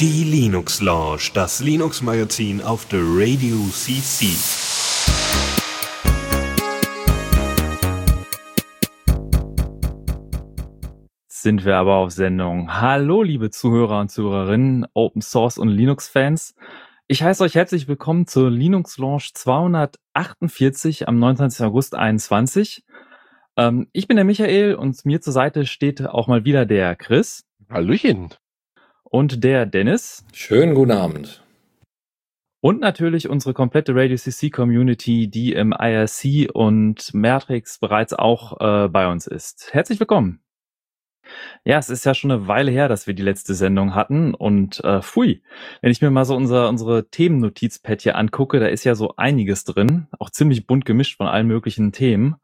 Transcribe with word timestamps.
Die 0.00 0.24
Linux 0.24 0.80
Lounge, 0.80 1.30
das 1.34 1.60
Linux 1.60 2.00
Magazin 2.00 2.62
auf 2.62 2.86
der 2.88 3.00
Radio 3.02 3.56
CC. 3.70 4.28
Sind 11.28 11.66
wir 11.66 11.76
aber 11.76 11.96
auf 11.96 12.12
Sendung. 12.12 12.72
Hallo, 12.72 13.22
liebe 13.22 13.50
Zuhörer 13.50 14.00
und 14.00 14.10
Zuhörerinnen, 14.10 14.86
Open 14.94 15.20
Source 15.20 15.58
und 15.58 15.68
Linux 15.68 16.08
Fans. 16.08 16.54
Ich 17.08 17.22
heiße 17.22 17.44
euch 17.44 17.54
herzlich 17.54 17.88
willkommen 17.88 18.26
zur 18.26 18.50
Linux 18.50 18.96
Launch 18.96 19.34
248 19.34 21.08
am 21.08 21.18
29. 21.18 21.66
August 21.66 21.94
21. 21.94 22.84
Ähm, 23.56 23.88
ich 23.92 24.08
bin 24.08 24.16
der 24.16 24.24
Michael 24.24 24.74
und 24.74 25.04
mir 25.04 25.20
zur 25.20 25.32
Seite 25.32 25.66
steht 25.66 26.06
auch 26.06 26.26
mal 26.26 26.44
wieder 26.44 26.66
der 26.66 26.96
Chris. 26.96 27.44
Hallöchen. 27.70 28.30
Und 29.04 29.44
der 29.44 29.66
Dennis. 29.66 30.24
Schönen 30.32 30.74
guten 30.74 30.90
Abend. 30.90 31.44
Und 32.60 32.80
natürlich 32.80 33.28
unsere 33.28 33.52
komplette 33.52 33.94
Radio 33.94 34.16
CC 34.16 34.50
Community, 34.50 35.28
die 35.28 35.52
im 35.52 35.72
IRC 35.72 36.50
und 36.52 37.12
Matrix 37.12 37.78
bereits 37.78 38.14
auch 38.14 38.58
äh, 38.60 38.88
bei 38.88 39.06
uns 39.06 39.26
ist. 39.26 39.72
Herzlich 39.72 40.00
willkommen. 40.00 40.40
Ja, 41.64 41.78
es 41.78 41.90
ist 41.90 42.04
ja 42.04 42.14
schon 42.14 42.30
eine 42.30 42.48
Weile 42.48 42.70
her, 42.70 42.88
dass 42.88 43.06
wir 43.06 43.14
die 43.14 43.22
letzte 43.22 43.54
Sendung 43.54 43.94
hatten 43.94 44.34
und 44.34 44.82
äh, 44.84 45.00
pfui, 45.00 45.42
wenn 45.80 45.90
ich 45.90 46.02
mir 46.02 46.10
mal 46.10 46.24
so 46.24 46.36
unser, 46.36 46.68
unsere 46.68 47.08
Themennotizpad 47.08 48.02
hier 48.02 48.16
angucke, 48.16 48.60
da 48.60 48.66
ist 48.66 48.84
ja 48.84 48.94
so 48.94 49.14
einiges 49.16 49.64
drin, 49.64 50.06
auch 50.18 50.30
ziemlich 50.30 50.66
bunt 50.66 50.84
gemischt 50.84 51.16
von 51.16 51.26
allen 51.26 51.46
möglichen 51.46 51.92
Themen. 51.92 52.36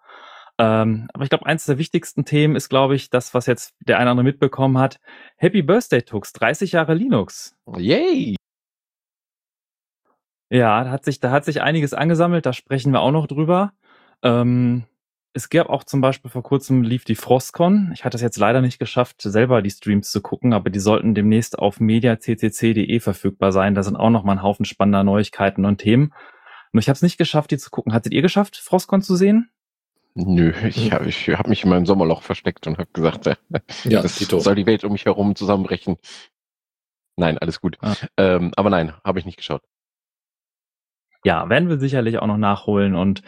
Ähm, 0.61 1.09
aber 1.15 1.25
ich 1.25 1.31
glaube, 1.31 1.47
eins 1.47 1.65
der 1.65 1.79
wichtigsten 1.79 2.27
Themen 2.27 2.55
ist, 2.55 2.69
glaube 2.69 2.95
ich, 2.95 3.09
das, 3.09 3.33
was 3.33 3.47
jetzt 3.47 3.75
der 3.81 3.97
eine 3.97 4.05
oder 4.05 4.11
andere 4.11 4.25
mitbekommen 4.25 4.77
hat. 4.77 5.01
Happy 5.37 5.63
Birthday, 5.63 6.03
Tux, 6.03 6.35
30 6.35 6.73
Jahre 6.73 6.93
Linux. 6.93 7.57
Yay! 7.79 8.37
Ja, 10.51 10.85
da 10.85 10.91
hat 10.91 11.07
sich, 11.07 11.19
da 11.19 11.31
hat 11.31 11.47
sich 11.47 11.63
einiges 11.63 11.95
angesammelt, 11.95 12.45
da 12.45 12.53
sprechen 12.53 12.93
wir 12.93 13.01
auch 13.01 13.11
noch 13.11 13.27
drüber. 13.27 13.73
Ähm, 14.23 14.85
es 15.33 15.49
gab 15.49 15.71
auch 15.71 15.83
zum 15.85 16.03
Beispiel 16.03 16.31
vor 16.31 16.43
kurzem 16.43 16.83
lief 16.83 17.05
die 17.05 17.15
Frostcon. 17.15 17.93
Ich 17.95 18.05
hatte 18.05 18.17
es 18.17 18.23
jetzt 18.23 18.37
leider 18.37 18.61
nicht 18.61 18.79
geschafft, 18.79 19.23
selber 19.23 19.63
die 19.63 19.71
Streams 19.71 20.11
zu 20.11 20.21
gucken, 20.21 20.53
aber 20.53 20.69
die 20.69 20.81
sollten 20.81 21.15
demnächst 21.15 21.59
auf 21.59 21.81
mediaccc.de 21.81 23.01
verfügbar 23.01 23.53
sein. 23.53 23.75
Da 23.75 23.83
sind 23.83 23.97
auch 23.97 24.11
noch 24.11 24.25
mal 24.25 24.33
ein 24.33 24.43
Haufen 24.43 24.67
spannender 24.67 25.05
Neuigkeiten 25.05 25.65
und 25.65 25.79
Themen. 25.79 26.13
Nur 26.73 26.81
ich 26.81 26.89
habe 26.91 26.97
es 26.97 27.03
nicht 27.03 27.17
geschafft, 27.17 27.51
die 27.51 27.59
zu 27.59 27.71
gucken. 27.71 27.95
Hattet 27.95 28.13
ihr 28.13 28.21
geschafft, 28.21 28.57
Frostcon 28.59 29.01
zu 29.01 29.17
sehen? 29.17 29.51
Nö, 30.15 30.53
ich 30.67 30.93
habe 30.93 31.09
ich 31.09 31.29
hab 31.29 31.47
mich 31.47 31.65
in 31.65 31.71
meinem 31.71 31.87
Sommerloch 31.87 32.23
versteckt 32.23 32.67
und 32.67 32.79
habe 32.79 32.91
gesagt, 32.93 33.27
äh, 33.27 33.37
ja, 33.85 34.03
das 34.03 34.19
soll 34.19 34.55
die 34.55 34.67
Welt 34.67 34.85
um 34.85 34.93
mich 34.93 35.07
herum 35.07 35.37
zusammenbrechen. 35.37 35.97
Nein, 37.17 37.39
alles 37.39 37.61
gut. 37.61 37.79
Ah. 37.81 37.95
Ähm, 38.17 38.53
aber 38.57 38.71
nein, 38.71 38.93
habe 39.05 39.19
ich 39.19 39.27
nicht 39.27 39.37
geschaut. 39.37 39.63
Ja, 41.25 41.49
werden 41.51 41.69
wir 41.69 41.79
sicherlich 41.79 42.19
auch 42.19 42.27
noch 42.27 42.39
nachholen 42.39 42.95
und 42.95 43.23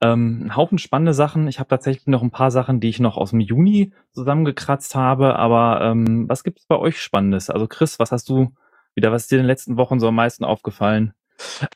ähm, 0.00 0.44
ein 0.44 0.56
Haufen 0.56 0.78
spannende 0.78 1.14
Sachen. 1.14 1.48
Ich 1.48 1.58
habe 1.58 1.68
tatsächlich 1.68 2.06
noch 2.06 2.22
ein 2.22 2.30
paar 2.30 2.50
Sachen, 2.50 2.80
die 2.80 2.88
ich 2.88 3.00
noch 3.00 3.16
aus 3.16 3.30
dem 3.30 3.40
Juni 3.40 3.92
zusammengekratzt 4.12 4.94
habe. 4.94 5.36
Aber 5.36 5.80
ähm, 5.82 6.28
was 6.28 6.44
gibt 6.44 6.58
es 6.58 6.66
bei 6.66 6.76
euch 6.76 7.00
Spannendes? 7.00 7.50
Also 7.50 7.66
Chris, 7.66 7.98
was 7.98 8.12
hast 8.12 8.28
du 8.28 8.52
wieder, 8.94 9.12
was 9.12 9.22
ist 9.22 9.30
dir 9.30 9.36
in 9.36 9.42
den 9.42 9.48
letzten 9.48 9.76
Wochen 9.76 10.00
so 10.00 10.08
am 10.08 10.14
meisten 10.14 10.44
aufgefallen? 10.44 11.14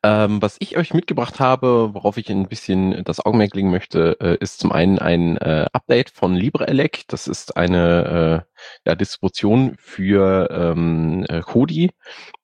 Ähm, 0.03 0.41
was 0.43 0.57
ich 0.61 0.77
euch 0.77 0.95
mitgebracht 0.95 1.41
habe, 1.41 1.91
worauf 1.93 2.17
ich 2.17 2.31
ein 2.31 2.49
bisschen 2.49 3.05
das 3.05 3.25
Augenmerk 3.25 3.55
legen 3.55 3.71
möchte, 3.71 4.17
äh, 4.21 4.37
ist 4.41 4.61
zum 4.61 4.73
einen 4.73 4.99
ein 4.99 5.37
äh, 5.39 5.67
Update 5.73 6.11
von 6.11 6.35
LibreElec. 6.35 7.05
Das 7.09 7.29
ist 7.29 7.57
eine 7.57 8.45
äh, 8.45 8.89
ja, 8.89 8.95
Distribution 8.95 9.77
für 9.79 10.49
ähm, 10.51 11.25
äh, 11.29 11.41
Kodi, 11.41 11.91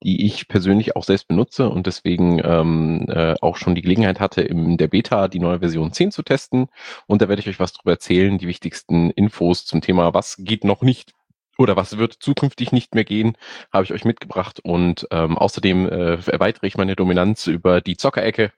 die 0.03 0.27
ich 0.27 0.49
persönlich 0.49 0.97
auch 0.97 1.05
selbst 1.05 1.29
benutze 1.29 1.69
und 1.69 1.87
deswegen 1.87 2.41
ähm, 2.45 3.07
äh, 3.09 3.35
auch 3.41 3.57
schon 3.57 3.75
die 3.75 3.83
Gelegenheit 3.83 4.21
hatte, 4.21 4.43
in 4.43 4.77
der 4.77 4.89
Beta 4.89 5.29
die 5.29 5.41
neue 5.41 5.61
Version 5.61 5.93
10 5.93 6.13
zu 6.13 6.23
testen. 6.23 6.69
Und 7.07 7.23
da 7.23 7.29
werde 7.29 7.41
ich 7.41 7.49
euch 7.49 7.61
was 7.61 7.73
darüber 7.73 7.93
erzählen, 7.93 8.39
die 8.39 8.49
wichtigsten 8.49 9.11
Infos 9.11 9.65
zum 9.65 9.81
Thema, 9.81 10.15
was 10.15 10.37
geht 10.39 10.65
noch 10.65 10.83
nicht 10.83 11.13
oder 11.59 11.77
was 11.77 11.99
wird 11.99 12.15
zukünftig 12.15 12.73
nicht 12.73 12.95
mehr 12.95 13.05
gehen, 13.05 13.37
habe 13.73 13.85
ich 13.85 13.93
euch 13.93 14.05
mitgebracht. 14.05 14.61
Und 14.63 15.07
ähm, 15.11 15.39
außerdem 15.39 15.89
äh, 15.89 16.31
erweitere 16.31 16.67
ich 16.67 16.77
meine 16.77 16.97
Dominanz 16.97 17.47
über 17.47 17.81
die 17.81 17.97
Zockerecke 17.97 18.53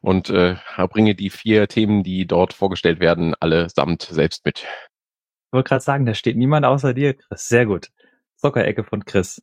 und 0.00 0.30
äh, 0.30 0.56
bringe 0.90 1.14
die 1.14 1.30
vier 1.30 1.68
Themen, 1.68 2.02
die 2.02 2.26
dort 2.26 2.52
vorgestellt 2.52 3.00
werden, 3.00 3.34
allesamt 3.40 4.02
selbst 4.02 4.44
mit. 4.44 4.60
Ich 4.60 5.52
wollte 5.52 5.68
gerade 5.68 5.84
sagen, 5.84 6.06
da 6.06 6.14
steht 6.14 6.36
niemand 6.36 6.66
außer 6.66 6.94
dir, 6.94 7.14
Chris. 7.14 7.48
Sehr 7.48 7.66
gut. 7.66 7.88
Zockerecke 8.36 8.84
von 8.84 9.04
Chris. 9.04 9.42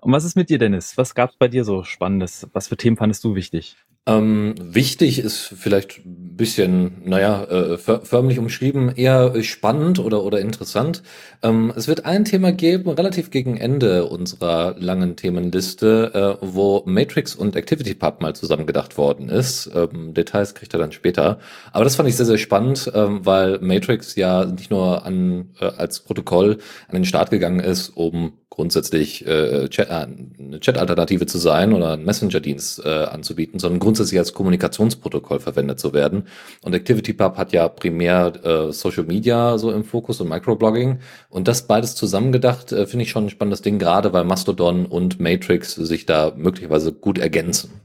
Und 0.00 0.12
was 0.12 0.24
ist 0.24 0.36
mit 0.36 0.50
dir, 0.50 0.58
Dennis? 0.58 0.96
Was 0.96 1.14
gab 1.14 1.30
es 1.30 1.36
bei 1.36 1.48
dir 1.48 1.64
so 1.64 1.84
Spannendes? 1.84 2.48
Was 2.52 2.68
für 2.68 2.76
Themen 2.76 2.96
fandest 2.96 3.22
du 3.24 3.34
wichtig? 3.34 3.76
Ähm, 4.06 4.54
wichtig 4.58 5.18
ist 5.18 5.54
vielleicht 5.56 6.04
ein 6.04 6.36
bisschen, 6.36 7.02
naja, 7.06 7.44
äh, 7.44 7.78
förmlich 7.78 8.38
umschrieben, 8.38 8.94
eher 8.94 9.42
spannend 9.42 9.98
oder, 9.98 10.24
oder 10.24 10.40
interessant. 10.40 11.02
Ähm, 11.42 11.72
es 11.74 11.88
wird 11.88 12.04
ein 12.04 12.26
Thema 12.26 12.52
geben, 12.52 12.90
relativ 12.90 13.30
gegen 13.30 13.56
Ende 13.56 14.04
unserer 14.04 14.76
langen 14.78 15.16
Themenliste, 15.16 16.38
äh, 16.42 16.46
wo 16.46 16.82
Matrix 16.84 17.34
und 17.34 17.56
ActivityPub 17.56 18.20
mal 18.20 18.36
zusammengedacht 18.36 18.98
worden 18.98 19.30
ist. 19.30 19.70
Ähm, 19.74 20.12
Details 20.12 20.54
kriegt 20.54 20.74
er 20.74 20.80
dann 20.80 20.92
später. 20.92 21.38
Aber 21.72 21.84
das 21.84 21.96
fand 21.96 22.06
ich 22.06 22.16
sehr, 22.16 22.26
sehr 22.26 22.36
spannend, 22.36 22.90
ähm, 22.94 23.24
weil 23.24 23.58
Matrix 23.60 24.16
ja 24.16 24.44
nicht 24.44 24.70
nur 24.70 25.06
an, 25.06 25.54
äh, 25.60 25.64
als 25.64 26.00
Protokoll 26.00 26.58
an 26.88 26.94
den 26.94 27.06
Start 27.06 27.30
gegangen 27.30 27.60
ist, 27.60 27.88
um 27.88 28.34
grundsätzlich 28.54 29.26
äh, 29.26 29.68
Chat, 29.68 29.88
äh, 29.88 30.06
eine 30.38 30.60
Chat-Alternative 30.60 31.26
zu 31.26 31.38
sein 31.38 31.72
oder 31.72 31.94
einen 31.94 32.04
Messenger-Dienst 32.04 32.84
äh, 32.84 32.88
anzubieten, 32.88 33.58
sondern 33.58 33.80
grundsätzlich 33.80 34.18
als 34.18 34.32
Kommunikationsprotokoll 34.32 35.40
verwendet 35.40 35.80
zu 35.80 35.92
werden. 35.92 36.28
Und 36.62 36.72
ActivityPub 36.72 37.36
hat 37.36 37.52
ja 37.52 37.68
primär 37.68 38.32
äh, 38.44 38.72
Social 38.72 39.04
Media 39.04 39.58
so 39.58 39.72
im 39.72 39.82
Fokus 39.82 40.20
und 40.20 40.28
Microblogging. 40.28 41.00
Und 41.30 41.48
das 41.48 41.66
beides 41.66 41.96
zusammengedacht 41.96 42.70
äh, 42.70 42.86
finde 42.86 43.02
ich 43.02 43.10
schon 43.10 43.26
ein 43.26 43.30
spannendes 43.30 43.62
Ding, 43.62 43.80
gerade 43.80 44.12
weil 44.12 44.24
Mastodon 44.24 44.86
und 44.86 45.18
Matrix 45.18 45.74
sich 45.74 46.06
da 46.06 46.32
möglicherweise 46.36 46.92
gut 46.92 47.18
ergänzen. 47.18 47.80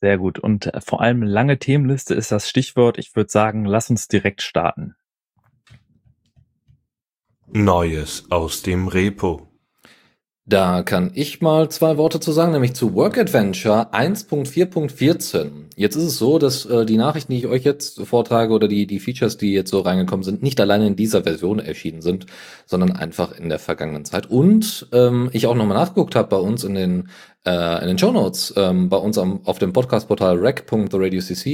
Sehr 0.00 0.16
gut. 0.16 0.38
Und 0.38 0.72
äh, 0.72 0.80
vor 0.80 1.02
allem 1.02 1.22
lange 1.22 1.58
Themenliste 1.58 2.14
ist 2.14 2.32
das 2.32 2.48
Stichwort. 2.48 2.98
Ich 2.98 3.14
würde 3.14 3.30
sagen, 3.30 3.66
lass 3.66 3.90
uns 3.90 4.08
direkt 4.08 4.40
starten. 4.40 4.96
Neues 7.52 8.24
aus 8.30 8.62
dem 8.62 8.88
Repo. 8.88 9.53
Da 10.46 10.82
kann 10.82 11.10
ich 11.14 11.40
mal 11.40 11.70
zwei 11.70 11.96
Worte 11.96 12.20
zu 12.20 12.30
sagen, 12.30 12.52
nämlich 12.52 12.74
zu 12.74 12.94
Work 12.94 13.16
Adventure 13.16 13.94
1.4.14. 13.94 15.50
Jetzt 15.74 15.96
ist 15.96 16.02
es 16.02 16.18
so, 16.18 16.38
dass 16.38 16.66
äh, 16.66 16.84
die 16.84 16.98
Nachrichten, 16.98 17.32
die 17.32 17.38
ich 17.38 17.46
euch 17.46 17.64
jetzt 17.64 18.02
vortrage 18.02 18.52
oder 18.52 18.68
die, 18.68 18.86
die 18.86 19.00
Features, 19.00 19.38
die 19.38 19.54
jetzt 19.54 19.70
so 19.70 19.80
reingekommen 19.80 20.22
sind, 20.22 20.42
nicht 20.42 20.60
alleine 20.60 20.86
in 20.86 20.96
dieser 20.96 21.22
Version 21.22 21.60
erschienen 21.60 22.02
sind, 22.02 22.26
sondern 22.66 22.92
einfach 22.92 23.32
in 23.32 23.48
der 23.48 23.58
vergangenen 23.58 24.04
Zeit. 24.04 24.28
Und 24.28 24.86
ähm, 24.92 25.30
ich 25.32 25.46
auch 25.46 25.54
nochmal 25.54 25.78
nachgeguckt 25.78 26.14
habe 26.14 26.28
bei 26.28 26.36
uns 26.36 26.62
in 26.62 26.74
den 26.74 27.08
äh, 27.46 27.80
in 27.80 27.88
den 27.88 27.98
Show 27.98 28.12
Notes 28.12 28.52
ähm, 28.58 28.90
bei 28.90 28.98
uns 28.98 29.16
am, 29.16 29.40
auf 29.46 29.58
dem 29.58 29.72
Podcast-Portal 29.72 30.36
rec.theradiocc, 30.36 31.46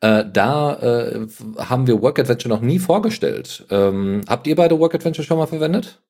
äh, 0.00 0.24
da 0.32 0.74
äh, 0.74 1.26
haben 1.58 1.88
wir 1.88 2.00
Work 2.02 2.20
Adventure 2.20 2.54
noch 2.54 2.60
nie 2.60 2.78
vorgestellt. 2.78 3.66
Ähm, 3.70 4.20
habt 4.28 4.46
ihr 4.46 4.54
beide 4.54 4.78
Work 4.78 4.94
Adventure 4.94 5.26
schon 5.26 5.38
mal 5.38 5.46
verwendet? 5.46 6.00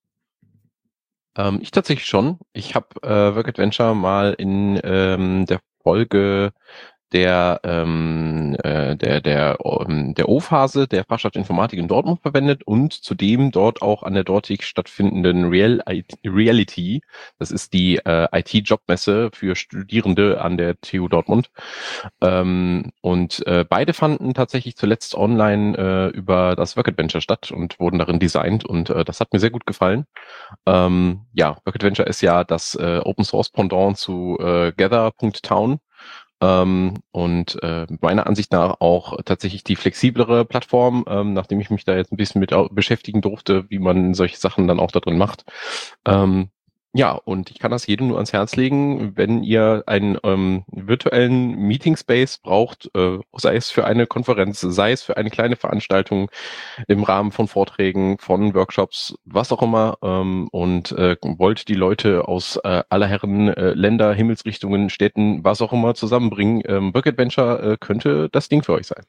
Ähm, 1.38 1.60
ich 1.62 1.70
tatsächlich 1.70 2.06
schon. 2.06 2.38
Ich 2.52 2.74
habe 2.74 2.88
äh, 3.02 3.34
Work 3.34 3.48
Adventure 3.48 3.94
mal 3.94 4.34
in 4.34 4.78
ähm, 4.82 5.46
der 5.46 5.60
Folge 5.82 6.52
der, 7.12 7.60
ähm, 7.64 8.56
äh, 8.62 8.96
der, 8.96 9.20
der, 9.20 9.58
ähm, 9.64 10.14
der 10.14 10.28
O-Phase 10.28 10.86
der 10.86 11.04
Fachschaft 11.04 11.36
Informatik 11.36 11.78
in 11.78 11.88
Dortmund 11.88 12.20
verwendet 12.20 12.64
und 12.64 12.92
zudem 12.92 13.50
dort 13.50 13.82
auch 13.82 14.02
an 14.02 14.14
der 14.14 14.24
dortig 14.24 14.64
stattfindenden 14.64 15.46
Real 15.46 15.82
Reality, 16.24 17.00
das 17.38 17.50
ist 17.50 17.72
die 17.72 17.96
äh, 17.96 18.28
IT-Jobmesse 18.32 19.30
für 19.32 19.56
Studierende 19.56 20.40
an 20.40 20.56
der 20.56 20.80
TU 20.80 21.08
Dortmund. 21.08 21.50
Ähm, 22.20 22.92
und 23.00 23.46
äh, 23.46 23.64
beide 23.68 23.94
fanden 23.94 24.34
tatsächlich 24.34 24.76
zuletzt 24.76 25.14
online 25.14 25.76
äh, 25.76 26.16
über 26.16 26.56
das 26.56 26.76
Work 26.76 26.88
Adventure 26.88 27.22
statt 27.22 27.50
und 27.50 27.80
wurden 27.80 27.98
darin 27.98 28.18
designt 28.18 28.64
und 28.64 28.90
äh, 28.90 29.04
das 29.04 29.20
hat 29.20 29.32
mir 29.32 29.40
sehr 29.40 29.50
gut 29.50 29.66
gefallen. 29.66 30.04
Ähm, 30.66 31.26
ja, 31.32 31.56
Work 31.64 31.76
Adventure 31.76 32.08
ist 32.08 32.20
ja 32.20 32.44
das 32.44 32.74
äh, 32.74 33.00
Open 33.04 33.24
Source 33.24 33.50
Pendant 33.50 33.96
zu 33.96 34.38
äh, 34.40 34.72
Gather.town 34.72 35.80
ähm, 36.40 36.94
und 37.10 37.62
äh, 37.62 37.86
meiner 38.00 38.26
Ansicht 38.26 38.52
nach 38.52 38.76
auch 38.80 39.20
tatsächlich 39.24 39.64
die 39.64 39.76
flexiblere 39.76 40.44
Plattform, 40.44 41.04
ähm, 41.08 41.32
nachdem 41.32 41.60
ich 41.60 41.70
mich 41.70 41.84
da 41.84 41.96
jetzt 41.96 42.12
ein 42.12 42.16
bisschen 42.16 42.40
mit 42.40 42.54
beschäftigen 42.70 43.20
durfte, 43.20 43.68
wie 43.70 43.78
man 43.78 44.14
solche 44.14 44.36
Sachen 44.36 44.68
dann 44.68 44.80
auch 44.80 44.90
da 44.90 45.00
drin 45.00 45.18
macht. 45.18 45.44
Ähm, 46.06 46.50
Ja, 46.94 47.12
und 47.12 47.50
ich 47.50 47.58
kann 47.58 47.70
das 47.70 47.86
jedem 47.86 48.08
nur 48.08 48.16
ans 48.16 48.32
Herz 48.32 48.56
legen, 48.56 49.12
wenn 49.14 49.42
ihr 49.42 49.84
einen 49.86 50.16
ähm, 50.24 50.64
virtuellen 50.68 51.54
Meeting 51.56 51.96
Space 51.98 52.38
braucht, 52.38 52.90
äh, 52.94 53.18
sei 53.36 53.56
es 53.56 53.70
für 53.70 53.84
eine 53.84 54.06
Konferenz, 54.06 54.60
sei 54.60 54.92
es 54.92 55.02
für 55.02 55.18
eine 55.18 55.28
kleine 55.28 55.56
Veranstaltung 55.56 56.30
im 56.86 57.02
Rahmen 57.02 57.30
von 57.30 57.46
Vorträgen, 57.46 58.16
von 58.18 58.54
Workshops, 58.54 59.14
was 59.26 59.52
auch 59.52 59.62
immer, 59.62 59.98
ähm, 60.02 60.48
und 60.50 60.92
äh, 60.92 61.16
wollt 61.22 61.68
die 61.68 61.74
Leute 61.74 62.26
aus 62.26 62.58
äh, 62.64 62.82
aller 62.88 63.06
Herren 63.06 63.48
äh, 63.48 63.74
Länder, 63.74 64.14
Himmelsrichtungen, 64.14 64.88
Städten, 64.88 65.44
was 65.44 65.60
auch 65.60 65.74
immer 65.74 65.94
zusammenbringen, 65.94 66.62
ähm, 66.66 66.94
Work 66.94 67.06
Adventure 67.06 67.72
äh, 67.72 67.76
könnte 67.78 68.30
das 68.30 68.48
Ding 68.48 68.62
für 68.62 68.72
euch 68.72 68.86
sein. 68.86 69.04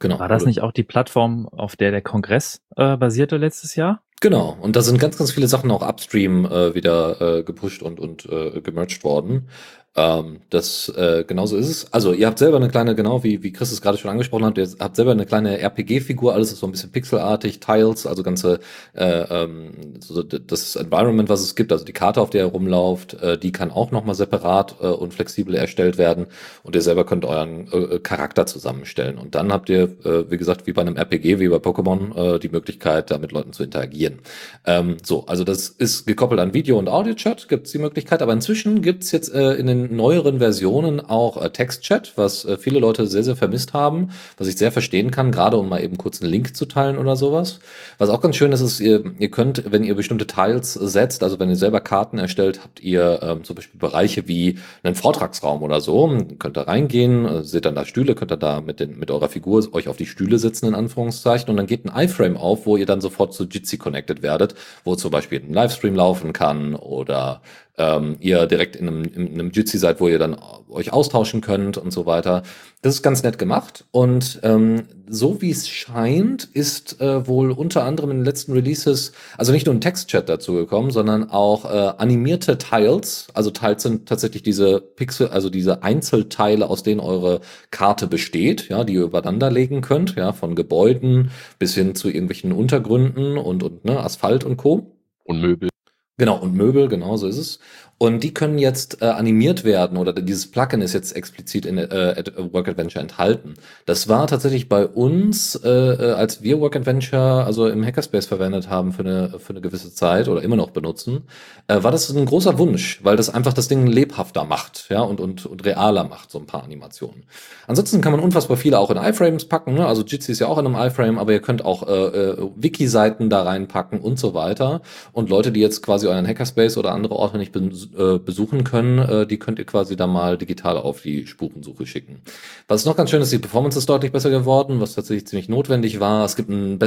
Genau. 0.00 0.18
War 0.18 0.28
das 0.28 0.44
nicht 0.44 0.60
auch 0.60 0.72
die 0.72 0.82
Plattform, 0.82 1.48
auf 1.48 1.76
der 1.76 1.92
der 1.92 2.02
Kongress 2.02 2.60
äh, 2.76 2.96
basierte 2.96 3.36
letztes 3.36 3.76
Jahr? 3.76 4.03
Genau, 4.20 4.56
und 4.60 4.74
da 4.76 4.82
sind 4.82 4.98
ganz, 4.98 5.18
ganz 5.18 5.32
viele 5.32 5.48
Sachen 5.48 5.70
auch 5.70 5.86
upstream 5.86 6.46
äh, 6.46 6.74
wieder 6.74 7.20
äh, 7.20 7.42
gepusht 7.42 7.82
und, 7.82 8.00
und 8.00 8.24
äh, 8.26 8.60
gemerged 8.62 9.04
worden. 9.04 9.48
Ähm, 9.96 10.40
das 10.50 10.88
äh, 10.88 11.24
genauso 11.26 11.56
ist 11.56 11.68
es. 11.68 11.92
Also 11.92 12.12
ihr 12.12 12.26
habt 12.26 12.38
selber 12.38 12.56
eine 12.56 12.68
kleine, 12.68 12.94
genau 12.94 13.22
wie 13.22 13.42
wie 13.42 13.52
Chris 13.52 13.70
es 13.70 13.80
gerade 13.80 13.96
schon 13.96 14.10
angesprochen 14.10 14.44
hat, 14.44 14.58
ihr 14.58 14.68
habt 14.80 14.96
selber 14.96 15.12
eine 15.12 15.26
kleine 15.26 15.58
RPG-Figur. 15.60 16.34
Alles 16.34 16.52
ist 16.52 16.60
so 16.60 16.66
ein 16.66 16.72
bisschen 16.72 16.90
pixelartig, 16.90 17.60
Tiles, 17.60 18.06
also 18.06 18.22
ganze 18.22 18.58
äh, 18.94 19.04
ähm, 19.04 19.72
so 20.00 20.22
das 20.22 20.76
Environment, 20.76 21.28
was 21.28 21.42
es 21.42 21.54
gibt, 21.54 21.70
also 21.70 21.84
die 21.84 21.92
Karte, 21.92 22.20
auf 22.20 22.30
der 22.30 22.44
ihr 22.44 22.50
rumlauft, 22.50 23.14
äh, 23.14 23.38
die 23.38 23.52
kann 23.52 23.70
auch 23.70 23.92
noch 23.92 24.04
mal 24.04 24.14
separat 24.14 24.76
äh, 24.80 24.86
und 24.86 25.14
flexibel 25.14 25.54
erstellt 25.54 25.96
werden. 25.98 26.26
Und 26.62 26.74
ihr 26.74 26.82
selber 26.82 27.04
könnt 27.06 27.24
euren 27.24 27.68
äh, 27.72 27.98
Charakter 28.00 28.46
zusammenstellen. 28.46 29.18
Und 29.18 29.34
dann 29.34 29.52
habt 29.52 29.68
ihr, 29.68 29.82
äh, 30.04 30.30
wie 30.30 30.38
gesagt, 30.38 30.66
wie 30.66 30.72
bei 30.72 30.82
einem 30.82 30.96
RPG, 30.96 31.38
wie 31.38 31.48
bei 31.48 31.56
Pokémon, 31.56 32.34
äh, 32.34 32.38
die 32.38 32.48
Möglichkeit, 32.48 33.10
da 33.10 33.18
mit 33.18 33.32
Leuten 33.32 33.52
zu 33.52 33.62
interagieren. 33.62 34.18
Ähm, 34.66 34.96
so, 35.04 35.26
also 35.26 35.44
das 35.44 35.68
ist 35.68 36.06
gekoppelt 36.06 36.40
an 36.40 36.52
Video 36.52 36.78
und 36.78 36.88
Audio-Chat, 36.88 37.48
gibt 37.48 37.66
es 37.66 37.72
die 37.72 37.78
Möglichkeit. 37.78 38.22
Aber 38.22 38.32
inzwischen 38.32 38.82
gibt 38.82 39.04
es 39.04 39.12
jetzt 39.12 39.32
äh, 39.32 39.54
in 39.54 39.66
den 39.66 39.83
neueren 39.90 40.38
Versionen 40.38 41.00
auch 41.00 41.42
äh, 41.42 41.50
Textchat, 41.50 42.12
was 42.16 42.44
äh, 42.44 42.56
viele 42.56 42.78
Leute 42.78 43.06
sehr, 43.06 43.24
sehr 43.24 43.36
vermisst 43.36 43.72
haben, 43.72 44.10
was 44.36 44.48
ich 44.48 44.56
sehr 44.56 44.72
verstehen 44.72 45.10
kann, 45.10 45.32
gerade 45.32 45.56
um 45.56 45.68
mal 45.68 45.82
eben 45.82 45.98
kurz 45.98 46.20
einen 46.20 46.30
Link 46.30 46.56
zu 46.56 46.66
teilen 46.66 46.98
oder 46.98 47.16
sowas. 47.16 47.60
Was 47.98 48.10
auch 48.10 48.20
ganz 48.20 48.36
schön 48.36 48.52
ist, 48.52 48.60
ist, 48.60 48.80
ihr, 48.80 49.04
ihr 49.18 49.30
könnt, 49.30 49.70
wenn 49.70 49.84
ihr 49.84 49.94
bestimmte 49.94 50.26
Tiles 50.26 50.74
setzt, 50.74 51.22
also 51.22 51.38
wenn 51.38 51.50
ihr 51.50 51.56
selber 51.56 51.80
Karten 51.80 52.18
erstellt, 52.18 52.60
habt 52.62 52.80
ihr 52.80 53.20
ähm, 53.22 53.44
zum 53.44 53.56
Beispiel 53.56 53.78
Bereiche 53.78 54.28
wie 54.28 54.58
einen 54.82 54.94
Vortragsraum 54.94 55.62
oder 55.62 55.80
so, 55.80 56.18
könnt 56.38 56.56
da 56.56 56.62
reingehen, 56.62 57.26
äh, 57.26 57.44
seht 57.44 57.64
dann 57.64 57.74
da 57.74 57.84
Stühle, 57.84 58.14
könnt 58.14 58.32
ihr 58.32 58.36
da 58.36 58.60
mit, 58.60 58.80
den, 58.80 58.98
mit 58.98 59.10
eurer 59.10 59.28
Figur 59.28 59.66
euch 59.72 59.88
auf 59.88 59.96
die 59.96 60.06
Stühle 60.06 60.38
sitzen, 60.38 60.66
in 60.66 60.74
Anführungszeichen, 60.74 61.50
und 61.50 61.56
dann 61.56 61.66
geht 61.66 61.84
ein 61.84 62.04
iFrame 62.04 62.36
auf, 62.36 62.66
wo 62.66 62.76
ihr 62.76 62.86
dann 62.86 63.00
sofort 63.00 63.34
zu 63.34 63.44
Jitsi 63.44 63.78
connected 63.78 64.22
werdet, 64.22 64.54
wo 64.84 64.96
zum 64.96 65.10
Beispiel 65.10 65.40
ein 65.40 65.52
Livestream 65.52 65.94
laufen 65.94 66.32
kann 66.32 66.74
oder 66.74 67.42
ähm, 67.76 68.16
ihr 68.20 68.46
direkt 68.46 68.76
in 68.76 68.88
einem, 68.88 69.04
in 69.04 69.34
einem 69.34 69.50
Jitsi 69.50 69.78
seid, 69.78 70.00
wo 70.00 70.08
ihr 70.08 70.18
dann 70.18 70.36
euch 70.68 70.92
austauschen 70.92 71.40
könnt 71.40 71.76
und 71.76 71.92
so 71.92 72.06
weiter. 72.06 72.42
Das 72.82 72.94
ist 72.94 73.02
ganz 73.02 73.22
nett 73.22 73.38
gemacht 73.38 73.84
und 73.90 74.40
ähm, 74.42 74.84
so 75.08 75.42
wie 75.42 75.50
es 75.50 75.68
scheint, 75.68 76.44
ist 76.44 77.00
äh, 77.00 77.26
wohl 77.26 77.50
unter 77.50 77.84
anderem 77.84 78.10
in 78.10 78.18
den 78.18 78.24
letzten 78.24 78.52
Releases 78.52 79.12
also 79.36 79.52
nicht 79.52 79.66
nur 79.66 79.74
ein 79.74 79.80
Textchat 79.80 80.28
dazu 80.28 80.54
gekommen, 80.54 80.90
sondern 80.90 81.30
auch 81.30 81.64
äh, 81.64 81.92
animierte 81.98 82.58
Tiles. 82.58 83.28
Also 83.34 83.50
Tiles 83.50 83.82
sind 83.82 84.08
tatsächlich 84.08 84.42
diese 84.42 84.80
Pixel, 84.80 85.28
also 85.28 85.50
diese 85.50 85.82
Einzelteile, 85.82 86.68
aus 86.68 86.82
denen 86.82 87.00
eure 87.00 87.40
Karte 87.70 88.06
besteht, 88.06 88.68
ja, 88.68 88.84
die 88.84 88.94
ihr 88.94 89.02
übereinander 89.02 89.50
legen 89.50 89.80
könnt, 89.80 90.16
ja, 90.16 90.32
von 90.32 90.54
Gebäuden 90.54 91.30
bis 91.58 91.74
hin 91.74 91.94
zu 91.94 92.08
irgendwelchen 92.08 92.52
Untergründen 92.52 93.36
und 93.36 93.62
und 93.62 93.84
ne, 93.84 94.00
Asphalt 94.00 94.44
und 94.44 94.56
Co. 94.56 94.90
Und 95.24 95.40
Möbel. 95.40 95.73
Genau, 96.18 96.36
und 96.38 96.54
Möbel, 96.54 96.88
genau 96.88 97.16
so 97.16 97.26
ist 97.26 97.38
es. 97.38 97.58
Und 97.96 98.24
die 98.24 98.34
können 98.34 98.58
jetzt 98.58 99.02
äh, 99.02 99.06
animiert 99.06 99.64
werden 99.64 99.96
oder 99.96 100.12
dieses 100.12 100.50
Plugin 100.50 100.80
ist 100.80 100.94
jetzt 100.94 101.14
explizit 101.14 101.64
in 101.64 101.78
äh, 101.78 102.24
Work 102.52 102.68
Adventure 102.68 103.00
enthalten. 103.00 103.54
Das 103.86 104.08
war 104.08 104.26
tatsächlich 104.26 104.68
bei 104.68 104.86
uns, 104.86 105.54
äh, 105.54 105.68
äh, 105.68 106.12
als 106.12 106.42
wir 106.42 106.60
Work 106.60 106.74
Adventure 106.74 107.44
also 107.44 107.68
im 107.68 107.84
Hackerspace 107.84 108.26
verwendet 108.26 108.68
haben 108.68 108.92
für 108.92 109.02
eine, 109.02 109.38
für 109.38 109.50
eine 109.50 109.60
gewisse 109.60 109.94
Zeit 109.94 110.28
oder 110.28 110.42
immer 110.42 110.56
noch 110.56 110.70
benutzen, 110.70 111.22
äh, 111.68 111.82
war 111.82 111.92
das 111.92 112.10
ein 112.10 112.26
großer 112.26 112.58
Wunsch, 112.58 113.00
weil 113.04 113.16
das 113.16 113.30
einfach 113.30 113.52
das 113.52 113.68
Ding 113.68 113.86
lebhafter 113.86 114.44
macht 114.44 114.86
ja, 114.90 115.00
und, 115.00 115.20
und, 115.20 115.46
und 115.46 115.64
realer 115.64 116.04
macht, 116.04 116.32
so 116.32 116.38
ein 116.38 116.46
paar 116.46 116.64
Animationen. 116.64 117.24
Ansonsten 117.68 118.00
kann 118.00 118.12
man 118.12 118.20
unfassbar 118.20 118.56
viele 118.56 118.80
auch 118.80 118.90
in 118.90 118.96
iFrames 118.96 119.44
packen. 119.46 119.74
Ne? 119.74 119.86
Also 119.86 120.02
Jitsi 120.02 120.32
ist 120.32 120.40
ja 120.40 120.48
auch 120.48 120.58
in 120.58 120.66
einem 120.66 120.76
iFrame, 120.76 121.18
aber 121.18 121.32
ihr 121.32 121.40
könnt 121.40 121.64
auch 121.64 121.86
äh, 121.86 121.92
äh, 121.92 122.50
Wiki-Seiten 122.56 123.30
da 123.30 123.42
reinpacken 123.44 124.00
und 124.00 124.18
so 124.18 124.34
weiter. 124.34 124.82
Und 125.12 125.30
Leute, 125.30 125.52
die 125.52 125.60
jetzt 125.60 125.82
quasi 125.82 126.08
euren 126.08 126.26
Hackerspace 126.26 126.76
oder 126.76 126.92
andere 126.92 127.14
Orte 127.14 127.38
nicht 127.38 127.52
äh, 127.96 128.18
besuchen 128.18 128.64
können, 128.64 128.98
äh, 128.98 129.26
die 129.26 129.38
könnt 129.38 129.58
ihr 129.58 129.64
quasi 129.64 129.96
da 129.96 130.06
mal 130.06 130.38
digital 130.38 130.76
auf 130.76 131.02
die 131.02 131.26
Spurensuche 131.26 131.86
schicken. 131.86 132.22
Was 132.68 132.84
noch 132.84 132.96
ganz 132.96 133.10
schön 133.10 133.22
ist, 133.22 133.32
die 133.32 133.38
Performance 133.38 133.78
ist 133.78 133.88
deutlich 133.88 134.12
besser 134.12 134.30
geworden, 134.30 134.80
was 134.80 134.94
tatsächlich 134.94 135.26
ziemlich 135.26 135.48
notwendig 135.48 136.00
war. 136.00 136.24
Es 136.24 136.36
gibt 136.36 136.48
ein, 136.48 136.78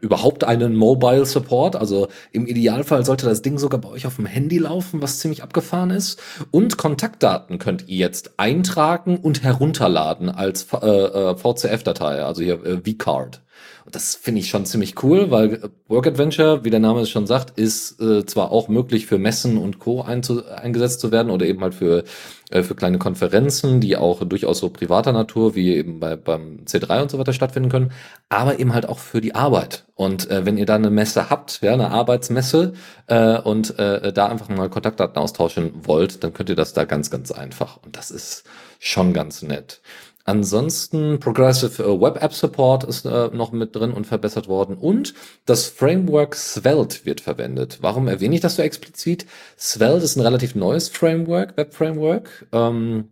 überhaupt 0.00 0.44
einen 0.44 0.74
Mobile 0.76 1.26
Support, 1.26 1.76
also 1.76 2.08
im 2.32 2.46
Idealfall 2.46 3.04
sollte 3.04 3.26
das 3.26 3.42
Ding 3.42 3.58
sogar 3.58 3.80
bei 3.80 3.88
euch 3.88 4.06
auf 4.06 4.16
dem 4.16 4.26
Handy 4.26 4.58
laufen, 4.58 5.02
was 5.02 5.18
ziemlich 5.18 5.42
abgefahren 5.42 5.90
ist. 5.90 6.20
Und 6.50 6.76
Kontaktdaten 6.76 7.58
könnt 7.58 7.88
ihr 7.88 7.96
jetzt 7.96 8.38
eintragen 8.38 9.18
und 9.18 9.42
herunterladen 9.42 10.28
als 10.28 10.66
äh, 10.72 10.86
äh 10.86 11.36
VCF-Datei, 11.36 12.22
also 12.22 12.42
hier 12.42 12.64
äh, 12.64 12.78
V-Card. 12.84 13.42
Das 13.90 14.16
finde 14.16 14.40
ich 14.40 14.48
schon 14.48 14.66
ziemlich 14.66 15.02
cool, 15.04 15.30
weil 15.30 15.70
Work 15.86 16.08
Adventure, 16.08 16.64
wie 16.64 16.70
der 16.70 16.80
Name 16.80 17.00
es 17.00 17.10
schon 17.10 17.26
sagt, 17.26 17.56
ist 17.58 18.00
äh, 18.00 18.26
zwar 18.26 18.50
auch 18.50 18.68
möglich 18.68 19.06
für 19.06 19.18
Messen 19.18 19.58
und 19.58 19.78
Co. 19.78 20.02
eingesetzt 20.02 21.00
zu 21.00 21.12
werden 21.12 21.30
oder 21.30 21.46
eben 21.46 21.60
halt 21.60 21.74
für, 21.74 22.02
äh, 22.50 22.62
für 22.62 22.74
kleine 22.74 22.98
Konferenzen, 22.98 23.80
die 23.80 23.96
auch 23.96 24.24
durchaus 24.24 24.58
so 24.58 24.70
privater 24.70 25.12
Natur, 25.12 25.54
wie 25.54 25.74
eben 25.74 26.00
bei, 26.00 26.16
beim 26.16 26.64
C3 26.64 27.02
und 27.02 27.10
so 27.12 27.18
weiter 27.18 27.32
stattfinden 27.32 27.68
können, 27.68 27.92
aber 28.28 28.58
eben 28.58 28.74
halt 28.74 28.88
auch 28.88 28.98
für 28.98 29.20
die 29.20 29.36
Arbeit. 29.36 29.84
Und 29.94 30.28
äh, 30.30 30.44
wenn 30.44 30.58
ihr 30.58 30.66
da 30.66 30.74
eine 30.74 30.90
Messe 30.90 31.30
habt, 31.30 31.60
ja, 31.62 31.72
eine 31.72 31.90
Arbeitsmesse 31.90 32.72
äh, 33.06 33.38
und 33.38 33.78
äh, 33.78 34.12
da 34.12 34.26
einfach 34.26 34.48
mal 34.48 34.68
Kontaktdaten 34.68 35.16
austauschen 35.16 35.70
wollt, 35.82 36.24
dann 36.24 36.32
könnt 36.32 36.48
ihr 36.48 36.56
das 36.56 36.72
da 36.72 36.84
ganz, 36.84 37.10
ganz 37.10 37.30
einfach. 37.30 37.78
Und 37.84 37.96
das 37.96 38.10
ist 38.10 38.44
schon 38.80 39.12
ganz 39.12 39.42
nett. 39.42 39.80
Ansonsten 40.26 41.20
Progressive 41.20 41.80
äh, 41.84 42.00
Web 42.00 42.20
App 42.20 42.34
Support 42.34 42.82
ist 42.82 43.06
äh, 43.06 43.28
noch 43.28 43.52
mit 43.52 43.76
drin 43.76 43.92
und 43.92 44.08
verbessert 44.08 44.48
worden 44.48 44.76
und 44.76 45.14
das 45.46 45.66
Framework 45.66 46.34
Svelte 46.34 47.04
wird 47.04 47.20
verwendet. 47.20 47.78
Warum 47.80 48.08
erwähne 48.08 48.34
ich 48.34 48.40
das 48.40 48.56
so 48.56 48.62
explizit? 48.62 49.26
Svelte 49.56 50.04
ist 50.04 50.16
ein 50.16 50.22
relativ 50.22 50.56
neues 50.56 50.88
Framework, 50.88 51.56
Web 51.56 51.72
Framework, 51.72 52.46
ähm, 52.52 53.10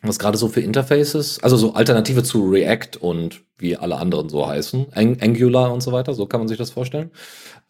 was 0.00 0.18
gerade 0.18 0.38
so 0.38 0.48
für 0.48 0.62
Interfaces, 0.62 1.38
also 1.42 1.58
so 1.58 1.74
Alternative 1.74 2.22
zu 2.22 2.48
React 2.48 2.98
und 2.98 3.42
wie 3.58 3.76
alle 3.76 3.96
anderen 3.96 4.30
so 4.30 4.46
heißen, 4.46 4.86
Angular 4.94 5.72
und 5.72 5.82
so 5.82 5.92
weiter, 5.92 6.14
so 6.14 6.26
kann 6.26 6.40
man 6.40 6.48
sich 6.48 6.58
das 6.58 6.70
vorstellen 6.70 7.10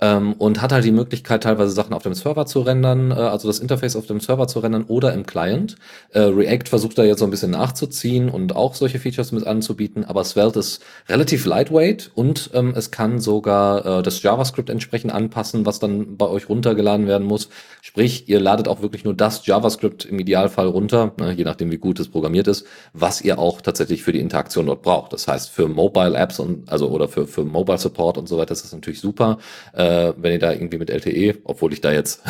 ähm, 0.00 0.34
und 0.34 0.60
hat 0.60 0.72
halt 0.72 0.84
die 0.84 0.92
Möglichkeit, 0.92 1.44
teilweise 1.44 1.72
Sachen 1.72 1.94
auf 1.94 2.02
dem 2.02 2.14
Server 2.14 2.46
zu 2.46 2.60
rendern, 2.60 3.10
äh, 3.10 3.14
also 3.14 3.48
das 3.48 3.60
Interface 3.60 3.96
auf 3.96 4.06
dem 4.06 4.20
Server 4.20 4.48
zu 4.48 4.58
rendern 4.58 4.84
oder 4.84 5.12
im 5.12 5.24
Client. 5.24 5.76
Äh, 6.10 6.20
React 6.20 6.68
versucht 6.68 6.98
da 6.98 7.04
jetzt 7.04 7.20
so 7.20 7.24
ein 7.24 7.30
bisschen 7.30 7.52
nachzuziehen 7.52 8.28
und 8.28 8.56
auch 8.56 8.74
solche 8.74 8.98
Features 8.98 9.32
mit 9.32 9.46
anzubieten, 9.46 10.04
aber 10.04 10.24
Svelte 10.24 10.58
ist 10.58 10.82
relativ 11.08 11.46
lightweight 11.46 12.10
und 12.14 12.50
ähm, 12.54 12.74
es 12.76 12.90
kann 12.90 13.20
sogar 13.20 14.00
äh, 14.00 14.02
das 14.02 14.22
JavaScript 14.22 14.68
entsprechend 14.68 15.12
anpassen, 15.12 15.64
was 15.64 15.78
dann 15.78 16.16
bei 16.16 16.26
euch 16.26 16.48
runtergeladen 16.48 17.06
werden 17.06 17.26
muss. 17.26 17.48
Sprich, 17.80 18.28
ihr 18.28 18.40
ladet 18.40 18.66
auch 18.68 18.82
wirklich 18.82 19.04
nur 19.04 19.14
das 19.14 19.46
JavaScript 19.46 20.04
im 20.04 20.18
Idealfall 20.18 20.66
runter, 20.66 21.12
ne, 21.18 21.32
je 21.32 21.44
nachdem 21.44 21.70
wie 21.70 21.78
gut 21.78 22.00
es 22.00 22.08
programmiert 22.08 22.48
ist, 22.48 22.66
was 22.92 23.20
ihr 23.20 23.38
auch 23.38 23.60
tatsächlich 23.60 24.02
für 24.02 24.12
die 24.12 24.20
Interaktion 24.20 24.66
dort 24.66 24.82
braucht. 24.82 25.12
Das 25.12 25.28
heißt, 25.28 25.50
für 25.50 25.68
Mobile 25.68 26.16
Apps 26.16 26.40
und 26.40 26.70
also 26.70 26.88
oder 26.88 27.08
für, 27.08 27.26
für 27.26 27.44
Mobile 27.44 27.78
Support 27.78 28.18
und 28.18 28.28
so 28.28 28.38
weiter 28.38 28.52
ist 28.52 28.64
das 28.64 28.72
natürlich 28.72 29.00
super. 29.00 29.38
Äh, 29.72 29.83
äh, 29.84 30.14
wenn 30.16 30.32
ihr 30.32 30.38
da 30.38 30.52
irgendwie 30.52 30.78
mit 30.78 30.90
LTE, 30.90 31.40
obwohl 31.44 31.72
ich 31.72 31.80
da 31.80 31.92
jetzt 31.92 32.22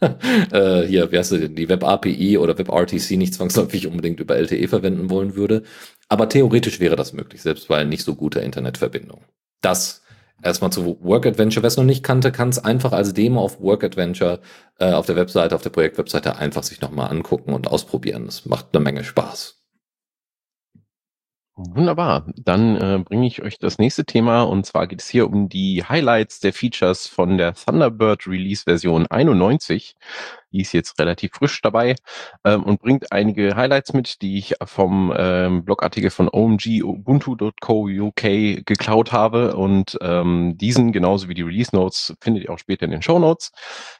äh, 0.52 0.82
hier, 0.82 1.12
wie 1.12 1.18
heißt 1.18 1.32
denn, 1.32 1.54
die 1.54 1.68
Web 1.68 1.84
API 1.84 2.38
oder 2.38 2.56
Web 2.58 2.70
RTC 2.70 3.12
nicht 3.12 3.34
zwangsläufig 3.34 3.86
unbedingt 3.86 4.20
über 4.20 4.36
LTE 4.36 4.68
verwenden 4.68 5.10
wollen 5.10 5.36
würde. 5.36 5.62
Aber 6.08 6.28
theoretisch 6.28 6.80
wäre 6.80 6.96
das 6.96 7.12
möglich, 7.12 7.42
selbst 7.42 7.68
bei 7.68 7.84
nicht 7.84 8.04
so 8.04 8.14
guter 8.14 8.42
Internetverbindung. 8.42 9.24
Das 9.60 10.02
erstmal 10.42 10.72
zu 10.72 10.98
Work 11.02 11.26
Adventure. 11.26 11.62
Wer 11.62 11.68
es 11.68 11.76
noch 11.76 11.84
nicht 11.84 12.02
kannte, 12.02 12.32
kann 12.32 12.48
es 12.48 12.58
einfach 12.58 12.92
als 12.92 13.12
Demo 13.12 13.40
auf 13.40 13.60
Work 13.60 13.84
Adventure 13.84 14.40
äh, 14.78 14.92
auf 14.92 15.06
der 15.06 15.16
Webseite, 15.16 15.54
auf 15.54 15.62
der 15.62 15.70
Projektwebseite 15.70 16.36
einfach 16.36 16.62
sich 16.62 16.80
nochmal 16.80 17.10
angucken 17.10 17.52
und 17.52 17.68
ausprobieren. 17.68 18.26
Es 18.26 18.46
macht 18.46 18.68
eine 18.72 18.82
Menge 18.82 19.04
Spaß. 19.04 19.65
Wunderbar. 21.58 22.26
Dann 22.36 22.76
äh, 22.76 22.98
bringe 23.02 23.26
ich 23.26 23.40
euch 23.40 23.58
das 23.58 23.78
nächste 23.78 24.04
Thema 24.04 24.42
und 24.42 24.66
zwar 24.66 24.86
geht 24.86 25.00
es 25.00 25.08
hier 25.08 25.26
um 25.26 25.48
die 25.48 25.82
Highlights 25.84 26.40
der 26.40 26.52
Features 26.52 27.06
von 27.06 27.38
der 27.38 27.54
Thunderbird 27.54 28.26
Release 28.26 28.64
Version 28.64 29.06
91. 29.06 29.96
Die 30.52 30.60
ist 30.60 30.72
jetzt 30.72 30.98
relativ 30.98 31.32
frisch 31.34 31.60
dabei 31.62 31.96
ähm, 32.44 32.62
und 32.62 32.80
bringt 32.80 33.12
einige 33.12 33.56
Highlights 33.56 33.92
mit, 33.92 34.22
die 34.22 34.38
ich 34.38 34.54
vom 34.64 35.12
ähm, 35.16 35.64
Blogartikel 35.64 36.10
von 36.10 36.28
OMG 36.28 36.82
Ubuntu.co 36.82 37.84
geklaut 37.84 39.12
habe. 39.12 39.56
Und 39.56 39.98
ähm, 40.00 40.56
diesen, 40.56 40.92
genauso 40.92 41.28
wie 41.28 41.34
die 41.34 41.42
Release 41.42 41.74
Notes, 41.74 42.14
findet 42.20 42.44
ihr 42.44 42.50
auch 42.50 42.58
später 42.58 42.84
in 42.84 42.90
den 42.90 43.02
Show 43.02 43.18
Notes. 43.18 43.52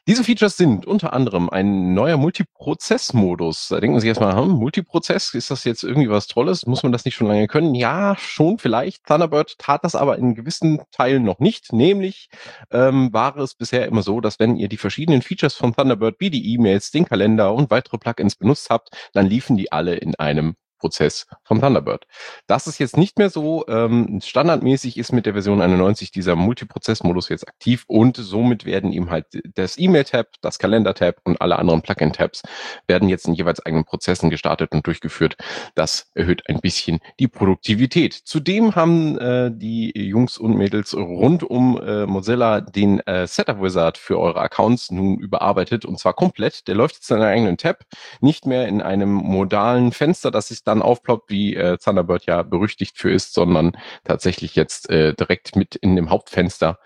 Diese 0.07 0.25
Features 0.25 0.57
sind 0.57 0.87
unter 0.87 1.13
anderem 1.13 1.51
ein 1.51 1.95
neuer 1.95 2.17
Multiprozess-Modus. 2.17 3.69
Da 3.69 3.81
denken 3.81 4.01
Sie 4.01 4.09
erstmal, 4.09 4.37
hm, 4.37 4.51
Multiprozess, 4.51 5.35
ist 5.35 5.51
das 5.51 5.65
jetzt 5.65 5.83
irgendwie 5.83 6.11
was 6.11 6.27
Tolles? 6.27 6.67
Muss 6.67 6.83
man 6.83 6.93
das 6.93 7.05
nicht 7.05 7.15
schon 7.15 7.27
lange 7.27 7.49
können? 7.49 7.75
Ja, 7.75 8.17
schon 8.19 8.59
vielleicht. 8.59 9.05
Thunderbird 9.05 9.59
tat 9.59 9.85
das 9.85 9.95
aber 9.95 10.19
in 10.19 10.35
gewissen 10.35 10.81
Teilen 10.93 11.25
noch 11.25 11.39
nicht. 11.39 11.73
Nämlich 11.73 12.29
ähm, 12.71 13.13
war 13.13 13.37
es 13.37 13.55
bisher 13.55 13.87
immer 13.87 14.03
so, 14.03 14.21
dass 14.21 14.39
wenn 14.39 14.57
ihr 14.57 14.69
die 14.69 14.77
verschiedenen 14.77 15.23
Features 15.23 15.55
von 15.55 15.75
Thunderbird 15.75 16.17
wie 16.19 16.31
die 16.37 16.55
E-Mails, 16.55 16.91
den 16.91 17.07
Kalender 17.07 17.55
und 17.55 17.71
weitere 17.71 17.99
Plugins 17.99 18.37
benutzt 18.37 18.71
habt, 18.71 18.91
dann 19.13 19.27
liefen 19.27 19.57
die 19.57 19.73
alle 19.73 19.97
in 19.97 20.15
einem 20.17 20.57
Prozess 20.79 21.27
von 21.45 21.61
Thunderbird. 21.61 22.07
Das 22.47 22.67
ist 22.67 22.79
jetzt 22.79 22.97
nicht 22.97 23.19
mehr 23.19 23.31
so. 23.31 23.65
Ähm, 23.69 24.21
standardmäßig 24.23 24.97
ist 24.99 25.13
mit 25.13 25.27
der 25.27 25.33
Version 25.33 25.61
91 25.61 26.11
dieser 26.11 26.37
Multiprozess-Modus 26.37 27.29
jetzt 27.29 27.49
aktiv 27.49 27.85
und 27.87 28.17
somit 28.17 28.65
werden 28.65 28.93
ihm 28.93 29.11
halt 29.11 29.27
das 29.55 29.79
E-Mail-Tab, 29.79 30.29
das 30.41 30.59
Kalender-Tab 30.59 31.17
und 31.25 31.41
alle 31.41 31.59
anderen 31.59 31.83
Plugin-Tabs 31.83 32.43
werden 32.87 33.09
jetzt 33.09 33.27
in 33.27 33.35
jeweils 33.35 33.65
eigenen 33.65 33.85
Prozessen 33.85 34.31
gestartet 34.31 34.73
und 34.73 34.87
durchgeführt. 34.87 35.37
Das 35.75 36.11
erhöht 36.15 36.49
ein 36.49 36.61
bisschen 36.61 37.01
die 37.19 37.29
Produktivität. 37.29 38.15
Zudem 38.15 38.75
haben 38.75 39.19
äh, 39.19 39.51
die 39.53 39.93
Jungs 39.97 40.39
und 40.39 40.57
Mädels 40.57 40.95
rund 40.95 41.43
um 41.43 41.81
äh, 41.81 42.07
Mozilla 42.07 42.61
den 42.61 43.01
äh, 43.01 43.27
Setup 43.27 43.61
Wizard 43.61 43.99
für 43.99 44.19
eure 44.19 44.41
Accounts 44.41 44.91
nun 44.91 45.19
überarbeitet 45.19 45.85
und 45.85 45.99
zwar 45.99 46.15
komplett. 46.15 46.69
Der 46.69 46.75
läuft 46.75 46.97
jetzt 46.97 47.11
in 47.11 47.17
einem 47.17 47.27
eigenen 47.27 47.57
Tab, 47.57 47.85
nicht 48.21 48.47
mehr 48.47 48.69
in 48.69 48.83
einem 48.83 49.13
modalen 49.13 49.93
Fenster, 49.93 50.31
das 50.31 50.49
sich 50.49 50.63
dann 50.67 50.83
aufploppt, 50.83 51.31
wie 51.31 51.55
äh, 51.55 51.79
Thunderbird 51.79 52.27
ja 52.27 52.43
berüchtigt 52.43 52.99
für 52.99 53.11
ist, 53.11 53.35
sondern 53.35 53.77
tatsächlich 54.05 54.55
jetzt 54.55 54.91
äh, 54.91 55.15
direkt 55.15 55.57
mit 55.57 55.77
in 55.77 55.97
dem 55.97 56.11
Hauptfenster. 56.11 56.79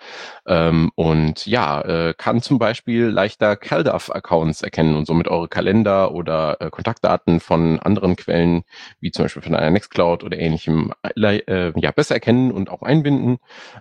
Ähm, 0.47 0.91
und 0.95 1.47
ja, 1.47 1.81
äh, 1.83 2.15
kann 2.17 2.43
zum 2.43 2.59
Beispiel 2.59 3.07
leichter 3.07 3.57
CalDAV-Accounts 3.57 4.63
erkennen 4.63 4.95
und 4.97 5.07
somit 5.07 5.29
eure 5.29 5.49
Kalender 5.49 6.13
oder 6.13 6.61
äh, 6.61 6.71
Kontaktdaten 6.71 7.41
von 7.41 7.79
anderen 7.81 8.17
Quellen, 8.17 8.65
wie 9.01 9.11
zum 9.11 9.25
Beispiel 9.25 9.43
von 9.43 9.55
einer 9.55 9.71
Nextcloud 9.71 10.25
oder 10.25 10.39
ähnlichem, 10.39 10.93
äh, 11.17 11.73
ja, 11.81 11.91
besser 11.93 12.15
erkennen 12.15 12.53
und 12.53 12.71
auch 12.71 12.83
einbinden. 12.83 13.39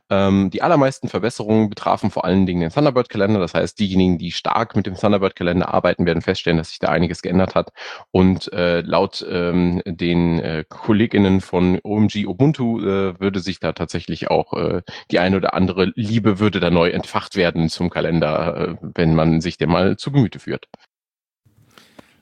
Ähm, 0.09 0.49
die 0.51 0.61
allermeisten 0.61 1.09
Verbesserungen 1.09 1.69
betrafen 1.69 2.11
vor 2.11 2.25
allen 2.25 2.45
Dingen 2.45 2.61
den 2.61 2.71
Thunderbird-Kalender. 2.71 3.39
Das 3.39 3.53
heißt, 3.53 3.79
diejenigen, 3.79 4.17
die 4.17 4.31
stark 4.31 4.75
mit 4.75 4.85
dem 4.85 4.95
Thunderbird-Kalender 4.95 5.73
arbeiten, 5.73 6.05
werden 6.05 6.21
feststellen, 6.21 6.57
dass 6.57 6.69
sich 6.69 6.79
da 6.79 6.89
einiges 6.89 7.21
geändert 7.21 7.55
hat. 7.55 7.71
Und 8.11 8.51
äh, 8.53 8.81
laut 8.81 9.25
ähm, 9.29 9.81
den 9.95 10.39
äh, 10.39 10.63
Kolleginnen 10.67 11.41
von 11.41 11.79
OMG 11.83 12.25
Ubuntu 12.27 12.79
äh, 12.79 13.19
würde 13.19 13.39
sich 13.39 13.59
da 13.59 13.73
tatsächlich 13.73 14.29
auch 14.29 14.53
äh, 14.53 14.81
die 15.11 15.19
eine 15.19 15.37
oder 15.37 15.53
andere 15.53 15.91
Liebe 15.95 16.39
würde 16.39 16.59
da 16.59 16.69
neu 16.69 16.89
entfacht 16.89 17.35
werden 17.35 17.69
zum 17.69 17.89
Kalender, 17.89 18.57
äh, 18.57 18.75
wenn 18.81 19.15
man 19.15 19.41
sich 19.41 19.57
den 19.57 19.69
mal 19.69 19.97
zu 19.97 20.11
Gemüte 20.11 20.39
führt. 20.39 20.67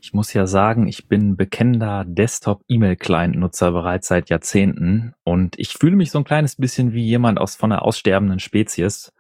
Ich 0.08 0.14
muss 0.14 0.32
ja 0.32 0.48
sagen, 0.48 0.88
ich 0.88 1.08
bin 1.08 1.36
bekennender 1.36 2.06
Desktop-E-Mail-Client-Nutzer 2.08 3.72
bereits 3.72 4.08
seit 4.08 4.30
Jahrzehnten 4.30 5.14
und 5.26 5.60
ich 5.60 5.74
fühle 5.74 5.96
mich 5.96 6.12
so 6.12 6.20
ein 6.20 6.24
kleines 6.24 6.56
bisschen 6.56 6.94
wie 6.94 7.04
jemand 7.04 7.40
aus 7.40 7.56
von 7.56 7.72
einer 7.72 7.82
aussterbenden 7.82 8.40
Spezies, 8.40 9.12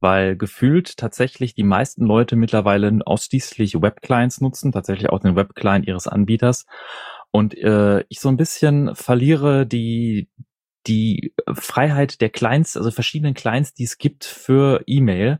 weil 0.00 0.36
gefühlt 0.36 0.96
tatsächlich 0.96 1.54
die 1.54 1.62
meisten 1.64 2.06
Leute 2.06 2.36
mittlerweile 2.36 3.00
ausschließlich 3.04 3.82
Web-Clients 3.82 4.40
nutzen, 4.40 4.72
tatsächlich 4.72 5.10
auch 5.10 5.20
den 5.20 5.36
Web-Client 5.36 5.86
ihres 5.86 6.06
Anbieters 6.06 6.64
und 7.30 7.56
äh, 7.56 8.04
ich 8.08 8.20
so 8.20 8.28
ein 8.28 8.36
bisschen 8.36 8.94
verliere 8.94 9.66
die 9.66 10.28
die 10.86 11.34
Freiheit 11.52 12.20
der 12.20 12.30
Clients, 12.30 12.76
also 12.76 12.90
verschiedenen 12.90 13.34
Clients, 13.34 13.74
die 13.74 13.84
es 13.84 13.98
gibt 13.98 14.24
für 14.24 14.82
E-Mail. 14.86 15.38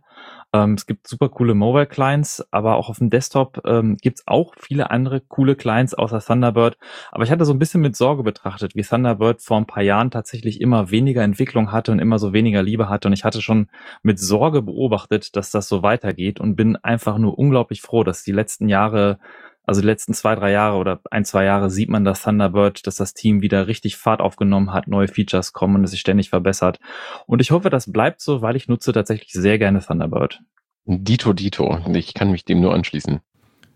Ähm, 0.53 0.75
es 0.75 0.87
gibt 0.87 1.07
super 1.07 1.29
coole 1.29 1.55
Mobile 1.55 1.87
Clients, 1.87 2.45
aber 2.51 2.77
auch 2.77 2.89
auf 2.89 2.99
dem 2.99 3.09
Desktop 3.09 3.63
ähm, 3.65 3.97
gibt 3.97 4.19
es 4.19 4.27
auch 4.27 4.55
viele 4.59 4.91
andere 4.91 5.21
coole 5.21 5.55
Clients 5.55 5.95
außer 5.95 6.21
Thunderbird. 6.21 6.77
Aber 7.13 7.23
ich 7.23 7.31
hatte 7.31 7.45
so 7.45 7.53
ein 7.53 7.59
bisschen 7.59 7.81
mit 7.81 7.97
Sorge 7.97 8.25
betrachtet, 8.25 8.75
wie 8.75 8.83
Thunderbird 8.83 9.41
vor 9.43 9.59
ein 9.59 9.67
paar 9.67 9.83
Jahren 9.83 10.11
tatsächlich 10.11 10.61
immer 10.61 10.91
weniger 10.91 11.23
Entwicklung 11.23 11.71
hatte 11.71 11.93
und 11.93 12.01
immer 12.01 12.19
so 12.19 12.33
weniger 12.33 12.63
Liebe 12.63 12.89
hatte. 12.89 13.09
Und 13.09 13.15
ich 13.15 13.25
hatte 13.25 13.41
schon 13.41 13.69
mit 14.03 14.19
Sorge 14.19 14.63
beobachtet, 14.63 15.37
dass 15.37 15.51
das 15.51 15.69
so 15.69 15.83
weitergeht 15.83 16.41
und 16.41 16.57
bin 16.57 16.77
einfach 16.77 17.17
nur 17.17 17.39
unglaublich 17.39 17.81
froh, 17.81 18.03
dass 18.03 18.25
die 18.25 18.33
letzten 18.33 18.69
Jahre 18.69 19.21
also 19.65 19.81
die 19.81 19.87
letzten 19.87 20.15
zwei, 20.15 20.35
drei 20.35 20.51
Jahre 20.51 20.77
oder 20.77 21.01
ein, 21.11 21.25
zwei 21.25 21.45
Jahre 21.45 21.71
sieht 21.71 21.89
man, 21.89 22.05
dass 22.05 22.23
Thunderbird, 22.23 22.87
dass 22.87 22.97
das 22.97 23.15
Team 23.15 23.43
wieder 23.43 23.67
richtig 23.67 23.97
Fahrt 23.97 24.21
aufgenommen 24.21 24.73
hat, 24.73 24.89
neue 24.89 25.09
Features 25.09 25.53
kommen 25.53 25.77
und 25.77 25.85
es 25.85 25.93
sich 25.93 26.01
ständig 26.01 26.31
verbessert. 26.31 26.81
Und 27.27 27.41
ich 27.41 27.51
hoffe, 27.51 27.71
das 27.71 27.93
bleibt 27.93 28.21
so, 28.21 28.43
weil 28.43 28.57
ich 28.57 28.69
nutze 28.69 28.93
tatsächlich 28.93 29.33
sehr 29.33 29.59
gerne 29.59 29.81
Thunderbird. 29.81 30.41
Dito, 30.87 31.33
Dito. 31.33 31.79
Ich 31.95 32.15
kann 32.15 32.31
mich 32.31 32.45
dem 32.45 32.61
nur 32.61 32.75
anschließen. 32.75 33.21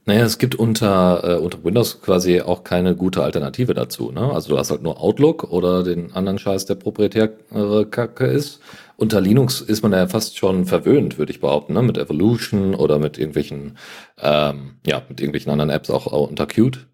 Naja, 0.07 0.25
es 0.25 0.37
gibt 0.37 0.55
unter, 0.55 1.23
äh, 1.25 1.39
unter 1.39 1.65
Windows 1.65 2.03
quasi 2.03 2.43
auch 2.43 2.63
keine 2.63 2.95
gute 2.95 3.23
Alternative 3.23 3.73
dazu. 3.73 4.11
Ne? 4.13 4.21
Also 4.33 4.51
du 4.51 4.59
hast 4.59 4.71
halt 4.71 4.83
nur 4.83 5.01
Outlook 5.01 5.45
oder 5.45 5.83
den 5.83 6.13
anderen 6.13 6.39
Scheiß, 6.39 6.67
der 6.67 6.75
proprietäre 6.75 7.87
Kacke 7.91 8.27
ist. 8.27 8.61
Unter 8.97 9.23
Linux 9.23 9.63
ist 9.63 9.83
man 9.83 9.93
ja 9.93 10.07
fast 10.07 10.37
schon 10.37 10.67
verwöhnt, 10.67 11.19
würde 11.19 11.33
ich 11.33 11.41
behaupten, 11.41 11.73
ne? 11.73 11.83
mit 11.83 11.97
Evolution 11.97 12.75
oder 12.75 12.99
mit 12.99 13.19
irgendwelchen, 13.19 13.79
ähm, 14.21 14.77
ja, 14.87 15.03
mit 15.09 15.21
irgendwelchen 15.21 15.51
anderen 15.51 15.71
Apps 15.71 15.89
auch, 15.89 16.07
auch 16.07 16.29
unter 16.29 16.47
Qt. 16.47 16.87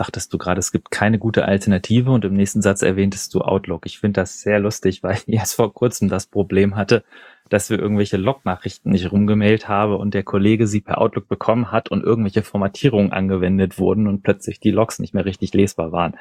Sagtest 0.00 0.32
du 0.32 0.38
gerade, 0.38 0.58
es 0.58 0.72
gibt 0.72 0.90
keine 0.90 1.18
gute 1.18 1.44
Alternative 1.44 2.10
und 2.10 2.24
im 2.24 2.32
nächsten 2.32 2.62
Satz 2.62 2.80
erwähntest 2.80 3.34
du 3.34 3.42
Outlook. 3.42 3.84
Ich 3.84 3.98
finde 3.98 4.22
das 4.22 4.40
sehr 4.40 4.58
lustig, 4.58 5.02
weil 5.02 5.18
ich 5.26 5.28
erst 5.28 5.56
vor 5.56 5.74
kurzem 5.74 6.08
das 6.08 6.24
Problem 6.24 6.74
hatte, 6.74 7.04
dass 7.50 7.68
wir 7.68 7.78
irgendwelche 7.78 8.16
Log-Nachrichten 8.16 8.92
nicht 8.92 9.12
rumgemailt 9.12 9.68
habe 9.68 9.98
und 9.98 10.14
der 10.14 10.22
Kollege 10.22 10.66
sie 10.66 10.80
per 10.80 11.02
Outlook 11.02 11.28
bekommen 11.28 11.70
hat 11.70 11.90
und 11.90 12.02
irgendwelche 12.02 12.40
Formatierungen 12.40 13.12
angewendet 13.12 13.78
wurden 13.78 14.06
und 14.06 14.22
plötzlich 14.22 14.58
die 14.58 14.70
Logs 14.70 15.00
nicht 15.00 15.12
mehr 15.12 15.26
richtig 15.26 15.52
lesbar 15.52 15.92
waren. 15.92 16.16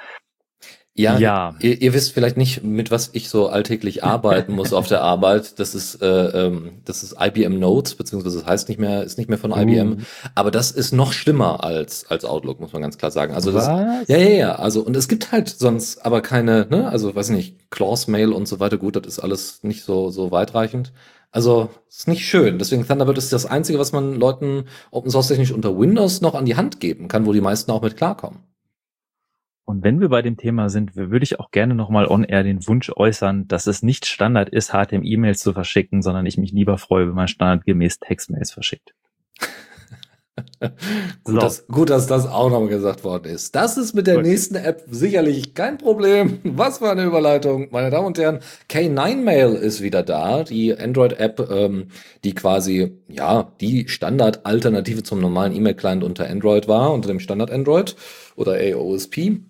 Ja, 0.95 1.17
ja. 1.17 1.55
Ihr, 1.61 1.81
ihr, 1.81 1.93
wisst 1.93 2.11
vielleicht 2.11 2.35
nicht, 2.35 2.61
mit 2.63 2.91
was 2.91 3.11
ich 3.13 3.29
so 3.29 3.47
alltäglich 3.47 4.03
arbeiten 4.03 4.53
muss 4.53 4.73
auf 4.73 4.87
der 4.87 5.01
Arbeit. 5.01 5.57
Das 5.59 5.73
ist, 5.73 6.01
äh, 6.01 6.07
ähm, 6.07 6.71
das 6.83 7.03
ist 7.03 7.15
IBM 7.17 7.57
Notes, 7.57 7.95
beziehungsweise 7.95 8.39
das 8.39 8.47
heißt 8.47 8.67
nicht 8.67 8.79
mehr, 8.79 9.03
ist 9.03 9.17
nicht 9.17 9.29
mehr 9.29 9.37
von 9.37 9.51
IBM. 9.51 9.93
Uh. 9.93 9.97
Aber 10.35 10.51
das 10.51 10.71
ist 10.71 10.91
noch 10.91 11.13
schlimmer 11.13 11.63
als, 11.63 12.09
als 12.09 12.25
Outlook, 12.25 12.59
muss 12.59 12.73
man 12.73 12.81
ganz 12.81 12.97
klar 12.97 13.11
sagen. 13.11 13.33
Also 13.33 13.51
das, 13.51 13.67
was? 13.67 14.07
ja, 14.07 14.17
ja, 14.17 14.29
ja. 14.29 14.55
Also, 14.55 14.81
und 14.81 14.95
es 14.97 15.07
gibt 15.07 15.31
halt 15.31 15.47
sonst 15.47 16.05
aber 16.05 16.21
keine, 16.21 16.67
ne, 16.69 16.89
also 16.89 17.15
weiß 17.15 17.29
ich 17.29 17.35
nicht, 17.35 17.71
Clause 17.71 18.11
Mail 18.11 18.33
und 18.33 18.47
so 18.47 18.59
weiter. 18.59 18.77
Gut, 18.77 18.97
das 18.97 19.05
ist 19.05 19.19
alles 19.19 19.63
nicht 19.63 19.83
so, 19.83 20.09
so 20.09 20.31
weitreichend. 20.31 20.91
Also, 21.31 21.69
ist 21.87 22.07
nicht 22.07 22.25
schön. 22.25 22.57
Deswegen 22.57 22.85
Thunderbird 22.85 23.17
ist 23.17 23.31
das 23.31 23.45
Einzige, 23.45 23.79
was 23.79 23.93
man 23.93 24.15
Leuten 24.15 24.65
Open 24.91 25.11
Source 25.11 25.27
technisch 25.27 25.51
unter 25.51 25.77
Windows 25.77 26.19
noch 26.21 26.33
an 26.33 26.45
die 26.45 26.55
Hand 26.55 26.79
geben 26.79 27.07
kann, 27.07 27.25
wo 27.25 27.31
die 27.31 27.41
meisten 27.41 27.71
auch 27.71 27.83
mit 27.83 27.95
klarkommen. 27.95 28.48
Und 29.69 29.83
wenn 29.83 30.01
wir 30.01 30.09
bei 30.09 30.23
dem 30.23 30.35
Thema 30.35 30.71
sind, 30.71 30.95
würde 30.95 31.21
ich 31.21 31.39
auch 31.39 31.51
gerne 31.51 31.75
nochmal 31.75 32.07
on-air 32.07 32.41
den 32.41 32.67
Wunsch 32.67 32.89
äußern, 32.89 33.47
dass 33.47 33.67
es 33.67 33.83
nicht 33.83 34.07
Standard 34.07 34.49
ist, 34.49 34.71
HTML-E-Mails 34.71 35.41
zu 35.41 35.53
verschicken, 35.53 36.01
sondern 36.01 36.25
ich 36.25 36.39
mich 36.39 36.51
lieber 36.51 36.79
freue, 36.79 37.07
wenn 37.07 37.13
man 37.13 37.27
standardgemäß 37.27 37.99
Textmails 37.99 38.51
verschickt. 38.51 38.95
gut, 41.23 41.35
so. 41.35 41.37
dass, 41.37 41.67
gut, 41.67 41.91
dass 41.91 42.07
das 42.07 42.25
auch 42.25 42.49
noch 42.49 42.67
gesagt 42.67 43.03
worden 43.03 43.25
ist. 43.25 43.53
Das 43.53 43.77
ist 43.77 43.93
mit 43.93 44.07
der 44.07 44.15
gut. 44.15 44.25
nächsten 44.25 44.55
App 44.55 44.85
sicherlich 44.89 45.53
kein 45.53 45.77
Problem. 45.77 46.39
Was 46.43 46.79
für 46.79 46.89
eine 46.89 47.03
Überleitung, 47.03 47.67
meine 47.69 47.91
Damen 47.91 48.07
und 48.07 48.17
Herren. 48.17 48.39
K9Mail 48.71 49.53
ist 49.53 49.81
wieder 49.81 50.01
da, 50.01 50.45
die 50.45 50.75
Android-App, 50.75 51.47
ähm, 51.51 51.89
die 52.23 52.33
quasi, 52.33 52.97
ja, 53.07 53.51
die 53.61 53.87
Standard-Alternative 53.87 55.03
zum 55.03 55.21
normalen 55.21 55.55
E-Mail-Client 55.55 56.03
unter 56.03 56.27
Android 56.27 56.67
war, 56.67 56.91
unter 56.91 57.09
dem 57.09 57.19
Standard-Android 57.19 57.95
oder 58.35 58.53
AOSP. 58.53 59.41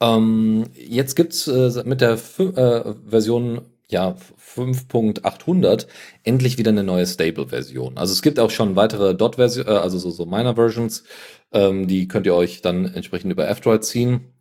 Ähm, 0.00 0.66
jetzt 0.74 1.14
gibt's 1.16 1.46
äh, 1.48 1.82
mit 1.84 2.00
der 2.00 2.12
äh, 2.12 2.94
Version 3.08 3.62
ja, 3.88 4.16
5.800 4.56 5.86
endlich 6.24 6.58
wieder 6.58 6.70
eine 6.70 6.82
neue 6.82 7.06
Stable-Version. 7.06 7.96
Also 7.96 8.12
es 8.12 8.22
gibt 8.22 8.38
auch 8.40 8.50
schon 8.50 8.74
weitere 8.76 9.14
Dot-Version, 9.14 9.66
äh, 9.66 9.70
also 9.70 9.98
so, 9.98 10.10
so 10.10 10.26
Minor-Versions, 10.26 11.04
ähm, 11.52 11.86
die 11.86 12.08
könnt 12.08 12.26
ihr 12.26 12.34
euch 12.34 12.62
dann 12.62 12.86
entsprechend 12.86 13.32
über 13.32 13.48
F-Droid 13.48 13.84
ziehen. 13.84 14.32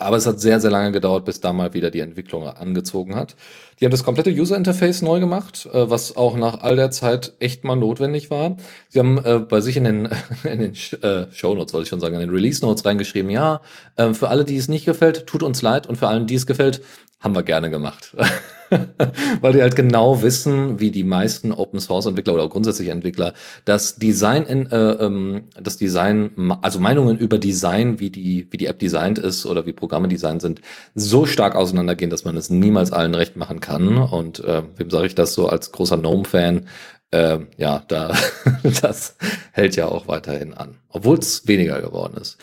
Aber 0.00 0.16
es 0.16 0.26
hat 0.26 0.40
sehr, 0.40 0.60
sehr 0.60 0.70
lange 0.70 0.92
gedauert, 0.92 1.24
bis 1.24 1.40
da 1.40 1.52
mal 1.52 1.74
wieder 1.74 1.90
die 1.90 1.98
Entwicklung 1.98 2.46
angezogen 2.46 3.16
hat. 3.16 3.34
Die 3.80 3.84
haben 3.84 3.90
das 3.90 4.04
komplette 4.04 4.30
User 4.30 4.56
Interface 4.56 5.02
neu 5.02 5.18
gemacht, 5.18 5.68
äh, 5.72 5.90
was 5.90 6.16
auch 6.16 6.36
nach 6.36 6.62
all 6.62 6.76
der 6.76 6.92
Zeit 6.92 7.32
echt 7.40 7.64
mal 7.64 7.74
notwendig 7.74 8.30
war. 8.30 8.56
Sie 8.88 9.00
haben 9.00 9.18
äh, 9.24 9.40
bei 9.40 9.60
sich 9.60 9.76
in 9.76 9.84
den, 9.84 10.08
in 10.44 10.60
den 10.60 10.74
äh, 11.02 11.26
Show 11.32 11.54
Notes, 11.54 11.74
wollte 11.74 11.82
ich 11.82 11.88
schon 11.88 12.00
sagen, 12.00 12.14
in 12.14 12.20
den 12.20 12.30
Release 12.30 12.64
Notes 12.64 12.84
reingeschrieben, 12.84 13.28
ja, 13.30 13.60
äh, 13.96 14.14
für 14.14 14.28
alle, 14.28 14.44
die 14.44 14.56
es 14.56 14.68
nicht 14.68 14.84
gefällt, 14.84 15.26
tut 15.26 15.42
uns 15.42 15.62
leid 15.62 15.88
und 15.88 15.96
für 15.96 16.06
allen, 16.06 16.28
die 16.28 16.36
es 16.36 16.46
gefällt, 16.46 16.80
haben 17.20 17.34
wir 17.34 17.42
gerne 17.42 17.70
gemacht. 17.70 18.16
Weil 19.40 19.54
die 19.54 19.62
halt 19.62 19.76
genau 19.76 20.22
wissen, 20.22 20.78
wie 20.78 20.90
die 20.90 21.04
meisten 21.04 21.52
Open 21.52 21.80
Source 21.80 22.06
Entwickler 22.06 22.34
oder 22.34 22.48
grundsätzlich 22.48 22.88
Entwickler 22.88 23.32
das 23.64 23.96
Design 23.96 24.44
in, 24.44 24.70
äh, 24.70 24.92
ähm, 24.92 25.44
das 25.60 25.78
Design, 25.78 26.52
also 26.60 26.78
Meinungen 26.78 27.18
über 27.18 27.38
Design, 27.38 27.98
wie 27.98 28.10
die, 28.10 28.46
wie 28.50 28.56
die 28.56 28.66
App 28.66 28.78
designt 28.78 29.18
ist 29.18 29.46
oder 29.46 29.64
wie 29.66 29.72
Programme 29.72 30.08
designt 30.08 30.42
sind, 30.42 30.60
so 30.94 31.24
stark 31.24 31.56
auseinandergehen, 31.56 32.10
dass 32.10 32.24
man 32.24 32.36
es 32.36 32.50
niemals 32.50 32.92
allen 32.92 33.14
recht 33.14 33.36
machen 33.36 33.60
kann. 33.60 33.96
Und 33.98 34.40
äh, 34.44 34.62
wem 34.76 34.90
sage 34.90 35.06
ich 35.06 35.14
das 35.14 35.34
so 35.34 35.48
als 35.48 35.72
großer 35.72 35.96
Gnome-Fan? 35.98 36.66
Äh, 37.10 37.38
ja, 37.56 37.82
da 37.88 38.14
das 38.82 39.16
hält 39.52 39.76
ja 39.76 39.86
auch 39.86 40.08
weiterhin 40.08 40.52
an, 40.52 40.76
obwohl 40.90 41.18
es 41.18 41.48
weniger 41.48 41.80
geworden 41.80 42.18
ist. 42.20 42.36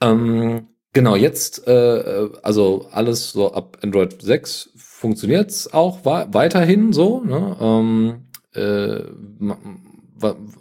Ähm, 0.00 0.66
Genau, 0.98 1.14
jetzt, 1.14 1.64
äh, 1.68 2.28
also 2.42 2.88
alles 2.90 3.30
so 3.30 3.52
ab 3.52 3.78
Android 3.82 4.20
6 4.20 4.70
funktioniert's 4.74 5.72
auch 5.72 6.04
weiterhin 6.04 6.92
so. 6.92 7.20
Ne? 7.20 7.56
Ähm, 7.60 8.24
äh, 8.52 9.02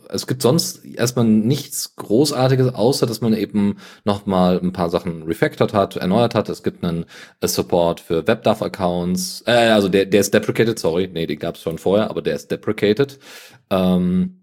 es 0.10 0.28
gibt 0.28 0.44
sonst 0.44 0.86
erstmal 0.86 1.26
nichts 1.26 1.96
Großartiges, 1.96 2.76
außer 2.76 3.08
dass 3.08 3.20
man 3.20 3.34
eben 3.34 3.78
nochmal 4.06 4.60
ein 4.62 4.74
paar 4.74 4.92
Sachen 4.92 5.24
refactored 5.24 5.74
hat, 5.74 5.96
erneuert 5.96 6.36
hat. 6.36 6.50
Es 6.50 6.62
gibt 6.62 6.84
einen 6.84 7.06
äh, 7.42 7.48
Support 7.48 8.00
für 8.00 8.28
WebDAV-Accounts. 8.28 9.44
Äh, 9.48 9.70
also 9.70 9.90
der, 9.90 10.06
der 10.06 10.22
ist 10.22 10.36
deprecated, 10.36 10.78
sorry. 10.78 11.10
Nee, 11.12 11.26
den 11.26 11.40
gab's 11.40 11.64
schon 11.64 11.80
vorher, 11.80 12.12
aber 12.12 12.22
der 12.22 12.36
ist 12.36 12.52
deprecated. 12.52 13.18
Ähm, 13.72 14.36
äh, 14.36 14.37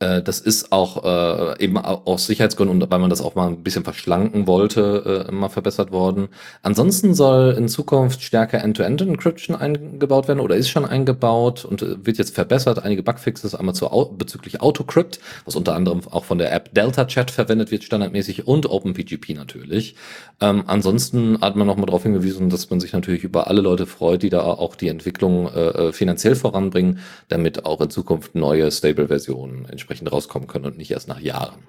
das 0.00 0.40
ist 0.40 0.72
auch 0.72 1.04
äh, 1.04 1.62
eben 1.62 1.78
aus 1.78 2.26
Sicherheitsgründen 2.26 2.82
und 2.82 2.90
weil 2.90 2.98
man 2.98 3.10
das 3.10 3.20
auch 3.20 3.36
mal 3.36 3.46
ein 3.46 3.62
bisschen 3.62 3.84
verschlanken 3.84 4.48
wollte, 4.48 5.24
äh, 5.26 5.28
immer 5.28 5.48
verbessert 5.48 5.92
worden. 5.92 6.28
Ansonsten 6.62 7.14
soll 7.14 7.54
in 7.56 7.68
Zukunft 7.68 8.20
stärker 8.20 8.62
End-to-End-Encryption 8.62 9.54
eingebaut 9.54 10.26
werden 10.26 10.40
oder 10.40 10.56
ist 10.56 10.68
schon 10.68 10.84
eingebaut 10.84 11.64
und 11.64 11.82
äh, 11.82 12.04
wird 12.04 12.18
jetzt 12.18 12.34
verbessert. 12.34 12.84
Einige 12.84 13.04
Bugfixes 13.04 13.54
einmal 13.54 13.76
zu, 13.76 13.88
bezüglich 14.18 14.60
Autocrypt, 14.60 15.20
was 15.44 15.54
unter 15.54 15.76
anderem 15.76 16.00
auch 16.10 16.24
von 16.24 16.38
der 16.38 16.52
App 16.52 16.74
Delta 16.74 17.04
Chat 17.04 17.30
verwendet 17.30 17.70
wird 17.70 17.84
standardmäßig 17.84 18.48
und 18.48 18.68
OpenPGP 18.68 19.34
natürlich. 19.34 19.94
Ähm, 20.40 20.64
ansonsten 20.66 21.40
hat 21.40 21.54
man 21.54 21.68
noch 21.68 21.76
mal 21.76 21.86
darauf 21.86 22.02
hingewiesen, 22.02 22.50
dass 22.50 22.68
man 22.68 22.80
sich 22.80 22.92
natürlich 22.92 23.22
über 23.22 23.46
alle 23.46 23.60
Leute 23.60 23.86
freut, 23.86 24.24
die 24.24 24.30
da 24.30 24.42
auch 24.42 24.74
die 24.74 24.88
Entwicklung 24.88 25.46
äh, 25.46 25.88
äh 25.88 25.92
finanziell 25.92 26.34
voranbringen, 26.34 26.98
damit 27.28 27.64
auch 27.64 27.80
in 27.80 27.90
Zukunft 27.90 28.34
neue 28.34 28.70
Stable-Versionen 28.72 29.66
entsprechend 29.66 29.83
rauskommen 29.90 30.48
können 30.48 30.66
und 30.66 30.76
nicht 30.76 30.90
erst 30.90 31.08
nach 31.08 31.20
Jahren. 31.20 31.66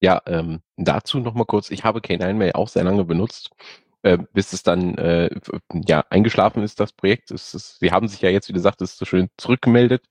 Ja, 0.00 0.20
ähm, 0.26 0.60
dazu 0.76 1.20
noch 1.20 1.34
mal 1.34 1.44
kurz. 1.44 1.70
Ich 1.70 1.84
habe 1.84 2.00
K9 2.00 2.34
Mail 2.34 2.52
auch 2.52 2.68
sehr 2.68 2.84
lange 2.84 3.04
benutzt, 3.04 3.50
äh, 4.02 4.18
bis 4.32 4.52
es 4.52 4.62
dann 4.62 4.96
äh, 4.98 5.30
ja 5.72 6.04
eingeschlafen 6.10 6.62
ist, 6.62 6.80
das 6.80 6.92
Projekt. 6.92 7.30
Es 7.30 7.54
ist, 7.54 7.78
Sie 7.80 7.90
haben 7.90 8.08
sich 8.08 8.20
ja 8.20 8.30
jetzt, 8.30 8.48
wie 8.48 8.52
gesagt, 8.52 8.82
ist 8.82 8.98
so 8.98 9.04
schön 9.04 9.28
zurückgemeldet. 9.38 10.04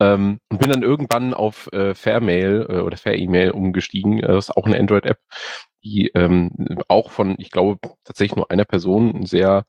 Ähm, 0.00 0.40
und 0.50 0.58
bin 0.58 0.70
dann 0.70 0.82
irgendwann 0.82 1.34
auf 1.34 1.72
äh, 1.72 1.94
Fairmail 1.94 2.66
äh, 2.68 2.80
oder 2.80 2.96
Fair-E-Mail 2.96 3.52
umgestiegen. 3.52 4.18
Äh, 4.18 4.28
das 4.28 4.48
ist 4.48 4.56
auch 4.56 4.66
eine 4.66 4.78
Android-App, 4.78 5.18
die 5.84 6.08
ähm, 6.14 6.50
auch 6.88 7.10
von, 7.12 7.36
ich 7.38 7.50
glaube, 7.50 7.78
tatsächlich 8.02 8.36
nur 8.36 8.50
einer 8.50 8.64
Person 8.64 9.24
sehr 9.24 9.64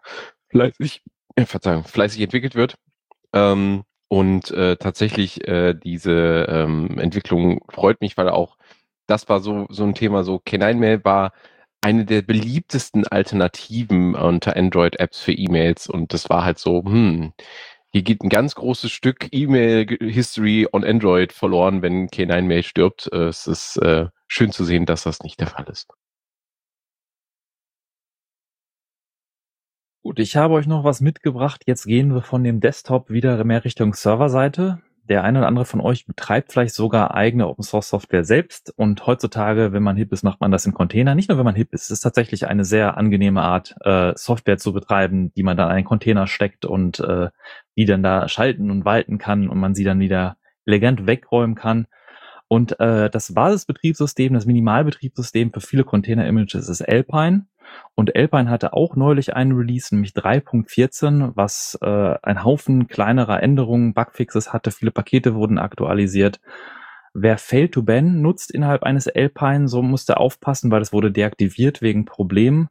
fleißig, 0.49 1.03
äh, 1.35 1.45
Verzeihung, 1.45 1.83
fleißig 1.83 2.21
entwickelt 2.21 2.55
wird. 2.55 2.75
Ähm, 3.33 3.83
und 4.07 4.51
äh, 4.51 4.77
tatsächlich 4.77 5.47
äh, 5.47 5.73
diese 5.73 6.45
ähm, 6.49 6.99
Entwicklung 6.99 7.61
freut 7.69 8.01
mich, 8.01 8.17
weil 8.17 8.29
auch 8.29 8.57
das 9.07 9.29
war 9.29 9.39
so, 9.39 9.67
so 9.69 9.83
ein 9.83 9.95
Thema, 9.95 10.23
so 10.23 10.37
K9Mail 10.37 11.03
war 11.05 11.33
eine 11.81 12.05
der 12.05 12.21
beliebtesten 12.23 13.07
Alternativen 13.07 14.15
unter 14.15 14.55
Android-Apps 14.55 15.19
für 15.21 15.33
E-Mails 15.33 15.87
und 15.87 16.13
das 16.13 16.29
war 16.29 16.43
halt 16.43 16.57
so, 16.59 16.83
hm, 16.83 17.33
hier 17.91 18.03
geht 18.03 18.23
ein 18.23 18.29
ganz 18.29 18.55
großes 18.55 18.91
Stück 18.91 19.29
E-Mail-History 19.31 20.67
on 20.73 20.83
Android 20.83 21.31
verloren, 21.31 21.81
wenn 21.81 22.09
K9Mail 22.09 22.63
stirbt. 22.63 23.09
Äh, 23.13 23.27
es 23.27 23.47
ist 23.47 23.77
äh, 23.77 24.07
schön 24.27 24.51
zu 24.51 24.65
sehen, 24.65 24.85
dass 24.85 25.03
das 25.03 25.21
nicht 25.21 25.39
der 25.39 25.47
Fall 25.47 25.65
ist. 25.69 25.87
Gut, 30.05 30.19
ich 30.19 30.35
habe 30.35 30.53
euch 30.53 30.67
noch 30.67 30.83
was 30.83 31.01
mitgebracht. 31.01 31.63
Jetzt 31.65 31.85
gehen 31.85 32.13
wir 32.13 32.21
von 32.21 32.43
dem 32.43 32.59
Desktop 32.59 33.09
wieder 33.09 33.43
mehr 33.43 33.65
Richtung 33.65 33.95
Serverseite. 33.95 34.77
Der 35.09 35.23
eine 35.23 35.39
oder 35.39 35.47
andere 35.47 35.65
von 35.65 35.81
euch 35.81 36.05
betreibt 36.05 36.51
vielleicht 36.51 36.75
sogar 36.75 37.15
eigene 37.15 37.47
Open 37.47 37.63
Source 37.63 37.89
Software 37.89 38.23
selbst 38.23 38.71
und 38.77 39.07
heutzutage, 39.07 39.73
wenn 39.73 39.81
man 39.81 39.97
hip 39.97 40.13
ist, 40.13 40.21
macht 40.21 40.41
man 40.41 40.51
das 40.51 40.67
im 40.67 40.75
Container. 40.75 41.15
Nicht 41.15 41.29
nur, 41.29 41.39
wenn 41.39 41.45
man 41.45 41.55
hip 41.55 41.73
ist, 41.73 41.85
es 41.85 41.89
ist 41.89 42.01
tatsächlich 42.01 42.45
eine 42.45 42.65
sehr 42.65 42.97
angenehme 42.97 43.41
Art, 43.41 43.73
äh, 43.81 44.13
Software 44.15 44.59
zu 44.59 44.73
betreiben, 44.73 45.33
die 45.33 45.41
man 45.41 45.57
dann 45.57 45.69
in 45.69 45.75
einen 45.77 45.85
Container 45.85 46.27
steckt 46.27 46.65
und 46.65 46.99
äh, 46.99 47.29
die 47.75 47.85
dann 47.85 48.03
da 48.03 48.27
schalten 48.27 48.69
und 48.69 48.85
walten 48.85 49.17
kann 49.17 49.49
und 49.49 49.57
man 49.57 49.73
sie 49.73 49.85
dann 49.85 49.99
wieder 49.99 50.37
elegant 50.67 51.07
wegräumen 51.07 51.55
kann. 51.55 51.87
Und 52.47 52.79
äh, 52.79 53.09
das 53.09 53.33
Basisbetriebssystem, 53.33 54.35
das 54.35 54.45
Minimalbetriebssystem 54.45 55.51
für 55.51 55.61
viele 55.61 55.83
Container-Images 55.83 56.69
ist 56.69 56.87
Alpine. 56.87 57.47
Und 57.95 58.15
Alpine 58.15 58.49
hatte 58.49 58.73
auch 58.73 58.95
neulich 58.95 59.35
einen 59.35 59.53
Release, 59.53 59.93
nämlich 59.93 60.11
3.14, 60.11 61.31
was 61.35 61.77
äh, 61.81 62.15
ein 62.21 62.43
Haufen 62.43 62.87
kleinerer 62.87 63.41
Änderungen, 63.41 63.93
Bugfixes 63.93 64.51
hatte. 64.51 64.71
Viele 64.71 64.91
Pakete 64.91 65.35
wurden 65.35 65.57
aktualisiert. 65.57 66.39
Wer 67.13 67.37
Fail 67.37 67.69
to 67.69 67.81
Ban 67.81 68.21
nutzt 68.21 68.51
innerhalb 68.51 68.83
eines 68.83 69.07
Alpine, 69.07 69.69
so 69.69 69.81
musste 69.81 70.17
aufpassen, 70.17 70.69
weil 70.69 70.81
es 70.81 70.91
wurde 70.91 71.11
deaktiviert 71.11 71.81
wegen 71.81 72.03
Problemen. 72.03 72.67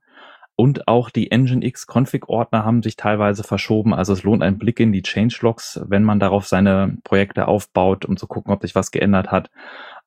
Und 0.56 0.86
auch 0.86 1.10
die 1.10 1.30
Nginx 1.34 1.86
Config 1.86 2.28
Ordner 2.28 2.64
haben 2.64 2.82
sich 2.82 2.96
teilweise 2.96 3.42
verschoben. 3.42 3.92
Also 3.92 4.12
es 4.12 4.22
lohnt 4.22 4.42
ein 4.42 4.58
Blick 4.58 4.78
in 4.78 4.92
die 4.92 5.02
Changelogs, 5.02 5.80
wenn 5.88 6.04
man 6.04 6.20
darauf 6.20 6.46
seine 6.46 6.98
Projekte 7.02 7.48
aufbaut, 7.48 8.04
um 8.04 8.16
zu 8.16 8.26
gucken, 8.26 8.52
ob 8.52 8.62
sich 8.62 8.74
was 8.74 8.90
geändert 8.90 9.32
hat. 9.32 9.50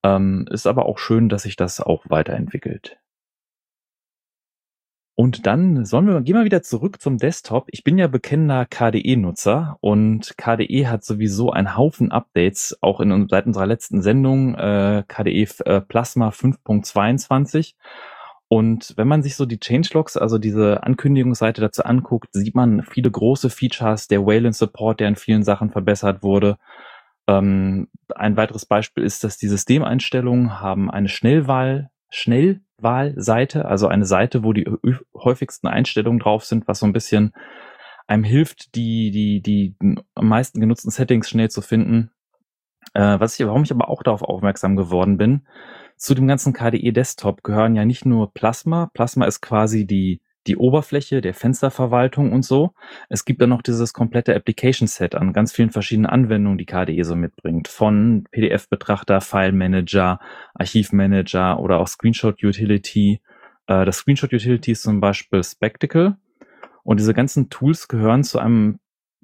Ähm, 0.04 0.45
ist 0.50 0.67
aber 0.67 0.86
auch 0.86 1.00
schön, 1.00 1.28
dass 1.28 1.43
sich 1.43 1.56
das 1.58 1.82
auch 1.82 2.06
weiterentwickelt. 2.08 2.97
Und 5.20 5.48
dann 5.48 5.84
sollen 5.84 6.06
wir, 6.06 6.22
gehen 6.22 6.36
wir 6.36 6.46
wieder 6.46 6.62
zurück 6.62 7.02
zum 7.02 7.18
Desktop. 7.18 7.70
Ich 7.72 7.84
bin 7.84 7.98
ja 7.98 8.06
bekennender 8.06 8.68
KDE-Nutzer 8.68 9.80
und 9.82 10.38
KDE 10.38 10.88
hat 10.90 11.04
sowieso 11.04 11.50
einen 11.50 11.76
Haufen 11.76 12.12
Updates, 12.12 12.78
auch 12.82 13.00
in, 13.00 13.28
seit 13.28 13.48
unserer 13.48 13.66
letzten 13.66 14.04
Sendung, 14.04 14.54
äh, 14.54 15.04
KDE 15.08 15.48
äh, 15.66 15.82
Plasma 15.82 16.30
5.22. 16.30 17.74
Und 18.48 18.94
wenn 18.96 19.08
man 19.08 19.24
sich 19.24 19.36
so 19.36 19.48
die 19.48 19.60
Changelogs, 19.60 20.18
also 20.18 20.38
diese 20.38 20.84
Ankündigungsseite 20.84 21.62
dazu 21.62 21.84
anguckt, 21.84 22.30
sieht 22.34 22.54
man 22.54 22.84
viele 22.84 23.10
große 23.10 23.50
Features, 23.50 24.08
der 24.08 24.24
Wayland 24.24 24.56
Support, 24.56 25.00
der 25.00 25.08
in 25.08 25.16
vielen 25.16 25.42
Sachen 25.42 25.72
verbessert 25.72 26.22
wurde. 26.22 26.60
Ähm, 27.26 27.88
ein 28.14 28.38
weiteres 28.38 28.68
Beispiel 28.68 29.04
ist, 29.04 29.24
dass 29.24 29.40
die 29.40 29.48
Systemeinstellungen 29.48 30.62
haben 30.62 30.92
eine 30.92 31.10
Schnellwahl, 31.10 31.90
schnell 32.12 32.62
Wahlseite, 32.80 33.66
also 33.66 33.88
eine 33.88 34.06
Seite, 34.06 34.44
wo 34.44 34.54
die 34.54 34.70
häufigsten 35.16 35.68
Einstellungen 35.68 36.20
drauf 36.20 36.46
sind, 36.46 36.68
was 36.68 36.80
so 36.80 36.86
ein 36.86 36.94
bisschen 36.94 37.34
einem 38.08 38.24
hilft, 38.24 38.76
die, 38.76 39.12
die, 39.12 39.42
die 39.42 39.76
am 40.16 40.28
meisten 40.28 40.62
genutzten 40.62 40.92
Settings 40.92 41.30
schnell 41.30 41.50
zu 41.50 41.62
finden. 41.62 42.12
Äh, 42.94 43.20
was 43.20 43.38
ich, 43.38 43.46
warum 43.46 43.63
ich 43.63 43.72
aber 43.72 43.90
auch 43.90 44.04
darauf 44.04 44.22
aufmerksam 44.22 44.76
geworden 44.76 45.18
bin, 45.18 45.46
zu 45.98 46.13
dem 46.13 46.28
ganzen 46.28 46.54
KDE 46.54 46.92
Desktop 46.94 47.44
gehören 47.44 47.76
ja 47.76 47.84
nicht 47.84 48.06
nur 48.06 48.34
Plasma. 48.34 48.90
Plasma 48.94 49.26
ist 49.26 49.42
quasi 49.42 49.86
die 49.86 50.22
die 50.48 50.58
Oberfläche 50.58 51.22
der 51.22 51.34
Fensterverwaltung 51.34 52.32
und 52.32 52.44
so. 52.44 52.74
Es 53.10 53.26
gibt 53.26 53.42
dann 53.42 53.50
noch 53.50 53.62
dieses 53.62 53.94
komplette 53.94 54.36
Application 54.36 54.88
Set 54.88 55.16
an 55.16 55.34
ganz 55.34 55.52
vielen 55.52 55.70
verschiedenen 55.70 56.08
Anwendungen, 56.08 56.58
die 56.58 56.66
KDE 56.66 57.04
so 57.04 57.16
mitbringt. 57.16 57.68
Von 57.68 58.26
PDF-Betrachter, 58.32 59.22
File-Manager, 59.22 60.20
Archivmanager 60.56 61.60
oder 61.60 61.80
auch 61.80 61.88
Screenshot-Utility. 61.88 63.22
Äh, 63.68 63.86
das 63.86 63.98
Screenshot-Utility 63.98 64.72
ist 64.72 64.84
zum 64.84 65.00
Beispiel 65.00 65.44
Spectacle. 65.44 66.18
Und 66.84 67.00
diese 67.00 67.14
ganzen 67.14 67.50
Tools 67.50 67.88
gehören 67.88 68.24
zu 68.24 68.40
einem 68.40 68.80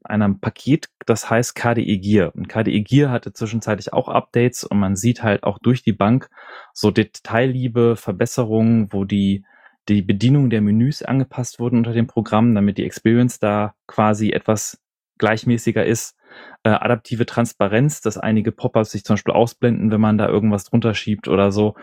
einem 0.06 0.40
Paket, 0.40 0.90
das 1.06 1.30
heißt 1.30 1.56
KDE 1.56 1.98
Gear. 1.98 2.36
Und 2.36 2.50
KDE 2.50 2.82
Gear 2.82 3.12
hatte 3.12 3.34
zwischenzeitlich 3.34 3.94
auch 3.94 4.10
Updates 4.10 4.64
und 4.64 4.80
man 4.80 4.96
sieht 4.98 5.24
halt 5.24 5.44
auch 5.44 5.60
durch 5.60 5.82
die 5.82 5.94
Bank 5.94 6.30
so 6.74 6.92
detailliebe 6.92 7.96
Verbesserungen, 7.96 8.92
wo 8.92 9.06
die 9.06 9.46
die 9.89 10.02
Bedienung 10.02 10.50
der 10.50 10.62
Menüs 10.62 11.04
angepasst 11.04 11.60
wurden 11.60 11.78
unter 11.78 11.93
dem 11.93 12.08
Programm, 12.08 12.56
damit 12.56 12.78
die 12.78 12.86
Experience 12.86 13.39
da 13.39 13.76
quasi 13.88 14.32
etwas 14.32 14.80
gleichmäßiger 15.17 15.86
ist. 15.86 16.15
Äh, 16.63 16.69
adaptive 16.69 17.26
Transparenz, 17.26 18.02
dass 18.02 18.17
einige 18.17 18.52
Pop-ups 18.52 18.91
sich 18.91 19.04
zum 19.04 19.13
Beispiel 19.15 19.34
ausblenden, 19.34 19.91
wenn 19.91 20.02
man 20.02 20.17
da 20.17 20.28
irgendwas 20.28 20.63
drunter 20.63 20.93
schiebt 20.96 21.28
oder 21.28 21.52
so. 21.52 21.76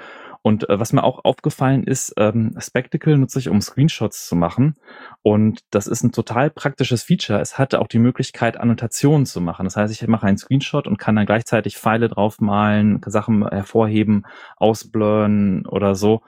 Und 0.42 0.68
äh, 0.68 0.80
was 0.80 0.92
mir 0.92 1.04
auch 1.04 1.24
aufgefallen 1.24 1.84
ist, 1.84 2.14
ähm, 2.16 2.56
Spectacle 2.58 3.18
nutze 3.18 3.38
ich, 3.38 3.48
um 3.48 3.60
Screenshots 3.60 4.26
zu 4.26 4.36
machen. 4.36 4.76
Und 5.22 5.60
das 5.70 5.86
ist 5.86 6.02
ein 6.02 6.12
total 6.12 6.50
praktisches 6.50 7.02
Feature. 7.02 7.40
Es 7.40 7.58
hat 7.58 7.74
auch 7.74 7.88
die 7.88 7.98
Möglichkeit, 7.98 8.58
Annotationen 8.58 9.26
zu 9.26 9.40
machen. 9.40 9.64
Das 9.64 9.76
heißt, 9.76 9.92
ich 9.92 10.06
mache 10.08 10.26
einen 10.26 10.38
Screenshot 10.38 10.86
und 10.86 10.98
kann 10.98 11.16
dann 11.16 11.26
gleichzeitig 11.26 11.76
Pfeile 11.76 12.08
draufmalen, 12.08 13.00
Sachen 13.06 13.46
hervorheben, 13.46 14.26
ausblurren 14.56 15.66
oder 15.66 15.94
so. 15.94 16.22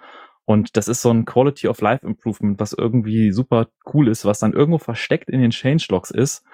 Und 0.45 0.77
das 0.77 0.89
ist 0.89 1.03
so 1.03 1.11
ein 1.11 1.25
Quality 1.25 1.69
of 1.69 1.81
Life 1.81 2.07
Improvement, 2.07 2.59
was 2.59 2.73
irgendwie 2.73 3.33
super 3.33 3.69
cool 3.93 4.09
ist, 4.09 4.25
was 4.25 4.41
dann 4.41 4.53
irgendwo 4.53 4.79
versteckt 4.79 5.31
in 5.31 5.41
den 5.41 5.53
Changelogs 5.53 6.11
ist. 6.11 6.45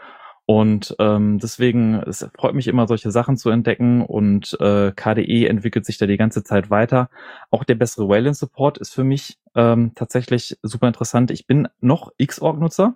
Und 0.51 0.97
ähm, 0.99 1.39
deswegen, 1.39 1.95
es 1.95 2.27
freut 2.35 2.55
mich 2.55 2.69
immer, 2.69 2.87
solche 2.87 3.11
Sachen 3.11 3.37
zu 3.37 3.51
entdecken 3.51 4.01
und 4.01 4.57
äh, 4.61 4.93
KDE 4.93 5.47
entwickelt 5.47 5.85
sich 5.85 5.99
da 5.99 6.07
die 6.07 6.17
ganze 6.17 6.43
Zeit 6.43 6.71
weiter. 6.71 7.11
Auch 7.51 7.65
der 7.65 7.75
bessere 7.75 8.09
Wayland 8.09 8.35
Support 8.35 8.79
ist 8.79 8.95
für 8.95 9.05
mich 9.05 9.39
ähm, 9.55 9.93
tatsächlich 9.95 10.59
super 10.63 10.89
interessant. 10.89 11.31
Ich 11.31 11.47
bin 11.47 11.69
noch 11.81 12.13
Xorg-Nutzer. 12.17 12.95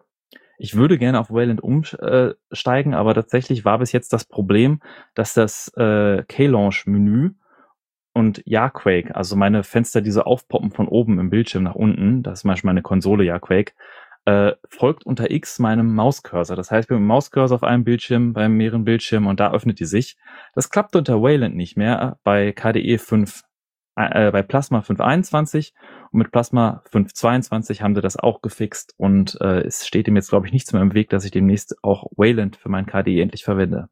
Ich 0.57 0.77
würde 0.77 0.97
gerne 0.97 1.21
auf 1.21 1.31
Wayland 1.31 1.63
umsteigen, 1.63 2.95
aber 2.95 3.13
tatsächlich 3.15 3.67
war 3.67 3.79
bis 3.79 3.93
jetzt 3.93 4.15
das 4.15 4.25
Problem, 4.25 4.81
dass 5.15 5.35
das 5.35 5.69
äh, 5.77 6.23
K-Launch-Menü 6.27 7.33
und 8.15 8.43
Jaquake, 8.45 9.15
also 9.15 9.37
meine 9.37 9.63
Fenster, 9.63 10.03
die 10.03 10.11
so 10.11 10.23
aufpoppen 10.23 10.71
von 10.71 10.89
oben 10.89 11.19
im 11.19 11.31
Bildschirm 11.31 11.63
nach 11.63 11.75
unten, 11.75 12.23
das 12.23 12.41
ist 12.41 12.45
manchmal 12.45 12.75
meine 12.75 12.83
Konsole 12.83 13.25
Jaquake, 13.25 13.73
äh, 14.25 14.53
folgt 14.69 15.05
unter 15.05 15.31
X 15.31 15.59
meinem 15.59 15.95
Mauscursor. 15.95 16.57
Das 16.57 16.71
heißt, 16.71 16.89
wir 16.89 16.97
haben 16.97 17.07
Mauscursor 17.07 17.57
auf 17.57 17.65
einem 17.65 17.85
Bildschirm, 17.85 18.33
bei 18.33 18.49
mehreren 18.49 18.85
Bildschirmen 18.85 19.29
und 19.29 19.41
da 19.41 19.53
öffnet 19.53 19.81
die 19.81 19.85
sich. 19.85 20.17
Das 20.55 20.71
klappt 20.71 20.95
unter 20.95 21.23
Wayland 21.23 21.57
nicht 21.57 21.77
mehr 21.77 22.19
bei 22.23 22.53
KDE 22.53 22.99
5, 22.99 23.43
äh, 23.97 24.31
bei 24.31 24.43
Plasma 24.43 24.83
521 24.83 25.75
und 26.13 26.19
mit 26.19 26.31
Plasma 26.31 26.83
522 26.91 27.83
haben 27.83 27.95
sie 27.95 28.03
das 28.03 28.17
auch 28.17 28.43
gefixt 28.43 28.95
und 28.97 29.39
äh, 29.41 29.63
es 29.63 29.87
steht 29.87 30.07
dem 30.07 30.17
jetzt, 30.17 30.29
glaube 30.29 30.47
ich, 30.47 30.53
nichts 30.53 30.73
mehr 30.73 30.83
im 30.83 30.95
Weg, 30.95 31.11
dass 31.11 31.25
ich 31.25 31.31
demnächst 31.31 31.77
auch 31.83 32.07
Wayland 32.17 32.57
für 32.57 32.69
mein 32.69 32.87
KDE 32.87 33.23
endlich 33.23 33.45
verwende. 33.45 33.89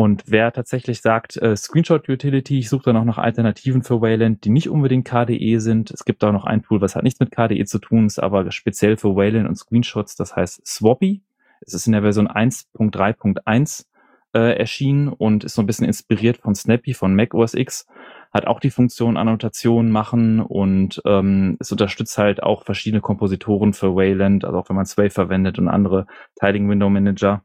Und 0.00 0.24
wer 0.28 0.50
tatsächlich 0.50 1.02
sagt, 1.02 1.36
äh, 1.36 1.54
Screenshot 1.54 2.08
Utility, 2.08 2.58
ich 2.58 2.70
suche 2.70 2.84
da 2.84 2.94
noch 2.94 3.04
nach 3.04 3.18
Alternativen 3.18 3.82
für 3.82 4.00
Wayland, 4.00 4.46
die 4.46 4.48
nicht 4.48 4.70
unbedingt 4.70 5.06
KDE 5.06 5.58
sind. 5.58 5.90
Es 5.90 6.06
gibt 6.06 6.24
auch 6.24 6.32
noch 6.32 6.46
ein 6.46 6.62
Tool, 6.62 6.80
was 6.80 6.96
hat 6.96 7.02
nichts 7.02 7.20
mit 7.20 7.30
KDE 7.30 7.66
zu 7.66 7.78
tun, 7.80 8.06
ist 8.06 8.18
aber 8.18 8.50
speziell 8.50 8.96
für 8.96 9.14
Wayland 9.14 9.46
und 9.46 9.56
Screenshots, 9.56 10.16
das 10.16 10.34
heißt 10.34 10.66
Swappy. 10.66 11.20
Es 11.60 11.74
ist 11.74 11.86
in 11.86 11.92
der 11.92 12.00
Version 12.00 12.28
1.3.1 12.28 13.84
äh, 14.32 14.58
erschienen 14.58 15.08
und 15.08 15.44
ist 15.44 15.54
so 15.54 15.60
ein 15.60 15.66
bisschen 15.66 15.86
inspiriert 15.86 16.38
von 16.38 16.54
Snappy 16.54 16.94
von 16.94 17.14
Mac 17.14 17.34
OS 17.34 17.52
X. 17.52 17.86
Hat 18.32 18.46
auch 18.46 18.60
die 18.60 18.70
Funktion 18.70 19.18
Annotationen 19.18 19.92
machen 19.92 20.40
und 20.40 21.02
ähm, 21.04 21.58
es 21.60 21.70
unterstützt 21.72 22.16
halt 22.16 22.42
auch 22.42 22.64
verschiedene 22.64 23.02
Kompositoren 23.02 23.74
für 23.74 23.94
Wayland, 23.94 24.46
also 24.46 24.60
auch 24.60 24.68
wenn 24.70 24.76
man 24.76 24.86
Sway 24.86 25.10
verwendet 25.10 25.58
und 25.58 25.68
andere 25.68 26.06
Tiling 26.36 26.70
Window 26.70 26.88
Manager 26.88 27.42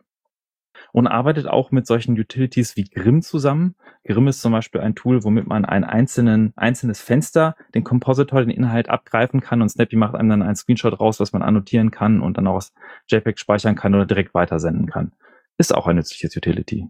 und 0.95 1.07
arbeitet 1.07 1.45
auch 1.45 1.71
mit 1.71 1.85
solchen 1.85 2.17
Utilities 2.17 2.77
wie 2.77 2.85
Grimm 2.85 3.21
zusammen. 3.21 3.75
Grimm 4.05 4.29
ist 4.29 4.39
zum 4.39 4.53
Beispiel 4.53 4.79
ein 4.79 4.95
Tool, 4.95 5.25
womit 5.25 5.45
man 5.45 5.65
ein 5.65 5.83
einzelnen, 5.83 6.53
einzelnes 6.55 7.01
Fenster, 7.01 7.57
den 7.73 7.83
Compositor, 7.83 8.39
den 8.39 8.49
Inhalt 8.49 8.87
abgreifen 8.87 9.41
kann 9.41 9.61
und 9.61 9.67
Snappy 9.67 9.97
macht 9.97 10.15
einem 10.15 10.29
dann 10.29 10.41
einen 10.41 10.55
Screenshot 10.55 10.97
raus, 10.97 11.19
was 11.19 11.33
man 11.33 11.41
annotieren 11.41 11.91
kann 11.91 12.21
und 12.21 12.37
dann 12.37 12.47
auch 12.47 12.55
aus 12.55 12.73
JPEG 13.09 13.37
speichern 13.37 13.75
kann 13.75 13.93
oder 13.93 14.05
direkt 14.05 14.33
weitersenden 14.33 14.85
kann. 14.85 15.11
Ist 15.57 15.75
auch 15.75 15.85
ein 15.87 15.97
nützliches 15.97 16.37
Utility. 16.37 16.87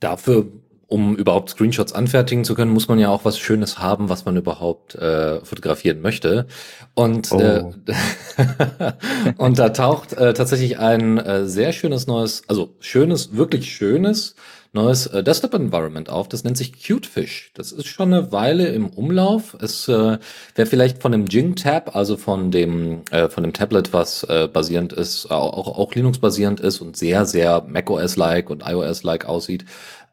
Dafür 0.00 0.50
um 0.88 1.14
überhaupt 1.16 1.50
Screenshots 1.50 1.92
anfertigen 1.92 2.44
zu 2.44 2.54
können, 2.54 2.72
muss 2.72 2.88
man 2.88 2.98
ja 2.98 3.10
auch 3.10 3.26
was 3.26 3.38
Schönes 3.38 3.78
haben, 3.78 4.08
was 4.08 4.24
man 4.24 4.36
überhaupt 4.36 4.94
äh, 4.94 5.44
fotografieren 5.44 6.00
möchte. 6.00 6.46
Und, 6.94 7.30
oh. 7.30 7.38
äh, 7.38 7.64
und 9.36 9.58
da 9.58 9.68
taucht 9.68 10.14
äh, 10.14 10.32
tatsächlich 10.32 10.78
ein 10.78 11.18
äh, 11.18 11.46
sehr 11.46 11.72
schönes 11.72 12.06
neues, 12.06 12.42
also 12.48 12.74
schönes, 12.80 13.36
wirklich 13.36 13.70
schönes 13.70 14.34
neues 14.72 15.06
äh, 15.06 15.22
Desktop-Environment 15.22 16.10
auf. 16.10 16.28
Das 16.28 16.44
nennt 16.44 16.56
sich 16.56 16.72
Cutefish. 16.86 17.52
Das 17.54 17.72
ist 17.72 17.86
schon 17.86 18.12
eine 18.12 18.32
Weile 18.32 18.68
im 18.68 18.88
Umlauf. 18.88 19.56
Es 19.60 19.88
äh, 19.88 20.18
wer 20.54 20.66
vielleicht 20.66 21.00
von 21.02 21.12
dem 21.12 21.26
Jing-Tab, 21.26 21.96
also 21.96 22.16
von 22.16 22.50
dem 22.50 23.02
äh, 23.10 23.28
von 23.28 23.42
dem 23.42 23.52
Tablet, 23.52 23.92
was 23.92 24.24
äh, 24.24 24.48
basierend 24.50 24.92
ist, 24.92 25.30
auch, 25.30 25.78
auch 25.78 25.94
Linux-basierend 25.94 26.60
ist 26.60 26.80
und 26.80 26.96
sehr, 26.96 27.24
sehr 27.24 27.64
macOS-like 27.66 28.50
und 28.50 28.62
iOS-like 28.66 29.24
aussieht, 29.26 29.64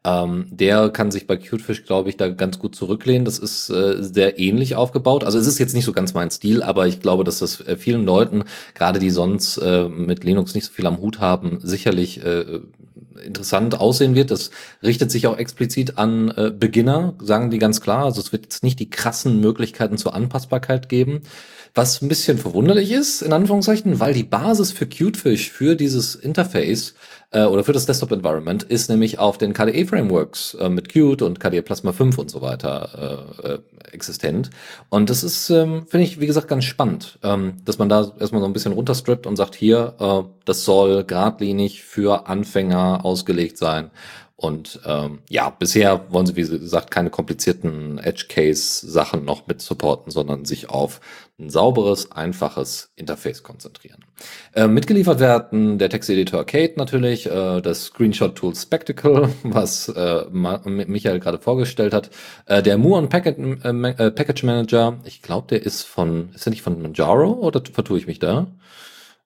ähm, 0.06 0.46
der 0.50 0.90
kann 0.90 1.10
sich 1.10 1.26
bei 1.26 1.36
Cutefish, 1.36 1.84
glaube 1.84 2.08
ich, 2.08 2.16
da 2.16 2.28
ganz 2.28 2.60
gut 2.60 2.76
zurücklehnen. 2.76 3.24
Das 3.24 3.40
ist 3.40 3.68
äh, 3.70 3.96
sehr 3.98 4.38
ähnlich 4.38 4.76
aufgebaut. 4.76 5.24
Also 5.24 5.36
es 5.38 5.48
ist 5.48 5.58
jetzt 5.58 5.74
nicht 5.74 5.84
so 5.84 5.92
ganz 5.92 6.14
mein 6.14 6.30
Stil, 6.30 6.62
aber 6.62 6.86
ich 6.86 7.00
glaube, 7.00 7.24
dass 7.24 7.40
das 7.40 7.60
äh, 7.62 7.76
vielen 7.76 8.04
Leuten, 8.04 8.44
gerade 8.74 9.00
die 9.00 9.10
sonst 9.10 9.56
äh, 9.58 9.88
mit 9.88 10.22
Linux 10.22 10.54
nicht 10.54 10.66
so 10.66 10.72
viel 10.72 10.86
am 10.86 10.98
Hut 10.98 11.18
haben, 11.18 11.58
sicherlich 11.60 12.24
äh, 12.24 12.60
interessant 13.24 13.80
aussehen 13.80 14.14
wird. 14.14 14.30
Das 14.30 14.52
richtet 14.80 15.10
sich 15.10 15.26
auch 15.26 15.38
explizit 15.38 15.98
an 15.98 16.30
äh, 16.36 16.52
Beginner, 16.56 17.14
sagen 17.20 17.50
die 17.50 17.58
ganz 17.58 17.80
klar. 17.80 18.04
Also 18.04 18.20
es 18.20 18.30
wird 18.30 18.44
jetzt 18.44 18.62
nicht 18.62 18.78
die 18.78 18.90
krassen 18.90 19.40
Möglichkeiten 19.40 19.98
zur 19.98 20.14
Anpassbarkeit 20.14 20.88
geben. 20.88 21.22
Was 21.76 22.00
ein 22.00 22.08
bisschen 22.08 22.38
verwunderlich 22.38 22.90
ist, 22.90 23.20
in 23.20 23.34
Anführungszeichen, 23.34 24.00
weil 24.00 24.14
die 24.14 24.22
Basis 24.22 24.72
für 24.72 24.86
Cutefish, 24.86 25.50
für 25.50 25.76
dieses 25.76 26.14
Interface 26.14 26.94
äh, 27.32 27.44
oder 27.44 27.64
für 27.64 27.74
das 27.74 27.84
Desktop-Environment 27.84 28.62
ist 28.62 28.88
nämlich 28.88 29.18
auf 29.18 29.36
den 29.36 29.52
KDE-Frameworks 29.52 30.54
äh, 30.54 30.70
mit 30.70 30.88
Qt 30.88 31.20
und 31.20 31.38
KDE 31.38 31.60
Plasma 31.60 31.92
5 31.92 32.16
und 32.16 32.30
so 32.30 32.40
weiter 32.40 33.28
äh, 33.44 33.46
äh, 33.46 33.58
existent. 33.92 34.48
Und 34.88 35.10
das 35.10 35.22
ist, 35.22 35.50
ähm, 35.50 35.86
finde 35.86 36.04
ich, 36.04 36.18
wie 36.18 36.26
gesagt, 36.26 36.48
ganz 36.48 36.64
spannend, 36.64 37.18
ähm, 37.22 37.58
dass 37.66 37.76
man 37.76 37.90
da 37.90 38.10
erstmal 38.18 38.40
so 38.40 38.46
ein 38.46 38.54
bisschen 38.54 38.72
runterstrippt 38.72 39.26
und 39.26 39.36
sagt, 39.36 39.54
hier, 39.54 39.96
äh, 40.00 40.22
das 40.46 40.64
soll 40.64 41.04
geradlinig 41.04 41.82
für 41.82 42.26
Anfänger 42.26 43.04
ausgelegt 43.04 43.58
sein 43.58 43.90
und 44.38 44.80
ähm, 44.84 45.20
ja, 45.30 45.48
bisher 45.48 46.12
wollen 46.12 46.26
sie, 46.26 46.36
wie 46.36 46.42
gesagt, 46.42 46.90
keine 46.90 47.08
komplizierten 47.08 47.96
Edge-Case-Sachen 47.98 49.24
noch 49.24 49.46
mit 49.46 49.62
supporten, 49.62 50.12
sondern 50.12 50.44
sich 50.44 50.68
auf 50.68 51.00
ein 51.38 51.48
sauberes, 51.48 52.12
einfaches 52.12 52.92
Interface 52.96 53.42
konzentrieren. 53.42 54.04
Äh, 54.54 54.68
mitgeliefert 54.68 55.20
werden 55.20 55.78
der 55.78 55.88
Texteditor 55.88 56.44
Kate 56.44 56.74
natürlich, 56.76 57.24
äh, 57.30 57.62
das 57.62 57.86
Screenshot-Tool 57.86 58.54
Spectacle, 58.54 59.30
was 59.42 59.88
äh, 59.88 60.26
Michael 60.30 61.18
gerade 61.18 61.38
vorgestellt 61.38 61.94
hat, 61.94 62.10
äh, 62.44 62.62
der 62.62 62.76
Muon 62.76 63.08
Packet, 63.08 63.38
äh, 63.38 63.70
äh, 63.70 64.10
Package 64.10 64.42
Manager, 64.42 64.98
ich 65.04 65.22
glaube, 65.22 65.46
der 65.48 65.62
ist 65.62 65.82
von, 65.82 66.28
ist 66.34 66.44
der 66.44 66.50
nicht 66.50 66.62
von 66.62 66.82
Manjaro 66.82 67.32
oder 67.32 67.62
vertue 67.72 67.98
ich 67.98 68.06
mich 68.06 68.18
da? 68.18 68.48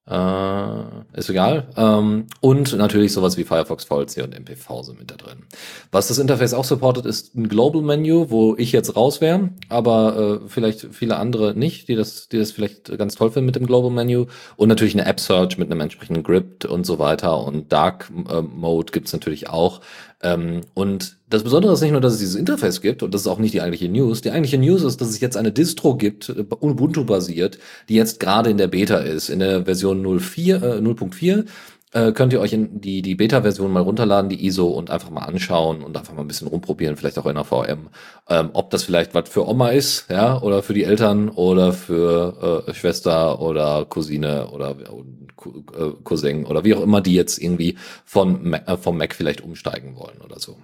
Äh, 0.08 1.18
ist 1.18 1.30
egal. 1.30 1.68
Ähm, 1.76 2.26
und 2.40 2.76
natürlich 2.76 3.12
sowas 3.12 3.36
wie 3.36 3.44
Firefox 3.44 3.84
VLC 3.84 4.24
und 4.24 4.38
MPV 4.38 4.82
sind 4.82 4.98
mit 4.98 5.10
da 5.10 5.16
drin. 5.16 5.44
Was 5.92 6.08
das 6.08 6.18
Interface 6.18 6.54
auch 6.54 6.64
supportet, 6.64 7.06
ist 7.06 7.36
ein 7.36 7.48
Global 7.48 7.82
Menu, 7.82 8.30
wo 8.30 8.56
ich 8.56 8.72
jetzt 8.72 8.96
raus 8.96 9.20
wäre, 9.20 9.50
aber 9.68 10.40
äh, 10.42 10.48
vielleicht 10.48 10.88
viele 10.92 11.16
andere 11.16 11.54
nicht, 11.54 11.88
die 11.88 11.94
das, 11.94 12.28
die 12.28 12.38
das 12.38 12.50
vielleicht 12.50 12.96
ganz 12.98 13.14
toll 13.14 13.30
finden 13.30 13.46
mit 13.46 13.56
dem 13.56 13.66
Global 13.66 13.90
Menu. 13.90 14.26
Und 14.56 14.68
natürlich 14.68 14.94
eine 14.94 15.06
App 15.06 15.20
Search 15.20 15.58
mit 15.58 15.70
einem 15.70 15.80
entsprechenden 15.80 16.24
Grip 16.24 16.64
und 16.64 16.86
so 16.86 16.98
weiter. 16.98 17.44
Und 17.44 17.72
Dark 17.72 18.10
äh, 18.28 18.40
Mode 18.40 18.92
gibt's 18.92 19.12
natürlich 19.12 19.48
auch. 19.48 19.80
Ähm, 20.22 20.60
und 20.74 21.16
das 21.30 21.44
Besondere 21.44 21.72
ist 21.72 21.80
nicht 21.80 21.92
nur, 21.92 22.00
dass 22.00 22.14
es 22.14 22.18
dieses 22.18 22.34
Interface 22.34 22.80
gibt, 22.80 23.02
und 23.02 23.14
das 23.14 23.22
ist 23.22 23.26
auch 23.26 23.38
nicht 23.38 23.54
die 23.54 23.62
eigentliche 23.62 23.88
News. 23.88 24.20
Die 24.20 24.30
eigentliche 24.30 24.58
News 24.58 24.82
ist, 24.82 25.00
dass 25.00 25.08
es 25.08 25.20
jetzt 25.20 25.36
eine 25.36 25.52
Distro 25.52 25.96
gibt, 25.96 26.28
äh, 26.28 26.44
Ubuntu-basiert, 26.60 27.58
die 27.88 27.94
jetzt 27.94 28.20
gerade 28.20 28.50
in 28.50 28.58
der 28.58 28.68
Beta 28.68 28.98
ist, 28.98 29.30
in 29.30 29.38
der 29.38 29.64
Version 29.64 30.02
04, 30.02 30.62
äh, 30.62 30.80
0.4 30.80 31.44
äh, 31.92 32.12
könnt 32.12 32.32
ihr 32.32 32.40
euch 32.40 32.52
in 32.52 32.80
die, 32.80 33.02
die 33.02 33.14
Beta-Version 33.14 33.72
mal 33.72 33.82
runterladen, 33.82 34.28
die 34.28 34.46
ISO, 34.46 34.68
und 34.68 34.90
einfach 34.90 35.10
mal 35.10 35.24
anschauen 35.24 35.82
und 35.82 35.96
einfach 35.96 36.14
mal 36.14 36.22
ein 36.22 36.28
bisschen 36.28 36.48
rumprobieren, 36.48 36.96
vielleicht 36.96 37.18
auch 37.18 37.26
in 37.26 37.34
der 37.34 37.44
VM, 37.44 37.88
ähm, 38.28 38.50
ob 38.52 38.70
das 38.70 38.84
vielleicht 38.84 39.14
was 39.14 39.28
für 39.28 39.48
Oma 39.48 39.70
ist, 39.70 40.06
ja, 40.08 40.40
oder 40.40 40.62
für 40.62 40.74
die 40.74 40.84
Eltern 40.84 41.28
oder 41.28 41.72
für 41.72 42.64
äh, 42.68 42.74
Schwester 42.74 43.40
oder 43.40 43.84
Cousine 43.86 44.48
oder 44.50 44.70
äh, 44.70 45.90
Cousin 46.04 46.46
oder 46.46 46.64
wie 46.64 46.74
auch 46.74 46.82
immer, 46.82 47.00
die 47.00 47.14
jetzt 47.14 47.38
irgendwie 47.38 47.76
von, 48.04 48.52
äh, 48.52 48.76
vom 48.76 48.96
Mac 48.96 49.14
vielleicht 49.14 49.40
umsteigen 49.40 49.96
wollen 49.96 50.20
oder 50.24 50.38
so. 50.38 50.58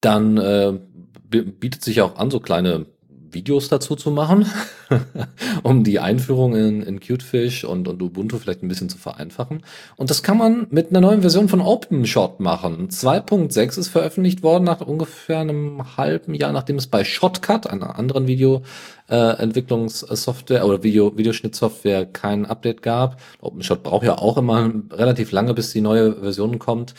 Dann 0.00 0.36
äh, 0.36 0.78
bietet 1.28 1.82
sich 1.82 2.00
auch 2.02 2.16
an, 2.16 2.30
so 2.30 2.40
kleine 2.40 2.86
Videos 3.34 3.68
dazu 3.68 3.96
zu 3.96 4.10
machen, 4.10 4.46
um 5.62 5.84
die 5.84 6.00
Einführung 6.00 6.56
in, 6.56 6.80
in 6.82 7.00
Cutefish 7.00 7.64
und, 7.64 7.86
und 7.88 8.00
Ubuntu 8.00 8.38
vielleicht 8.38 8.62
ein 8.62 8.68
bisschen 8.68 8.88
zu 8.88 8.96
vereinfachen. 8.98 9.62
Und 9.96 10.08
das 10.10 10.22
kann 10.22 10.38
man 10.38 10.68
mit 10.70 10.90
einer 10.90 11.00
neuen 11.00 11.20
Version 11.20 11.48
von 11.48 11.60
OpenShot 11.60 12.38
machen. 12.40 12.88
2.6 12.88 13.78
ist 13.78 13.88
veröffentlicht 13.88 14.42
worden 14.42 14.64
nach 14.64 14.80
ungefähr 14.80 15.40
einem 15.40 15.96
halben 15.96 16.34
Jahr, 16.34 16.52
nachdem 16.52 16.76
es 16.76 16.86
bei 16.86 17.04
Shotcut, 17.04 17.66
einer 17.66 17.98
anderen 17.98 18.26
Videoentwicklungssoftware 18.26 20.60
äh, 20.60 20.64
oder 20.64 20.82
Video, 20.82 21.18
Videoschnittsoftware 21.18 22.06
kein 22.06 22.46
Update 22.46 22.80
gab. 22.82 23.20
OpenShot 23.40 23.82
braucht 23.82 24.04
ja 24.04 24.16
auch 24.18 24.38
immer 24.38 24.70
relativ 24.92 25.32
lange, 25.32 25.54
bis 25.54 25.72
die 25.72 25.80
neue 25.80 26.14
Version 26.14 26.58
kommt. 26.58 26.94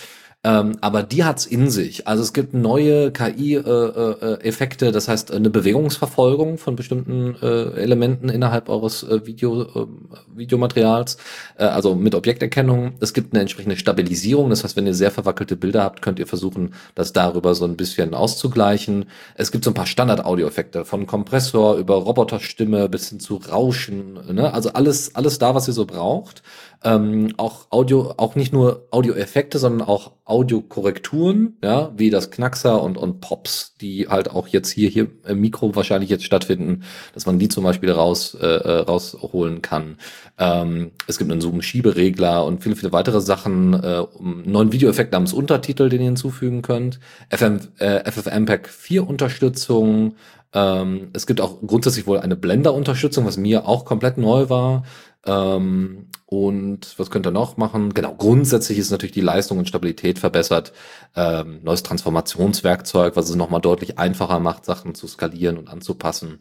Ähm, 0.46 0.78
aber 0.80 1.02
die 1.02 1.24
hat's 1.24 1.48
in 1.48 1.72
sich. 1.72 2.08
Also 2.08 2.22
es 2.22 2.32
gibt 2.32 2.54
neue 2.54 3.12
KI-Effekte, 3.12 4.86
äh, 4.86 4.90
äh, 4.90 4.92
das 4.92 5.08
heißt 5.08 5.32
eine 5.32 5.50
Bewegungsverfolgung 5.50 6.60
von 6.60 6.76
bestimmten 6.76 7.36
äh, 7.42 7.72
Elementen 7.82 8.30
innerhalb 8.30 8.70
eures 8.70 9.02
äh, 9.02 9.26
Video, 9.26 9.64
äh, 9.64 9.88
Videomaterials, 10.36 11.18
äh, 11.58 11.64
also 11.64 11.96
mit 11.96 12.14
Objekterkennung. 12.14 12.94
Es 13.00 13.16
gibt 13.16 13.34
eine 13.34 13.42
entsprechende 13.42 13.76
Stabilisierung, 13.76 14.52
das 14.52 14.64
heißt, 14.64 14.76
wenn 14.76 14.86
ihr 14.86 14.94
sehr 14.94 15.10
verwackelte 15.10 15.56
Bilder 15.56 15.82
habt, 15.82 16.04
könnt 16.04 16.20
ihr 16.20 16.28
versuchen, 16.28 16.76
das 16.94 17.12
darüber 17.12 17.56
so 17.56 17.66
ein 17.66 17.76
bisschen 17.76 18.14
auszugleichen. 18.14 19.06
Es 19.34 19.52
gibt 19.52 19.64
so 19.64 19.72
ein 19.72 19.76
paar 19.76 19.88
Standard-Audio-Effekte, 19.88 20.86
von 20.86 21.08
Kompressor 21.08 21.78
über 21.78 21.96
Roboterstimme 21.96 22.88
bis 22.88 23.10
hin 23.10 23.20
zu 23.20 23.38
Rauschen, 23.38 24.20
ne? 24.32 24.54
also 24.54 24.74
alles, 24.74 25.16
alles 25.16 25.40
da, 25.40 25.56
was 25.56 25.68
ihr 25.68 25.74
so 25.74 25.88
braucht 25.88 26.44
ähm, 26.84 27.34
auch 27.38 27.68
Audio, 27.72 28.14
auch 28.18 28.36
nicht 28.36 28.54
nur 28.54 28.88
Audioeffekte, 28.92 29.60
sondern 29.60 29.88
auch 29.88 30.14
Audiokorrekturen, 30.26 31.58
ja, 31.64 31.92
wie 31.96 32.10
das 32.10 32.32
Knackser 32.32 32.82
und, 32.82 32.98
und 32.98 33.22
Pops, 33.22 33.76
die 33.80 34.08
halt 34.08 34.30
auch 34.30 34.48
jetzt 34.48 34.70
hier, 34.70 34.90
hier 34.90 35.08
im 35.26 35.42
Mikro 35.42 35.76
wahrscheinlich 35.76 36.10
jetzt 36.10 36.24
stattfinden, 36.24 36.84
dass 37.14 37.26
man 37.26 37.40
die 37.40 37.50
zum 37.50 37.64
Beispiel 37.64 37.92
raus, 37.92 38.36
äh, 38.40 38.46
äh 38.46 38.80
rausholen 38.80 39.62
kann. 39.62 39.98
Ähm, 40.38 40.92
es 41.08 41.18
gibt 41.18 41.32
einen 41.32 41.42
Zoom-Schieberegler 41.42 42.46
und 42.46 42.64
viele, 42.64 42.76
viele 42.76 42.92
weitere 42.92 43.22
Sachen, 43.22 43.74
äh, 43.74 44.04
um 44.14 44.44
einen 44.44 44.52
neuen 44.52 44.72
Videoeffekt 44.72 45.12
namens 45.12 45.34
Untertitel, 45.34 45.90
den 45.90 46.02
ihr 46.02 46.08
hinzufügen 46.08 46.62
könnt, 46.62 47.00
FM, 47.30 47.60
äh, 47.78 48.10
FFmpeg 48.12 48.68
4 48.68 49.08
Unterstützung, 49.08 50.16
ähm, 50.56 51.10
es 51.12 51.28
gibt 51.28 51.42
auch 51.42 51.60
grundsätzlich 51.68 52.08
wohl 52.08 52.20
eine 52.20 52.38
Blender-Unterstützung, 52.38 53.26
was 53.26 53.36
mir 53.36 53.68
auch 53.68 53.84
komplett 53.84 54.18
neu 54.18 54.50
war. 54.50 54.84
Ähm, 55.26 56.08
und 56.36 56.98
was 56.98 57.10
könnt 57.10 57.28
ihr 57.28 57.32
noch 57.32 57.58
machen? 57.58 57.94
Genau, 57.94 58.14
grundsätzlich 58.16 58.78
ist 58.78 58.92
natürlich 58.92 59.14
die 59.14 59.22
Leistung 59.22 59.58
und 59.58 59.68
Stabilität 59.68 60.20
verbessert. 60.20 60.74
Ähm, 61.16 61.60
neues 61.64 61.84
Transformationswerkzeug, 61.84 63.16
was 63.16 63.30
es 63.30 63.36
nochmal 63.36 63.62
deutlich 63.62 63.98
einfacher 63.98 64.40
macht, 64.40 64.66
Sachen 64.66 64.96
zu 64.96 65.08
skalieren 65.08 65.58
und 65.58 65.70
anzupassen. 65.70 66.40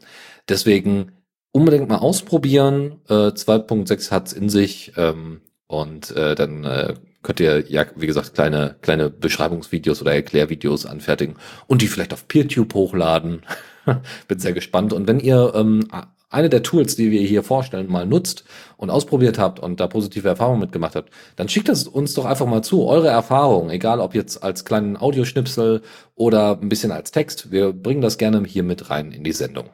Deswegen 0.49 1.11
unbedingt 1.51 1.87
mal 1.87 1.97
ausprobieren. 1.97 3.01
Äh, 3.07 3.31
2.6 3.31 4.11
hat's 4.11 4.33
in 4.33 4.49
sich. 4.49 4.93
Ähm, 4.97 5.41
und 5.67 6.11
äh, 6.11 6.35
dann 6.35 6.63
äh, 6.63 6.93
könnt 7.23 7.39
ihr 7.39 7.69
ja, 7.69 7.85
wie 7.95 8.07
gesagt, 8.07 8.33
kleine, 8.35 8.75
kleine 8.81 9.09
Beschreibungsvideos 9.09 10.01
oder 10.01 10.13
Erklärvideos 10.13 10.85
anfertigen 10.85 11.35
und 11.67 11.81
die 11.81 11.87
vielleicht 11.87 12.13
auf 12.13 12.27
PeerTube 12.27 12.73
hochladen. 12.73 13.41
Bin 14.27 14.39
sehr 14.39 14.53
gespannt. 14.53 14.93
Und 14.93 15.07
wenn 15.07 15.19
ihr 15.19 15.53
ähm, 15.55 15.87
eine 16.29 16.49
der 16.49 16.63
Tools, 16.63 16.95
die 16.95 17.11
wir 17.11 17.21
hier 17.21 17.43
vorstellen, 17.43 17.89
mal 17.89 18.05
nutzt 18.05 18.45
und 18.77 18.89
ausprobiert 18.89 19.39
habt 19.39 19.59
und 19.59 19.79
da 19.79 19.87
positive 19.87 20.27
Erfahrungen 20.27 20.59
mitgemacht 20.59 20.95
habt, 20.95 21.11
dann 21.35 21.49
schickt 21.49 21.69
es 21.69 21.87
uns 21.87 22.13
doch 22.13 22.25
einfach 22.25 22.45
mal 22.45 22.61
zu, 22.61 22.85
eure 22.85 23.07
Erfahrungen, 23.07 23.69
egal 23.69 23.99
ob 23.99 24.15
jetzt 24.15 24.43
als 24.43 24.65
kleinen 24.65 24.97
Audioschnipsel 24.97 25.81
oder 26.15 26.59
ein 26.61 26.69
bisschen 26.69 26.91
als 26.91 27.11
Text. 27.11 27.51
Wir 27.51 27.73
bringen 27.73 28.01
das 28.01 28.17
gerne 28.17 28.43
hier 28.45 28.63
mit 28.63 28.89
rein 28.89 29.11
in 29.11 29.23
die 29.23 29.31
Sendung. 29.31 29.69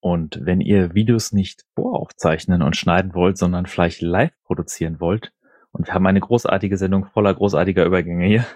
Und 0.00 0.40
wenn 0.42 0.60
ihr 0.62 0.94
Videos 0.94 1.32
nicht 1.32 1.66
voraufzeichnen 1.74 2.62
und 2.62 2.76
schneiden 2.76 3.14
wollt, 3.14 3.36
sondern 3.36 3.66
vielleicht 3.66 4.00
live 4.00 4.32
produzieren 4.44 4.98
wollt, 4.98 5.32
und 5.72 5.86
wir 5.86 5.94
haben 5.94 6.06
eine 6.06 6.20
großartige 6.20 6.76
Sendung 6.76 7.06
voller 7.06 7.32
großartiger 7.32 7.84
Übergänge 7.84 8.26
hier, 8.26 8.46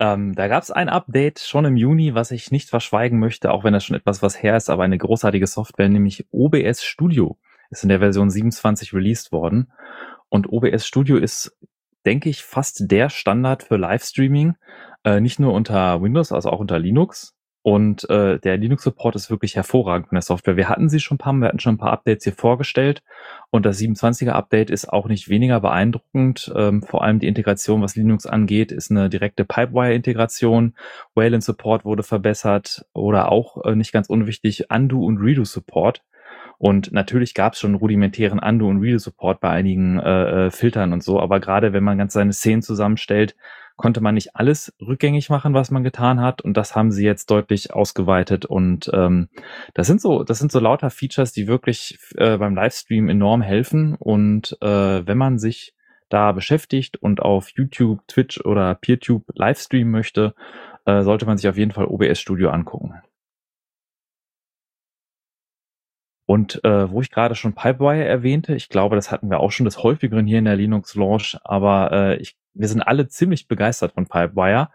ähm, 0.00 0.34
da 0.34 0.48
gab 0.48 0.62
es 0.62 0.70
ein 0.70 0.88
Update 0.88 1.38
schon 1.40 1.64
im 1.64 1.76
Juni, 1.76 2.14
was 2.14 2.30
ich 2.30 2.50
nicht 2.50 2.68
verschweigen 2.68 3.18
möchte, 3.18 3.52
auch 3.52 3.64
wenn 3.64 3.72
das 3.72 3.84
schon 3.84 3.96
etwas 3.96 4.22
was 4.22 4.42
her 4.42 4.56
ist, 4.56 4.70
aber 4.70 4.82
eine 4.82 4.98
großartige 4.98 5.46
Software, 5.46 5.88
nämlich 5.88 6.26
OBS 6.32 6.82
Studio, 6.82 7.38
ist 7.70 7.84
in 7.84 7.88
der 7.88 8.00
Version 8.00 8.30
27 8.30 8.92
released 8.92 9.32
worden. 9.32 9.72
Und 10.28 10.52
OBS 10.52 10.86
Studio 10.86 11.16
ist, 11.16 11.56
denke 12.04 12.28
ich, 12.28 12.42
fast 12.42 12.90
der 12.90 13.08
Standard 13.08 13.62
für 13.62 13.76
Livestreaming, 13.76 14.56
äh, 15.04 15.20
nicht 15.20 15.38
nur 15.38 15.52
unter 15.52 16.02
Windows, 16.02 16.32
also 16.32 16.50
auch 16.50 16.60
unter 16.60 16.78
Linux. 16.78 17.34
Und 17.64 18.10
äh, 18.10 18.38
der 18.38 18.58
Linux-Support 18.58 19.16
ist 19.16 19.30
wirklich 19.30 19.56
hervorragend 19.56 20.08
von 20.08 20.16
der 20.16 20.22
Software. 20.22 20.58
Wir 20.58 20.68
hatten 20.68 20.90
sie 20.90 21.00
schon 21.00 21.14
ein 21.14 21.18
paar, 21.18 21.32
wir 21.32 21.48
hatten 21.48 21.60
schon 21.60 21.76
ein 21.76 21.78
paar 21.78 21.94
Updates 21.94 22.24
hier 22.24 22.34
vorgestellt. 22.34 23.02
Und 23.48 23.64
das 23.64 23.80
27er-Update 23.80 24.68
ist 24.68 24.92
auch 24.92 25.08
nicht 25.08 25.30
weniger 25.30 25.60
beeindruckend. 25.60 26.52
Ähm, 26.54 26.82
vor 26.82 27.02
allem 27.02 27.20
die 27.20 27.26
Integration, 27.26 27.80
was 27.80 27.96
Linux 27.96 28.26
angeht, 28.26 28.70
ist 28.70 28.90
eine 28.90 29.08
direkte 29.08 29.46
Pipewire-Integration. 29.46 30.74
Wayland-Support 31.14 31.86
wurde 31.86 32.02
verbessert 32.02 32.84
oder 32.92 33.32
auch 33.32 33.64
äh, 33.64 33.74
nicht 33.74 33.92
ganz 33.92 34.10
unwichtig 34.10 34.70
Undo- 34.70 35.06
und 35.06 35.16
Redo-Support. 35.16 36.02
Und 36.58 36.92
natürlich 36.92 37.32
gab 37.32 37.54
es 37.54 37.60
schon 37.60 37.74
rudimentären 37.74 38.40
Undo- 38.40 38.68
und 38.68 38.82
Redo-Support 38.82 39.40
bei 39.40 39.48
einigen 39.48 39.98
äh, 40.00 40.48
äh, 40.48 40.50
Filtern 40.50 40.92
und 40.92 41.02
so. 41.02 41.18
Aber 41.18 41.40
gerade 41.40 41.72
wenn 41.72 41.82
man 41.82 41.96
ganz 41.96 42.12
seine 42.12 42.34
Szenen 42.34 42.60
zusammenstellt, 42.60 43.34
konnte 43.76 44.00
man 44.00 44.14
nicht 44.14 44.36
alles 44.36 44.72
rückgängig 44.80 45.30
machen, 45.30 45.54
was 45.54 45.70
man 45.70 45.82
getan 45.82 46.20
hat. 46.20 46.42
Und 46.42 46.56
das 46.56 46.76
haben 46.76 46.92
sie 46.92 47.04
jetzt 47.04 47.30
deutlich 47.30 47.72
ausgeweitet. 47.72 48.44
Und 48.44 48.90
ähm, 48.92 49.28
das 49.74 49.86
sind 49.86 50.00
so, 50.00 50.22
das 50.22 50.38
sind 50.38 50.52
so 50.52 50.60
lauter 50.60 50.90
Features, 50.90 51.32
die 51.32 51.46
wirklich 51.46 51.98
äh, 52.16 52.36
beim 52.38 52.54
Livestream 52.54 53.08
enorm 53.08 53.42
helfen. 53.42 53.94
Und 53.94 54.56
äh, 54.60 55.06
wenn 55.06 55.18
man 55.18 55.38
sich 55.38 55.74
da 56.08 56.32
beschäftigt 56.32 56.96
und 56.96 57.20
auf 57.20 57.50
YouTube, 57.50 58.06
Twitch 58.06 58.40
oder 58.44 58.74
PeerTube 58.74 59.24
Livestream 59.34 59.90
möchte, 59.90 60.34
äh, 60.86 61.02
sollte 61.02 61.26
man 61.26 61.38
sich 61.38 61.48
auf 61.48 61.56
jeden 61.56 61.72
Fall 61.72 61.86
OBS 61.86 62.20
Studio 62.20 62.50
angucken. 62.50 62.94
Und 66.26 66.64
äh, 66.64 66.90
wo 66.90 67.00
ich 67.02 67.10
gerade 67.10 67.34
schon 67.34 67.54
Pipewire 67.54 68.04
erwähnte, 68.04 68.54
ich 68.54 68.68
glaube, 68.68 68.96
das 68.96 69.10
hatten 69.10 69.28
wir 69.28 69.40
auch 69.40 69.52
schon 69.52 69.64
des 69.64 69.82
häufigeren 69.82 70.26
hier 70.26 70.38
in 70.38 70.46
der 70.46 70.56
Linux 70.56 70.94
Launch, 70.94 71.36
aber 71.44 71.92
äh, 71.92 72.16
ich, 72.16 72.36
wir 72.54 72.68
sind 72.68 72.82
alle 72.82 73.08
ziemlich 73.08 73.48
begeistert 73.48 73.92
von 73.92 74.06
Pipewire. 74.06 74.70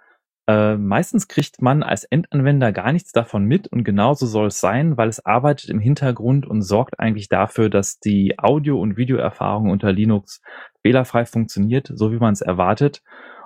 Äh, 0.48 0.78
meistens 0.78 1.28
kriegt 1.28 1.62
man 1.62 1.84
als 1.84 2.04
Endanwender 2.06 2.72
gar 2.72 2.92
nichts 2.92 3.12
davon 3.12 3.46
mit 3.46 3.68
und 3.68 3.84
genauso 3.84 4.26
soll 4.26 4.48
es 4.48 4.60
sein, 4.60 4.98
weil 4.98 5.10
es 5.10 5.26
arbeitet 5.26 5.70
im 5.70 5.80
Hintergrund 5.80 6.46
und 6.48 6.62
sorgt 6.62 7.00
eigentlich 7.00 7.30
dafür, 7.30 7.70
dass 7.70 8.00
die 8.00 8.40
Audio- 8.40 8.80
und 8.80 8.98
Videoerfahrung 8.98 9.70
unter 9.70 9.92
Linux 9.92 10.42
fehlerfrei 10.82 11.26
funktioniert, 11.26 11.92
so 11.94 12.12
wie 12.12 12.18
man 12.18 12.34
es 12.34 12.42
erwartet. 12.42 13.04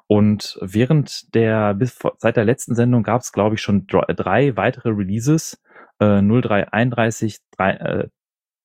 Und 0.08 0.58
während 0.62 1.34
der, 1.34 1.74
bis 1.74 1.98
seit 2.18 2.38
der 2.38 2.46
letzten 2.46 2.76
Sendung 2.76 3.04
gab 3.04 3.22
es, 3.22 3.32
glaube 3.32 3.56
ich, 3.56 3.62
schon 3.62 3.86
drei 3.88 4.56
weitere 4.56 4.90
Releases 4.90 5.62
äh, 6.00 6.22
0331 6.22 7.40
3, 7.58 7.72
äh, 7.72 8.08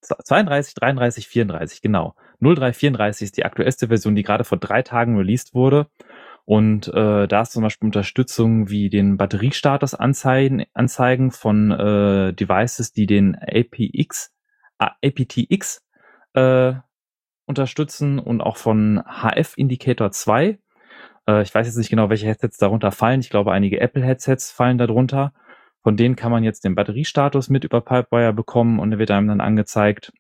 32, 0.00 0.74
33, 0.74 1.28
34, 1.28 1.82
genau. 1.82 2.14
0334 2.40 3.24
ist 3.24 3.36
die 3.36 3.44
aktuellste 3.44 3.88
Version, 3.88 4.14
die 4.14 4.22
gerade 4.22 4.44
vor 4.44 4.58
drei 4.58 4.82
Tagen 4.82 5.16
released 5.16 5.54
wurde. 5.54 5.88
Und 6.44 6.88
äh, 6.88 7.28
da 7.28 7.42
ist 7.42 7.52
zum 7.52 7.62
Beispiel 7.62 7.86
Unterstützung 7.86 8.70
wie 8.70 8.88
den 8.88 9.18
Batteriestatus 9.18 9.94
anzeigen, 9.94 10.64
anzeigen 10.72 11.30
von 11.30 11.70
äh, 11.70 12.32
Devices, 12.32 12.92
die 12.92 13.06
den 13.06 13.36
APX, 13.36 14.32
APTX 14.78 15.84
äh, 16.32 16.72
unterstützen 17.44 18.18
und 18.18 18.40
auch 18.40 18.56
von 18.56 19.02
HF 19.06 19.58
Indicator 19.58 20.10
2. 20.10 20.58
Äh, 21.28 21.42
ich 21.42 21.54
weiß 21.54 21.66
jetzt 21.66 21.76
nicht 21.76 21.90
genau, 21.90 22.08
welche 22.08 22.26
Headsets 22.26 22.56
darunter 22.56 22.92
fallen. 22.92 23.20
Ich 23.20 23.30
glaube, 23.30 23.52
einige 23.52 23.80
Apple 23.80 24.02
Headsets 24.02 24.50
fallen 24.50 24.78
darunter. 24.78 25.34
Von 25.82 25.96
denen 25.96 26.16
kann 26.16 26.32
man 26.32 26.44
jetzt 26.44 26.64
den 26.64 26.74
Batteriestatus 26.74 27.48
mit 27.48 27.64
über 27.64 27.80
Pipewire 27.80 28.32
bekommen 28.32 28.78
und 28.78 28.90
der 28.90 28.98
wird 28.98 29.10
einem 29.10 29.28
dann 29.28 29.40
angezeigt. 29.40 30.12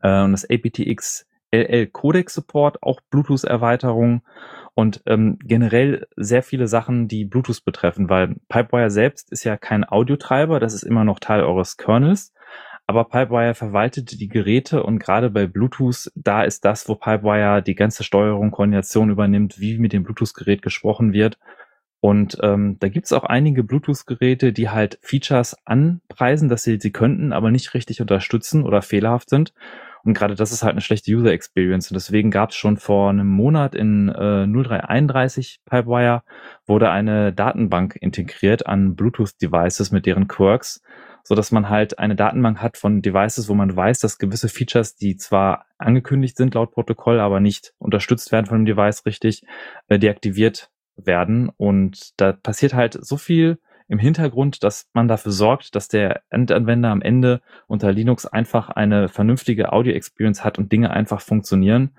Äh, 0.00 0.22
und 0.22 0.32
das 0.32 0.48
aptX 0.48 1.26
LL 1.54 1.86
Codec 1.86 2.30
Support, 2.30 2.82
auch 2.82 3.00
Bluetooth-Erweiterung 3.10 4.22
und 4.74 5.02
ähm, 5.06 5.38
generell 5.42 6.06
sehr 6.16 6.42
viele 6.42 6.66
Sachen, 6.66 7.06
die 7.06 7.24
Bluetooth 7.24 7.64
betreffen, 7.64 8.08
weil 8.08 8.34
Pipewire 8.48 8.90
selbst 8.90 9.30
ist 9.30 9.44
ja 9.44 9.56
kein 9.56 9.84
Audiotreiber, 9.84 10.58
das 10.58 10.74
ist 10.74 10.82
immer 10.82 11.04
noch 11.04 11.20
Teil 11.20 11.42
eures 11.42 11.76
Kernels. 11.76 12.32
Aber 12.86 13.04
Pipewire 13.04 13.54
verwaltet 13.54 14.20
die 14.20 14.28
Geräte 14.28 14.82
und 14.82 14.98
gerade 14.98 15.30
bei 15.30 15.46
Bluetooth, 15.46 16.10
da 16.14 16.42
ist 16.42 16.66
das, 16.66 16.86
wo 16.86 16.96
Pipewire 16.96 17.62
die 17.62 17.74
ganze 17.74 18.04
Steuerung, 18.04 18.50
Koordination 18.50 19.10
übernimmt, 19.10 19.58
wie 19.58 19.78
mit 19.78 19.94
dem 19.94 20.02
Bluetooth-Gerät 20.02 20.60
gesprochen 20.60 21.14
wird. 21.14 21.38
Und 22.04 22.36
ähm, 22.42 22.76
da 22.80 22.90
gibt's 22.90 23.14
auch 23.14 23.24
einige 23.24 23.64
Bluetooth-Geräte, 23.64 24.52
die 24.52 24.68
halt 24.68 24.98
Features 25.00 25.56
anpreisen, 25.64 26.50
dass 26.50 26.62
sie 26.62 26.78
sie 26.78 26.92
könnten, 26.92 27.32
aber 27.32 27.50
nicht 27.50 27.72
richtig 27.72 28.02
unterstützen 28.02 28.62
oder 28.62 28.82
fehlerhaft 28.82 29.30
sind. 29.30 29.54
Und 30.04 30.12
gerade 30.12 30.34
das 30.34 30.52
ist 30.52 30.62
halt 30.62 30.72
eine 30.72 30.82
schlechte 30.82 31.10
User 31.10 31.32
Experience. 31.32 31.90
Und 31.90 31.94
deswegen 31.94 32.30
gab's 32.30 32.56
schon 32.56 32.76
vor 32.76 33.08
einem 33.08 33.28
Monat 33.28 33.74
in 33.74 34.10
äh, 34.10 34.46
0331 34.46 35.62
Pipewire 35.64 36.24
wurde 36.66 36.90
eine 36.90 37.32
Datenbank 37.32 37.96
integriert 37.98 38.66
an 38.66 38.96
Bluetooth-Devices 38.96 39.90
mit 39.90 40.04
deren 40.04 40.28
Quirks, 40.28 40.82
so 41.22 41.34
dass 41.34 41.52
man 41.52 41.70
halt 41.70 41.98
eine 41.98 42.16
Datenbank 42.16 42.60
hat 42.60 42.76
von 42.76 43.00
Devices, 43.00 43.48
wo 43.48 43.54
man 43.54 43.74
weiß, 43.74 44.00
dass 44.00 44.18
gewisse 44.18 44.50
Features, 44.50 44.94
die 44.96 45.16
zwar 45.16 45.64
angekündigt 45.78 46.36
sind 46.36 46.52
laut 46.52 46.70
Protokoll, 46.70 47.18
aber 47.18 47.40
nicht 47.40 47.72
unterstützt 47.78 48.30
werden 48.30 48.44
von 48.44 48.58
dem 48.58 48.66
Device 48.66 49.06
richtig, 49.06 49.42
äh, 49.88 49.98
deaktiviert 49.98 50.68
werden. 50.96 51.50
Und 51.56 52.20
da 52.20 52.32
passiert 52.32 52.74
halt 52.74 52.98
so 53.00 53.16
viel 53.16 53.58
im 53.88 53.98
Hintergrund, 53.98 54.64
dass 54.64 54.88
man 54.94 55.08
dafür 55.08 55.32
sorgt, 55.32 55.74
dass 55.74 55.88
der 55.88 56.22
Endanwender 56.30 56.90
am 56.90 57.02
Ende 57.02 57.42
unter 57.66 57.92
Linux 57.92 58.26
einfach 58.26 58.70
eine 58.70 59.08
vernünftige 59.08 59.72
Audio-Experience 59.72 60.42
hat 60.42 60.58
und 60.58 60.72
Dinge 60.72 60.90
einfach 60.90 61.20
funktionieren. 61.20 61.90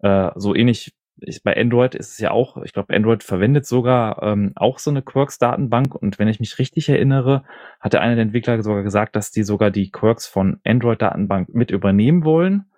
Äh, 0.00 0.30
so 0.34 0.54
ähnlich 0.54 0.92
ich, 1.22 1.42
bei 1.42 1.56
Android 1.56 1.94
ist 1.94 2.12
es 2.12 2.18
ja 2.18 2.30
auch, 2.30 2.56
ich 2.58 2.72
glaube, 2.72 2.94
Android 2.94 3.22
verwendet 3.22 3.66
sogar 3.66 4.22
ähm, 4.22 4.52
auch 4.56 4.78
so 4.78 4.90
eine 4.90 5.02
Quarks-Datenbank 5.02 5.94
und 5.94 6.18
wenn 6.18 6.28
ich 6.28 6.40
mich 6.40 6.58
richtig 6.58 6.88
erinnere, 6.88 7.44
hatte 7.78 8.00
einer 8.00 8.14
der 8.14 8.22
Entwickler 8.22 8.62
sogar 8.62 8.82
gesagt, 8.82 9.16
dass 9.16 9.30
die 9.30 9.42
sogar 9.42 9.70
die 9.70 9.90
Quarks 9.90 10.26
von 10.26 10.60
Android-Datenbank 10.64 11.50
mit 11.54 11.70
übernehmen 11.70 12.24
wollen. 12.24 12.69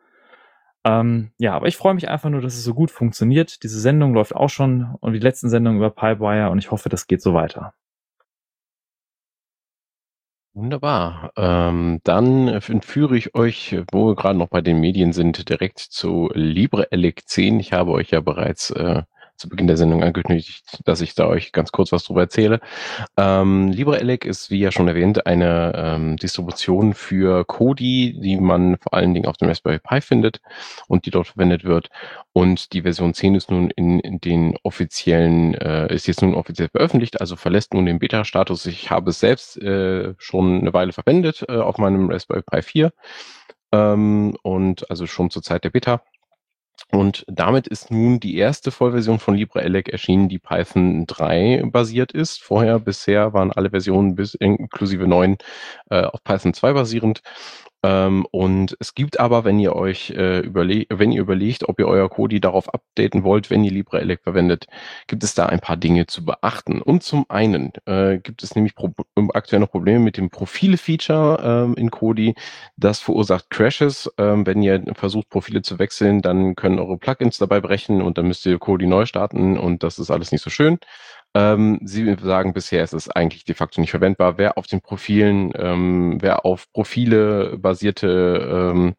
Ähm, 0.85 1.31
ja, 1.39 1.55
aber 1.55 1.69
ich 1.69 1.77
freue 1.77 1.95
mich 1.95 2.09
einfach 2.09 2.31
nur, 2.31 2.41
dass 2.41 2.55
es 2.55 2.65
so 2.65 2.75
gut 2.75 2.91
funktioniert. 2.91 3.63
Diese 3.63 3.81
Sendung 3.81 4.15
läuft 4.15 4.35
auch 4.35 4.51
schon 4.51 4.97
und 5.01 5.13
die 5.13 5.21
letzten 5.21 5.49
Sendungen 5.49 5.79
über 5.79 5.91
Pipewire 5.91 6.51
und 6.51 6.59
ich 6.59 6.71
hoffe, 6.71 6.89
das 6.89 7.07
geht 7.07 7.23
so 7.23 7.35
weiter. 7.35 7.75
Wunderbar. 10.55 11.33
Ähm, 11.37 12.01
dann 12.05 12.49
entführe 12.49 13.17
ich 13.17 13.35
euch, 13.35 13.75
wo 13.91 14.09
wir 14.09 14.17
gerade 14.17 14.39
noch 14.39 14.49
bei 14.49 14.61
den 14.61 14.81
Medien 14.81 15.15
sind, 15.15 15.49
direkt 15.49 15.79
zu 15.79 16.31
LibreElec 16.35 17.27
10. 17.27 17.59
Ich 17.59 17.73
habe 17.73 17.93
euch 17.93 18.11
ja 18.11 18.21
bereits 18.21 18.71
äh, 18.71 19.03
zu 19.43 19.49
Beginn 19.49 19.67
der 19.67 19.77
Sendung 19.77 20.03
angekündigt, 20.03 20.79
dass 20.85 21.01
ich 21.01 21.15
da 21.15 21.27
euch 21.27 21.53
ganz 21.53 21.73
kurz 21.73 21.93
was 21.93 22.05
drüber 22.05 22.23
erzähle. 22.23 22.61
Ähm, 23.17 23.69
LibreElec 23.69 24.25
ist, 24.25 24.51
wie 24.51 24.61
ja 24.61 24.73
schon 24.73 24.89
erwähnt, 24.89 25.27
eine 25.27 25.73
ähm, 25.75 26.17
Distribution 26.17 26.95
für 26.95 27.45
Kodi, 27.45 28.19
die 28.19 28.39
man 28.39 28.79
vor 28.79 28.95
allen 28.95 29.13
Dingen 29.13 29.27
auf 29.27 29.37
dem 29.37 29.49
Raspberry 29.49 29.81
Pi 29.81 30.01
findet 30.01 30.41
und 30.87 31.05
die 31.05 31.11
dort 31.11 31.27
verwendet 31.27 31.65
wird. 31.65 31.91
Und 32.33 32.73
die 32.73 32.83
Version 32.83 33.13
10 33.13 33.35
ist 33.35 33.51
nun 33.51 33.71
in, 33.71 33.99
in 34.01 34.21
den 34.21 34.57
offiziellen, 34.63 35.55
äh, 35.55 35.93
ist 35.93 36.07
jetzt 36.07 36.23
nun 36.23 36.35
offiziell 36.35 36.69
veröffentlicht, 36.69 37.21
also 37.21 37.35
verlässt 37.35 37.75
nun 37.75 37.85
den 37.85 37.99
Beta-Status. 37.99 38.65
Ich 38.67 38.91
habe 38.91 39.11
es 39.11 39.19
selbst 39.19 39.61
äh, 39.61 40.15
schon 40.19 40.61
eine 40.61 40.73
Weile 40.73 40.93
verwendet 40.93 41.45
äh, 41.49 41.57
auf 41.57 41.79
meinem 41.79 42.09
Raspberry 42.09 42.43
Pi 42.43 42.63
4 42.63 42.93
ähm, 43.73 44.37
und 44.43 44.89
also 44.89 45.07
schon 45.07 45.31
zur 45.31 45.43
Zeit 45.43 45.65
der 45.65 45.71
Beta 45.71 46.03
und 46.91 47.25
damit 47.27 47.67
ist 47.67 47.91
nun 47.91 48.21
die 48.21 48.37
erste 48.37 48.71
Vollversion 48.71 49.19
von 49.19 49.35
LibreElec 49.35 49.89
erschienen, 49.89 50.29
die 50.29 50.39
Python 50.39 51.07
3 51.07 51.63
basiert 51.67 52.13
ist. 52.13 52.43
Vorher 52.43 52.79
bisher 52.79 53.33
waren 53.33 53.51
alle 53.51 53.71
Versionen 53.71 54.15
bis 54.15 54.35
inklusive 54.35 55.07
9 55.07 55.39
äh, 55.91 56.03
auf 56.03 56.23
Python 56.23 56.53
2 56.53 56.75
basierend. 56.75 57.23
Ähm, 57.85 58.27
und 58.31 58.77
es 58.79 58.95
gibt 58.95 59.19
aber, 59.19 59.45
wenn 59.45 59.59
ihr 59.59 59.75
euch 59.75 60.11
äh, 60.11 60.41
überlegt, 60.41 60.93
wenn 60.97 61.11
ihr 61.11 61.21
überlegt, 61.21 61.69
ob 61.69 61.81
ihr 61.81 61.89
euer 61.89 62.09
Kodi 62.09 62.41
darauf 62.41 62.73
updaten 62.73 63.25
wollt, 63.25 63.51
wenn 63.51 63.65
ihr 63.65 63.73
LibreElec 63.73 64.23
verwendet, 64.23 64.67
gibt 65.09 65.25
es 65.25 65.35
da 65.35 65.47
ein 65.47 65.59
paar 65.61 65.77
Dinge 65.77 66.07
zu 66.07 66.25
beachten. 66.25 66.81
Und 66.81 67.03
zum 67.03 67.27
einen 67.29 67.73
äh, 67.87 68.19
gibt 68.19 68.43
es 68.45 68.55
nämlich 68.55 68.75
Pro 68.77 68.93
aktuell 69.35 69.61
noch 69.61 69.71
Probleme 69.71 69.99
mit 69.99 70.17
dem 70.17 70.31
Profile-Feature 70.31 71.41
ähm, 71.43 71.75
in 71.75 71.91
Kodi. 71.91 72.35
Das 72.77 73.01
verursacht 73.01 73.51
Crashes. 73.51 74.11
Ähm, 74.17 74.47
wenn 74.47 74.63
ihr 74.63 74.83
versucht, 74.95 75.29
Profile 75.29 75.63
zu 75.63 75.79
wechseln, 75.79 76.23
dann 76.23 76.55
können 76.55 76.79
eure 76.79 76.99
Plugins 76.99 77.39
dabei 77.39 77.61
brechen 77.61 78.01
und 78.01 78.17
dann 78.17 78.29
müsst 78.29 78.47
ihr 78.47 78.59
Kodi 78.59 78.87
neu 78.87 79.07
starten 79.07 79.59
und 79.59 79.83
das 79.83 79.99
ist 79.99 80.11
alles 80.11 80.31
nicht 80.31 80.43
so 80.43 80.51
schön. 80.51 80.79
Ähm, 81.35 81.81
Sie 81.83 82.15
sagen, 82.21 82.53
bisher 82.53 82.85
ist 82.85 82.93
es 82.93 83.09
eigentlich 83.09 83.45
de 83.45 83.55
facto 83.55 83.81
nicht 83.81 83.91
verwendbar. 83.91 84.39
Wer 84.39 84.59
auf 84.59 84.67
den 84.67 84.81
Profilen, 84.83 85.53
ähm, 85.57 86.19
wer 86.21 86.45
auf 86.45 86.71
Profile 86.73 87.57
basierte 87.59 88.71
ähm, 88.73 88.95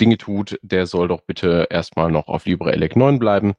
Dinge 0.00 0.18
tut, 0.18 0.58
der 0.62 0.86
soll 0.86 1.08
doch 1.08 1.22
bitte 1.22 1.66
erstmal 1.70 2.10
noch 2.10 2.28
auf 2.28 2.46
LibreElec 2.46 2.96
9 2.96 3.18
bleiben. 3.18 3.54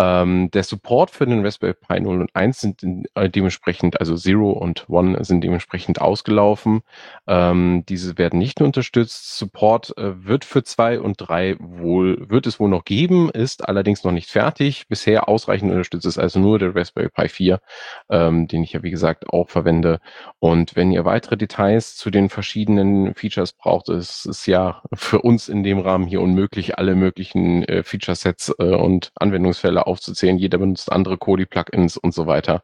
Ähm, 0.00 0.50
der 0.52 0.62
Support 0.62 1.10
für 1.10 1.26
den 1.26 1.44
Raspberry 1.44 1.74
Pi 1.74 2.00
0 2.00 2.22
und 2.22 2.30
1 2.34 2.58
sind 2.58 2.82
in, 2.82 3.04
äh, 3.14 3.28
dementsprechend, 3.28 4.00
also 4.00 4.14
0 4.14 4.54
und 4.54 4.86
1 4.88 5.28
sind 5.28 5.44
dementsprechend 5.44 6.00
ausgelaufen. 6.00 6.80
Ähm, 7.26 7.84
diese 7.86 8.16
werden 8.16 8.38
nicht 8.38 8.60
mehr 8.60 8.66
unterstützt. 8.66 9.36
Support 9.36 9.96
äh, 9.98 10.24
wird 10.24 10.46
für 10.46 10.64
2 10.64 11.00
und 11.00 11.16
3 11.18 11.56
wohl, 11.58 12.30
wird 12.30 12.46
es 12.46 12.58
wohl 12.58 12.70
noch 12.70 12.86
geben, 12.86 13.28
ist 13.28 13.68
allerdings 13.68 14.02
noch 14.02 14.12
nicht 14.12 14.30
fertig. 14.30 14.88
Bisher 14.88 15.28
ausreichend 15.28 15.70
unterstützt 15.70 16.06
ist 16.06 16.18
also 16.18 16.40
nur 16.40 16.58
der 16.58 16.74
Raspberry 16.74 17.10
Pi 17.10 17.28
4, 17.28 17.60
ähm, 18.08 18.48
den 18.48 18.62
ich 18.62 18.72
ja 18.72 18.82
wie 18.82 18.90
gesagt 18.90 19.28
auch 19.28 19.50
verwende. 19.50 20.00
Und 20.38 20.76
wenn 20.76 20.92
ihr 20.92 21.04
weitere 21.04 21.36
Details 21.36 21.96
zu 21.96 22.10
den 22.10 22.30
verschiedenen 22.30 23.14
Features 23.14 23.52
braucht, 23.52 23.90
ist 23.90 24.24
es 24.24 24.46
ja 24.46 24.82
für 24.94 25.20
uns 25.20 25.50
in 25.50 25.62
dem 25.62 25.78
Rahmen 25.78 26.06
hier 26.06 26.22
unmöglich, 26.22 26.78
alle 26.78 26.94
möglichen 26.94 27.64
äh, 27.64 27.82
Feature-Sets 27.82 28.54
äh, 28.58 28.74
und 28.74 29.12
Anwendungsfälle 29.16 29.89
aufzuzählen. 29.90 30.38
Jeder 30.38 30.58
benutzt 30.58 30.90
andere 30.90 31.18
Kodi-Plugins 31.18 31.96
und 31.96 32.14
so 32.14 32.26
weiter. 32.26 32.62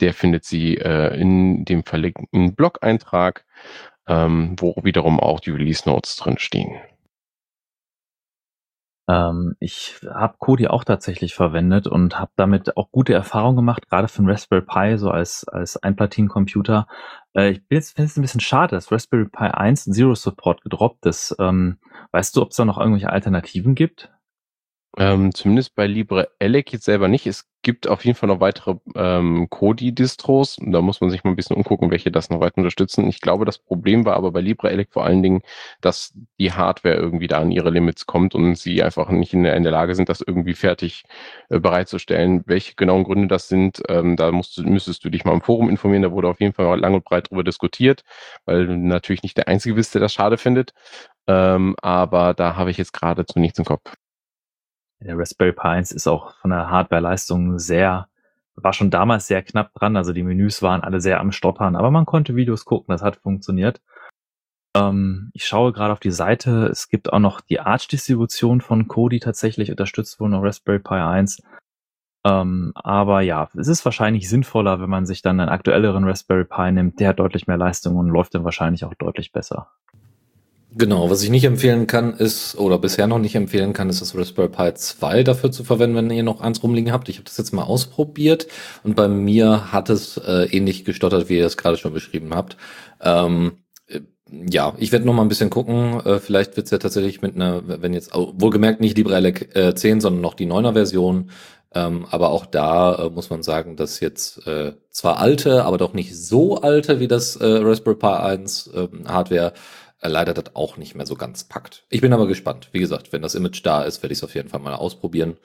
Der 0.00 0.12
findet 0.12 0.44
sie 0.44 0.76
äh, 0.76 1.18
in 1.18 1.64
dem 1.64 1.84
verlinkten 1.84 2.54
Blog-Eintrag, 2.54 3.44
ähm, 4.06 4.56
wo 4.58 4.74
wiederum 4.82 5.20
auch 5.20 5.40
die 5.40 5.50
Release 5.50 5.88
Notes 5.88 6.16
drinstehen. 6.16 6.80
Ähm, 9.06 9.54
ich 9.60 10.00
habe 10.14 10.36
Kodi 10.38 10.68
auch 10.68 10.84
tatsächlich 10.84 11.34
verwendet 11.34 11.86
und 11.86 12.18
habe 12.18 12.32
damit 12.36 12.76
auch 12.76 12.90
gute 12.90 13.12
Erfahrungen 13.12 13.56
gemacht, 13.56 13.88
gerade 13.88 14.08
für 14.08 14.22
den 14.22 14.30
Raspberry 14.30 14.62
Pi, 14.62 14.98
so 14.98 15.10
als, 15.10 15.46
als 15.48 15.76
Einplatinencomputer. 15.76 16.86
Äh, 17.34 17.50
ich 17.50 17.62
finde 17.68 18.04
es 18.04 18.16
ein 18.16 18.22
bisschen 18.22 18.40
schade, 18.40 18.74
dass 18.74 18.90
Raspberry 18.90 19.26
Pi 19.26 19.44
1 19.44 19.84
Zero 19.84 20.14
Support 20.14 20.62
gedroppt 20.62 21.04
ist. 21.06 21.36
Ähm, 21.38 21.78
weißt 22.12 22.36
du, 22.36 22.42
ob 22.42 22.50
es 22.50 22.56
da 22.56 22.64
noch 22.64 22.78
irgendwelche 22.78 23.10
Alternativen 23.10 23.74
gibt? 23.74 24.10
Ähm, 24.96 25.34
zumindest 25.34 25.74
bei 25.74 25.86
LibreElec 25.88 26.72
jetzt 26.72 26.84
selber 26.84 27.08
nicht. 27.08 27.26
Es 27.26 27.48
gibt 27.62 27.88
auf 27.88 28.04
jeden 28.04 28.16
Fall 28.16 28.28
noch 28.28 28.38
weitere 28.40 28.76
ähm, 28.94 29.48
Kodi-Distros. 29.50 30.58
Da 30.60 30.82
muss 30.82 31.00
man 31.00 31.10
sich 31.10 31.24
mal 31.24 31.30
ein 31.30 31.36
bisschen 31.36 31.56
umgucken, 31.56 31.90
welche 31.90 32.12
das 32.12 32.30
noch 32.30 32.38
weiter 32.38 32.58
unterstützen. 32.58 33.08
Ich 33.08 33.20
glaube, 33.20 33.44
das 33.44 33.58
Problem 33.58 34.04
war 34.04 34.14
aber 34.14 34.30
bei 34.30 34.40
LibreElec 34.40 34.92
vor 34.92 35.04
allen 35.04 35.22
Dingen, 35.22 35.42
dass 35.80 36.14
die 36.38 36.52
Hardware 36.52 36.94
irgendwie 36.94 37.26
da 37.26 37.40
an 37.40 37.50
ihre 37.50 37.70
Limits 37.70 38.06
kommt 38.06 38.36
und 38.36 38.56
sie 38.56 38.84
einfach 38.84 39.10
nicht 39.10 39.32
in 39.34 39.42
der, 39.42 39.56
in 39.56 39.64
der 39.64 39.72
Lage 39.72 39.96
sind, 39.96 40.08
das 40.08 40.20
irgendwie 40.20 40.54
fertig 40.54 41.04
äh, 41.48 41.58
bereitzustellen. 41.58 42.44
Welche 42.46 42.76
genauen 42.76 43.02
Gründe 43.04 43.26
das 43.26 43.48
sind, 43.48 43.82
ähm, 43.88 44.14
da 44.16 44.30
musst, 44.30 44.58
müsstest 44.58 45.04
du 45.04 45.10
dich 45.10 45.24
mal 45.24 45.32
im 45.32 45.42
Forum 45.42 45.70
informieren. 45.70 46.02
Da 46.02 46.12
wurde 46.12 46.28
auf 46.28 46.40
jeden 46.40 46.52
Fall 46.52 46.78
lang 46.78 46.94
und 46.94 47.04
breit 47.04 47.30
drüber 47.30 47.42
diskutiert, 47.42 48.04
weil 48.44 48.66
du 48.68 48.76
natürlich 48.76 49.24
nicht 49.24 49.36
der 49.36 49.48
Einzige 49.48 49.74
bist, 49.74 49.94
der 49.94 50.00
das 50.02 50.12
schade 50.12 50.38
findet. 50.38 50.72
Ähm, 51.26 51.74
aber 51.82 52.34
da 52.34 52.54
habe 52.56 52.70
ich 52.70 52.78
jetzt 52.78 52.92
gerade 52.92 53.26
zu 53.26 53.40
nichts 53.40 53.58
im 53.58 53.64
Kopf. 53.64 53.94
Der 55.04 55.18
Raspberry 55.18 55.52
Pi 55.52 55.68
1 55.68 55.92
ist 55.92 56.06
auch 56.06 56.34
von 56.36 56.50
der 56.50 56.70
Hardwareleistung 56.70 57.58
sehr, 57.58 58.08
war 58.56 58.72
schon 58.72 58.90
damals 58.90 59.26
sehr 59.26 59.42
knapp 59.42 59.74
dran. 59.74 59.96
Also 59.96 60.14
die 60.14 60.22
Menüs 60.22 60.62
waren 60.62 60.80
alle 60.80 61.00
sehr 61.00 61.20
am 61.20 61.30
Stottern, 61.30 61.76
aber 61.76 61.90
man 61.90 62.06
konnte 62.06 62.36
Videos 62.36 62.64
gucken, 62.64 62.92
das 62.92 63.02
hat 63.02 63.16
funktioniert. 63.16 63.82
Ähm, 64.74 65.30
ich 65.34 65.46
schaue 65.46 65.72
gerade 65.72 65.92
auf 65.92 66.00
die 66.00 66.10
Seite, 66.10 66.66
es 66.66 66.88
gibt 66.88 67.12
auch 67.12 67.18
noch 67.18 67.42
die 67.42 67.60
Arch-Distribution 67.60 68.62
von 68.62 68.88
Kodi 68.88 69.20
tatsächlich, 69.20 69.70
unterstützt 69.70 70.18
wohl 70.20 70.30
noch 70.30 70.42
Raspberry 70.42 70.78
Pi 70.78 70.94
1. 70.94 71.42
Ähm, 72.26 72.72
aber 72.74 73.20
ja, 73.20 73.50
es 73.54 73.68
ist 73.68 73.84
wahrscheinlich 73.84 74.30
sinnvoller, 74.30 74.80
wenn 74.80 74.88
man 74.88 75.04
sich 75.04 75.20
dann 75.20 75.38
einen 75.38 75.50
aktuelleren 75.50 76.04
Raspberry 76.04 76.46
Pi 76.46 76.72
nimmt. 76.72 76.98
Der 76.98 77.10
hat 77.10 77.18
deutlich 77.18 77.46
mehr 77.46 77.58
Leistung 77.58 77.96
und 77.96 78.08
läuft 78.08 78.34
dann 78.34 78.44
wahrscheinlich 78.44 78.86
auch 78.86 78.94
deutlich 78.94 79.32
besser. 79.32 79.68
Genau, 80.76 81.08
was 81.08 81.22
ich 81.22 81.30
nicht 81.30 81.44
empfehlen 81.44 81.86
kann, 81.86 82.14
ist, 82.14 82.58
oder 82.58 82.78
bisher 82.78 83.06
noch 83.06 83.20
nicht 83.20 83.36
empfehlen 83.36 83.72
kann, 83.72 83.88
ist 83.90 84.00
das 84.00 84.16
Raspberry 84.16 84.48
Pi 84.48 84.74
2 84.74 85.22
dafür 85.22 85.52
zu 85.52 85.62
verwenden, 85.62 85.94
wenn 85.94 86.10
ihr 86.10 86.24
noch 86.24 86.40
eins 86.40 86.64
rumliegen 86.64 86.92
habt. 86.92 87.08
Ich 87.08 87.16
habe 87.16 87.24
das 87.24 87.36
jetzt 87.38 87.52
mal 87.52 87.62
ausprobiert 87.62 88.48
und 88.82 88.96
bei 88.96 89.06
mir 89.06 89.72
hat 89.72 89.88
es 89.88 90.16
äh, 90.16 90.46
ähnlich 90.50 90.84
gestottert, 90.84 91.28
wie 91.28 91.38
ihr 91.38 91.46
es 91.46 91.56
gerade 91.56 91.76
schon 91.76 91.92
beschrieben 91.92 92.34
habt. 92.34 92.56
Ähm, 93.00 93.58
äh, 93.86 94.00
ja, 94.50 94.74
ich 94.78 94.90
werde 94.90 95.06
noch 95.06 95.14
mal 95.14 95.22
ein 95.22 95.28
bisschen 95.28 95.50
gucken. 95.50 96.00
Äh, 96.04 96.18
vielleicht 96.18 96.56
wird's 96.56 96.72
ja 96.72 96.78
tatsächlich 96.78 97.22
mit 97.22 97.36
einer, 97.36 97.62
wenn 97.66 97.92
jetzt, 97.94 98.12
wohlgemerkt 98.12 98.80
nicht 98.80 98.98
LibreElec 98.98 99.54
äh, 99.54 99.74
10, 99.76 100.00
sondern 100.00 100.22
noch 100.22 100.34
die 100.34 100.46
9er 100.48 100.72
Version. 100.72 101.30
Ähm, 101.72 102.06
aber 102.10 102.30
auch 102.30 102.46
da 102.46 102.94
äh, 102.94 103.10
muss 103.10 103.30
man 103.30 103.42
sagen, 103.44 103.76
dass 103.76 104.00
jetzt 104.00 104.44
äh, 104.46 104.72
zwar 104.90 105.18
alte, 105.18 105.64
aber 105.64 105.78
doch 105.78 105.92
nicht 105.92 106.16
so 106.16 106.60
alte 106.60 107.00
wie 107.00 107.08
das 107.08 107.36
äh, 107.36 107.46
Raspberry 107.46 107.96
Pi 107.96 108.06
1 108.06 108.70
äh, 108.74 108.88
Hardware 109.06 109.52
leider 110.08 110.34
das 110.34 110.54
auch 110.54 110.76
nicht 110.76 110.94
mehr 110.94 111.06
so 111.06 111.16
ganz 111.16 111.44
packt. 111.44 111.84
Ich 111.90 112.00
bin 112.00 112.12
aber 112.12 112.26
gespannt. 112.26 112.68
Wie 112.72 112.80
gesagt, 112.80 113.12
wenn 113.12 113.22
das 113.22 113.34
Image 113.34 113.64
da 113.64 113.82
ist, 113.82 114.02
werde 114.02 114.12
ich 114.12 114.18
es 114.18 114.24
auf 114.24 114.34
jeden 114.34 114.48
Fall 114.48 114.60
mal 114.60 114.74
ausprobieren. 114.74 115.36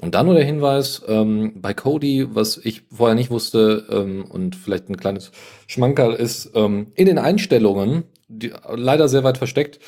Und 0.00 0.14
dann 0.14 0.26
nur 0.26 0.34
der 0.34 0.44
Hinweis, 0.44 1.02
ähm, 1.06 1.60
bei 1.60 1.74
Kodi, 1.74 2.28
was 2.34 2.58
ich 2.58 2.82
vorher 2.90 3.14
nicht 3.14 3.30
wusste 3.30 3.86
ähm, 3.90 4.24
und 4.24 4.56
vielleicht 4.56 4.88
ein 4.88 4.96
kleines 4.96 5.30
Schmankerl 5.66 6.14
ist, 6.14 6.50
ähm, 6.54 6.92
in 6.94 7.06
den 7.06 7.18
Einstellungen, 7.18 8.04
die, 8.28 8.52
leider 8.68 9.08
sehr 9.08 9.24
weit 9.24 9.38
versteckt, 9.38 9.78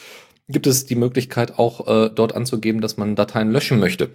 gibt 0.48 0.66
es 0.66 0.86
die 0.86 0.96
Möglichkeit 0.96 1.58
auch 1.58 1.86
äh, 1.86 2.10
dort 2.10 2.34
anzugeben, 2.34 2.80
dass 2.80 2.96
man 2.96 3.16
Dateien 3.16 3.50
löschen 3.50 3.78
möchte. 3.78 4.10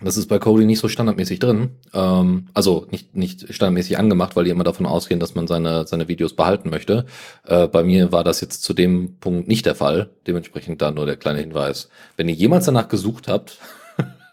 Das 0.00 0.16
ist 0.16 0.28
bei 0.28 0.38
Kodi 0.38 0.64
nicht 0.64 0.78
so 0.78 0.88
standardmäßig 0.88 1.40
drin. 1.40 1.70
Ähm, 1.92 2.48
also 2.54 2.86
nicht, 2.90 3.16
nicht 3.16 3.52
standardmäßig 3.52 3.98
angemacht, 3.98 4.36
weil 4.36 4.44
die 4.44 4.50
immer 4.50 4.64
davon 4.64 4.86
ausgehen, 4.86 5.18
dass 5.18 5.34
man 5.34 5.48
seine, 5.48 5.86
seine 5.86 6.06
Videos 6.06 6.36
behalten 6.36 6.70
möchte. 6.70 7.04
Äh, 7.44 7.66
bei 7.66 7.82
mir 7.82 8.12
war 8.12 8.22
das 8.22 8.40
jetzt 8.40 8.62
zu 8.62 8.74
dem 8.74 9.18
Punkt 9.18 9.48
nicht 9.48 9.66
der 9.66 9.74
Fall. 9.74 10.10
Dementsprechend 10.26 10.82
da 10.82 10.92
nur 10.92 11.06
der 11.06 11.16
kleine 11.16 11.40
Hinweis. 11.40 11.88
Wenn 12.16 12.28
ihr 12.28 12.34
jemals 12.34 12.66
danach 12.66 12.88
gesucht 12.88 13.26
habt, 13.26 13.58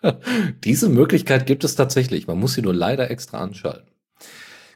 diese 0.64 0.90
Möglichkeit 0.90 1.48
gibt 1.48 1.64
es 1.64 1.76
tatsächlich. 1.76 2.28
Man 2.28 2.40
muss 2.40 2.54
sie 2.54 2.62
nur 2.62 2.74
leider 2.74 3.10
extra 3.10 3.40
anschalten. 3.40 3.95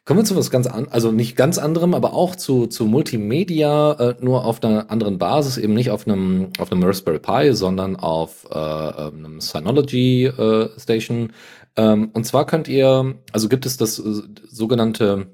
Kommen 0.09 0.21
wir 0.21 0.25
zu 0.25 0.35
was 0.35 0.49
ganz 0.49 0.65
an, 0.65 0.87
also 0.89 1.11
nicht 1.11 1.35
ganz 1.35 1.59
anderem, 1.59 1.93
aber 1.93 2.15
auch 2.15 2.35
zu, 2.35 2.65
zu 2.65 2.85
Multimedia, 2.85 3.91
äh, 3.91 4.15
nur 4.19 4.43
auf 4.43 4.63
einer 4.63 4.89
anderen 4.89 5.19
Basis, 5.19 5.59
eben 5.59 5.75
nicht 5.75 5.91
auf 5.91 6.07
einem, 6.07 6.49
auf 6.57 6.71
einem 6.71 6.81
Raspberry 6.81 7.19
Pi, 7.19 7.53
sondern 7.53 7.95
auf 7.95 8.47
äh, 8.49 8.55
einem 8.55 9.39
Synology 9.39 10.25
äh, 10.25 10.69
Station. 10.79 11.31
Ähm, 11.75 12.09
und 12.11 12.23
zwar 12.23 12.47
könnt 12.47 12.67
ihr, 12.67 13.17
also 13.33 13.49
gibt 13.49 13.67
es 13.67 13.77
das 13.77 13.99
äh, 13.99 14.23
sogenannte 14.49 15.27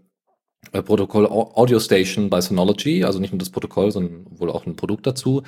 Protokoll 0.72 1.28
Audio 1.28 1.80
Station 1.80 2.30
bei 2.30 2.42
Synology, 2.42 3.04
also 3.04 3.20
nicht 3.20 3.32
nur 3.32 3.40
das 3.40 3.50
Protokoll, 3.50 3.92
sondern 3.92 4.26
wohl 4.30 4.50
auch 4.50 4.66
ein 4.66 4.76
Produkt 4.76 5.08
dazu. 5.08 5.44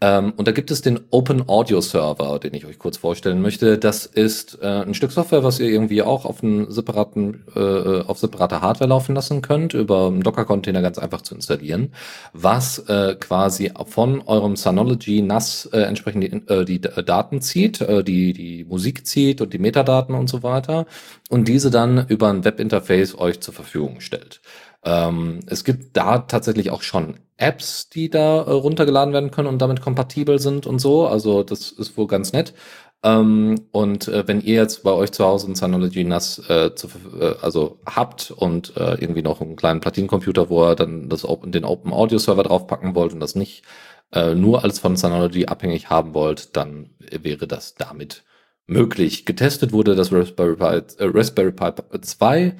Ähm, 0.00 0.32
und 0.36 0.48
da 0.48 0.52
gibt 0.52 0.70
es 0.70 0.80
den 0.80 1.00
Open 1.10 1.48
Audio 1.48 1.80
Server, 1.80 2.38
den 2.38 2.54
ich 2.54 2.64
euch 2.64 2.78
kurz 2.78 2.96
vorstellen 2.96 3.42
möchte. 3.42 3.76
Das 3.78 4.06
ist 4.06 4.58
äh, 4.62 4.66
ein 4.66 4.94
Stück 4.94 5.12
Software, 5.12 5.44
was 5.44 5.60
ihr 5.60 5.68
irgendwie 5.68 6.02
auch 6.02 6.24
auf 6.24 6.42
einen 6.42 6.70
separaten, 6.70 7.44
äh, 7.54 8.00
auf 8.00 8.18
separate 8.18 8.62
Hardware 8.62 8.88
laufen 8.88 9.14
lassen 9.14 9.42
könnt, 9.42 9.74
über 9.74 10.06
einen 10.06 10.22
Docker-Container 10.22 10.80
ganz 10.80 10.98
einfach 10.98 11.20
zu 11.22 11.34
installieren, 11.34 11.92
was 12.32 12.78
äh, 12.88 13.16
quasi 13.20 13.72
von 13.86 14.22
eurem 14.22 14.56
Synology 14.56 15.20
NAS 15.22 15.66
äh, 15.72 15.80
entsprechend 15.80 16.24
die, 16.24 16.52
äh, 16.52 16.64
die 16.64 16.80
Daten 16.80 17.42
zieht, 17.42 17.80
äh, 17.82 18.02
die, 18.02 18.32
die 18.32 18.64
Musik 18.64 19.06
zieht 19.06 19.40
und 19.40 19.52
die 19.52 19.58
Metadaten 19.58 20.14
und 20.14 20.28
so 20.30 20.42
weiter 20.42 20.86
und 21.28 21.46
diese 21.46 21.70
dann 21.70 22.06
über 22.08 22.28
ein 22.28 22.44
Webinterface 22.44 23.18
euch 23.18 23.40
zur 23.40 23.54
Verfügung 23.54 24.00
stellt. 24.00 24.40
Ähm, 24.84 25.40
es 25.46 25.64
gibt 25.64 25.96
da 25.96 26.18
tatsächlich 26.18 26.70
auch 26.70 26.82
schon 26.82 27.20
Apps, 27.36 27.88
die 27.88 28.10
da 28.10 28.42
äh, 28.42 28.50
runtergeladen 28.50 29.12
werden 29.14 29.30
können 29.30 29.48
und 29.48 29.60
damit 29.60 29.80
kompatibel 29.80 30.38
sind 30.38 30.66
und 30.66 30.78
so. 30.78 31.06
Also 31.06 31.42
das 31.42 31.70
ist 31.70 31.96
wohl 31.96 32.06
ganz 32.06 32.32
nett. 32.32 32.54
Ähm, 33.02 33.66
und 33.72 34.08
äh, 34.08 34.28
wenn 34.28 34.42
ihr 34.42 34.56
jetzt 34.56 34.82
bei 34.82 34.92
euch 34.92 35.12
zu 35.12 35.24
Hause 35.24 35.50
ein 35.50 35.54
Synology 35.54 36.04
NAS 36.04 36.38
äh, 36.50 36.74
zu, 36.74 36.88
äh, 37.18 37.34
also 37.40 37.80
habt 37.86 38.30
und 38.30 38.76
äh, 38.76 38.94
irgendwie 39.00 39.22
noch 39.22 39.40
einen 39.40 39.56
kleinen 39.56 39.80
Platinencomputer, 39.80 40.50
wo 40.50 40.68
ihr 40.68 40.74
dann 40.76 41.08
das 41.08 41.24
Open, 41.24 41.50
den 41.52 41.64
Open 41.64 41.92
Audio 41.92 42.18
Server 42.18 42.42
draufpacken 42.42 42.94
wollt 42.94 43.14
und 43.14 43.20
das 43.20 43.34
nicht 43.34 43.64
äh, 44.12 44.34
nur 44.34 44.64
als 44.64 44.78
von 44.80 44.96
Synology 44.96 45.46
abhängig 45.46 45.88
haben 45.88 46.14
wollt, 46.14 46.56
dann 46.56 46.90
wäre 46.98 47.46
das 47.46 47.74
damit 47.74 48.24
möglich. 48.66 49.24
Getestet 49.24 49.72
wurde 49.72 49.94
das 49.94 50.12
Raspberry 50.12 50.56
Pi, 50.56 50.64
äh, 51.02 51.10
Raspberry 51.12 51.52
Pi 51.52 51.70
2 52.00 52.56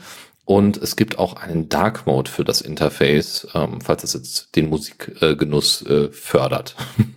und 0.51 0.79
es 0.79 0.97
gibt 0.97 1.17
auch 1.17 1.35
einen 1.35 1.69
Dark 1.69 2.07
Mode 2.07 2.29
für 2.29 2.43
das 2.43 2.61
Interface, 2.61 3.47
ähm, 3.55 3.81
falls 3.81 4.03
es 4.03 4.15
jetzt 4.15 4.57
den 4.57 4.69
Musikgenuss 4.69 5.87
äh, 5.87 6.11
fördert. 6.11 6.75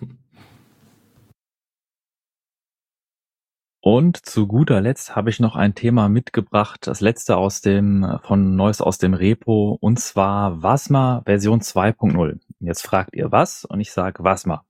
Und 3.80 4.24
zu 4.24 4.46
guter 4.46 4.80
Letzt 4.80 5.16
habe 5.16 5.30
ich 5.30 5.40
noch 5.40 5.56
ein 5.56 5.74
Thema 5.74 6.08
mitgebracht, 6.08 6.86
das 6.86 7.00
letzte 7.00 7.36
aus 7.36 7.60
dem 7.60 8.18
von 8.22 8.54
Neues 8.54 8.80
aus 8.80 8.98
dem 8.98 9.14
Repo, 9.14 9.76
und 9.80 9.98
zwar 9.98 10.62
Wasma 10.62 11.22
Version 11.26 11.60
2.0. 11.60 12.38
Jetzt 12.60 12.82
fragt 12.82 13.16
ihr 13.16 13.32
was 13.32 13.64
und 13.64 13.80
ich 13.80 13.90
sage 13.90 14.22
Wasma. 14.22 14.64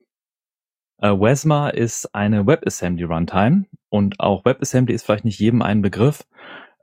Äh, 1.02 1.10
Wasma 1.10 1.68
ist 1.68 2.14
eine 2.14 2.46
WebAssembly 2.46 3.04
Runtime 3.04 3.66
und 3.90 4.20
auch 4.20 4.46
WebAssembly 4.46 4.94
ist 4.94 5.04
vielleicht 5.04 5.26
nicht 5.26 5.38
jedem 5.38 5.60
ein 5.60 5.82
Begriff. 5.82 6.24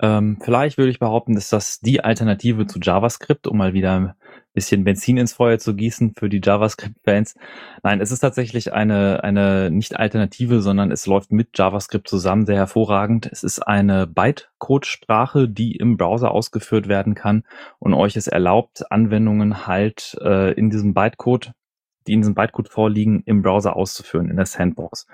Ähm, 0.02 0.39
vielleicht 0.41 0.80
würde 0.80 0.89
ich 0.89 0.99
behaupten, 0.99 1.36
dass 1.36 1.49
das 1.49 1.80
die 1.80 2.04
Alternative 2.04 2.66
zu 2.66 2.80
JavaScript, 2.82 3.45
um 3.45 3.58
mal 3.58 3.74
wieder 3.74 3.99
ein 3.99 4.14
bisschen 4.54 4.84
Benzin 4.84 5.18
ins 5.18 5.34
Feuer 5.34 5.60
zu 5.60 5.76
gießen 5.76 6.16
für 6.18 6.28
die 6.28 6.41
JavaScript-Fans. 6.43 7.36
Nein, 7.84 8.02
es 8.02 8.12
ist 8.12 8.20
tatsächlich 8.20 8.74
eine, 8.74 9.24
eine 9.24 9.70
nicht 9.70 9.97
Alternative, 9.97 10.62
sondern 10.62 10.91
es 10.91 11.06
läuft 11.06 11.32
mit 11.32 11.49
JavaScript 11.56 12.08
zusammen 12.08 12.47
sehr 12.47 12.58
hervorragend. 12.58 13.30
Es 13.32 13.43
ist 13.43 13.60
eine 13.60 14.08
Bytecode-Sprache, 14.08 15.47
die 15.47 15.76
im 15.76 15.97
Browser 15.97 16.32
ausgeführt 16.32 16.88
werden 16.88 17.14
kann 17.14 17.43
und 17.78 17.93
euch 17.93 18.16
es 18.16 18.28
erlaubt, 18.28 18.91
Anwendungen 18.91 19.68
halt 19.68 20.18
äh, 20.22 20.52
in 20.54 20.72
diesem 20.72 20.95
Bytecode, 20.95 21.52
die 22.08 22.14
in 22.14 22.22
diesem 22.22 22.34
Bytecode 22.34 22.70
vorliegen, 22.70 23.22
im 23.26 23.43
Browser 23.43 23.76
auszuführen, 23.76 24.30
in 24.30 24.36
der 24.36 24.47
Sandbox. 24.47 25.06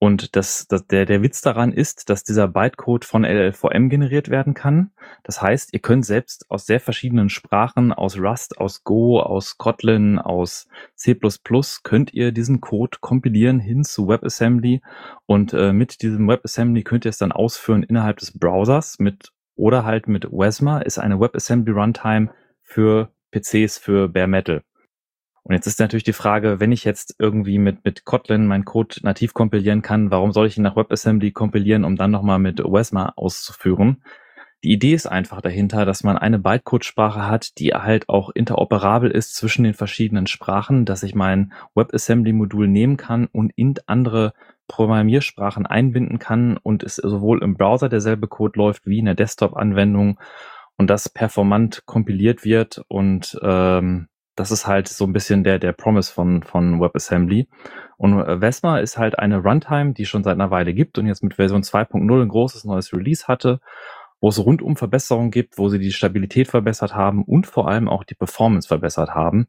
Und 0.00 0.36
das, 0.36 0.68
das, 0.68 0.86
der, 0.86 1.06
der 1.06 1.22
Witz 1.22 1.40
daran 1.40 1.72
ist, 1.72 2.08
dass 2.08 2.22
dieser 2.22 2.46
Bytecode 2.46 3.04
von 3.04 3.24
LLVM 3.24 3.88
generiert 3.88 4.28
werden 4.28 4.54
kann. 4.54 4.92
Das 5.24 5.42
heißt, 5.42 5.72
ihr 5.72 5.80
könnt 5.80 6.06
selbst 6.06 6.48
aus 6.50 6.66
sehr 6.66 6.78
verschiedenen 6.78 7.28
Sprachen, 7.28 7.92
aus 7.92 8.16
Rust, 8.16 8.58
aus 8.58 8.84
Go, 8.84 9.20
aus 9.20 9.58
Kotlin, 9.58 10.20
aus 10.20 10.68
C++, 10.94 11.18
könnt 11.82 12.14
ihr 12.14 12.30
diesen 12.30 12.60
Code 12.60 12.98
kompilieren 13.00 13.58
hin 13.58 13.82
zu 13.82 14.06
WebAssembly. 14.06 14.82
Und 15.26 15.52
äh, 15.52 15.72
mit 15.72 16.00
diesem 16.02 16.28
WebAssembly 16.28 16.84
könnt 16.84 17.04
ihr 17.04 17.10
es 17.10 17.18
dann 17.18 17.32
ausführen 17.32 17.82
innerhalb 17.82 18.18
des 18.18 18.38
Browsers 18.38 19.00
mit 19.00 19.32
oder 19.56 19.84
halt 19.84 20.06
mit 20.06 20.30
Wesma 20.30 20.78
ist 20.78 20.98
eine 20.98 21.18
WebAssembly 21.18 21.72
Runtime 21.72 22.30
für 22.62 23.10
PCs 23.32 23.78
für 23.78 24.08
Bare 24.08 24.28
Metal. 24.28 24.62
Und 25.48 25.54
jetzt 25.54 25.66
ist 25.66 25.80
natürlich 25.80 26.04
die 26.04 26.12
Frage, 26.12 26.60
wenn 26.60 26.72
ich 26.72 26.84
jetzt 26.84 27.16
irgendwie 27.18 27.58
mit, 27.58 27.82
mit 27.82 28.04
Kotlin 28.04 28.46
meinen 28.46 28.66
Code 28.66 28.96
nativ 29.02 29.32
kompilieren 29.32 29.80
kann, 29.80 30.10
warum 30.10 30.30
soll 30.30 30.46
ich 30.46 30.58
ihn 30.58 30.62
nach 30.62 30.76
WebAssembly 30.76 31.32
kompilieren, 31.32 31.84
um 31.84 31.96
dann 31.96 32.10
nochmal 32.10 32.38
mit 32.38 32.62
OSMA 32.62 33.14
auszuführen? 33.16 34.02
Die 34.62 34.72
Idee 34.72 34.92
ist 34.92 35.06
einfach 35.06 35.40
dahinter, 35.40 35.86
dass 35.86 36.04
man 36.04 36.18
eine 36.18 36.38
Bytecode-Sprache 36.38 37.26
hat, 37.26 37.58
die 37.58 37.70
halt 37.70 38.10
auch 38.10 38.28
interoperabel 38.28 39.10
ist 39.10 39.36
zwischen 39.36 39.64
den 39.64 39.72
verschiedenen 39.72 40.26
Sprachen, 40.26 40.84
dass 40.84 41.02
ich 41.02 41.14
mein 41.14 41.54
WebAssembly-Modul 41.74 42.68
nehmen 42.68 42.98
kann 42.98 43.26
und 43.26 43.50
in 43.56 43.74
andere 43.86 44.34
Programmiersprachen 44.66 45.64
einbinden 45.64 46.18
kann 46.18 46.58
und 46.58 46.82
es 46.82 46.96
sowohl 46.96 47.42
im 47.42 47.54
Browser 47.54 47.88
derselbe 47.88 48.28
Code 48.28 48.58
läuft 48.58 48.84
wie 48.84 48.98
in 48.98 49.06
der 49.06 49.14
Desktop-Anwendung 49.14 50.20
und 50.76 50.90
das 50.90 51.08
performant 51.08 51.84
kompiliert 51.86 52.44
wird 52.44 52.84
und 52.88 53.38
ähm, 53.42 54.08
das 54.38 54.52
ist 54.52 54.66
halt 54.66 54.88
so 54.88 55.04
ein 55.04 55.12
bisschen 55.12 55.42
der, 55.42 55.58
der 55.58 55.72
Promise 55.72 56.12
von, 56.12 56.42
von 56.42 56.80
WebAssembly. 56.80 57.48
Und 57.96 58.20
äh, 58.20 58.40
Vesma 58.40 58.78
ist 58.78 58.96
halt 58.96 59.18
eine 59.18 59.38
Runtime, 59.38 59.94
die 59.94 60.06
schon 60.06 60.22
seit 60.22 60.34
einer 60.34 60.50
Weile 60.50 60.74
gibt 60.74 60.96
und 60.98 61.06
jetzt 61.06 61.24
mit 61.24 61.34
Version 61.34 61.62
2.0 61.62 62.22
ein 62.22 62.28
großes 62.28 62.64
neues 62.64 62.92
Release 62.92 63.26
hatte, 63.26 63.60
wo 64.20 64.28
es 64.28 64.38
rundum 64.38 64.76
Verbesserungen 64.76 65.32
gibt, 65.32 65.58
wo 65.58 65.68
sie 65.68 65.80
die 65.80 65.92
Stabilität 65.92 66.48
verbessert 66.48 66.94
haben 66.94 67.24
und 67.24 67.46
vor 67.46 67.68
allem 67.68 67.88
auch 67.88 68.04
die 68.04 68.14
Performance 68.14 68.68
verbessert 68.68 69.10
haben 69.10 69.48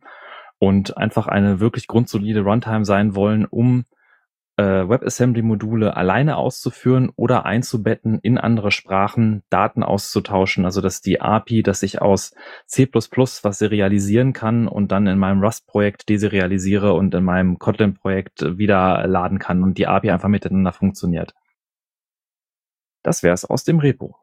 und 0.58 0.98
einfach 0.98 1.28
eine 1.28 1.60
wirklich 1.60 1.88
grundsolide 1.88 2.42
Runtime 2.42 2.86
sein 2.86 3.16
wollen, 3.16 3.46
um 3.46 3.86
WebAssembly-Module 4.60 5.96
alleine 5.96 6.38
auszuführen 6.38 7.12
oder 7.16 7.46
einzubetten 7.46 8.20
in 8.22 8.38
andere 8.38 8.72
Sprachen, 8.72 9.44
Daten 9.50 9.84
auszutauschen, 9.84 10.66
also 10.66 10.82
dass 10.82 11.02
die 11.02 11.22
API, 11.22 11.64
dass 11.64 11.84
ich 11.84 12.02
aus 12.02 12.34
C++ 12.66 12.88
was 12.94 13.58
serialisieren 13.58 14.34
kann 14.34 14.68
und 14.68 14.92
dann 14.92 15.08
in 15.08 15.18
meinem 15.18 15.42
Rust-Projekt 15.42 16.10
deserialisiere 16.10 16.94
und 16.94 17.14
in 17.14 17.24
meinem 17.24 17.60
Kotlin-Projekt 17.60 18.58
wieder 18.58 19.08
laden 19.08 19.40
kann 19.40 19.64
und 19.64 19.78
die 19.78 19.88
API 19.88 20.12
einfach 20.12 20.30
miteinander 20.30 20.74
funktioniert. 20.74 21.34
Das 23.04 23.24
wär's 23.24 23.46
aus 23.46 23.64
dem 23.64 23.80
Repo. 23.80 24.18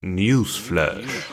Newsflash. 0.00 1.28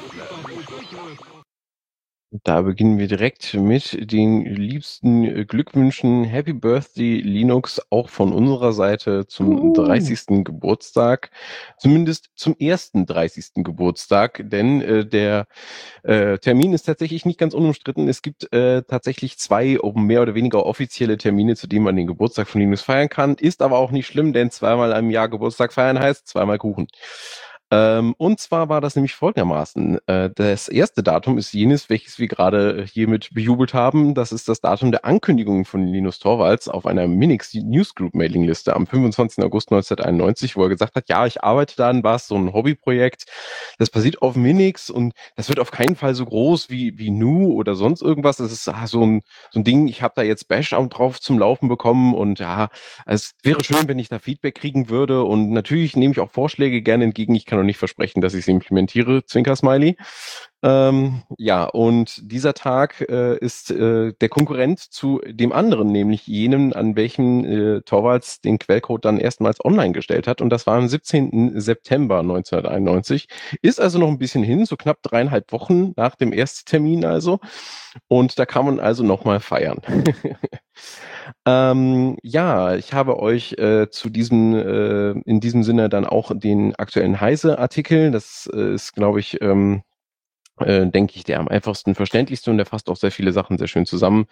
Da 2.43 2.61
beginnen 2.61 2.97
wir 2.97 3.07
direkt 3.07 3.53
mit 3.53 4.11
den 4.11 4.45
liebsten 4.45 5.23
äh, 5.23 5.45
Glückwünschen. 5.45 6.23
Happy 6.23 6.53
Birthday 6.53 7.19
Linux 7.19 7.81
auch 7.91 8.09
von 8.09 8.33
unserer 8.33 8.73
Seite 8.73 9.27
zum 9.27 9.71
uh. 9.71 9.73
30. 9.73 10.43
Geburtstag. 10.43 11.29
Zumindest 11.77 12.29
zum 12.35 12.55
ersten 12.57 13.05
30. 13.05 13.63
Geburtstag, 13.63 14.41
denn 14.43 14.81
äh, 14.81 15.05
der 15.05 15.47
äh, 16.03 16.37
Termin 16.39 16.73
ist 16.73 16.83
tatsächlich 16.83 17.25
nicht 17.25 17.39
ganz 17.39 17.53
unumstritten. 17.53 18.07
Es 18.07 18.21
gibt 18.21 18.51
äh, 18.51 18.81
tatsächlich 18.83 19.37
zwei 19.37 19.77
mehr 19.95 20.21
oder 20.21 20.35
weniger 20.35 20.65
offizielle 20.65 21.17
Termine, 21.17 21.55
zu 21.55 21.67
denen 21.67 21.85
man 21.85 21.95
den 21.95 22.07
Geburtstag 22.07 22.47
von 22.47 22.59
Linux 22.59 22.81
feiern 22.81 23.09
kann. 23.09 23.35
Ist 23.35 23.61
aber 23.61 23.77
auch 23.77 23.91
nicht 23.91 24.07
schlimm, 24.07 24.33
denn 24.33 24.51
zweimal 24.51 24.91
im 24.93 25.11
Jahr 25.11 25.29
Geburtstag 25.29 25.73
feiern 25.73 25.99
heißt 25.99 26.27
zweimal 26.27 26.57
Kuchen. 26.57 26.87
Ähm, 27.71 28.13
und 28.17 28.39
zwar 28.39 28.69
war 28.69 28.79
das 28.79 28.95
nämlich 28.95 29.15
folgendermaßen. 29.15 29.97
Äh, 30.05 30.29
das 30.35 30.67
erste 30.67 31.01
Datum 31.01 31.37
ist 31.39 31.51
jenes, 31.53 31.89
welches 31.89 32.19
wir 32.19 32.27
gerade 32.27 32.85
hiermit 32.91 33.29
bejubelt 33.33 33.73
haben. 33.73 34.13
Das 34.13 34.31
ist 34.31 34.47
das 34.47 34.61
Datum 34.61 34.91
der 34.91 35.03
Ankündigung 35.03 35.65
von 35.65 35.87
Linus 35.87 36.19
Torvalds 36.19 36.67
auf 36.67 36.85
einer 36.85 37.07
Minix 37.07 37.53
Newsgroup 37.55 38.13
Mailingliste 38.13 38.75
am 38.75 38.85
25. 38.85 39.43
August 39.43 39.71
1991, 39.71 40.55
wo 40.55 40.63
er 40.63 40.69
gesagt 40.69 40.95
hat, 40.95 41.09
ja, 41.09 41.25
ich 41.25 41.43
arbeite 41.43 41.75
da 41.75 41.89
an 41.89 42.03
was, 42.03 42.27
so 42.27 42.35
ein 42.35 42.53
Hobbyprojekt. 42.53 43.25
Das 43.79 43.89
basiert 43.89 44.21
auf 44.21 44.35
Minix 44.35 44.91
und 44.91 45.13
das 45.35 45.49
wird 45.49 45.59
auf 45.59 45.71
keinen 45.71 45.95
Fall 45.95 46.13
so 46.13 46.25
groß 46.25 46.69
wie, 46.69 46.99
wie 46.99 47.09
Nu 47.09 47.53
oder 47.53 47.73
sonst 47.73 48.03
irgendwas. 48.03 48.37
Das 48.37 48.51
ist 48.51 48.67
ah, 48.67 48.85
so, 48.85 49.03
ein, 49.03 49.21
so 49.51 49.59
ein 49.59 49.63
Ding, 49.63 49.87
ich 49.87 50.03
habe 50.03 50.13
da 50.15 50.21
jetzt 50.21 50.47
Bash 50.47 50.69
drauf 50.69 51.19
zum 51.19 51.39
Laufen 51.39 51.67
bekommen 51.67 52.13
und 52.13 52.39
ja, 52.39 52.69
es 53.05 53.31
wäre 53.43 53.63
schön, 53.63 53.87
wenn 53.87 53.99
ich 53.99 54.09
da 54.09 54.19
Feedback 54.19 54.55
kriegen 54.55 54.89
würde 54.89 55.23
und 55.23 55.51
natürlich 55.51 55.95
nehme 55.95 56.11
ich 56.11 56.19
auch 56.19 56.29
Vorschläge 56.29 56.81
gerne 56.81 57.05
entgegen. 57.05 57.33
Ich 57.35 57.45
kann 57.45 57.54
kann 57.55 57.61
noch 57.61 57.65
nicht 57.65 57.77
versprechen, 57.77 58.21
dass 58.21 58.33
ich 58.33 58.41
es 58.41 58.47
implementiere, 58.47 59.25
Zwinker-Smiley. 59.25 59.95
Ähm, 60.65 61.21
ja, 61.37 61.65
und 61.65 62.19
dieser 62.23 62.55
Tag 62.55 62.99
äh, 63.07 63.37
ist 63.37 63.69
äh, 63.69 64.13
der 64.19 64.29
Konkurrent 64.29 64.79
zu 64.79 65.21
dem 65.23 65.51
anderen, 65.51 65.91
nämlich 65.91 66.25
jenem, 66.25 66.73
an 66.73 66.95
welchem 66.95 67.45
äh, 67.45 67.81
Torvalds 67.81 68.41
den 68.41 68.57
Quellcode 68.57 69.05
dann 69.05 69.19
erstmals 69.19 69.63
online 69.63 69.91
gestellt 69.91 70.25
hat. 70.25 70.41
Und 70.41 70.49
das 70.49 70.65
war 70.65 70.77
am 70.77 70.87
17. 70.87 71.59
September 71.59 72.17
1991. 72.21 73.27
Ist 73.61 73.79
also 73.79 73.99
noch 73.99 74.07
ein 74.07 74.17
bisschen 74.17 74.41
hin, 74.41 74.65
so 74.65 74.75
knapp 74.75 75.03
dreieinhalb 75.03 75.51
Wochen 75.51 75.93
nach 75.97 76.15
dem 76.15 76.33
Ersttermin 76.33 77.05
also. 77.05 77.39
Und 78.07 78.39
da 78.39 78.47
kann 78.47 78.65
man 78.65 78.79
also 78.79 79.03
nochmal 79.03 79.41
feiern. 79.41 79.81
ähm, 81.45 82.17
ja, 82.23 82.75
ich 82.75 82.91
habe 82.91 83.19
euch 83.19 83.53
äh, 83.59 83.91
zu 83.91 84.09
diesem, 84.09 84.55
äh, 84.55 85.11
in 85.29 85.39
diesem 85.41 85.61
Sinne 85.61 85.89
dann 85.89 86.07
auch 86.07 86.31
den 86.33 86.73
aktuellen 86.73 87.21
Heise-Artikel, 87.21 88.09
das 88.09 88.49
äh, 88.51 88.73
ist, 88.73 88.93
glaube 88.93 89.19
ich, 89.19 89.39
ähm, 89.43 89.83
äh, 90.59 90.85
denke 90.87 91.13
ich, 91.15 91.23
der 91.23 91.39
am 91.39 91.47
einfachsten 91.47 91.95
verständlichste 91.95 92.51
und 92.51 92.57
der 92.57 92.65
fasst 92.65 92.89
auch 92.89 92.95
sehr 92.95 93.11
viele 93.11 93.31
Sachen 93.31 93.57
sehr 93.57 93.67
schön 93.67 93.85
zusammen. 93.85 94.25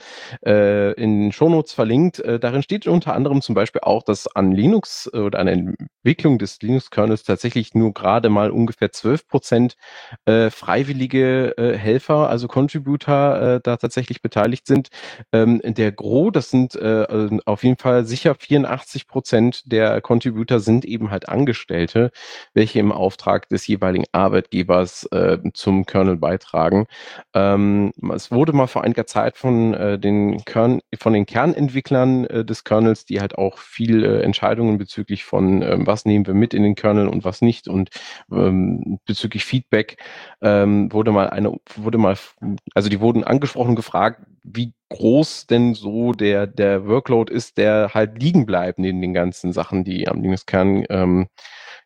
Äh, 0.45 0.93
in 0.93 1.21
den 1.21 1.31
Shownotes 1.31 1.73
verlinkt. 1.73 2.19
Äh, 2.19 2.39
darin 2.39 2.63
steht 2.63 2.87
unter 2.87 3.13
anderem 3.13 3.41
zum 3.41 3.55
Beispiel 3.55 3.81
auch, 3.81 4.03
dass 4.03 4.27
an 4.35 4.51
Linux 4.51 5.09
äh, 5.13 5.17
oder 5.17 5.39
an 5.39 5.47
der 5.47 5.55
Entwicklung 5.55 6.39
des 6.39 6.61
Linux-Kernels 6.61 7.23
tatsächlich 7.23 7.73
nur 7.73 7.93
gerade 7.93 8.29
mal 8.29 8.51
ungefähr 8.51 8.91
12 8.91 9.27
Prozent 9.27 9.75
äh, 10.25 10.49
freiwillige 10.49 11.57
äh, 11.57 11.77
Helfer, 11.77 12.29
also 12.29 12.47
Contributor, 12.47 13.41
äh, 13.41 13.59
da 13.61 13.77
tatsächlich 13.77 14.21
beteiligt 14.21 14.67
sind. 14.67 14.89
Ähm, 15.31 15.61
der 15.63 15.91
Gros, 15.91 16.31
das 16.33 16.49
sind 16.49 16.75
äh, 16.75 17.29
auf 17.45 17.63
jeden 17.63 17.77
Fall 17.77 18.05
sicher 18.05 18.35
84 18.35 19.07
Prozent 19.07 19.63
der 19.65 20.01
Contributor 20.01 20.59
sind 20.59 20.85
eben 20.85 21.11
halt 21.11 21.29
Angestellte, 21.29 22.11
welche 22.53 22.79
im 22.79 22.91
Auftrag 22.91 23.49
des 23.49 23.67
jeweiligen 23.67 24.05
Arbeitgebers 24.11 25.05
äh, 25.11 25.37
zum 25.53 25.85
Kernel 25.85 26.12
Kernel 26.13 26.17
beitragen. 26.17 26.85
Ähm, 27.33 27.91
es 28.13 28.31
wurde 28.31 28.53
mal 28.53 28.67
vor 28.67 28.83
einiger 28.83 29.05
Zeit 29.05 29.37
von 29.37 29.73
äh, 29.73 29.99
den 29.99 30.43
Kern, 30.45 30.81
von 30.97 31.13
den 31.13 31.25
Kernentwicklern 31.25 32.25
äh, 32.25 32.45
des 32.45 32.63
Kernels, 32.63 33.05
die 33.05 33.19
halt 33.19 33.35
auch 33.37 33.57
viel 33.57 34.03
äh, 34.03 34.21
Entscheidungen 34.21 34.77
bezüglich 34.77 35.23
von 35.23 35.61
ähm, 35.61 35.87
was 35.87 36.05
nehmen 36.05 36.25
wir 36.27 36.33
mit 36.33 36.53
in 36.53 36.63
den 36.63 36.75
Kernel 36.75 37.07
und 37.07 37.23
was 37.23 37.41
nicht 37.41 37.67
und 37.67 37.89
ähm, 38.31 38.99
bezüglich 39.05 39.45
Feedback 39.45 39.97
ähm, 40.41 40.91
wurde 40.91 41.11
mal 41.11 41.29
eine 41.29 41.57
wurde 41.75 41.97
mal 41.97 42.17
also 42.73 42.89
die 42.89 42.99
wurden 42.99 43.23
angesprochen 43.23 43.75
gefragt, 43.75 44.21
wie 44.43 44.73
groß 44.89 45.47
denn 45.47 45.73
so 45.73 46.13
der 46.13 46.47
der 46.47 46.85
Workload 46.87 47.33
ist, 47.33 47.57
der 47.57 47.91
halt 47.93 48.21
liegen 48.21 48.45
bleibt 48.45 48.79
neben 48.79 49.01
den 49.01 49.13
ganzen 49.13 49.53
Sachen, 49.53 49.83
die 49.83 50.07
am 50.07 50.21
Linux-Kern 50.21 50.85
ähm, 50.89 51.27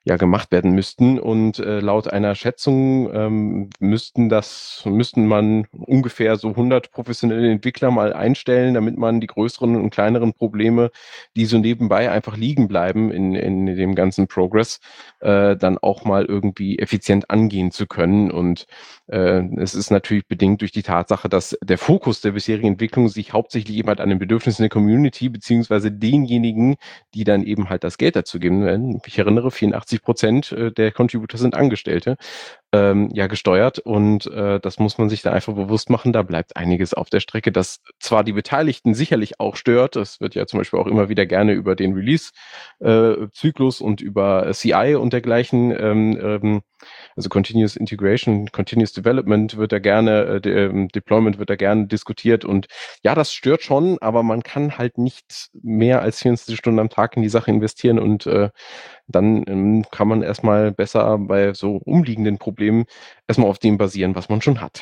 ja 0.08 0.16
gemacht 0.18 0.52
werden 0.52 0.72
müssten. 0.72 1.20
Und 1.20 1.60
äh, 1.60 1.80
laut 1.80 2.08
einer 2.08 2.34
Schätzung 2.34 3.14
ähm, 3.14 3.70
müssten 3.80 4.30
das, 4.30 4.84
müssten 4.86 5.28
man 5.28 5.68
ungefähr 5.72 6.38
so 6.38 6.50
100 6.50 6.92
professionelle 6.92 7.52
Entwickler 7.52 7.92
mal 7.92 8.14
einstellen, 8.14 8.74
damit 8.74 8.98
man 8.98 9.20
die 9.20 9.28
größeren 9.28 9.76
und 9.76 9.90
kleineren 9.90 10.34
Probleme, 10.34 10.92
die 11.36 11.46
so 11.46 11.58
nebenbei 11.58 12.10
einfach 12.10 12.38
liegen 12.38 12.68
bleiben 12.68 13.12
in, 13.12 13.36
in 13.36 13.66
dem 13.66 13.96
ganzen 13.96 14.28
Progress, 14.28 14.80
äh, 15.20 15.58
dann 15.58 15.78
auch 15.78 16.06
mal 16.06 16.26
irgendwie 16.26 16.80
effizient 16.80 17.30
angehen 17.30 17.72
zu 17.72 17.86
können. 17.86 18.32
Und 18.32 18.66
äh, 19.08 19.44
es 19.58 19.76
ist 19.76 19.92
natürlich 19.92 20.26
bedingt 20.28 20.62
durch 20.62 20.72
die 20.72 20.84
Tatsache, 20.84 21.28
dass 21.28 21.58
der 21.62 21.78
Fokus 21.78 22.22
der 22.22 22.32
bisherigen 22.32 22.68
Entwicklung 22.68 23.10
sich 23.10 23.34
hauptsächlich 23.34 23.76
jemand 23.76 24.00
an 24.00 24.10
den 24.10 24.20
Bedürfnissen 24.20 24.64
der 24.64 24.70
Community 24.70 25.28
beziehungsweise 25.28 25.92
denjenigen, 25.92 26.78
die 27.14 27.26
dann 27.26 27.44
eben 27.44 27.70
halt 27.70 27.84
das 27.84 27.98
Geld 27.98 28.16
dazu 28.16 28.40
geben 28.40 28.64
werden. 28.64 29.02
Ich 29.06 29.20
erinnere, 29.20 29.52
84 29.52 29.97
Prozent 30.02 30.52
äh, 30.52 30.72
der 30.72 30.92
Contributor 30.92 31.40
sind 31.40 31.56
Angestellte 31.56 32.18
ähm, 32.74 33.10
ja 33.14 33.28
gesteuert 33.28 33.80
und 33.80 34.26
äh, 34.28 34.60
das 34.60 34.78
muss 34.78 34.98
man 34.98 35.10
sich 35.10 35.22
da 35.22 35.32
einfach 35.32 35.54
bewusst 35.54 35.90
machen. 35.90 36.12
Da 36.12 36.22
bleibt 36.24 36.58
einiges 36.58 36.94
auf 36.94 37.10
der 37.10 37.22
Strecke, 37.22 37.52
das 37.52 37.80
zwar 38.00 38.24
die 38.24 38.34
Beteiligten 38.34 38.94
sicherlich 38.94 39.40
auch 39.40 39.56
stört. 39.56 39.96
Das 39.96 40.20
wird 40.20 40.36
ja 40.36 40.46
zum 40.48 40.60
Beispiel 40.60 40.80
auch 40.80 40.88
immer 40.88 41.08
wieder 41.08 41.26
gerne 41.26 41.54
über 41.54 41.76
den 41.76 41.94
Release-Zyklus 41.94 43.80
äh, 43.82 43.84
und 43.84 44.02
über 44.02 44.52
CI 44.52 44.96
und 44.96 45.14
dergleichen, 45.14 45.72
ähm, 45.72 46.20
ähm, 46.22 46.62
also 47.16 47.30
Continuous 47.30 47.76
Integration, 47.76 48.52
Continuous 48.52 48.92
Development 48.94 49.58
wird 49.58 49.72
da 49.72 49.80
gerne, 49.80 50.26
äh, 50.26 50.42
de, 50.42 50.66
ähm, 50.66 50.90
Deployment 50.90 51.40
wird 51.40 51.50
da 51.50 51.56
gerne 51.56 51.88
diskutiert 51.88 52.44
und 52.44 52.68
ja, 53.02 53.16
das 53.16 53.34
stört 53.34 53.64
schon, 53.64 53.98
aber 54.00 54.24
man 54.24 54.44
kann 54.44 54.78
halt 54.78 54.98
nicht 54.98 55.50
mehr 55.54 56.02
als 56.02 56.22
24 56.22 56.58
Stunden 56.58 56.80
am 56.80 56.90
Tag 56.90 57.16
in 57.16 57.24
die 57.24 57.30
Sache 57.30 57.50
investieren 57.50 57.98
und 57.98 58.28
äh, 58.28 58.50
dann 59.08 59.44
ähm, 59.48 59.86
kann 59.90 60.08
man 60.08 60.22
erstmal 60.22 60.72
besser 60.72 61.18
bei 61.18 61.54
so 61.54 61.78
umliegenden 61.78 62.38
Problemen 62.38 62.57
erstmal 63.28 63.50
auf 63.50 63.60
dem 63.60 63.78
basieren, 63.78 64.16
was 64.16 64.30
man 64.30 64.42
schon 64.42 64.62
hat. 64.62 64.82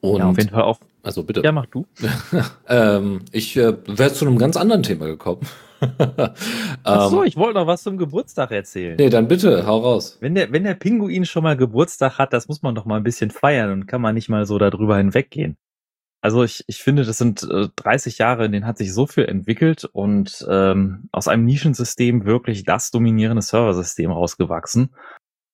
Und 0.00 0.18
ja, 0.18 0.28
auf 0.28 0.36
jeden 0.36 0.50
Fall 0.50 0.62
auf. 0.62 0.80
Also 1.04 1.22
bitte. 1.22 1.42
Ja, 1.42 1.52
mach 1.52 1.66
du. 1.66 1.86
ähm, 2.68 3.24
ich 3.30 3.56
äh, 3.56 3.76
wäre 3.86 4.12
zu 4.12 4.26
einem 4.26 4.36
ganz 4.36 4.56
anderen 4.56 4.82
Thema 4.82 5.06
gekommen. 5.06 5.42
Ach 6.84 7.10
so, 7.10 7.22
ähm, 7.22 7.28
ich 7.28 7.36
wollte 7.36 7.58
noch 7.58 7.66
was 7.66 7.82
zum 7.82 7.98
Geburtstag 7.98 8.50
erzählen. 8.52 8.96
Nee, 8.96 9.10
dann 9.10 9.28
bitte, 9.28 9.66
hau 9.66 9.78
raus. 9.78 10.18
Wenn 10.20 10.34
der, 10.34 10.52
wenn 10.52 10.64
der 10.64 10.74
Pinguin 10.74 11.24
schon 11.24 11.42
mal 11.42 11.56
Geburtstag 11.56 12.18
hat, 12.18 12.32
das 12.32 12.48
muss 12.48 12.62
man 12.62 12.74
doch 12.74 12.84
mal 12.84 12.96
ein 12.96 13.02
bisschen 13.02 13.30
feiern 13.30 13.70
und 13.72 13.86
kann 13.86 14.00
man 14.00 14.14
nicht 14.14 14.28
mal 14.28 14.46
so 14.46 14.58
darüber 14.58 14.96
hinweggehen. 14.96 15.56
Also 16.22 16.44
ich, 16.44 16.64
ich 16.68 16.78
finde, 16.78 17.04
das 17.04 17.18
sind 17.18 17.42
äh, 17.42 17.68
30 17.74 18.18
Jahre, 18.18 18.46
in 18.46 18.52
denen 18.52 18.66
hat 18.66 18.78
sich 18.78 18.94
so 18.94 19.08
viel 19.08 19.24
entwickelt 19.24 19.84
und 19.84 20.46
ähm, 20.48 21.08
aus 21.10 21.26
einem 21.26 21.44
Nischensystem 21.44 22.24
wirklich 22.24 22.62
das 22.62 22.92
dominierende 22.92 23.42
Serversystem 23.42 24.12
rausgewachsen. 24.12 24.94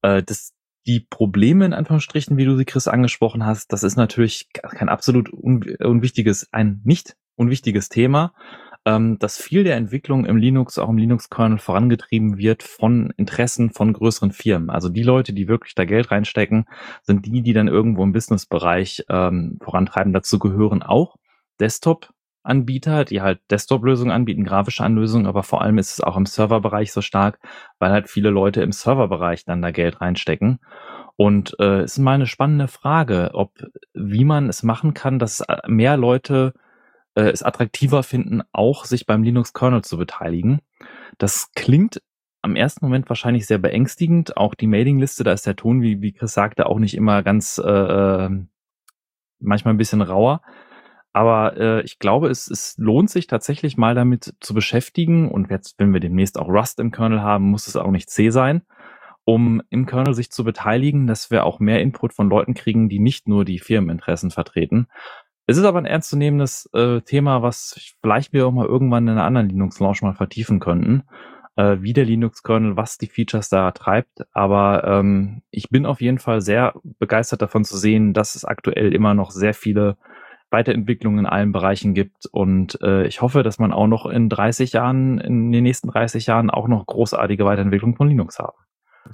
Äh, 0.02 0.22
das, 0.22 0.52
die 0.86 1.00
Probleme 1.00 1.64
in 1.64 1.72
Anführungsstrichen, 1.72 2.36
wie 2.36 2.44
du 2.44 2.54
sie, 2.56 2.66
Chris, 2.66 2.86
angesprochen 2.86 3.46
hast, 3.46 3.72
das 3.72 3.82
ist 3.82 3.96
natürlich 3.96 4.50
kein 4.52 4.90
absolut 4.90 5.32
un 5.32 5.64
unwichtiges, 5.80 6.48
ein 6.52 6.82
nicht 6.84 7.16
unwichtiges 7.36 7.88
Thema 7.88 8.34
ähm, 8.88 9.18
dass 9.18 9.36
viel 9.36 9.64
der 9.64 9.76
Entwicklung 9.76 10.24
im 10.24 10.38
Linux, 10.38 10.78
auch 10.78 10.88
im 10.88 10.96
Linux-Kernel 10.96 11.58
vorangetrieben 11.58 12.38
wird 12.38 12.62
von 12.62 13.12
Interessen 13.18 13.70
von 13.70 13.92
größeren 13.92 14.32
Firmen. 14.32 14.70
Also 14.70 14.88
die 14.88 15.02
Leute, 15.02 15.34
die 15.34 15.46
wirklich 15.46 15.74
da 15.74 15.84
Geld 15.84 16.10
reinstecken, 16.10 16.64
sind 17.02 17.26
die, 17.26 17.42
die 17.42 17.52
dann 17.52 17.68
irgendwo 17.68 18.02
im 18.02 18.12
Businessbereich 18.12 19.04
ähm, 19.10 19.58
vorantreiben. 19.62 20.14
Dazu 20.14 20.38
gehören 20.38 20.82
auch 20.82 21.16
Desktop 21.60 22.08
Anbieter, 22.42 23.04
die 23.04 23.20
halt 23.20 23.40
Desktop-Lösungen 23.50 24.10
anbieten, 24.10 24.44
grafische 24.44 24.82
Anlösungen, 24.82 25.26
aber 25.26 25.42
vor 25.42 25.60
allem 25.60 25.76
ist 25.76 25.92
es 25.92 26.00
auch 26.00 26.16
im 26.16 26.24
Serverbereich 26.24 26.90
so 26.90 27.02
stark, 27.02 27.40
weil 27.78 27.90
halt 27.90 28.08
viele 28.08 28.30
Leute 28.30 28.62
im 28.62 28.72
Serverbereich 28.72 29.44
dann 29.44 29.60
da 29.60 29.70
Geld 29.70 30.00
reinstecken. 30.00 30.60
Und 31.16 31.56
äh, 31.60 31.84
ist 31.84 31.98
mal 31.98 32.14
eine 32.14 32.26
spannende 32.26 32.68
Frage, 32.68 33.32
ob 33.34 33.52
wie 33.92 34.24
man 34.24 34.48
es 34.48 34.62
machen 34.62 34.94
kann, 34.94 35.18
dass 35.18 35.44
mehr 35.66 35.98
Leute 35.98 36.54
äh, 37.14 37.30
es 37.30 37.42
attraktiver 37.42 38.02
finden, 38.02 38.42
auch 38.52 38.84
sich 38.84 39.06
beim 39.06 39.22
Linux-Kernel 39.22 39.82
zu 39.82 39.96
beteiligen. 39.96 40.60
Das 41.18 41.50
klingt 41.54 42.00
am 42.42 42.56
ersten 42.56 42.84
Moment 42.84 43.08
wahrscheinlich 43.08 43.46
sehr 43.46 43.58
beängstigend. 43.58 44.36
Auch 44.36 44.54
die 44.54 44.66
Mailingliste, 44.66 45.24
da 45.24 45.32
ist 45.32 45.46
der 45.46 45.56
Ton, 45.56 45.82
wie, 45.82 46.00
wie 46.00 46.12
Chris 46.12 46.32
sagte, 46.32 46.66
auch 46.66 46.78
nicht 46.78 46.94
immer 46.94 47.22
ganz, 47.22 47.58
äh, 47.58 47.70
ähm, 47.70 48.48
manchmal 49.40 49.74
ein 49.74 49.78
bisschen 49.78 50.02
rauer. 50.02 50.42
Aber 51.12 51.56
äh, 51.56 51.82
ich 51.82 51.98
glaube, 51.98 52.28
es, 52.28 52.48
es 52.48 52.76
lohnt 52.78 53.10
sich 53.10 53.26
tatsächlich 53.26 53.76
mal 53.76 53.94
damit 53.94 54.34
zu 54.40 54.54
beschäftigen. 54.54 55.30
Und 55.30 55.50
jetzt, 55.50 55.74
wenn 55.78 55.92
wir 55.92 56.00
demnächst 56.00 56.38
auch 56.38 56.48
Rust 56.48 56.78
im 56.80 56.92
Kernel 56.92 57.22
haben, 57.22 57.50
muss 57.50 57.66
es 57.66 57.76
auch 57.76 57.90
nicht 57.90 58.10
C 58.10 58.30
sein, 58.30 58.62
um 59.24 59.60
im 59.70 59.86
Kernel 59.86 60.14
sich 60.14 60.30
zu 60.30 60.44
beteiligen, 60.44 61.06
dass 61.06 61.30
wir 61.30 61.44
auch 61.44 61.58
mehr 61.60 61.80
Input 61.80 62.14
von 62.14 62.28
Leuten 62.28 62.54
kriegen, 62.54 62.88
die 62.88 63.00
nicht 63.00 63.26
nur 63.26 63.44
die 63.44 63.58
Firmeninteressen 63.58 64.30
vertreten, 64.30 64.86
es 65.48 65.56
ist 65.56 65.64
aber 65.64 65.78
ein 65.78 65.86
ernstzunehmendes 65.86 66.68
äh, 66.74 67.00
Thema, 67.00 67.42
was 67.42 67.94
vielleicht 68.02 68.34
wir 68.34 68.46
auch 68.46 68.52
mal 68.52 68.66
irgendwann 68.66 69.04
in 69.04 69.14
einer 69.14 69.24
anderen 69.24 69.48
Linux-Launch 69.48 70.02
mal 70.02 70.12
vertiefen 70.12 70.60
könnten, 70.60 71.04
äh, 71.56 71.78
wie 71.80 71.94
der 71.94 72.04
Linux-Kernel, 72.04 72.76
was 72.76 72.98
die 72.98 73.06
Features 73.06 73.48
da 73.48 73.70
treibt. 73.72 74.26
Aber 74.34 74.84
ähm, 74.84 75.40
ich 75.50 75.70
bin 75.70 75.86
auf 75.86 76.02
jeden 76.02 76.18
Fall 76.18 76.42
sehr 76.42 76.74
begeistert 76.98 77.40
davon 77.40 77.64
zu 77.64 77.78
sehen, 77.78 78.12
dass 78.12 78.34
es 78.34 78.44
aktuell 78.44 78.94
immer 78.94 79.14
noch 79.14 79.30
sehr 79.30 79.54
viele 79.54 79.96
Weiterentwicklungen 80.50 81.20
in 81.20 81.26
allen 81.26 81.52
Bereichen 81.52 81.94
gibt. 81.94 82.26
Und 82.30 82.78
äh, 82.82 83.06
ich 83.06 83.22
hoffe, 83.22 83.42
dass 83.42 83.58
man 83.58 83.72
auch 83.72 83.86
noch 83.86 84.04
in 84.04 84.28
30 84.28 84.74
Jahren, 84.74 85.16
in 85.16 85.50
den 85.50 85.62
nächsten 85.62 85.88
30 85.88 86.26
Jahren 86.26 86.50
auch 86.50 86.68
noch 86.68 86.84
großartige 86.84 87.46
Weiterentwicklungen 87.46 87.96
von 87.96 88.08
Linux 88.08 88.38
haben. 88.38 88.58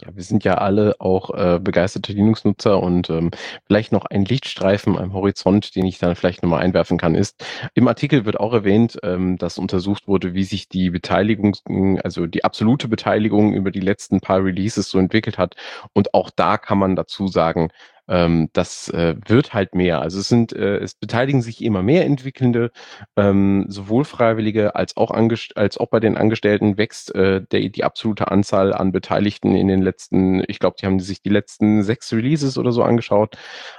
Ja, 0.01 0.09
wir 0.15 0.25
sind 0.25 0.43
ja 0.43 0.55
alle 0.55 0.97
auch 0.99 1.31
äh, 1.31 1.61
begeisterte 1.61 2.13
Linux-Nutzer 2.13 2.83
und 2.83 3.11
ähm, 3.11 3.31
vielleicht 3.67 3.93
noch 3.93 4.05
ein 4.07 4.25
Lichtstreifen 4.25 4.99
am 4.99 5.13
Horizont, 5.13 5.77
den 5.77 5.87
ich 5.87 5.99
dann 5.99 6.17
vielleicht 6.17 6.43
nochmal 6.43 6.63
einwerfen 6.63 6.99
kann, 6.99 7.15
ist, 7.15 7.45
im 7.75 7.87
Artikel 7.87 8.25
wird 8.25 8.41
auch 8.41 8.53
erwähnt, 8.53 8.99
ähm, 9.05 9.39
dass 9.39 9.57
untersucht 9.57 10.09
wurde, 10.09 10.35
wie 10.35 10.43
sich 10.43 10.69
die 10.69 10.91
Beteiligung, 10.91 11.55
also 12.03 12.27
die 12.27 12.45
absolute 12.45 12.89
Beteiligung 12.89 13.55
über 13.55 13.71
die 13.71 13.81
letzten 13.81 14.21
paar 14.21 14.43
Releases 14.43 14.91
so 14.91 14.99
entwickelt 14.99 15.39
hat. 15.39 15.55
Und 15.93 16.13
auch 16.13 16.31
da 16.35 16.59
kann 16.59 16.79
man 16.79 16.97
dazu 16.97 17.29
sagen, 17.29 17.69
ähm, 18.09 18.49
das 18.53 18.89
äh, 18.91 19.17
wird 19.27 19.55
halt 19.55 19.75
mehr. 19.75 20.01
Also 20.01 20.21
es 20.21 20.29
sind, 20.29 20.53
äh, 20.53 20.79
es 20.79 20.95
beteiligen 20.95 21.43
sich 21.43 21.63
immer 21.63 21.83
mehr 21.83 22.05
Entwickelnde, 22.05 22.71
ähm, 23.17 23.67
sowohl 23.69 24.05
Freiwillige 24.05 24.75
als 24.75 24.97
auch, 24.97 25.11
als 25.11 25.79
auch 25.79 25.89
bei 25.89 26.01
den 26.01 26.17
Angestellten 26.17 26.79
wächst 26.79 27.15
äh, 27.15 27.43
der, 27.43 27.69
die 27.69 27.85
absolute 27.85 28.31
Anzahl 28.31 28.73
an 28.73 28.93
Beteiligten 28.93 29.55
in 29.57 29.69
den 29.69 29.83
letzten, 29.83 30.43
ich 30.49 30.59
glaube, 30.59 30.77
die 30.81 30.87
haben 30.87 31.01
sich 31.01 31.23
die 31.23 31.31
letzten 31.31 31.83
sechs 31.83 32.13
Releases 32.13 32.59
oder 32.59 32.73
so 32.73 32.83
angeschaut 32.83 33.37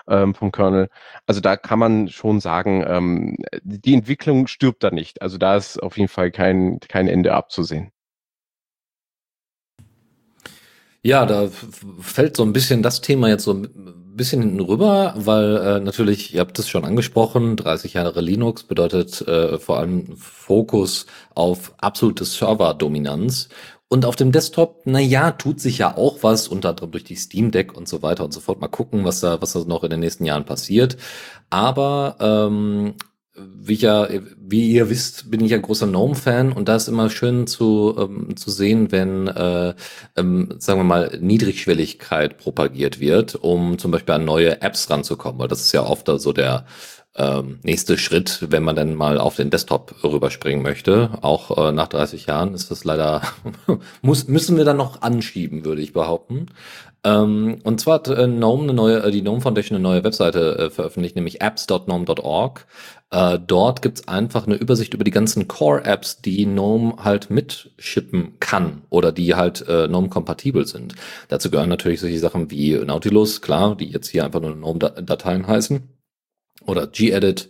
ähm, 0.07 0.35
vom 0.35 0.51
Kernel. 0.51 0.89
Also 1.27 1.41
da 1.41 1.57
kann 1.57 1.79
man 1.79 2.09
schon 2.09 2.39
sagen, 2.39 2.83
ähm, 2.87 3.37
die 3.63 3.93
Entwicklung 3.93 4.47
stirbt 4.47 4.83
da 4.83 4.91
nicht. 4.91 5.21
Also 5.21 5.37
da 5.37 5.55
ist 5.55 5.81
auf 5.81 5.97
jeden 5.97 6.09
Fall 6.09 6.31
kein, 6.31 6.79
kein 6.87 7.07
Ende 7.07 7.33
abzusehen. 7.33 7.91
Ja, 11.05 11.27
da 11.27 11.49
fällt 12.01 12.35
so 12.35 12.41
ein 12.41 12.51
bisschen 12.51 12.81
das 12.81 12.99
Thema 12.99 13.29
jetzt 13.29 13.43
so 13.43 13.53
ein 13.53 13.69
bisschen 14.15 14.41
hinten 14.41 14.59
rüber, 14.59 15.13
weil 15.15 15.57
äh, 15.57 15.79
natürlich, 15.79 16.33
ihr 16.33 16.39
habt 16.39 16.57
es 16.57 16.67
schon 16.67 16.83
angesprochen, 16.83 17.55
30 17.57 17.93
Jahre 17.93 18.21
Linux 18.21 18.63
bedeutet 18.63 19.21
äh, 19.27 19.59
vor 19.59 19.77
allem 19.77 20.17
Fokus 20.17 21.05
auf 21.35 21.75
absolute 21.77 22.25
Server-Dominanz. 22.25 23.49
Und 23.87 24.03
auf 24.03 24.15
dem 24.15 24.31
Desktop, 24.31 24.81
na 24.85 24.99
ja, 24.99 25.29
tut 25.29 25.59
sich 25.59 25.77
ja 25.77 25.95
auch 25.95 26.23
was, 26.23 26.47
unter 26.47 26.69
anderem 26.69 26.89
durch 26.89 27.03
die 27.03 27.15
Steam 27.17 27.51
Deck 27.51 27.77
und 27.77 27.87
so 27.87 28.01
weiter 28.01 28.25
und 28.25 28.33
so 28.33 28.39
fort. 28.39 28.59
Mal 28.59 28.67
gucken, 28.67 29.05
was 29.05 29.19
da, 29.19 29.39
was 29.43 29.53
da 29.53 29.59
noch 29.59 29.83
in 29.83 29.91
den 29.91 29.99
nächsten 29.99 30.25
Jahren 30.25 30.45
passiert. 30.45 30.97
Aber 31.51 32.15
ähm, 32.19 32.95
wie, 33.35 33.73
ich 33.73 33.81
ja, 33.81 34.07
wie 34.37 34.71
ihr 34.71 34.89
wisst, 34.89 35.29
bin 35.29 35.43
ich 35.43 35.51
ja 35.51 35.57
großer 35.57 35.87
Gnome-Fan 35.87 36.53
und 36.53 36.69
da 36.69 36.75
ist 36.75 36.87
immer 36.87 37.09
schön 37.09 37.47
zu, 37.47 37.95
ähm, 37.97 38.37
zu 38.37 38.49
sehen, 38.49 38.91
wenn, 38.91 39.27
äh, 39.27 39.73
ähm, 40.15 40.55
sagen 40.59 40.79
wir 40.79 40.85
mal, 40.85 41.17
Niedrigschwelligkeit 41.19 42.37
propagiert 42.37 42.99
wird, 42.99 43.35
um 43.35 43.77
zum 43.77 43.91
Beispiel 43.91 44.15
an 44.15 44.25
neue 44.25 44.61
Apps 44.61 44.89
ranzukommen, 44.89 45.39
weil 45.39 45.47
das 45.47 45.61
ist 45.61 45.73
ja 45.73 45.83
oft 45.85 46.07
so 46.07 46.31
der 46.31 46.65
ähm, 47.17 47.59
nächste 47.63 47.97
Schritt, 47.97 48.47
wenn 48.49 48.63
man 48.63 48.75
dann 48.75 48.95
mal 48.95 49.17
auf 49.19 49.37
den 49.37 49.49
Desktop 49.49 49.95
rüberspringen 50.03 50.61
möchte. 50.61 51.11
Auch 51.21 51.57
äh, 51.57 51.71
nach 51.71 51.87
30 51.87 52.25
Jahren 52.25 52.53
ist 52.53 52.71
das 52.71 52.83
leider, 52.83 53.21
muss, 54.01 54.27
müssen 54.27 54.57
wir 54.57 54.65
dann 54.65 54.77
noch 54.77 55.01
anschieben, 55.01 55.65
würde 55.65 55.81
ich 55.81 55.93
behaupten. 55.93 56.47
Ähm, 57.05 57.59
und 57.63 57.79
zwar 57.79 57.95
hat 57.95 58.07
äh, 58.09 58.27
GNOME 58.27 58.63
eine 58.63 58.73
neue, 58.73 59.03
äh, 59.03 59.11
die 59.11 59.21
GNOME 59.21 59.39
Foundation 59.39 59.75
eine 59.75 59.83
neue 59.83 60.03
Webseite 60.03 60.57
äh, 60.57 60.69
veröffentlicht, 60.71 61.15
nämlich 61.15 61.39
apps.gnome.org. 61.39 62.65
Äh, 63.11 63.39
dort 63.39 63.81
gibt's 63.81 64.07
einfach 64.07 64.47
eine 64.47 64.55
Übersicht 64.55 64.93
über 64.93 65.03
die 65.03 65.11
ganzen 65.11 65.47
Core-Apps, 65.47 66.21
die 66.21 66.45
GNOME 66.45 66.97
halt 67.03 67.29
mitschippen 67.29 68.39
kann 68.39 68.81
oder 68.89 69.11
die 69.11 69.35
halt 69.35 69.67
äh, 69.67 69.87
GNOME-kompatibel 69.87 70.65
sind. 70.65 70.95
Dazu 71.27 71.51
gehören 71.51 71.69
natürlich 71.69 72.01
solche 72.01 72.19
Sachen 72.19 72.49
wie 72.51 72.73
Nautilus, 72.77 73.41
klar, 73.41 73.75
die 73.75 73.85
jetzt 73.85 74.07
hier 74.07 74.25
einfach 74.25 74.41
nur 74.41 74.55
GNOME-Dateien 74.55 75.47
heißen 75.47 75.83
oder 76.65 76.87
gedit 76.87 77.49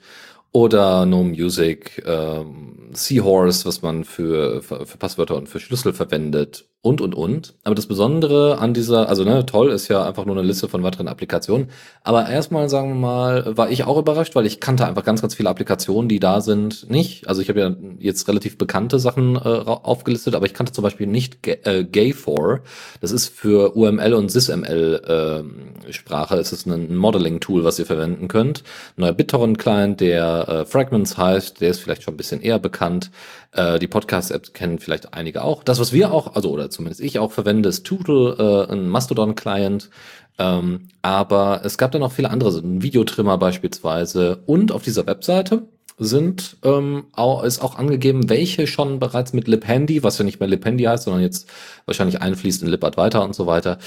oder 0.51 1.05
No 1.05 1.23
Music, 1.23 2.01
ähm, 2.05 2.89
Seahorse, 2.93 3.65
was 3.65 3.81
man 3.81 4.05
für, 4.05 4.61
für, 4.61 4.85
für 4.85 4.97
Passwörter 4.97 5.35
und 5.35 5.49
für 5.49 5.59
Schlüssel 5.59 5.93
verwendet 5.93 6.65
und, 6.85 7.01
und, 7.01 7.15
und. 7.15 7.55
Aber 7.63 7.73
das 7.73 7.87
Besondere 7.87 8.59
an 8.59 8.75
dieser, 8.75 9.09
also 9.09 9.23
ne, 9.23 9.43
toll 9.47 9.71
ist 9.71 9.87
ja 9.87 10.05
einfach 10.05 10.23
nur 10.25 10.37
eine 10.37 10.45
Liste 10.45 10.69
von 10.69 10.83
weiteren 10.83 11.07
Applikationen. 11.07 11.71
Aber 12.03 12.29
erstmal, 12.29 12.69
sagen 12.69 12.89
wir 12.89 12.95
mal, 12.95 13.57
war 13.57 13.71
ich 13.71 13.85
auch 13.85 13.97
überrascht, 13.97 14.35
weil 14.35 14.45
ich 14.45 14.59
kannte 14.59 14.85
einfach 14.85 15.03
ganz, 15.03 15.19
ganz 15.19 15.33
viele 15.33 15.49
Applikationen, 15.49 16.07
die 16.07 16.19
da 16.19 16.41
sind, 16.41 16.87
nicht. 16.91 17.27
Also 17.27 17.41
ich 17.41 17.49
habe 17.49 17.59
ja 17.59 17.75
jetzt 17.97 18.27
relativ 18.27 18.59
bekannte 18.59 18.99
Sachen 18.99 19.35
äh, 19.35 19.39
aufgelistet, 19.39 20.35
aber 20.35 20.45
ich 20.45 20.53
kannte 20.53 20.73
zum 20.73 20.83
Beispiel 20.83 21.07
nicht 21.07 21.47
äh, 21.47 21.87
Gay4. 21.91 22.59
Das 23.01 23.11
ist 23.11 23.29
für 23.29 23.75
UML 23.75 24.13
und 24.13 24.29
SysML 24.29 25.41
äh, 25.87 25.91
Sprache. 25.91 26.35
Es 26.35 26.51
ist 26.51 26.67
ein 26.67 26.95
Modeling-Tool, 26.95 27.63
was 27.63 27.79
ihr 27.79 27.87
verwenden 27.87 28.27
könnt. 28.27 28.61
Neuer 28.95 29.13
BitTorrent-Client, 29.13 30.01
der 30.01 30.47
äh, 30.47 30.65
Fragments 30.65 31.17
heißt, 31.17 31.61
der 31.61 31.71
ist 31.71 31.79
vielleicht 31.79 32.03
schon 32.03 32.13
ein 32.13 32.17
bisschen 32.17 32.43
eher 32.43 32.59
bekannt. 32.59 33.09
Äh, 33.55 33.79
die 33.79 33.87
Podcast-Apps 33.87 34.53
kennen 34.53 34.79
vielleicht 34.79 35.13
einige 35.13 35.43
auch. 35.43 35.63
Das, 35.63 35.79
was 35.79 35.93
wir 35.93 36.11
auch, 36.11 36.35
also 36.35 36.51
oder 36.51 36.69
zumindest 36.75 37.01
ich 37.01 37.19
auch 37.19 37.31
verwende, 37.31 37.69
ist 37.69 37.85
Tootle, 37.85 38.67
äh, 38.69 38.71
ein 38.71 38.87
Mastodon-Client. 38.87 39.89
Ähm, 40.37 40.89
aber 41.01 41.61
es 41.63 41.77
gab 41.77 41.91
da 41.91 41.99
noch 41.99 42.11
viele 42.11 42.29
andere, 42.29 42.51
so 42.51 42.59
ein 42.59 42.81
Videotrimmer 42.81 43.37
beispielsweise. 43.37 44.43
Und 44.45 44.71
auf 44.71 44.83
dieser 44.83 45.07
Webseite 45.07 45.63
sind 45.97 46.57
ähm, 46.63 47.05
auch, 47.13 47.43
ist 47.43 47.61
auch 47.61 47.75
angegeben, 47.77 48.29
welche 48.29 48.67
schon 48.67 48.99
bereits 48.99 49.33
mit 49.33 49.47
LibHandy, 49.47 50.03
was 50.03 50.17
ja 50.17 50.25
nicht 50.25 50.39
mehr 50.39 50.49
LibHandy 50.49 50.83
heißt, 50.83 51.05
sondern 51.05 51.21
jetzt 51.21 51.49
wahrscheinlich 51.85 52.21
einfließt 52.21 52.63
in 52.63 52.67
Libad 52.67 52.97
weiter 52.97 53.23
und 53.23 53.33
so 53.33 53.47
weiter, 53.47 53.77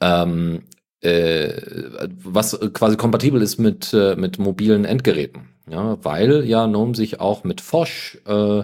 ähm, 0.00 0.62
äh, 1.00 1.52
was 2.24 2.58
quasi 2.72 2.96
kompatibel 2.96 3.42
ist 3.42 3.58
mit, 3.58 3.92
äh, 3.92 4.16
mit 4.16 4.38
mobilen 4.38 4.84
Endgeräten. 4.84 5.50
Ja, 5.70 5.98
weil 6.02 6.44
ja 6.44 6.66
GNOME 6.66 6.94
sich 6.94 7.20
auch 7.20 7.44
mit 7.44 7.60
Fosch 7.60 8.18
äh, 8.26 8.62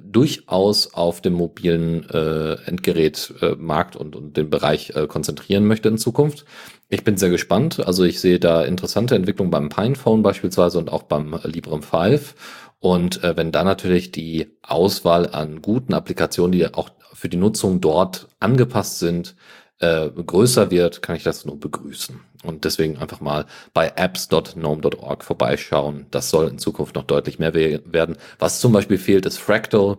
durchaus 0.00 0.92
auf 0.94 1.20
dem 1.20 1.34
mobilen 1.34 2.08
äh, 2.10 2.54
Endgerätmarkt 2.66 3.94
äh, 3.94 3.98
und, 3.98 4.16
und 4.16 4.36
den 4.36 4.50
Bereich 4.50 4.90
äh, 4.94 5.06
konzentrieren 5.06 5.66
möchte 5.66 5.88
in 5.88 5.98
Zukunft. 5.98 6.44
Ich 6.88 7.04
bin 7.04 7.16
sehr 7.16 7.30
gespannt. 7.30 7.84
Also 7.86 8.04
ich 8.04 8.20
sehe 8.20 8.38
da 8.38 8.64
interessante 8.64 9.14
Entwicklungen 9.14 9.50
beim 9.50 9.68
Pinephone 9.68 10.22
beispielsweise 10.22 10.78
und 10.78 10.90
auch 10.90 11.04
beim 11.04 11.38
Librem 11.44 11.82
5. 11.82 12.34
Und 12.80 13.24
äh, 13.24 13.36
wenn 13.36 13.52
da 13.52 13.64
natürlich 13.64 14.12
die 14.12 14.56
Auswahl 14.62 15.28
an 15.28 15.62
guten 15.62 15.94
Applikationen, 15.94 16.52
die 16.52 16.72
auch 16.72 16.90
für 17.12 17.28
die 17.28 17.36
Nutzung 17.36 17.80
dort 17.80 18.28
angepasst 18.40 18.98
sind, 19.00 19.34
äh, 19.80 20.08
größer 20.10 20.70
wird, 20.70 21.02
kann 21.02 21.16
ich 21.16 21.24
das 21.24 21.44
nur 21.44 21.58
begrüßen. 21.58 22.20
Und 22.44 22.64
deswegen 22.64 22.98
einfach 22.98 23.20
mal 23.20 23.46
bei 23.74 23.92
apps.gnome.org 23.96 25.24
vorbeischauen. 25.24 26.06
Das 26.10 26.30
soll 26.30 26.48
in 26.48 26.58
Zukunft 26.58 26.94
noch 26.94 27.04
deutlich 27.04 27.38
mehr 27.38 27.54
werden. 27.54 28.16
Was 28.38 28.60
zum 28.60 28.72
Beispiel 28.72 28.98
fehlt, 28.98 29.26
ist 29.26 29.38
Fractal. 29.38 29.98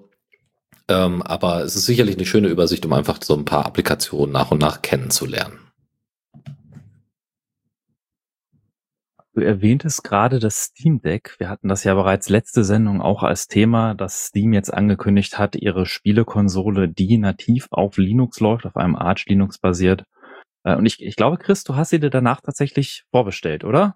Ähm, 0.88 1.22
aber 1.22 1.64
es 1.64 1.76
ist 1.76 1.86
sicherlich 1.86 2.16
eine 2.16 2.26
schöne 2.26 2.48
Übersicht, 2.48 2.86
um 2.86 2.94
einfach 2.94 3.20
so 3.22 3.36
ein 3.36 3.46
paar 3.46 3.66
Applikationen 3.66 4.32
nach 4.32 4.52
und 4.52 4.60
nach 4.60 4.82
kennenzulernen. 4.82 5.60
Du 9.40 9.46
erwähntest 9.46 10.04
gerade 10.04 10.40
das 10.40 10.64
Steam 10.64 11.02
Deck. 11.02 11.36
Wir 11.38 11.48
hatten 11.48 11.70
das 11.70 11.84
ja 11.84 11.94
bereits 11.94 12.28
letzte 12.28 12.64
Sendung 12.64 13.00
auch 13.00 13.24
als 13.24 13.48
Thema, 13.48 13.94
dass 13.94 14.26
Steam 14.26 14.52
jetzt 14.52 14.74
angekündigt 14.74 15.38
hat, 15.38 15.56
ihre 15.56 15.86
Spielekonsole, 15.86 16.90
die 16.90 17.18
nativ 17.18 17.68
auf 17.70 17.98
Linux 17.98 18.40
läuft, 18.40 18.66
auf 18.66 18.76
einem 18.76 18.96
Arch 18.96 19.28
Linux 19.28 19.60
basiert. 19.60 20.04
Äh, 20.70 20.76
und 20.76 20.86
ich, 20.86 21.02
ich 21.02 21.16
glaube, 21.16 21.38
Chris, 21.38 21.64
du 21.64 21.76
hast 21.76 21.90
sie 21.90 22.00
dir 22.00 22.10
danach 22.10 22.42
tatsächlich 22.42 23.04
vorbestellt, 23.12 23.64
oder? 23.64 23.96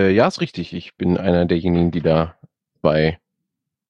Äh, 0.00 0.10
ja, 0.10 0.26
ist 0.26 0.40
richtig. 0.40 0.72
Ich 0.72 0.96
bin 0.96 1.16
einer 1.16 1.46
derjenigen, 1.46 1.90
die 1.90 2.00
da 2.00 2.36
bei 2.80 3.18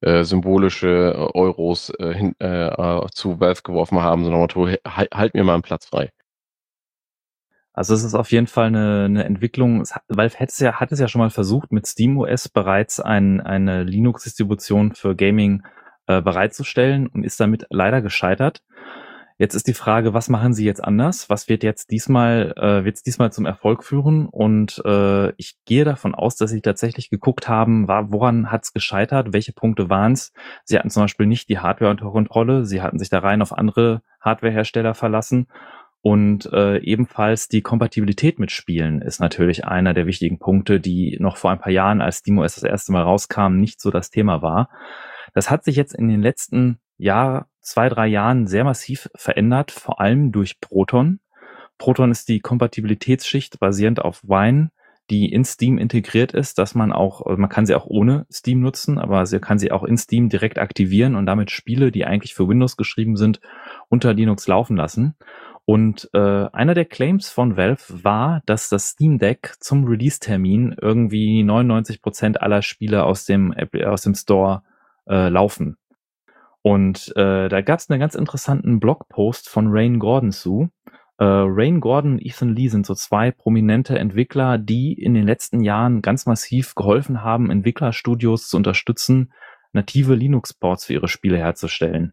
äh, 0.01 0.25
symbolische 0.25 0.89
äh, 0.89 1.39
Euros 1.39 1.93
äh, 1.99 2.13
hin, 2.13 2.35
äh, 2.41 3.07
zu 3.13 3.41
Valve 3.41 3.63
geworfen 3.63 4.01
haben, 4.01 4.23
Motto, 4.29 4.69
halt, 4.69 5.15
halt 5.15 5.35
mir 5.35 5.45
mal 5.45 5.55
einen 5.55 5.63
Platz 5.63 5.87
frei. 5.87 6.11
Also 7.75 7.95
es 7.95 8.05
ist 8.05 8.15
auf 8.15 8.31
jeden 8.33 8.49
Fall 8.49 8.67
eine, 8.67 9.05
eine 9.07 9.25
Entwicklung. 9.25 9.85
Valve 10.09 10.39
hat 10.39 10.51
es 10.51 10.59
ja, 10.59 10.75
hat 10.75 10.93
es 10.93 11.01
ja 11.01 11.09
schon 11.09 11.21
mal 11.21 11.31
versucht, 11.31 11.73
mit 11.73 11.87
SteamOS 11.87 12.51
bereits 12.51 13.01
ein, 13.01 13.41
eine 13.41 13.85
Linux-Distribution 13.85 14.95
für 14.95 15.17
Gaming 15.17 15.63
äh, 16.07 16.21
bereitzustellen 16.21 17.07
und 17.07 17.25
ist 17.25 17.41
damit 17.41 17.65
leider 17.71 18.03
gescheitert. 18.03 18.63
Jetzt 19.43 19.57
ist 19.57 19.66
die 19.66 19.74
Frage, 19.74 20.14
was 20.14 20.28
machen 20.28 20.55
sie 20.55 20.64
jetzt 20.64 20.84
anders? 20.84 21.28
Was 21.28 21.49
wird 21.49 21.64
jetzt 21.64 21.90
diesmal, 21.90 22.55
äh, 22.57 22.84
wird 22.84 23.05
diesmal 23.05 23.32
zum 23.32 23.45
Erfolg 23.45 23.82
führen? 23.82 24.28
Und 24.28 24.80
äh, 24.84 25.30
ich 25.30 25.57
gehe 25.64 25.84
davon 25.84 26.14
aus, 26.14 26.36
dass 26.36 26.51
sie 26.51 26.61
tatsächlich 26.61 27.11
geguckt 27.11 27.49
haben, 27.49 27.88
war, 27.88 28.12
woran 28.12 28.53
hat 28.53 28.62
es 28.62 28.72
gescheitert? 28.72 29.32
Welche 29.32 29.53
Punkte 29.53 29.90
waren 29.90 30.12
es? 30.12 30.32
Sie 30.62 30.78
hatten 30.78 30.90
zum 30.90 31.03
Beispiel 31.03 31.26
nicht 31.26 31.49
die 31.49 31.59
Hardware 31.59 31.90
unter 31.90 32.12
Kontrolle. 32.12 32.64
Sie 32.64 32.82
hatten 32.82 33.01
sich 33.01 33.09
da 33.09 33.18
rein 33.18 33.43
auf 33.43 33.53
andere 33.53 34.03
Hardwarehersteller 34.20 34.95
verlassen 34.95 35.49
und 36.03 36.53
äh, 36.53 36.78
ebenfalls 36.78 37.49
die 37.49 37.62
Kompatibilität 37.62 38.40
mit 38.40 38.51
Spielen 38.51 39.03
ist 39.03 39.20
natürlich 39.20 39.64
einer 39.64 39.95
der 39.95 40.07
wichtigen 40.07 40.40
Punkte, 40.40 40.80
die 40.80 41.16
noch 41.20 41.36
vor 41.36 41.53
ein 41.53 41.61
paar 41.61 41.72
Jahren, 41.72 42.01
als 42.01 42.18
SteamOS 42.18 42.57
das 42.57 42.64
erste 42.64 42.90
Mal 42.90 43.03
rauskam, 43.03 43.59
nicht 43.59 43.80
so 43.80 43.90
das 43.90 44.11
Thema 44.11 44.43
war. 44.43 44.68
Das 45.35 45.51
hat 45.51 45.64
sich 45.64 45.76
jetzt 45.76 45.95
in 45.95 46.09
den 46.09 46.22
letzten 46.22 46.78
Jahr, 46.97 47.49
zwei, 47.61 47.89
drei 47.89 48.07
Jahren 48.07 48.47
sehr 48.47 48.64
massiv 48.64 49.09
verändert, 49.14 49.70
vor 49.70 50.01
allem 50.01 50.33
durch 50.33 50.61
Proton. 50.61 51.20
Proton 51.78 52.11
ist 52.11 52.28
die 52.28 52.41
Kompatibilitätsschicht 52.41 53.59
basierend 53.59 54.01
auf 54.01 54.22
Wine, 54.22 54.70
die 55.11 55.33
in 55.33 55.45
Steam 55.45 55.78
integriert 55.78 56.33
ist, 56.33 56.59
dass 56.59 56.74
man 56.74 56.93
auch, 56.93 57.26
man 57.37 57.49
kann 57.49 57.66
sie 57.66 57.74
auch 57.74 57.87
ohne 57.87 58.26
Steam 58.33 58.61
nutzen, 58.61 58.99
aber 58.99 59.26
sie 59.26 59.41
kann 59.41 59.59
sie 59.59 59.72
auch 59.72 59.83
in 59.85 59.97
Steam 59.97 60.28
direkt 60.28 60.59
aktivieren 60.59 61.16
und 61.16 61.26
damit 61.26 61.51
Spiele, 61.51 61.91
die 61.91 62.05
eigentlich 62.05 62.35
für 62.35 62.49
Windows 62.49 62.76
geschrieben 62.76 63.16
sind, 63.16 63.41
unter 63.89 64.14
Linux 64.14 64.47
laufen 64.47 64.76
lassen. 64.76 65.16
Und 65.64 66.09
äh, 66.12 66.18
einer 66.18 66.74
der 66.74 66.85
Claims 66.85 67.30
von 67.30 67.57
Valve 67.57 68.05
war, 68.05 68.43
dass 68.47 68.68
das 68.68 68.89
Steam 68.89 69.18
Deck 69.18 69.55
zum 69.61 69.85
Release-Termin 69.85 70.76
irgendwie 70.80 71.43
99 71.43 72.03
Prozent 72.03 72.41
aller 72.41 72.62
Spiele 72.62 73.05
aus 73.05 73.24
dem, 73.24 73.55
aus 73.85 74.03
dem 74.03 74.14
Store 74.14 74.62
äh, 75.09 75.29
laufen. 75.29 75.77
Und 76.63 77.13
äh, 77.17 77.49
da 77.49 77.61
gab 77.61 77.81
es 77.81 77.91
einen 77.91 78.01
ganz 78.01 78.15
interessanten 78.15 78.79
Blogpost 78.79 79.49
von 79.49 79.69
Rain 79.69 79.99
Gordon 79.99 80.31
zu. 80.31 80.71
Äh, 81.19 81.25
Rain 81.25 81.81
Gordon 81.81 82.13
und 82.13 82.25
Ethan 82.25 82.55
Lee 82.55 82.69
sind 82.69 82.87
so 82.87 82.95
zwei 82.95 83.33
prominente 83.33 83.99
Entwickler, 83.99 84.59
die 84.59 84.93
in 84.93 85.15
den 85.15 85.27
letzten 85.27 85.61
Jahren 85.61 86.03
ganz 86.03 86.27
massiv 86.27 86.75
geholfen 86.75 87.23
haben, 87.23 87.51
Entwicklerstudios 87.51 88.49
zu 88.49 88.57
unterstützen, 88.57 89.33
native 89.73 90.15
Linux-Ports 90.15 90.87
für 90.87 90.95
ihre 90.95 91.09
Spiele 91.09 91.39
herzustellen. 91.39 92.13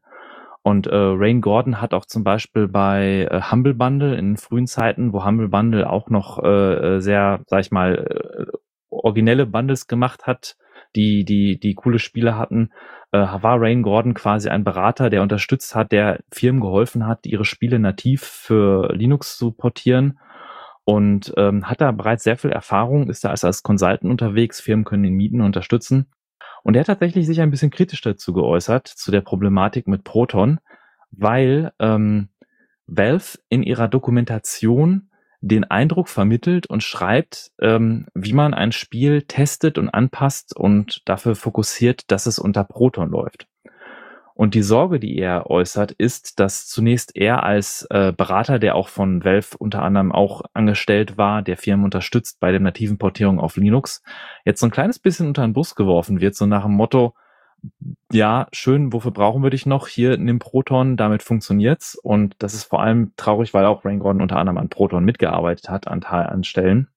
Und 0.61 0.87
äh, 0.87 0.95
Rain 0.95 1.41
Gordon 1.41 1.79
hat 1.79 1.93
auch 1.93 2.05
zum 2.05 2.23
Beispiel 2.23 2.67
bei 2.67 3.27
äh, 3.31 3.41
Humble 3.51 3.73
Bundle 3.73 4.15
in 4.17 4.35
frühen 4.37 4.67
Zeiten, 4.67 5.13
wo 5.13 5.25
Humble 5.25 5.47
Bundle 5.47 5.89
auch 5.89 6.09
noch 6.09 6.43
äh, 6.43 6.95
äh 6.95 6.99
sehr, 6.99 7.41
sag 7.47 7.61
ich 7.61 7.71
mal, 7.71 8.47
äh, 8.49 8.57
originelle 8.89 9.45
Bundles 9.45 9.87
gemacht 9.87 10.27
hat, 10.27 10.57
die, 10.95 11.23
die, 11.25 11.59
die 11.59 11.75
coole 11.75 11.99
Spiele 11.99 12.37
hatten, 12.37 12.71
äh, 13.11 13.19
war 13.19 13.61
Rain 13.61 13.83
Gordon 13.83 14.13
quasi 14.13 14.49
ein 14.49 14.63
Berater, 14.63 15.09
der 15.09 15.21
unterstützt 15.21 15.75
hat, 15.75 15.91
der 15.91 16.19
Firmen 16.31 16.61
geholfen 16.61 17.07
hat, 17.07 17.25
ihre 17.25 17.45
Spiele 17.45 17.79
nativ 17.79 18.23
für 18.23 18.93
Linux 18.93 19.37
zu 19.37 19.51
portieren 19.51 20.19
und 20.83 21.33
ähm, 21.37 21.69
hat 21.69 21.81
da 21.81 21.91
bereits 21.91 22.23
sehr 22.23 22.37
viel 22.37 22.51
Erfahrung, 22.51 23.09
ist 23.09 23.23
da 23.23 23.29
als, 23.29 23.43
als 23.43 23.63
Consultant 23.63 24.09
unterwegs, 24.09 24.61
Firmen 24.61 24.85
können 24.85 25.03
ihn 25.03 25.13
mieten, 25.13 25.41
unterstützen. 25.41 26.07
Und 26.63 26.75
er 26.75 26.81
hat 26.81 26.87
tatsächlich 26.87 27.25
sich 27.25 27.41
ein 27.41 27.51
bisschen 27.51 27.71
kritisch 27.71 28.01
dazu 28.01 28.33
geäußert, 28.33 28.87
zu 28.87 29.11
der 29.11 29.21
Problematik 29.21 29.87
mit 29.87 30.03
Proton, 30.03 30.59
weil 31.11 31.71
ähm, 31.79 32.29
Valve 32.87 33.37
in 33.49 33.63
ihrer 33.63 33.87
Dokumentation 33.87 35.08
den 35.41 35.63
Eindruck 35.63 36.09
vermittelt 36.09 36.67
und 36.67 36.83
schreibt, 36.83 37.51
ähm, 37.61 38.07
wie 38.13 38.33
man 38.33 38.53
ein 38.53 38.71
Spiel 38.71 39.21
testet 39.23 39.77
und 39.77 39.89
anpasst 39.89 40.55
und 40.55 41.01
dafür 41.05 41.35
fokussiert, 41.35 42.11
dass 42.11 42.25
es 42.25 42.39
unter 42.39 42.63
Proton 42.63 43.09
läuft. 43.09 43.47
Und 44.39 44.53
die 44.53 44.61
Sorge, 44.61 45.01
die 45.01 45.17
er 45.17 45.49
äußert, 45.49 45.91
ist, 45.91 46.39
dass 46.39 46.65
zunächst 46.65 47.13
er 47.13 47.43
als 47.43 47.85
äh, 47.89 48.13
Berater, 48.13 48.57
der 48.57 48.75
auch 48.75 48.87
von 48.87 49.25
Valve 49.25 49.57
unter 49.57 49.83
anderem 49.83 50.13
auch 50.13 50.43
angestellt 50.53 51.17
war, 51.17 51.41
der 51.41 51.57
Firmen 51.57 51.83
unterstützt 51.83 52.39
bei 52.39 52.51
der 52.51 52.61
nativen 52.61 52.97
Portierung 52.97 53.41
auf 53.41 53.57
Linux, 53.57 54.01
jetzt 54.45 54.61
so 54.61 54.67
ein 54.67 54.71
kleines 54.71 54.97
bisschen 54.97 55.27
unter 55.27 55.41
den 55.41 55.51
Bus 55.51 55.75
geworfen 55.75 56.21
wird, 56.21 56.35
so 56.35 56.45
nach 56.45 56.63
dem 56.63 56.71
Motto, 56.71 57.15
ja, 58.11 58.47
schön, 58.51 58.91
wofür 58.91 59.11
brauchen 59.11 59.43
wir 59.43 59.49
dich 59.49 59.65
noch? 59.65 59.87
Hier 59.87 60.17
nimm 60.17 60.39
Proton, 60.39 60.97
damit 60.97 61.23
funktioniert's. 61.23 61.95
Und 61.95 62.35
das 62.39 62.53
ist 62.53 62.63
vor 62.63 62.81
allem 62.81 63.13
traurig, 63.17 63.53
weil 63.53 63.65
auch 63.65 63.85
Rain 63.85 64.01
unter 64.01 64.37
anderem 64.37 64.57
an 64.57 64.69
Proton 64.69 65.05
mitgearbeitet 65.05 65.69
hat, 65.69 65.87
an, 65.87 66.03
an 66.03 66.43
Stellen. 66.43 66.87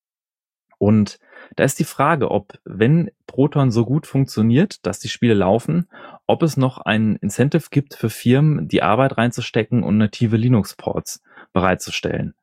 Und 0.79 1.19
da 1.57 1.65
ist 1.65 1.79
die 1.79 1.85
Frage, 1.85 2.31
ob, 2.31 2.59
wenn 2.65 3.11
Proton 3.27 3.71
so 3.71 3.85
gut 3.85 4.07
funktioniert, 4.07 4.85
dass 4.87 4.99
die 4.99 5.09
Spiele 5.09 5.35
laufen, 5.35 5.87
ob 6.27 6.43
es 6.43 6.57
noch 6.57 6.79
ein 6.79 7.17
Incentive 7.17 7.69
gibt 7.71 7.95
für 7.95 8.11
Firmen, 8.11 8.67
die 8.69 8.83
Arbeit 8.83 9.17
reinzustecken 9.19 9.83
und 9.83 9.99
native 9.99 10.37
Linux-Ports 10.37 11.23
bereitzustellen. 11.53 12.35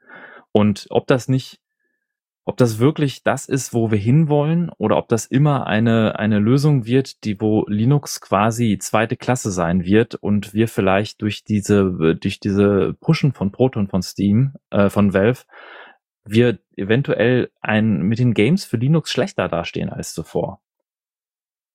Und 0.52 0.88
ob 0.90 1.08
das 1.08 1.28
nicht 1.28 1.60
ob 2.46 2.58
das 2.58 2.80
wirklich 2.80 3.24
das 3.24 3.48
ist, 3.48 3.74
wo 3.74 3.92
wir 3.92 3.98
hinwollen 3.98 4.72
oder 4.78 4.98
ob 4.98 5.08
das 5.08 5.26
immer 5.26 5.68
eine, 5.68 6.18
eine 6.18 6.40
Lösung 6.40 6.86
wird, 6.86 7.24
die 7.24 7.40
wo 7.40 7.66
Linux 7.68 8.22
quasi 8.22 8.78
zweite 8.80 9.18
Klasse 9.18 9.52
sein 9.52 9.84
wird 9.84 10.16
und 10.16 10.54
wir 10.54 10.68
vielleicht 10.68 11.22
durch 11.22 11.44
diese, 11.44 12.16
durch 12.16 12.40
diese 12.40 12.96
Pushen 13.00 13.34
von 13.34 13.52
Proton 13.52 13.88
von 13.88 14.02
Steam, 14.02 14.54
äh, 14.72 14.90
von 14.90 15.14
Valve, 15.14 15.44
wir 16.26 16.60
eventuell 16.76 17.52
ein, 17.62 18.02
mit 18.02 18.20
den 18.20 18.34
Games 18.34 18.66
für 18.66 18.78
Linux 18.78 19.12
schlechter 19.12 19.48
dastehen 19.48 19.90
als 19.90 20.14
zuvor. 20.14 20.62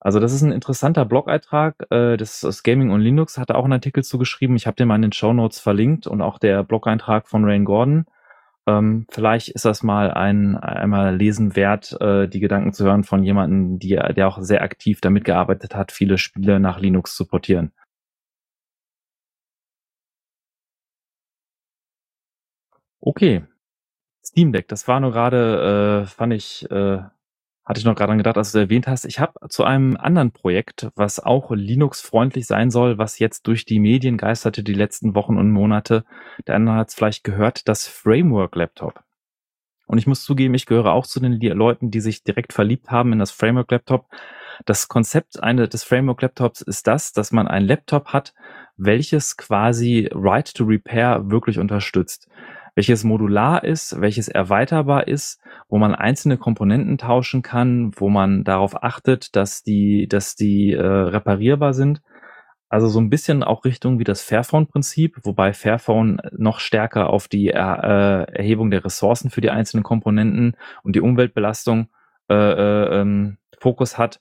Also 0.01 0.21
das 0.21 0.35
ist 0.35 0.43
ein 0.43 0.53
interessanter 0.53 1.07
Blog-Eintrag. 1.07 1.87
Äh, 1.91 2.17
das, 2.19 2.41
das 2.41 2.63
Gaming 2.63 2.91
und 2.91 3.01
Linux 3.01 3.39
hat 3.39 3.51
auch 3.51 3.65
einen 3.65 3.73
Artikel 3.73 4.05
zugeschrieben. 4.05 4.55
Ich 4.55 4.67
habe 4.67 4.77
den 4.77 4.87
mal 4.87 4.97
in 4.97 5.03
den 5.03 5.13
Show 5.13 5.33
Notes 5.33 5.61
verlinkt 5.61 6.07
und 6.07 6.21
auch 6.21 6.39
der 6.39 6.63
Blog-Eintrag 6.63 7.27
von 7.27 7.45
Rain 7.45 7.65
Gordon. 7.65 8.05
Ähm, 8.67 9.07
vielleicht 9.11 9.51
ist 9.51 9.65
das 9.67 9.83
mal 9.83 10.11
ein 10.11 10.57
einmal 10.57 11.15
lesen 11.17 11.55
wert, 11.57 11.97
äh, 12.01 12.29
die 12.29 12.41
Gedanken 12.41 12.73
zu 12.73 12.85
hören 12.85 13.05
von 13.05 13.23
jemandem, 13.23 13.79
die, 13.79 13.91
der 14.17 14.29
auch 14.29 14.39
sehr 14.41 14.63
aktiv 14.63 15.01
damit 15.01 15.25
gearbeitet 15.25 15.75
hat, 15.75 15.93
viele 15.93 16.17
Spiele 16.19 16.61
nach 16.61 16.81
Linux 16.81 17.15
zu 17.17 17.27
portieren. 17.27 17.73
Okay. 23.01 23.45
Steam 24.25 24.53
Deck, 24.53 24.69
das 24.69 24.89
war 24.89 25.01
nur 25.01 25.13
gerade, 25.13 26.03
äh, 26.05 26.07
fand 26.07 26.33
ich, 26.35 26.71
äh, 26.71 27.03
hatte 27.65 27.81
ich 27.81 27.87
noch 27.87 27.95
gerade 27.95 28.17
gedacht, 28.17 28.37
als 28.37 28.53
du 28.53 28.59
erwähnt 28.59 28.87
hast. 28.87 29.05
Ich 29.07 29.21
habe 29.21 29.49
zu 29.49 29.65
einem 29.65 29.97
anderen 29.97 30.33
Projekt, 30.33 30.89
was 30.97 31.19
auch 31.19 31.51
Linux-freundlich 31.51 32.47
sein 32.47 32.71
soll, 32.71 32.99
was 32.99 33.19
jetzt 33.19 33.47
durch 33.47 33.65
die 33.65 33.81
Medien 33.81 34.19
geisterte 34.19 34.63
die 34.63 34.75
letzten 34.75 35.15
Wochen 35.15 35.39
und 35.39 35.51
Monate. 35.51 36.05
Der 36.47 36.57
andere 36.57 36.77
hat 36.77 36.89
es 36.89 36.95
vielleicht 36.95 37.25
gehört, 37.25 37.67
das 37.69 37.87
Framework 37.87 38.55
Laptop. 38.57 39.03
Und 39.87 39.99
ich 39.99 40.07
muss 40.07 40.25
zugeben, 40.25 40.55
ich 40.55 40.67
gehöre 40.67 40.93
auch 40.93 41.07
zu 41.07 41.21
den 41.21 41.41
Leuten, 41.41 41.91
die 41.91 42.01
sich 42.01 42.23
direkt 42.23 42.53
verliebt 42.53 42.91
haben 42.91 43.13
in 43.13 43.19
das 43.19 43.31
Framework 43.31 43.71
Laptop. 43.71 44.07
Das 44.67 44.89
Konzept 44.89 45.43
eine, 45.43 45.69
des 45.69 45.85
Framework 45.85 46.23
Laptops 46.23 46.61
ist 46.61 46.87
das, 46.87 47.13
dass 47.13 47.33
man 47.33 47.49
ein 47.49 47.65
Laptop 47.65 48.09
hat, 48.09 48.35
welches 48.77 49.37
quasi 49.37 50.09
Right 50.13 50.53
to 50.55 50.65
Repair 50.65 51.31
wirklich 51.31 51.59
unterstützt 51.59 52.29
welches 52.75 53.05
modular 53.05 53.65
ist, 53.65 54.01
welches 54.01 54.29
erweiterbar 54.29 55.07
ist, 55.07 55.41
wo 55.69 55.79
man 55.79 55.95
einzelne 55.95 56.39
Komponenten 56.39 56.99
tauschen 56.99 57.43
kann, 57.43 57.93
wo 57.97 58.09
man 58.09 58.45
darauf 58.45 58.83
achtet, 58.83 59.37
dass 59.37 59.63
die, 59.63 60.09
dass 60.09 60.35
die 60.35 60.73
äh, 60.73 60.83
reparierbar 60.83 61.73
sind. 61.73 62.03
Also 62.69 62.89
so 62.89 63.01
ein 63.01 63.11
bisschen 63.11 63.45
auch 63.45 63.65
Richtung 63.65 64.01
wie 64.01 64.05
das 64.05 64.23
Fairphone-Prinzip, 64.23 65.19
wobei 65.23 65.53
Fairphone 65.53 66.21
noch 66.33 66.59
stärker 66.59 67.11
auf 67.11 67.29
die 67.29 67.51
er, 67.51 68.27
äh, 68.29 68.33
Erhebung 68.37 68.71
der 68.71 68.85
Ressourcen 68.85 69.31
für 69.31 69.41
die 69.41 69.51
einzelnen 69.51 69.85
Komponenten 69.85 70.57
und 70.83 70.97
die 70.97 71.01
Umweltbelastung 71.01 71.89
äh, 72.29 72.35
äh, 72.35 73.01
ähm, 73.01 73.39
Fokus 73.61 73.97
hat. 73.97 74.19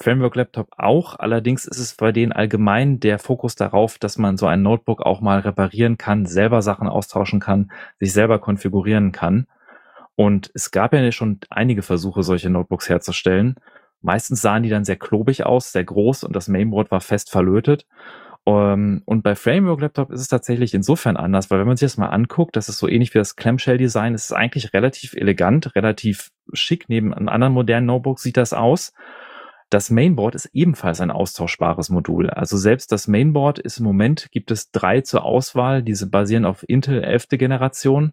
Framework 0.00 0.36
Laptop 0.36 0.68
auch. 0.76 1.18
Allerdings 1.18 1.64
ist 1.64 1.78
es 1.78 1.94
bei 1.94 2.12
denen 2.12 2.32
allgemein 2.32 3.00
der 3.00 3.18
Fokus 3.18 3.54
darauf, 3.54 3.98
dass 3.98 4.18
man 4.18 4.36
so 4.36 4.46
ein 4.46 4.62
Notebook 4.62 5.00
auch 5.00 5.20
mal 5.20 5.40
reparieren 5.40 5.96
kann, 5.98 6.26
selber 6.26 6.62
Sachen 6.62 6.88
austauschen 6.88 7.40
kann, 7.40 7.70
sich 7.98 8.12
selber 8.12 8.38
konfigurieren 8.38 9.12
kann. 9.12 9.46
Und 10.14 10.50
es 10.54 10.70
gab 10.70 10.92
ja 10.92 11.12
schon 11.12 11.40
einige 11.50 11.82
Versuche, 11.82 12.22
solche 12.22 12.50
Notebooks 12.50 12.88
herzustellen. 12.88 13.56
Meistens 14.02 14.42
sahen 14.42 14.62
die 14.62 14.68
dann 14.68 14.84
sehr 14.84 14.96
klobig 14.96 15.44
aus, 15.44 15.72
sehr 15.72 15.84
groß 15.84 16.24
und 16.24 16.36
das 16.36 16.48
Mainboard 16.48 16.90
war 16.90 17.00
fest 17.00 17.30
verlötet. 17.30 17.86
Ähm, 18.46 19.02
und 19.04 19.22
bei 19.22 19.34
Framework 19.34 19.80
Laptop 19.80 20.10
ist 20.12 20.20
es 20.20 20.28
tatsächlich 20.28 20.72
insofern 20.72 21.16
anders, 21.16 21.50
weil 21.50 21.58
wenn 21.58 21.66
man 21.66 21.76
sich 21.76 21.86
das 21.86 21.96
mal 21.96 22.08
anguckt, 22.08 22.56
das 22.56 22.68
ist 22.68 22.78
so 22.78 22.88
ähnlich 22.88 23.12
wie 23.14 23.18
das 23.18 23.36
Clamshell 23.36 23.76
Design, 23.76 24.14
es 24.14 24.26
ist 24.26 24.32
eigentlich 24.32 24.72
relativ 24.72 25.14
elegant, 25.14 25.74
relativ 25.74 26.30
schick. 26.52 26.88
Neben 26.88 27.12
anderen 27.12 27.52
modernen 27.52 27.86
Notebook 27.86 28.20
sieht 28.20 28.36
das 28.36 28.52
aus. 28.52 28.92
Das 29.68 29.90
Mainboard 29.90 30.36
ist 30.36 30.50
ebenfalls 30.52 31.00
ein 31.00 31.10
austauschbares 31.10 31.90
Modul. 31.90 32.30
Also 32.30 32.56
selbst 32.56 32.92
das 32.92 33.08
Mainboard 33.08 33.58
ist 33.58 33.78
im 33.78 33.84
Moment, 33.84 34.28
gibt 34.30 34.52
es 34.52 34.70
drei 34.70 35.00
zur 35.00 35.24
Auswahl. 35.24 35.82
Diese 35.82 36.08
basieren 36.08 36.44
auf 36.44 36.64
Intel 36.68 37.02
11. 37.02 37.28
Generation. 37.30 38.12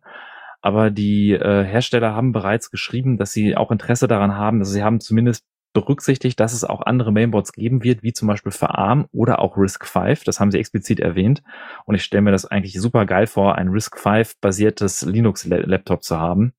Aber 0.62 0.90
die 0.90 1.34
äh, 1.34 1.64
Hersteller 1.64 2.16
haben 2.16 2.32
bereits 2.32 2.72
geschrieben, 2.72 3.18
dass 3.18 3.34
sie 3.34 3.56
auch 3.56 3.70
Interesse 3.70 4.08
daran 4.08 4.36
haben. 4.36 4.60
Also 4.60 4.72
sie 4.72 4.84
haben 4.84 5.00
zumindest 5.00 5.46
berücksichtigt, 5.74 6.40
dass 6.40 6.54
es 6.54 6.64
auch 6.64 6.82
andere 6.82 7.12
Mainboards 7.12 7.52
geben 7.52 7.84
wird, 7.84 8.02
wie 8.02 8.14
zum 8.14 8.28
Beispiel 8.28 8.52
für 8.52 8.70
ARM 8.70 9.08
oder 9.12 9.40
auch 9.40 9.58
RISC-V. 9.58 10.24
Das 10.26 10.40
haben 10.40 10.52
sie 10.52 10.60
explizit 10.60 11.00
erwähnt. 11.00 11.44
Und 11.86 11.96
ich 11.96 12.04
stelle 12.04 12.22
mir 12.22 12.32
das 12.32 12.46
eigentlich 12.46 12.80
super 12.80 13.06
geil 13.06 13.28
vor, 13.28 13.56
ein 13.56 13.68
RISC-V 13.68 14.24
basiertes 14.40 15.02
Linux-Laptop 15.02 16.04
zu 16.04 16.20
haben. 16.20 16.54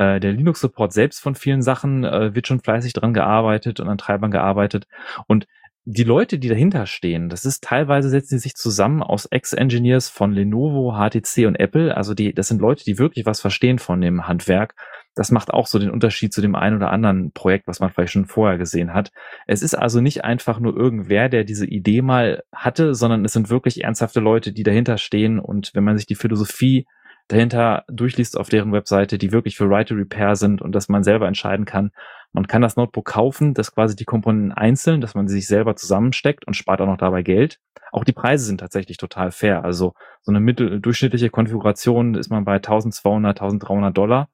Äh, 0.00 0.18
der 0.18 0.32
Linux-Support 0.32 0.94
selbst 0.94 1.20
von 1.20 1.34
vielen 1.34 1.60
Sachen 1.60 2.04
äh, 2.04 2.34
wird 2.34 2.46
schon 2.46 2.60
fleißig 2.60 2.94
dran 2.94 3.12
gearbeitet 3.12 3.80
und 3.80 3.88
an 3.88 3.98
Treibern 3.98 4.30
gearbeitet. 4.30 4.86
Und 5.26 5.46
die 5.84 6.04
Leute, 6.04 6.38
die 6.38 6.48
dahinter 6.48 6.86
stehen, 6.86 7.28
das 7.28 7.44
ist 7.44 7.64
teilweise 7.64 8.08
setzen 8.08 8.38
sie 8.38 8.44
sich 8.44 8.54
zusammen 8.54 9.02
aus 9.02 9.26
Ex-Engineers 9.26 10.08
von 10.08 10.32
Lenovo, 10.32 10.94
HTC 10.94 11.46
und 11.46 11.56
Apple. 11.56 11.94
Also 11.94 12.14
die, 12.14 12.32
das 12.32 12.48
sind 12.48 12.62
Leute, 12.62 12.84
die 12.84 12.98
wirklich 12.98 13.26
was 13.26 13.42
verstehen 13.42 13.78
von 13.78 14.00
dem 14.00 14.26
Handwerk. 14.26 14.74
Das 15.14 15.30
macht 15.30 15.50
auch 15.52 15.66
so 15.66 15.78
den 15.78 15.90
Unterschied 15.90 16.32
zu 16.32 16.40
dem 16.40 16.54
einen 16.54 16.76
oder 16.76 16.90
anderen 16.90 17.32
Projekt, 17.32 17.66
was 17.66 17.80
man 17.80 17.90
vielleicht 17.90 18.12
schon 18.12 18.24
vorher 18.24 18.56
gesehen 18.56 18.94
hat. 18.94 19.10
Es 19.46 19.60
ist 19.60 19.74
also 19.74 20.00
nicht 20.00 20.24
einfach 20.24 20.60
nur 20.60 20.74
irgendwer, 20.74 21.28
der 21.28 21.44
diese 21.44 21.66
Idee 21.66 22.00
mal 22.00 22.42
hatte, 22.54 22.94
sondern 22.94 23.22
es 23.26 23.34
sind 23.34 23.50
wirklich 23.50 23.84
ernsthafte 23.84 24.20
Leute, 24.20 24.52
die 24.52 24.62
dahinter 24.62 24.96
stehen. 24.96 25.38
Und 25.38 25.72
wenn 25.74 25.84
man 25.84 25.98
sich 25.98 26.06
die 26.06 26.14
Philosophie 26.14 26.86
dahinter 27.28 27.84
durchliest 27.88 28.36
auf 28.38 28.48
deren 28.48 28.72
Webseite, 28.72 29.18
die 29.18 29.32
wirklich 29.32 29.56
für 29.56 29.68
to 29.84 29.94
Repair 29.94 30.36
sind 30.36 30.60
und 30.62 30.72
dass 30.72 30.88
man 30.88 31.04
selber 31.04 31.28
entscheiden 31.28 31.64
kann, 31.64 31.92
man 32.32 32.46
kann 32.46 32.62
das 32.62 32.76
Notebook 32.76 33.06
kaufen, 33.06 33.54
das 33.54 33.74
quasi 33.74 33.96
die 33.96 34.04
Komponenten 34.04 34.52
einzeln, 34.52 35.00
dass 35.00 35.14
man 35.14 35.26
sie 35.26 35.36
sich 35.36 35.48
selber 35.48 35.74
zusammensteckt 35.74 36.46
und 36.46 36.54
spart 36.54 36.80
auch 36.80 36.86
noch 36.86 36.96
dabei 36.96 37.22
Geld. 37.22 37.58
Auch 37.92 38.04
die 38.04 38.12
Preise 38.12 38.44
sind 38.44 38.58
tatsächlich 38.60 38.98
total 38.98 39.32
fair. 39.32 39.64
Also 39.64 39.94
so 40.20 40.30
eine 40.30 40.40
mitteldurchschnittliche 40.40 41.30
Konfiguration 41.30 42.14
ist 42.14 42.30
man 42.30 42.44
bei 42.44 42.56
1200, 42.56 43.40
1300 43.40 43.96
Dollar 43.96 44.28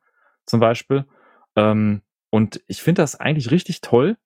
zum 0.44 0.60
Beispiel. 0.60 1.06
Ähm, 1.56 2.02
und 2.28 2.60
ich 2.66 2.82
finde 2.82 3.00
das 3.02 3.18
eigentlich 3.18 3.50
richtig 3.50 3.80
toll. 3.80 4.18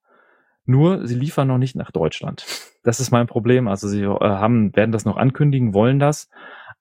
Nur 0.64 1.06
sie 1.06 1.14
liefern 1.14 1.48
noch 1.48 1.58
nicht 1.58 1.76
nach 1.76 1.92
Deutschland. 1.92 2.44
Das 2.82 2.98
ist 2.98 3.12
mein 3.12 3.26
Problem. 3.28 3.68
Also 3.68 3.86
sie 3.86 4.02
äh, 4.02 4.18
haben, 4.18 4.74
werden 4.74 4.92
das 4.92 5.04
noch 5.04 5.16
ankündigen, 5.16 5.74
wollen 5.74 6.00
das 6.00 6.28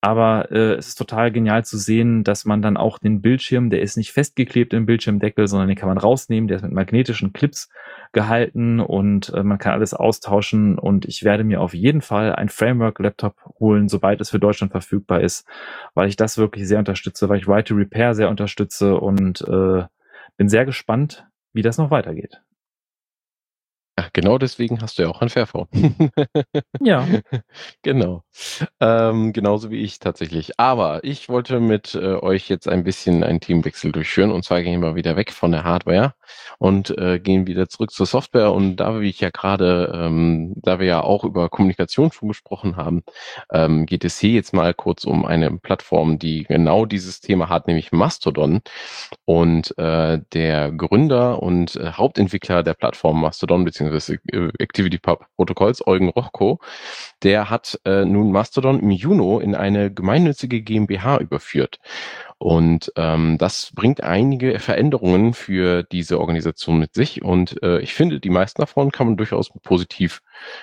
Aber 0.01 0.49
äh, 0.51 0.75
es 0.75 0.89
ist 0.89 0.95
total 0.95 1.29
genial 1.31 1.65
zu 1.65 1.77
sehen, 1.77 2.23
dass 2.23 2.45
man 2.45 2.61
dann 2.61 2.77
auch 2.77 2.99
den 2.99 3.21
Bildschirm, 3.21 3.69
der 3.69 3.81
ist 3.81 3.97
nicht 3.97 4.13
festgeklebt 4.13 4.73
im 4.73 4.85
Bildschirmdeckel, 4.85 5.47
sondern 5.47 5.67
den 5.67 5.75
kann 5.75 5.89
man 5.89 5.97
rausnehmen, 5.97 6.47
der 6.47 6.57
ist 6.57 6.63
mit 6.63 6.71
magnetischen 6.71 7.33
Clips 7.33 7.69
gehalten 8.13 8.79
und 8.79 9.33
äh, 9.33 9.43
man 9.43 9.57
kann 9.57 9.73
alles 9.73 9.93
austauschen. 9.93 10.79
Und 10.79 11.03
ich 11.05 11.23
werde 11.23 11.43
mir 11.43 11.59
auf 11.59 11.73
jeden 11.73 12.01
Fall 12.01 12.33
ein 12.33 12.47
Framework-Laptop 12.47 13.35
holen, 13.59 13.89
sobald 13.89 14.21
es 14.21 14.29
für 14.29 14.39
Deutschland 14.39 14.71
verfügbar 14.71 15.19
ist, 15.19 15.45
weil 15.95 16.07
ich 16.07 16.15
das 16.15 16.37
wirklich 16.37 16.65
sehr 16.65 16.79
unterstütze, 16.79 17.27
weil 17.27 17.39
ich 17.39 17.47
Right 17.47 17.67
to 17.67 17.75
Repair 17.75 18.13
sehr 18.13 18.29
unterstütze 18.29 18.95
und 18.95 19.41
äh, 19.41 19.83
bin 20.37 20.47
sehr 20.47 20.65
gespannt, 20.65 21.27
wie 21.51 21.61
das 21.61 21.77
noch 21.77 21.91
weitergeht. 21.91 22.41
Ja, 23.99 24.07
genau 24.13 24.37
deswegen 24.37 24.81
hast 24.81 24.97
du 24.97 25.03
ja 25.03 25.09
auch 25.09 25.21
ein 25.21 25.29
Fairphone. 25.29 25.67
Ja. 26.81 27.05
Genau. 27.81 28.23
Ähm, 28.79 29.33
genauso 29.33 29.71
wie 29.71 29.81
ich 29.81 29.99
tatsächlich. 29.99 30.59
Aber 30.59 31.03
ich 31.03 31.29
wollte 31.29 31.59
mit 31.59 31.95
äh, 31.95 32.15
euch 32.15 32.49
jetzt 32.49 32.67
ein 32.67 32.83
bisschen 32.83 33.23
einen 33.23 33.39
Teamwechsel 33.39 33.91
durchführen. 33.91 34.31
Und 34.31 34.43
zwar 34.43 34.61
gehen 34.63 34.81
wir 34.81 34.95
wieder 34.95 35.15
weg 35.15 35.31
von 35.31 35.51
der 35.51 35.63
Hardware 35.63 36.13
und 36.59 36.95
äh, 36.97 37.19
gehen 37.19 37.47
wieder 37.47 37.67
zurück 37.69 37.91
zur 37.91 38.05
Software. 38.05 38.51
Und 38.51 38.77
da 38.77 38.99
wie 38.99 39.09
ich 39.09 39.19
ja 39.21 39.29
gerade, 39.29 39.91
ähm, 39.93 40.53
da 40.57 40.79
wir 40.79 40.87
ja 40.87 41.01
auch 41.01 41.23
über 41.23 41.49
Kommunikation 41.49 42.11
schon 42.11 42.29
gesprochen 42.29 42.75
haben, 42.75 43.03
ähm, 43.51 43.85
geht 43.85 44.05
es 44.05 44.19
hier 44.19 44.31
jetzt 44.31 44.53
mal 44.53 44.73
kurz 44.73 45.05
um 45.05 45.25
eine 45.25 45.51
Plattform, 45.57 46.19
die 46.19 46.43
genau 46.43 46.85
dieses 46.85 47.21
Thema 47.21 47.49
hat, 47.49 47.67
nämlich 47.67 47.91
Mastodon. 47.91 48.61
Und 49.25 49.77
äh, 49.77 50.19
der 50.33 50.71
Gründer 50.71 51.41
und 51.41 51.75
äh, 51.75 51.91
Hauptentwickler 51.93 52.63
der 52.63 52.73
Plattform 52.73 53.21
Mastodon, 53.21 53.63
beziehungsweise 53.65 53.88
des 53.91 54.09
äh, 54.09 54.17
ActivityPub-Protokolls, 54.59 55.85
Eugen 55.85 56.09
Rochko, 56.09 56.59
der 57.23 57.49
hat 57.49 57.79
äh, 57.85 58.05
nun 58.05 58.31
Mastodon 58.31 58.79
im 58.79 58.91
Juni 58.91 59.43
in 59.43 59.55
eine 59.55 59.93
gemeinnützige 59.93 60.61
GmbH 60.61 61.17
überführt. 61.17 61.79
Und 62.39 62.93
ähm, 62.95 63.37
das 63.37 63.71
bringt 63.75 64.01
einige 64.01 64.59
Veränderungen 64.59 65.33
für 65.33 65.83
diese 65.83 66.21
Organisation 66.21 66.79
mit 66.79 66.93
sich. 66.93 67.21
Und 67.21 67.61
äh, 67.61 67.79
ich 67.79 67.93
finde, 67.93 68.21
die 68.21 68.29
meisten 68.29 68.61
davon 68.61 68.93
kann 68.93 69.07
man 69.07 69.17
durchaus 69.17 69.49
positiv 69.61 70.21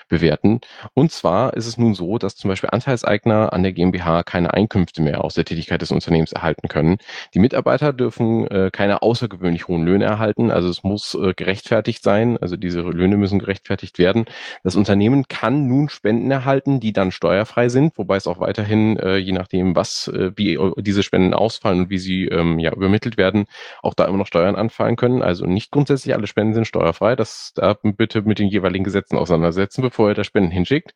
bewerten. 0.08 0.60
Und 0.94 1.12
zwar 1.12 1.52
ist 1.52 1.66
es 1.66 1.76
nun 1.76 1.94
so, 1.94 2.16
dass 2.16 2.34
zum 2.34 2.48
Beispiel 2.48 2.70
Anteilseigner 2.72 3.52
an 3.52 3.62
der 3.62 3.74
GmbH 3.74 4.22
keine 4.22 4.54
Einkünfte 4.54 5.02
mehr 5.02 5.22
aus 5.22 5.34
der 5.34 5.44
Tätigkeit 5.44 5.82
des 5.82 5.92
Unternehmens 5.92 6.32
erhalten 6.32 6.68
können. 6.68 6.96
Die 7.34 7.40
Mitarbeiter 7.40 7.92
dürfen 7.92 8.46
äh, 8.46 8.70
keine 8.72 9.02
außergewöhnlich 9.02 9.68
hohen 9.68 9.84
Löhne 9.84 10.06
erhalten. 10.06 10.50
Also 10.50 10.70
es 10.70 10.82
muss 10.82 11.14
äh, 11.14 11.34
gerechtfertigt 11.34 12.02
sein. 12.02 12.38
Also 12.38 12.56
diese 12.56 12.80
Löhne 12.80 13.18
müssen 13.18 13.38
gerechtfertigt 13.38 13.98
werden. 13.98 14.24
Das 14.64 14.76
Unternehmen 14.76 15.28
kann 15.28 15.66
nun 15.66 15.90
Spenden 15.90 16.30
erhalten, 16.30 16.80
die 16.80 16.94
dann 16.94 17.12
steuerfrei 17.12 17.68
sind, 17.68 17.98
wobei 17.98 18.16
es 18.16 18.26
auch 18.26 18.40
weiterhin, 18.40 18.96
äh, 18.98 19.18
je 19.18 19.32
nachdem, 19.32 19.76
was, 19.76 20.08
äh, 20.08 20.32
wie 20.36 20.58
diese 20.78 21.02
Spenden 21.02 21.34
ausfallen 21.34 21.65
und 21.70 21.90
wie 21.90 21.98
sie 21.98 22.26
ähm, 22.26 22.58
ja, 22.58 22.72
übermittelt 22.72 23.16
werden, 23.16 23.46
auch 23.82 23.94
da 23.94 24.06
immer 24.06 24.18
noch 24.18 24.26
Steuern 24.26 24.56
anfallen 24.56 24.96
können. 24.96 25.22
Also 25.22 25.46
nicht 25.46 25.70
grundsätzlich 25.70 26.14
alle 26.14 26.26
Spenden 26.26 26.54
sind 26.54 26.66
steuerfrei. 26.66 27.14
Das 27.16 27.52
da 27.54 27.76
bitte 27.82 28.22
mit 28.22 28.38
den 28.38 28.48
jeweiligen 28.48 28.84
Gesetzen 28.84 29.16
auseinandersetzen 29.16 29.66
setzen, 29.66 29.82
bevor 29.82 30.08
er 30.08 30.14
da 30.14 30.24
Spenden 30.24 30.50
hinschickt. 30.50 30.94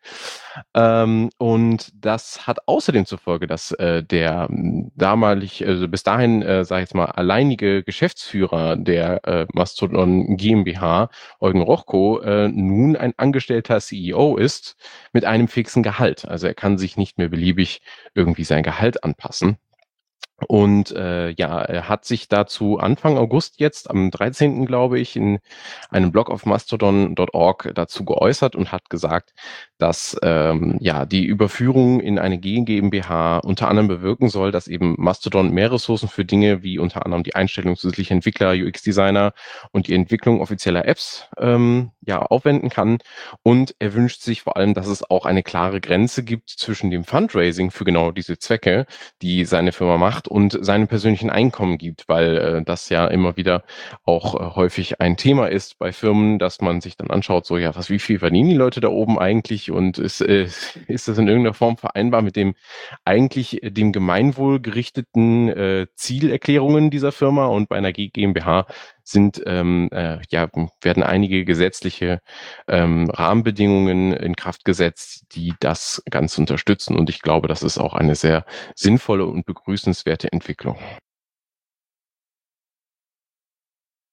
Ähm, 0.75 1.31
und 1.39 1.91
das 1.95 2.47
hat 2.47 2.59
außerdem 2.67 3.07
zur 3.07 3.19
Folge, 3.19 3.47
dass 3.47 3.73
äh, 3.73 4.03
der 4.03 4.49
damalig, 4.51 5.67
also 5.67 5.89
bis 5.89 6.03
dahin, 6.03 6.43
äh, 6.43 6.65
sage 6.65 6.83
ich 6.83 6.89
jetzt 6.89 6.95
mal, 6.95 7.07
alleinige 7.07 7.83
Geschäftsführer 7.83 8.77
der 8.77 9.25
äh, 9.27 9.47
Mastodon 9.53 10.37
GmbH, 10.37 11.11
Eugen 11.41 11.63
Rochko, 11.63 12.21
äh, 12.21 12.49
nun 12.49 12.97
ein 12.97 13.13
angestellter 13.17 13.81
CEO 13.81 14.37
ist 14.37 14.77
mit 15.13 15.25
einem 15.25 15.49
fixen 15.49 15.83
Gehalt. 15.83 16.27
Also 16.27 16.47
er 16.47 16.55
kann 16.55 16.79
sich 16.79 16.97
nicht 16.97 17.19
mehr 17.19 17.29
beliebig 17.29 17.81
irgendwie 18.15 18.45
sein 18.45 18.63
Gehalt 18.63 19.05
anpassen. 19.05 19.59
Und 20.47 20.93
äh, 20.93 21.31
ja, 21.31 21.61
er 21.61 21.89
hat 21.89 22.05
sich 22.05 22.29
dazu 22.29 22.79
Anfang 22.79 23.19
August 23.19 23.61
jetzt, 23.61 23.91
am 23.91 24.11
13. 24.11 24.67
glaube 24.67 24.99
ich, 24.99 25.17
in 25.17 25.39
einem 25.91 26.13
Blog 26.13 26.31
auf 26.31 26.47
mastodon.org 26.47 27.73
dazu 27.75 28.05
geäußert 28.05 28.57
und 28.57 28.73
hat 28.73 28.91
gesagt, 28.91 29.33
dass 29.79 30.17
ähm, 30.23 30.77
ja 30.81 31.07
die 31.07 31.25
Überführung 31.25 32.01
in 32.01 32.19
eine 32.19 32.39
GmbH 32.39 33.39
unter 33.39 33.69
anderem 33.69 33.89
bewirken 33.89 34.29
soll, 34.29 34.53
dass 34.53 34.69
eben 34.69 34.95
Mastodon 34.99 35.51
mehr 35.51 35.73
Ressourcen 35.73 36.09
für 36.09 36.25
Dinge 36.25 36.63
wie 36.63 36.79
unter 36.79 37.05
anderem 37.05 37.23
die 37.23 37.35
Einstellung 37.35 37.77
zusätzlicher 37.77 38.15
Entwickler, 38.15 38.53
UX-Designer 38.53 39.33
und 39.73 39.89
die 39.89 39.95
Entwicklung 39.95 40.41
offizieller 40.41 40.87
Apps 40.87 41.29
ähm, 41.39 41.91
ja 42.11 42.23
aufwenden 42.23 42.69
kann. 42.69 42.99
Und 43.43 43.75
er 43.79 43.95
wünscht 43.95 44.21
sich 44.21 44.43
vor 44.43 44.57
allem, 44.57 44.75
dass 44.75 44.87
es 44.87 45.09
auch 45.09 45.25
eine 45.25 45.43
klare 45.43 45.81
Grenze 45.81 46.23
gibt 46.25 46.51
zwischen 46.51 46.91
dem 46.91 47.05
Fundraising 47.05 47.71
für 47.71 47.85
genau 47.85 48.11
diese 48.11 48.39
Zwecke, 48.39 48.87
die 49.23 49.45
seine 49.45 49.73
Firma 49.73 49.97
macht 49.97 50.29
und 50.29 50.59
seinem 50.61 50.89
persönlichen 50.89 51.31
Einkommen 51.31 51.79
gibt, 51.79 52.09
weil 52.09 52.37
äh, 52.37 52.63
das 52.65 52.89
ja 52.89 53.07
immer 53.07 53.37
wieder 53.37 53.63
auch 54.05 54.35
äh, 54.35 54.55
häufig 54.57 55.01
ein 55.01 55.17
Thema 55.17 55.47
ist 55.47 55.79
bei 55.79 55.93
Firmen, 55.93 56.39
dass 56.39 56.61
man 56.61 56.81
sich 56.81 56.97
dann 56.97 57.11
anschaut, 57.11 57.47
so 57.47 57.57
ja, 57.57 57.75
was, 57.75 57.91
wie 57.91 57.99
viel 57.99 58.19
verdienen 58.19 58.51
die 58.51 58.57
Leute 58.57 58.81
da 58.81 58.89
oben 58.89 59.19
eigentlich 59.19 59.71
und 59.71 59.99
ist, 59.99 60.21
äh, 60.21 60.49
ist 60.89 61.09
das 61.09 61.19
in 61.19 61.29
irgendeiner 61.29 61.55
Form 61.55 61.77
vereinbar 61.77 62.23
mit 62.23 62.37
dem 62.37 62.55
eigentlich 63.05 63.63
äh, 63.63 63.71
dem 63.71 63.93
Gemeinwohl 63.93 64.61
gerichteten 64.61 65.49
äh, 65.49 65.87
Zielerklärungen 65.95 66.91
dieser 66.91 67.13
Firma 67.13 67.47
und 67.47 67.69
bei 67.69 67.77
einer 67.77 67.93
GmbH 67.93 68.67
sind 69.11 69.43
ähm, 69.47 69.89
äh, 69.93 70.19
ja 70.31 70.49
werden 70.81 71.03
einige 71.03 71.45
gesetzliche 71.45 72.21
ähm, 72.69 73.11
Rahmenbedingungen 73.11 74.13
in 74.13 74.37
Kraft 74.37 74.65
gesetzt, 74.65 75.27
die 75.33 75.55
das 75.61 76.03
Ganze 76.11 76.41
unterstützen. 76.41 76.97
Und 76.97 77.11
ich 77.11 77.21
glaube, 77.21 77.49
das 77.49 77.63
ist 77.63 77.79
auch 77.79 77.95
eine 77.95 78.15
sehr 78.15 78.45
sinnvolle 78.75 79.27
und 79.27 79.47
begrüßenswerte 79.47 80.33
Entwicklung. 80.33 80.77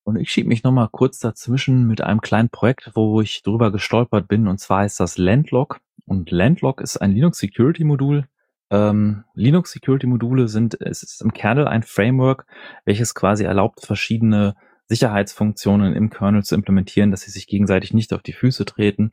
Und 0.07 0.15
ich 0.15 0.31
schiebe 0.31 0.47
mich 0.47 0.63
nochmal 0.63 0.87
kurz 0.89 1.19
dazwischen 1.19 1.85
mit 1.85 1.99
einem 1.99 2.21
kleinen 2.21 2.49
Projekt, 2.49 2.91
wo 2.95 3.19
ich 3.19 3.43
drüber 3.43 3.73
gestolpert 3.73 4.29
bin. 4.29 4.47
Und 4.47 4.57
zwar 4.57 4.85
ist 4.85 5.01
das 5.01 5.17
Landlock. 5.17 5.81
Und 6.05 6.31
Landlock 6.31 6.79
ist 6.79 6.95
ein 6.95 7.11
Linux 7.11 7.39
Security 7.39 7.83
Modul. 7.83 8.25
Ähm, 8.69 9.25
Linux 9.33 9.71
Security 9.71 10.07
Module 10.07 10.47
sind, 10.47 10.79
es 10.79 11.03
ist 11.03 11.21
im 11.21 11.33
Kernel 11.33 11.67
ein 11.67 11.83
Framework, 11.83 12.45
welches 12.85 13.15
quasi 13.15 13.43
erlaubt, 13.43 13.85
verschiedene 13.85 14.55
Sicherheitsfunktionen 14.87 15.93
im 15.93 16.09
Kernel 16.09 16.43
zu 16.43 16.55
implementieren, 16.55 17.11
dass 17.11 17.21
sie 17.21 17.31
sich 17.31 17.47
gegenseitig 17.47 17.93
nicht 17.93 18.13
auf 18.13 18.21
die 18.21 18.33
Füße 18.33 18.65
treten. 18.65 19.11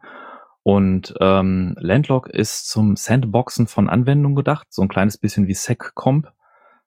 Und 0.63 1.15
ähm, 1.21 1.77
Landlock 1.79 2.29
ist 2.29 2.69
zum 2.71 2.97
Sandboxen 2.97 3.67
von 3.67 3.91
Anwendungen 3.91 4.37
gedacht, 4.37 4.69
so 4.71 4.83
ein 4.83 4.89
kleines 4.89 5.19
bisschen 5.19 5.47
wie 5.47 5.55
SecComp. 5.55 6.33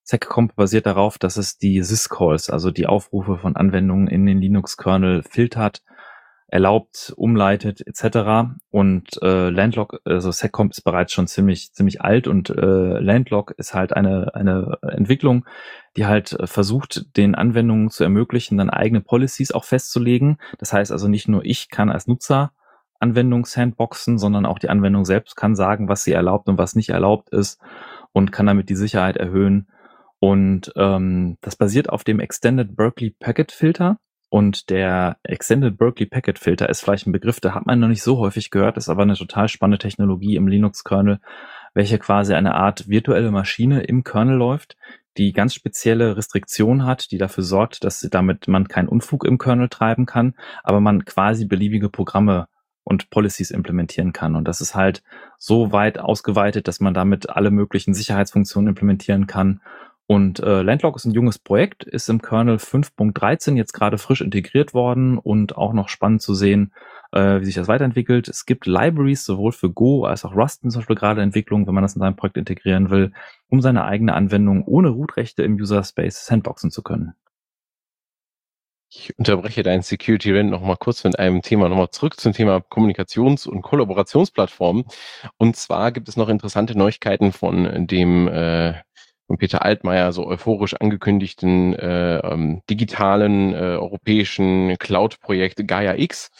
SecComp 0.03 0.55
basiert 0.55 0.85
darauf, 0.85 1.17
dass 1.17 1.37
es 1.37 1.57
die 1.57 1.83
syscalls, 1.83 2.49
also 2.49 2.71
die 2.71 2.87
Aufrufe 2.87 3.37
von 3.37 3.55
Anwendungen 3.55 4.07
in 4.07 4.25
den 4.25 4.39
Linux-Kernel 4.39 5.21
filtert, 5.23 5.83
erlaubt, 6.47 7.13
umleitet 7.17 7.85
etc. 7.85 8.53
Und 8.69 9.21
äh, 9.21 9.49
Landlock, 9.49 9.99
also 10.05 10.31
SecComp 10.31 10.71
ist 10.71 10.81
bereits 10.81 11.11
schon 11.11 11.27
ziemlich 11.27 11.73
ziemlich 11.73 12.01
alt 12.01 12.27
und 12.27 12.49
äh, 12.49 12.99
Landlock 12.99 13.53
ist 13.57 13.73
halt 13.73 13.93
eine 13.93 14.33
eine 14.33 14.77
Entwicklung, 14.81 15.45
die 15.97 16.05
halt 16.05 16.33
äh, 16.33 16.47
versucht, 16.47 17.17
den 17.17 17.35
Anwendungen 17.35 17.89
zu 17.89 18.03
ermöglichen, 18.03 18.57
dann 18.57 18.69
eigene 18.69 19.01
Policies 19.01 19.51
auch 19.51 19.65
festzulegen. 19.65 20.37
Das 20.57 20.71
heißt 20.71 20.91
also 20.91 21.07
nicht 21.07 21.27
nur 21.27 21.43
ich 21.43 21.69
kann 21.69 21.89
als 21.89 22.07
Nutzer 22.07 22.51
Anwendung 22.99 23.45
sandboxen, 23.45 24.17
sondern 24.17 24.45
auch 24.45 24.59
die 24.59 24.69
Anwendung 24.69 25.05
selbst 25.05 25.35
kann 25.35 25.55
sagen, 25.55 25.89
was 25.89 26.03
sie 26.03 26.13
erlaubt 26.13 26.49
und 26.49 26.57
was 26.57 26.75
nicht 26.75 26.89
erlaubt 26.89 27.29
ist 27.29 27.59
und 28.11 28.31
kann 28.31 28.47
damit 28.47 28.69
die 28.69 28.75
Sicherheit 28.75 29.17
erhöhen. 29.17 29.67
Und 30.19 30.73
ähm, 30.75 31.37
das 31.41 31.55
basiert 31.55 31.89
auf 31.89 32.03
dem 32.03 32.19
Extended 32.19 32.75
Berkeley 32.75 33.11
Packet 33.11 33.51
Filter. 33.51 33.99
Und 34.29 34.69
der 34.69 35.17
Extended 35.23 35.77
Berkeley 35.77 36.05
Packet 36.05 36.37
Filter 36.37 36.67
ist 36.67 36.81
vielleicht 36.81 37.07
ein 37.07 37.13
Begriff, 37.13 37.39
der 37.39 37.55
hat 37.55 37.65
man 37.65 37.79
noch 37.79 37.87
nicht 37.87 38.03
so 38.03 38.17
häufig 38.17 38.51
gehört, 38.51 38.75
ist 38.75 38.89
aber 38.89 39.03
eine 39.03 39.15
total 39.15 39.47
spannende 39.47 39.77
Technologie 39.77 40.35
im 40.35 40.47
Linux-Kernel, 40.47 41.19
welche 41.73 41.97
quasi 41.97 42.33
eine 42.33 42.55
Art 42.55 42.89
virtuelle 42.89 43.31
Maschine 43.31 43.83
im 43.83 44.03
Kernel 44.03 44.35
läuft, 44.35 44.75
die 45.17 45.31
ganz 45.31 45.53
spezielle 45.53 46.17
Restriktionen 46.17 46.85
hat, 46.85 47.11
die 47.11 47.17
dafür 47.17 47.43
sorgt, 47.43 47.83
dass 47.83 48.01
damit 48.01 48.47
man 48.47 48.67
keinen 48.67 48.89
Unfug 48.89 49.23
im 49.23 49.37
Kernel 49.37 49.69
treiben 49.69 50.05
kann, 50.05 50.35
aber 50.63 50.81
man 50.81 51.05
quasi 51.05 51.45
beliebige 51.45 51.89
Programme 51.89 52.47
und 52.83 53.09
Policies 53.09 53.51
implementieren 53.51 54.13
kann. 54.13 54.35
Und 54.35 54.47
das 54.47 54.61
ist 54.61 54.75
halt 54.75 55.03
so 55.37 55.71
weit 55.71 55.99
ausgeweitet, 55.99 56.67
dass 56.67 56.79
man 56.79 56.93
damit 56.93 57.29
alle 57.29 57.51
möglichen 57.51 57.93
Sicherheitsfunktionen 57.93 58.69
implementieren 58.69 59.27
kann 59.27 59.61
und 60.07 60.39
äh, 60.39 60.61
Landlock 60.61 60.95
ist 60.95 61.03
ein 61.03 61.11
junges 61.11 61.37
Projekt, 61.37 61.83
ist 61.83 62.07
im 62.09 62.21
Kernel 62.21 62.55
5.13 62.55 63.55
jetzt 63.57 63.73
gerade 63.73 63.97
frisch 63.97 64.21
integriert 64.21 64.73
worden 64.73 65.17
und 65.17 65.57
auch 65.57 65.73
noch 65.73 65.89
spannend 65.89 66.21
zu 66.21 66.33
sehen, 66.33 66.71
äh, 67.11 67.41
wie 67.41 67.45
sich 67.45 67.55
das 67.55 67.67
weiterentwickelt. 67.67 68.29
Es 68.29 68.45
gibt 68.45 68.67
Libraries 68.67 69.25
sowohl 69.25 69.51
für 69.51 69.69
Go 69.69 70.05
als 70.05 70.23
auch 70.23 70.33
Rust 70.33 70.61
zum 70.61 70.71
Beispiel 70.71 70.95
gerade 70.95 71.21
Entwicklung, 71.21 71.67
wenn 71.67 71.73
man 71.73 71.83
das 71.83 71.95
in 71.95 71.99
seinem 71.99 72.15
Projekt 72.15 72.37
integrieren 72.37 72.89
will, 72.89 73.11
um 73.49 73.61
seine 73.61 73.83
eigene 73.83 74.13
Anwendung 74.13 74.63
ohne 74.63 74.89
Root-Rechte 74.89 75.43
im 75.43 75.55
User 75.55 75.83
Space 75.83 76.25
sandboxen 76.25 76.71
zu 76.71 76.83
können. 76.83 77.13
Ich 78.89 79.13
unterbreche 79.17 79.63
deinen 79.63 79.81
Security 79.81 80.31
Rent 80.31 80.49
noch 80.49 80.61
mal 80.61 80.77
kurz 80.77 81.03
mit 81.03 81.19
einem 81.19 81.41
Thema 81.41 81.67
nochmal 81.67 81.89
zurück 81.89 82.17
zum 82.17 82.31
Thema 82.31 82.61
Kommunikations- 82.61 83.45
und 83.45 83.61
Kollaborationsplattformen. 83.61 84.85
Und 85.37 85.57
zwar 85.57 85.91
gibt 85.91 86.07
es 86.07 86.15
noch 86.15 86.29
interessante 86.29 86.77
Neuigkeiten 86.77 87.33
von 87.33 87.85
dem 87.87 88.29
äh, 88.29 88.75
von 89.27 89.37
Peter 89.37 89.63
Altmaier 89.63 90.13
so 90.13 90.25
euphorisch 90.25 90.73
angekündigten 90.73 91.73
äh, 91.73 92.19
ähm, 92.19 92.61
digitalen 92.69 93.53
äh, 93.53 93.57
europäischen 93.57 94.77
Cloud-Projekt 94.79 95.67
Gaia 95.67 95.95
X. 95.95 96.31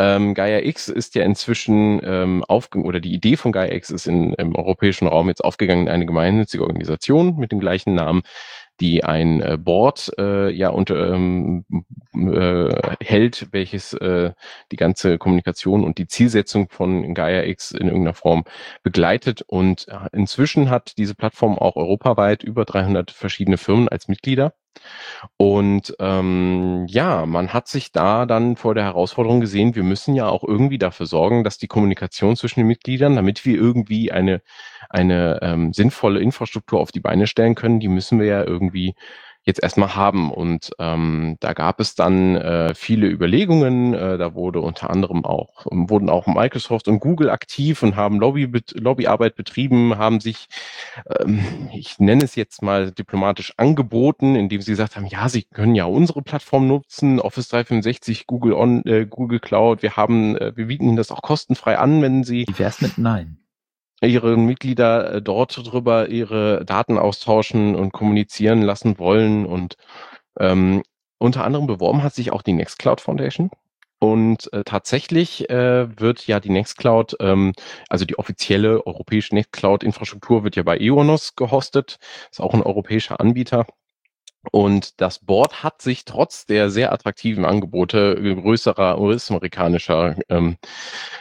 Ähm, 0.00 0.32
Gaia 0.32 0.60
X 0.60 0.88
ist 0.88 1.14
ja 1.14 1.24
inzwischen 1.24 2.00
ähm, 2.02 2.42
aufgegangen, 2.44 2.88
oder 2.88 3.00
die 3.00 3.12
Idee 3.12 3.36
von 3.36 3.52
Gaia 3.52 3.74
X 3.74 3.90
ist 3.90 4.06
in, 4.06 4.32
im 4.32 4.54
europäischen 4.54 5.06
Raum 5.06 5.28
jetzt 5.28 5.44
aufgegangen 5.44 5.88
in 5.88 5.92
eine 5.92 6.06
gemeinnützige 6.06 6.62
Organisation 6.62 7.36
mit 7.36 7.52
dem 7.52 7.60
gleichen 7.60 7.94
Namen, 7.96 8.22
die 8.80 9.04
ein 9.04 9.42
äh, 9.42 9.58
Board 9.58 10.10
äh, 10.16 10.50
ja 10.52 10.70
unter 10.70 11.12
ähm, 11.12 11.66
äh, 12.14 12.94
hält, 13.04 13.48
welches 13.52 13.92
äh, 13.92 14.32
die 14.72 14.76
ganze 14.76 15.18
Kommunikation 15.18 15.84
und 15.84 15.98
die 15.98 16.06
Zielsetzung 16.06 16.70
von 16.70 17.12
Gaia 17.12 17.42
X 17.44 17.72
in 17.72 17.88
irgendeiner 17.88 18.14
Form 18.14 18.44
begleitet. 18.82 19.42
Und 19.42 19.86
äh, 19.88 20.08
inzwischen 20.12 20.70
hat 20.70 20.96
diese 20.96 21.14
Plattform 21.14 21.58
auch 21.58 21.76
europaweit 21.76 22.42
über 22.42 22.64
300 22.64 23.10
verschiedene 23.10 23.58
Firmen 23.58 23.90
als 23.90 24.08
Mitglieder. 24.08 24.54
Und 25.36 25.94
ähm, 25.98 26.86
ja, 26.88 27.26
man 27.26 27.52
hat 27.52 27.68
sich 27.68 27.92
da 27.92 28.26
dann 28.26 28.56
vor 28.56 28.74
der 28.74 28.84
Herausforderung 28.84 29.40
gesehen, 29.40 29.74
wir 29.74 29.82
müssen 29.82 30.14
ja 30.14 30.28
auch 30.28 30.44
irgendwie 30.44 30.78
dafür 30.78 31.06
sorgen, 31.06 31.44
dass 31.44 31.58
die 31.58 31.66
Kommunikation 31.66 32.36
zwischen 32.36 32.60
den 32.60 32.66
Mitgliedern, 32.66 33.16
damit 33.16 33.44
wir 33.44 33.56
irgendwie 33.56 34.12
eine, 34.12 34.42
eine 34.88 35.40
ähm, 35.42 35.72
sinnvolle 35.72 36.20
Infrastruktur 36.20 36.80
auf 36.80 36.92
die 36.92 37.00
Beine 37.00 37.26
stellen 37.26 37.54
können, 37.54 37.80
die 37.80 37.88
müssen 37.88 38.18
wir 38.18 38.26
ja 38.26 38.44
irgendwie 38.44 38.94
jetzt 39.44 39.62
erstmal 39.62 39.94
haben. 39.94 40.30
Und 40.30 40.70
ähm, 40.78 41.36
da 41.40 41.52
gab 41.52 41.80
es 41.80 41.94
dann 41.94 42.36
äh, 42.36 42.74
viele 42.74 43.08
Überlegungen. 43.08 43.94
Äh, 43.94 44.18
da 44.18 44.34
wurde 44.34 44.60
unter 44.60 44.90
anderem 44.90 45.24
auch, 45.24 45.66
wurden 45.70 46.10
auch 46.10 46.26
Microsoft 46.26 46.88
und 46.88 47.00
Google 47.00 47.30
aktiv 47.30 47.82
und 47.82 47.96
haben 47.96 48.20
Lobby, 48.20 48.50
Lobbyarbeit 48.74 49.36
betrieben, 49.36 49.96
haben 49.96 50.20
sich, 50.20 50.48
ähm, 51.18 51.70
ich 51.72 51.98
nenne 51.98 52.24
es 52.24 52.34
jetzt 52.34 52.62
mal 52.62 52.90
diplomatisch 52.90 53.54
angeboten, 53.56 54.36
indem 54.36 54.60
sie 54.60 54.72
gesagt 54.72 54.96
haben, 54.96 55.06
ja, 55.06 55.28
sie 55.28 55.42
können 55.42 55.74
ja 55.74 55.84
unsere 55.84 56.22
Plattform 56.22 56.68
nutzen, 56.68 57.20
Office 57.20 57.48
365, 57.48 58.26
Google 58.26 58.52
On, 58.52 58.84
äh, 58.84 59.06
Google 59.06 59.40
Cloud. 59.40 59.82
Wir 59.82 59.96
haben, 59.96 60.36
äh, 60.36 60.52
wir 60.54 60.66
bieten 60.66 60.84
Ihnen 60.84 60.96
das 60.96 61.10
auch 61.10 61.22
kostenfrei 61.22 61.78
an, 61.78 62.02
wenn 62.02 62.24
Sie. 62.24 62.46
Wie 62.48 62.58
wär's 62.58 62.80
mit 62.80 62.98
Nein? 62.98 63.39
Ihre 64.08 64.36
Mitglieder 64.36 65.14
äh, 65.14 65.22
dort 65.22 65.56
drüber 65.66 66.08
ihre 66.08 66.64
Daten 66.64 66.98
austauschen 66.98 67.74
und 67.74 67.92
kommunizieren 67.92 68.62
lassen 68.62 68.98
wollen. 68.98 69.46
Und 69.46 69.76
ähm, 70.38 70.82
unter 71.18 71.44
anderem 71.44 71.66
beworben 71.66 72.02
hat 72.02 72.14
sich 72.14 72.32
auch 72.32 72.42
die 72.42 72.52
Nextcloud 72.54 73.00
Foundation. 73.00 73.50
Und 74.00 74.50
äh, 74.54 74.64
tatsächlich 74.64 75.50
äh, 75.50 76.00
wird 76.00 76.26
ja 76.26 76.40
die 76.40 76.48
Nextcloud, 76.48 77.16
ähm, 77.20 77.52
also 77.90 78.06
die 78.06 78.18
offizielle 78.18 78.86
europäische 78.86 79.34
Nextcloud-Infrastruktur 79.34 80.42
wird 80.42 80.56
ja 80.56 80.62
bei 80.62 80.78
EONOS 80.78 81.36
gehostet, 81.36 81.98
ist 82.30 82.40
auch 82.40 82.54
ein 82.54 82.62
europäischer 82.62 83.20
Anbieter. 83.20 83.66
Und 84.52 85.00
das 85.00 85.18
Board 85.18 85.62
hat 85.62 85.82
sich 85.82 86.04
trotz 86.04 86.46
der 86.46 86.70
sehr 86.70 86.92
attraktiven 86.92 87.44
Angebote 87.44 88.14
größerer 88.14 88.98
US-amerikanischer 89.00 90.16
ähm, 90.28 90.56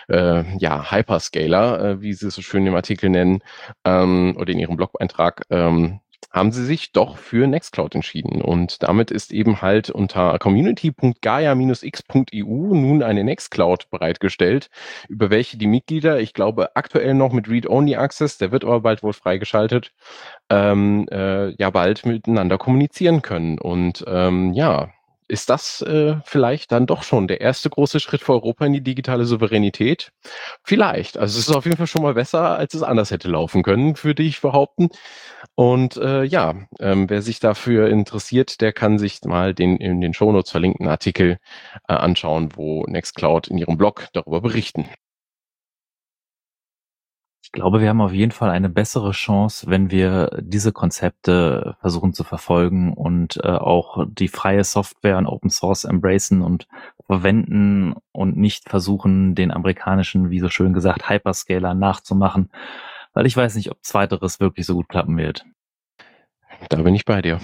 äh, 0.08 0.58
ja, 0.58 0.92
Hyperscaler, 0.92 1.80
äh, 1.82 2.02
wie 2.02 2.14
sie 2.14 2.28
es 2.28 2.36
so 2.36 2.42
schön 2.42 2.66
im 2.66 2.76
Artikel 2.76 3.10
nennen, 3.10 3.40
ähm, 3.86 4.36
oder 4.40 4.54
in 4.54 4.60
ihrem 4.60 4.78
Blog-Eintrag, 4.78 5.44
ähm, 5.50 6.00
haben 6.32 6.52
sie 6.52 6.66
sich 6.66 6.92
doch 6.92 7.18
für 7.18 7.48
Nextcloud 7.48 7.96
entschieden. 7.96 8.42
Und 8.42 8.84
damit 8.84 9.12
ist 9.12 9.32
eben 9.32 9.62
halt 9.62 9.90
unter 9.90 10.38
community.gaia-x.eu 10.40 12.76
nun 12.76 13.04
eine 13.04 13.24
Nextcloud 13.24 13.90
bereitgestellt, 13.90 14.70
über 15.08 15.30
welche 15.30 15.58
die 15.58 15.68
Mitglieder, 15.68 16.20
ich 16.20 16.34
glaube 16.34 16.76
aktuell 16.76 17.14
noch 17.14 17.34
mit 17.34 17.50
Read-Only 17.50 17.96
Access, 17.96 18.38
der 18.38 18.52
wird 18.52 18.64
aber 18.64 18.82
bald 18.82 19.04
wohl 19.04 19.14
freigeschaltet, 19.14 19.92
ähm, 20.50 21.08
äh, 21.12 21.50
ja 21.56 21.70
bald 21.72 22.06
miteinander 22.06 22.58
kommunizieren 22.58 23.22
können. 23.22 23.58
Und 23.58 24.04
ähm, 24.08 24.54
ja, 24.54 24.90
ist 25.30 25.50
das 25.50 25.82
äh, 25.84 26.16
vielleicht 26.26 26.72
dann 26.72 26.88
doch 26.88 27.04
schon 27.04 27.28
der 27.28 27.40
erste 27.42 27.70
große 27.70 28.00
Schritt 28.00 28.22
für 28.22 28.34
Europa 28.34 28.66
in 28.66 28.74
die 28.74 28.84
digitale 28.84 29.26
Souveränität? 29.26 30.12
Vielleicht. 30.64 31.18
Also 31.18 31.40
es 31.40 31.48
ist 31.48 31.56
auf 31.56 31.66
jeden 31.66 31.78
Fall 31.78 31.88
schon 31.88 32.02
mal 32.02 32.16
besser, 32.16 32.58
als 32.58 32.74
es 32.74 32.84
anders 32.84 33.12
hätte 33.12 33.30
laufen 33.30 33.64
können, 33.64 33.96
würde 34.04 34.24
ich 34.24 34.42
behaupten. 34.42 34.90
Und 35.56 35.98
äh, 35.98 36.24
ja, 36.24 36.56
ähm, 36.80 37.10
wer 37.10 37.22
sich 37.22 37.40
dafür 37.40 37.90
interessiert, 37.90 38.62
der 38.62 38.74
kann 38.74 39.00
sich 39.00 39.22
mal 39.24 39.54
den 39.54 39.78
in 39.78 40.02
den 40.02 40.14
Shownotes 40.14 40.52
verlinkten 40.52 40.88
Artikel 40.88 41.38
äh, 41.88 41.94
anschauen, 41.94 42.50
wo 42.56 42.86
Nextcloud 42.88 43.48
in 43.48 43.58
ihrem 43.58 43.78
Blog 43.78 44.08
darüber 44.14 44.42
berichten. 44.42 44.90
Ich 47.50 47.54
glaube, 47.54 47.82
wir 47.82 47.90
haben 47.90 48.00
auf 48.00 48.14
jeden 48.14 48.32
Fall 48.32 48.52
eine 48.52 48.70
bessere 48.70 49.10
Chance, 49.10 49.66
wenn 49.72 49.90
wir 49.90 50.30
diese 50.40 50.72
Konzepte 50.72 51.76
versuchen 51.82 52.14
zu 52.14 52.24
verfolgen 52.24 52.94
und 52.94 53.38
äh, 53.44 53.48
auch 53.48 54.06
die 54.08 54.28
freie 54.28 54.64
Software 54.64 55.18
und 55.18 55.26
Open 55.26 55.50
Source 55.50 55.84
embracen 55.84 56.44
und 56.44 56.68
verwenden 57.08 57.96
und 58.12 58.38
nicht 58.38 58.70
versuchen, 58.70 59.34
den 59.34 59.50
amerikanischen, 59.50 60.30
wie 60.30 60.40
so 60.40 60.50
schön 60.50 60.74
gesagt, 60.74 61.10
Hyperscaler 61.10 61.74
nachzumachen, 61.74 62.52
weil 63.14 63.26
ich 63.26 63.36
weiß 63.36 63.56
nicht, 63.56 63.72
ob 63.72 63.84
zweiteres 63.84 64.40
wirklich 64.40 64.68
so 64.68 64.76
gut 64.76 64.88
klappen 64.88 65.18
wird. 65.18 65.44
Da 66.70 66.84
bin 66.84 66.94
ich 66.94 67.06
bei 67.06 67.24
dir. 67.24 67.40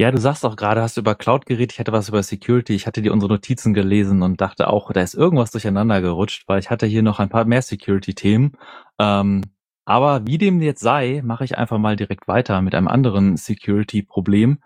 Ja, 0.00 0.12
du 0.12 0.18
sagst 0.18 0.44
auch 0.44 0.54
gerade, 0.54 0.80
hast 0.80 0.96
du 0.96 1.00
über 1.00 1.16
Cloud 1.16 1.44
geredet, 1.44 1.72
ich 1.72 1.80
hatte 1.80 1.90
was 1.90 2.08
über 2.08 2.22
Security, 2.22 2.72
ich 2.72 2.86
hatte 2.86 3.02
dir 3.02 3.12
unsere 3.12 3.32
Notizen 3.32 3.74
gelesen 3.74 4.22
und 4.22 4.40
dachte 4.40 4.68
auch, 4.68 4.92
da 4.92 5.00
ist 5.00 5.14
irgendwas 5.14 5.50
durcheinander 5.50 6.00
gerutscht, 6.00 6.44
weil 6.46 6.60
ich 6.60 6.70
hatte 6.70 6.86
hier 6.86 7.02
noch 7.02 7.18
ein 7.18 7.28
paar 7.28 7.44
mehr 7.46 7.62
Security-Themen. 7.62 8.52
Ähm, 9.00 9.42
aber 9.84 10.24
wie 10.24 10.38
dem 10.38 10.62
jetzt 10.62 10.82
sei, 10.82 11.20
mache 11.24 11.44
ich 11.44 11.58
einfach 11.58 11.78
mal 11.78 11.96
direkt 11.96 12.28
weiter 12.28 12.62
mit 12.62 12.76
einem 12.76 12.86
anderen 12.86 13.36
Security-Problem, 13.36 14.58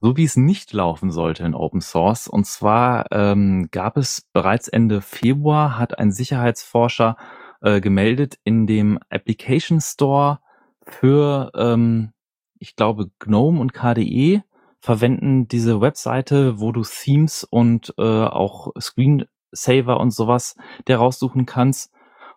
so 0.00 0.16
wie 0.16 0.24
es 0.24 0.36
nicht 0.36 0.72
laufen 0.72 1.12
sollte 1.12 1.44
in 1.44 1.54
Open 1.54 1.80
Source. 1.80 2.26
Und 2.26 2.46
zwar 2.46 3.06
ähm, 3.12 3.68
gab 3.70 3.96
es 3.96 4.26
bereits 4.32 4.66
Ende 4.66 5.02
Februar, 5.02 5.78
hat 5.78 6.00
ein 6.00 6.10
Sicherheitsforscher 6.10 7.16
äh, 7.60 7.80
gemeldet 7.80 8.38
in 8.42 8.66
dem 8.66 8.98
Application 9.08 9.80
Store 9.80 10.40
für, 10.82 11.52
ähm, 11.54 12.10
ich 12.58 12.74
glaube, 12.74 13.10
GNOME 13.20 13.60
und 13.60 13.72
KDE 13.72 14.42
verwenden 14.80 15.46
diese 15.46 15.80
Webseite, 15.80 16.58
wo 16.58 16.72
du 16.72 16.82
Themes 16.82 17.44
und 17.44 17.94
äh, 17.98 18.02
auch 18.02 18.72
Screensaver 18.80 20.00
und 20.00 20.10
sowas 20.12 20.56
dir 20.88 20.96
raussuchen 20.96 21.46
kannst. 21.46 21.92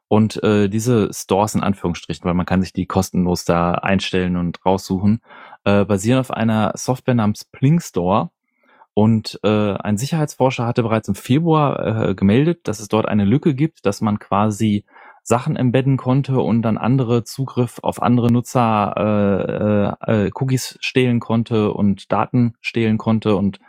Und 0.10 0.44
äh, 0.44 0.70
diese 0.70 1.12
Stores 1.12 1.56
in 1.56 1.64
Anführungsstrichen, 1.64 2.26
weil 2.26 2.36
man 2.36 2.46
kann 2.46 2.62
sich 2.62 2.74
die 2.74 2.86
kostenlos 2.86 3.46
da 3.46 3.72
einstellen 3.72 4.38
und 4.38 4.64
raussuchen, 4.64 5.22
äh, 5.64 5.86
basieren 5.86 6.20
auf 6.20 6.30
einer 6.30 6.74
Software 6.76 7.16
namens 7.16 7.46
Pling 7.46 7.80
Store. 7.80 8.30
Und 8.94 9.40
äh, 9.44 9.74
ein 9.74 9.98
Sicherheitsforscher 9.98 10.68
hatte 10.68 10.84
bereits 10.84 11.08
im 11.08 11.16
Februar 11.16 12.10
äh, 12.10 12.16
gemeldet, 12.16 12.68
dass 12.68 12.80
es 12.80 12.90
dort 12.90 13.08
eine 13.08 13.26
Lücke 13.26 13.56
gibt, 13.56 13.88
dass 13.88 14.02
man 14.02 14.20
quasi 14.20 14.86
Sachen 15.24 15.56
embedden 15.56 15.98
konnte 15.98 16.40
und 16.40 16.62
dann 16.62 16.78
andere 16.78 17.24
Zugriff 17.24 17.80
auf 17.82 18.02
andere 18.02 18.32
Nutzer 18.32 19.98
äh, 20.06 20.26
äh, 20.26 20.32
Cookies 20.34 20.78
stehlen 20.82 21.20
konnte 21.22 21.72
und 21.74 22.12
Daten 22.12 22.56
stehlen 22.62 22.98
konnte 22.98 23.36
und 23.36 23.60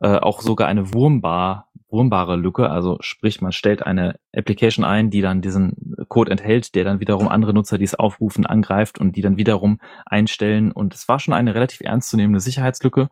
äh, 0.00 0.16
auch 0.16 0.40
sogar 0.40 0.68
eine 0.68 0.92
Wurmbar 0.94 1.70
wurmbare 1.90 2.36
Lücke. 2.36 2.70
Also 2.70 2.98
sprich, 3.00 3.40
man 3.40 3.52
stellt 3.52 3.82
eine 3.84 4.18
Application 4.34 4.84
ein, 4.84 5.10
die 5.10 5.20
dann 5.20 5.40
diesen 5.40 5.96
Code 6.08 6.30
enthält, 6.30 6.74
der 6.74 6.84
dann 6.84 7.00
wiederum 7.00 7.28
andere 7.28 7.52
Nutzer, 7.52 7.78
die 7.78 7.84
es 7.84 7.94
aufrufen, 7.94 8.46
angreift 8.46 8.98
und 8.98 9.16
die 9.16 9.22
dann 9.22 9.36
wiederum 9.36 9.80
einstellen. 10.06 10.72
Und 10.72 10.94
es 10.94 11.08
war 11.08 11.18
schon 11.18 11.34
eine 11.34 11.54
relativ 11.54 11.80
ernstzunehmende 11.80 12.40
Sicherheitslücke. 12.40 13.08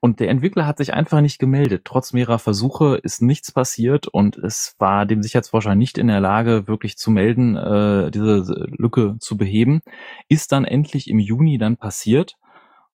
Und 0.00 0.20
der 0.20 0.28
Entwickler 0.28 0.66
hat 0.66 0.78
sich 0.78 0.92
einfach 0.92 1.20
nicht 1.20 1.38
gemeldet. 1.38 1.82
Trotz 1.84 2.12
mehrerer 2.12 2.38
Versuche 2.38 2.96
ist 2.96 3.22
nichts 3.22 3.52
passiert 3.52 4.08
und 4.08 4.36
es 4.36 4.74
war 4.78 5.06
dem 5.06 5.22
Sicherheitsforscher 5.22 5.74
nicht 5.74 5.98
in 5.98 6.08
der 6.08 6.20
Lage, 6.20 6.66
wirklich 6.66 6.96
zu 6.96 7.10
melden, 7.10 7.56
äh, 7.56 8.10
diese 8.10 8.66
Lücke 8.76 9.16
zu 9.20 9.36
beheben. 9.36 9.80
Ist 10.28 10.52
dann 10.52 10.64
endlich 10.64 11.08
im 11.08 11.18
Juni 11.18 11.58
dann 11.58 11.76
passiert. 11.76 12.36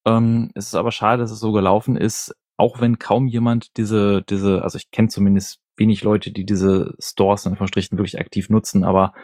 Ähm, 0.04 0.50
es 0.54 0.66
ist 0.66 0.74
aber 0.74 0.90
schade, 0.90 1.22
dass 1.22 1.30
es 1.30 1.38
so 1.38 1.52
gelaufen 1.52 1.96
ist 1.96 2.34
auch 2.62 2.80
wenn 2.80 3.00
kaum 3.00 3.26
jemand 3.26 3.76
diese, 3.76 4.22
diese, 4.22 4.62
also 4.62 4.78
ich 4.78 4.92
kenne 4.92 5.08
zumindest 5.08 5.58
wenig 5.76 6.04
Leute, 6.04 6.30
die 6.30 6.44
diese 6.44 6.94
Stores 7.00 7.44
in 7.44 7.56
Verstrichen 7.56 7.98
wirklich 7.98 8.20
aktiv 8.20 8.50
nutzen, 8.50 8.84
aber 8.84 9.14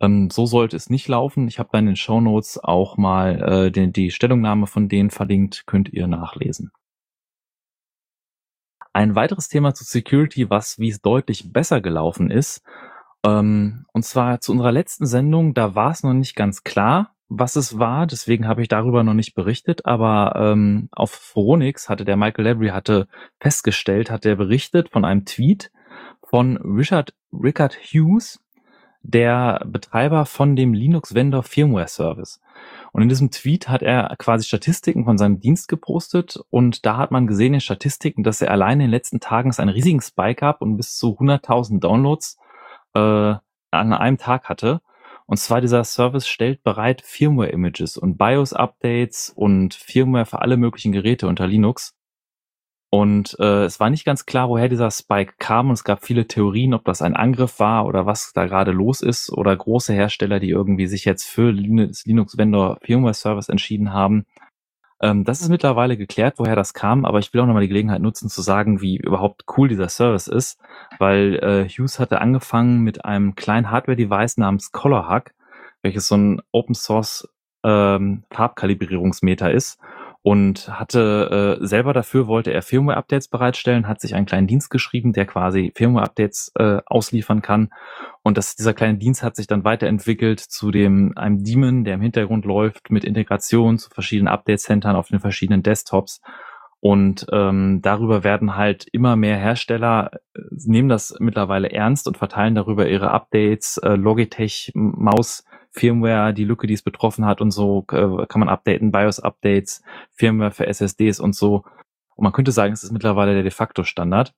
ähm, 0.00 0.30
so 0.30 0.46
sollte 0.46 0.76
es 0.76 0.90
nicht 0.90 1.06
laufen. 1.06 1.46
Ich 1.46 1.60
habe 1.60 1.68
da 1.70 1.78
in 1.78 1.86
den 1.86 1.94
Show 1.94 2.20
Notes 2.20 2.58
auch 2.58 2.96
mal 2.96 3.40
äh, 3.40 3.70
die, 3.70 3.92
die 3.92 4.10
Stellungnahme 4.10 4.66
von 4.66 4.88
denen 4.88 5.10
verlinkt, 5.10 5.64
könnt 5.64 5.92
ihr 5.92 6.08
nachlesen. 6.08 6.72
Ein 8.92 9.14
weiteres 9.14 9.46
Thema 9.46 9.74
zu 9.74 9.84
Security, 9.84 10.50
was 10.50 10.80
wie 10.80 10.88
es 10.88 11.00
deutlich 11.00 11.52
besser 11.52 11.80
gelaufen 11.80 12.32
ist, 12.32 12.62
ähm, 13.24 13.86
und 13.92 14.04
zwar 14.04 14.40
zu 14.40 14.50
unserer 14.50 14.72
letzten 14.72 15.06
Sendung, 15.06 15.54
da 15.54 15.76
war 15.76 15.92
es 15.92 16.02
noch 16.02 16.14
nicht 16.14 16.34
ganz 16.34 16.64
klar, 16.64 17.14
was 17.28 17.56
es 17.56 17.78
war, 17.78 18.06
deswegen 18.06 18.48
habe 18.48 18.62
ich 18.62 18.68
darüber 18.68 19.02
noch 19.02 19.14
nicht 19.14 19.34
berichtet, 19.34 19.84
aber 19.84 20.32
ähm, 20.36 20.88
auf 20.92 21.10
Phoronix 21.10 21.88
hatte 21.88 22.04
der 22.04 22.16
Michael 22.16 22.46
Labry 22.46 22.68
hatte 22.68 23.06
festgestellt, 23.38 24.10
hat 24.10 24.24
er 24.24 24.36
berichtet 24.36 24.88
von 24.88 25.04
einem 25.04 25.24
Tweet 25.24 25.70
von 26.22 26.56
Richard 26.56 27.14
Rickard 27.32 27.76
Hughes, 27.76 28.40
der 29.02 29.62
Betreiber 29.66 30.26
von 30.26 30.56
dem 30.56 30.74
Linux-Vendor 30.74 31.42
Firmware 31.42 31.88
Service. 31.88 32.40
Und 32.92 33.02
in 33.02 33.08
diesem 33.08 33.30
Tweet 33.30 33.68
hat 33.68 33.82
er 33.82 34.14
quasi 34.18 34.46
Statistiken 34.46 35.04
von 35.04 35.18
seinem 35.18 35.40
Dienst 35.40 35.68
gepostet 35.68 36.38
und 36.50 36.84
da 36.84 36.96
hat 36.96 37.10
man 37.10 37.26
gesehen 37.26 37.54
in 37.54 37.60
Statistiken, 37.60 38.22
dass 38.22 38.42
er 38.42 38.50
allein 38.50 38.74
in 38.74 38.86
den 38.86 38.90
letzten 38.90 39.20
Tagen 39.20 39.52
einen 39.56 39.70
riesigen 39.70 40.00
Spike 40.00 40.40
gab 40.40 40.60
und 40.62 40.76
bis 40.76 40.96
zu 40.96 41.18
100.000 41.18 41.80
Downloads 41.80 42.38
äh, 42.94 43.34
an 43.70 43.92
einem 43.92 44.18
Tag 44.18 44.48
hatte. 44.48 44.80
Und 45.28 45.36
zwar 45.36 45.60
dieser 45.60 45.84
Service 45.84 46.26
stellt 46.26 46.62
bereit 46.62 47.02
Firmware-Images 47.04 47.98
und 47.98 48.16
BIOS-Updates 48.16 49.30
und 49.36 49.74
Firmware 49.74 50.24
für 50.24 50.40
alle 50.40 50.56
möglichen 50.56 50.90
Geräte 50.90 51.28
unter 51.28 51.46
Linux. 51.46 51.94
Und 52.90 53.36
äh, 53.38 53.64
es 53.64 53.78
war 53.78 53.90
nicht 53.90 54.06
ganz 54.06 54.24
klar, 54.24 54.48
woher 54.48 54.70
dieser 54.70 54.90
Spike 54.90 55.34
kam 55.38 55.68
und 55.68 55.74
es 55.74 55.84
gab 55.84 56.02
viele 56.02 56.26
Theorien, 56.26 56.72
ob 56.72 56.86
das 56.86 57.02
ein 57.02 57.14
Angriff 57.14 57.60
war 57.60 57.84
oder 57.84 58.06
was 58.06 58.32
da 58.32 58.46
gerade 58.46 58.70
los 58.70 59.02
ist 59.02 59.30
oder 59.30 59.54
große 59.54 59.92
Hersteller, 59.92 60.40
die 60.40 60.48
irgendwie 60.48 60.86
sich 60.86 61.04
jetzt 61.04 61.26
für 61.26 61.50
Linux, 61.50 62.06
Linux 62.06 62.38
Vendor 62.38 62.78
Firmware 62.80 63.12
Service 63.12 63.50
entschieden 63.50 63.92
haben. 63.92 64.24
Ähm, 65.00 65.24
das 65.24 65.40
ist 65.40 65.48
mittlerweile 65.48 65.96
geklärt, 65.96 66.34
woher 66.38 66.56
das 66.56 66.74
kam, 66.74 67.04
aber 67.04 67.18
ich 67.18 67.32
will 67.32 67.40
auch 67.40 67.46
nochmal 67.46 67.62
die 67.62 67.68
Gelegenheit 67.68 68.02
nutzen 68.02 68.28
zu 68.28 68.42
sagen, 68.42 68.80
wie 68.80 68.96
überhaupt 68.96 69.44
cool 69.56 69.68
dieser 69.68 69.88
Service 69.88 70.26
ist, 70.26 70.60
weil 70.98 71.36
äh, 71.36 71.68
Hughes 71.68 71.98
hatte 71.98 72.20
angefangen 72.20 72.80
mit 72.80 73.04
einem 73.04 73.34
kleinen 73.34 73.70
Hardware-Device 73.70 74.38
namens 74.38 74.72
Colorhack, 74.72 75.34
welches 75.82 76.08
so 76.08 76.16
ein 76.16 76.42
Open 76.52 76.74
Source 76.74 77.28
ähm, 77.64 78.24
Farbkalibrierungsmeter 78.30 79.50
ist 79.50 79.78
und 80.22 80.68
hatte 80.68 81.58
äh, 81.60 81.66
selber 81.66 81.92
dafür 81.92 82.26
wollte 82.26 82.52
er 82.52 82.62
Firmware-Updates 82.62 83.28
bereitstellen, 83.28 83.86
hat 83.86 84.00
sich 84.00 84.14
einen 84.14 84.26
kleinen 84.26 84.46
Dienst 84.46 84.68
geschrieben, 84.68 85.12
der 85.12 85.26
quasi 85.26 85.72
Firmware-Updates 85.74 86.52
äh, 86.58 86.78
ausliefern 86.86 87.40
kann. 87.40 87.70
Und 88.22 88.36
das, 88.36 88.56
dieser 88.56 88.74
kleine 88.74 88.98
Dienst 88.98 89.22
hat 89.22 89.36
sich 89.36 89.46
dann 89.46 89.64
weiterentwickelt 89.64 90.40
zu 90.40 90.70
dem 90.70 91.12
einem 91.16 91.44
Daemon, 91.44 91.84
der 91.84 91.94
im 91.94 92.02
Hintergrund 92.02 92.44
läuft, 92.44 92.90
mit 92.90 93.04
Integration 93.04 93.78
zu 93.78 93.90
verschiedenen 93.90 94.28
Update-Centern 94.28 94.96
auf 94.96 95.08
den 95.08 95.20
verschiedenen 95.20 95.62
Desktops. 95.62 96.20
Und 96.80 97.26
ähm, 97.32 97.80
darüber 97.82 98.22
werden 98.22 98.56
halt 98.56 98.86
immer 98.92 99.16
mehr 99.16 99.36
Hersteller 99.36 100.10
äh, 100.34 100.40
nehmen 100.50 100.88
das 100.88 101.14
mittlerweile 101.18 101.70
ernst 101.72 102.06
und 102.06 102.16
verteilen 102.16 102.54
darüber 102.54 102.88
ihre 102.88 103.10
Updates. 103.10 103.78
Äh, 103.78 103.94
Logitech 103.94 104.72
Maus 104.74 105.44
Firmware, 105.78 106.34
die 106.34 106.44
Lücke, 106.44 106.66
die 106.66 106.74
es 106.74 106.82
betroffen 106.82 107.24
hat 107.24 107.40
und 107.40 107.50
so, 107.50 107.84
äh, 107.92 108.26
kann 108.26 108.40
man 108.40 108.48
updaten, 108.48 108.90
BIOS-Updates, 108.90 109.82
Firmware 110.12 110.50
für 110.50 110.66
SSDs 110.66 111.20
und 111.20 111.34
so. 111.34 111.64
Und 112.16 112.24
man 112.24 112.32
könnte 112.32 112.52
sagen, 112.52 112.72
es 112.72 112.82
ist 112.82 112.92
mittlerweile 112.92 113.34
der 113.34 113.42
de 113.42 113.52
facto 113.52 113.84
Standard. 113.84 114.34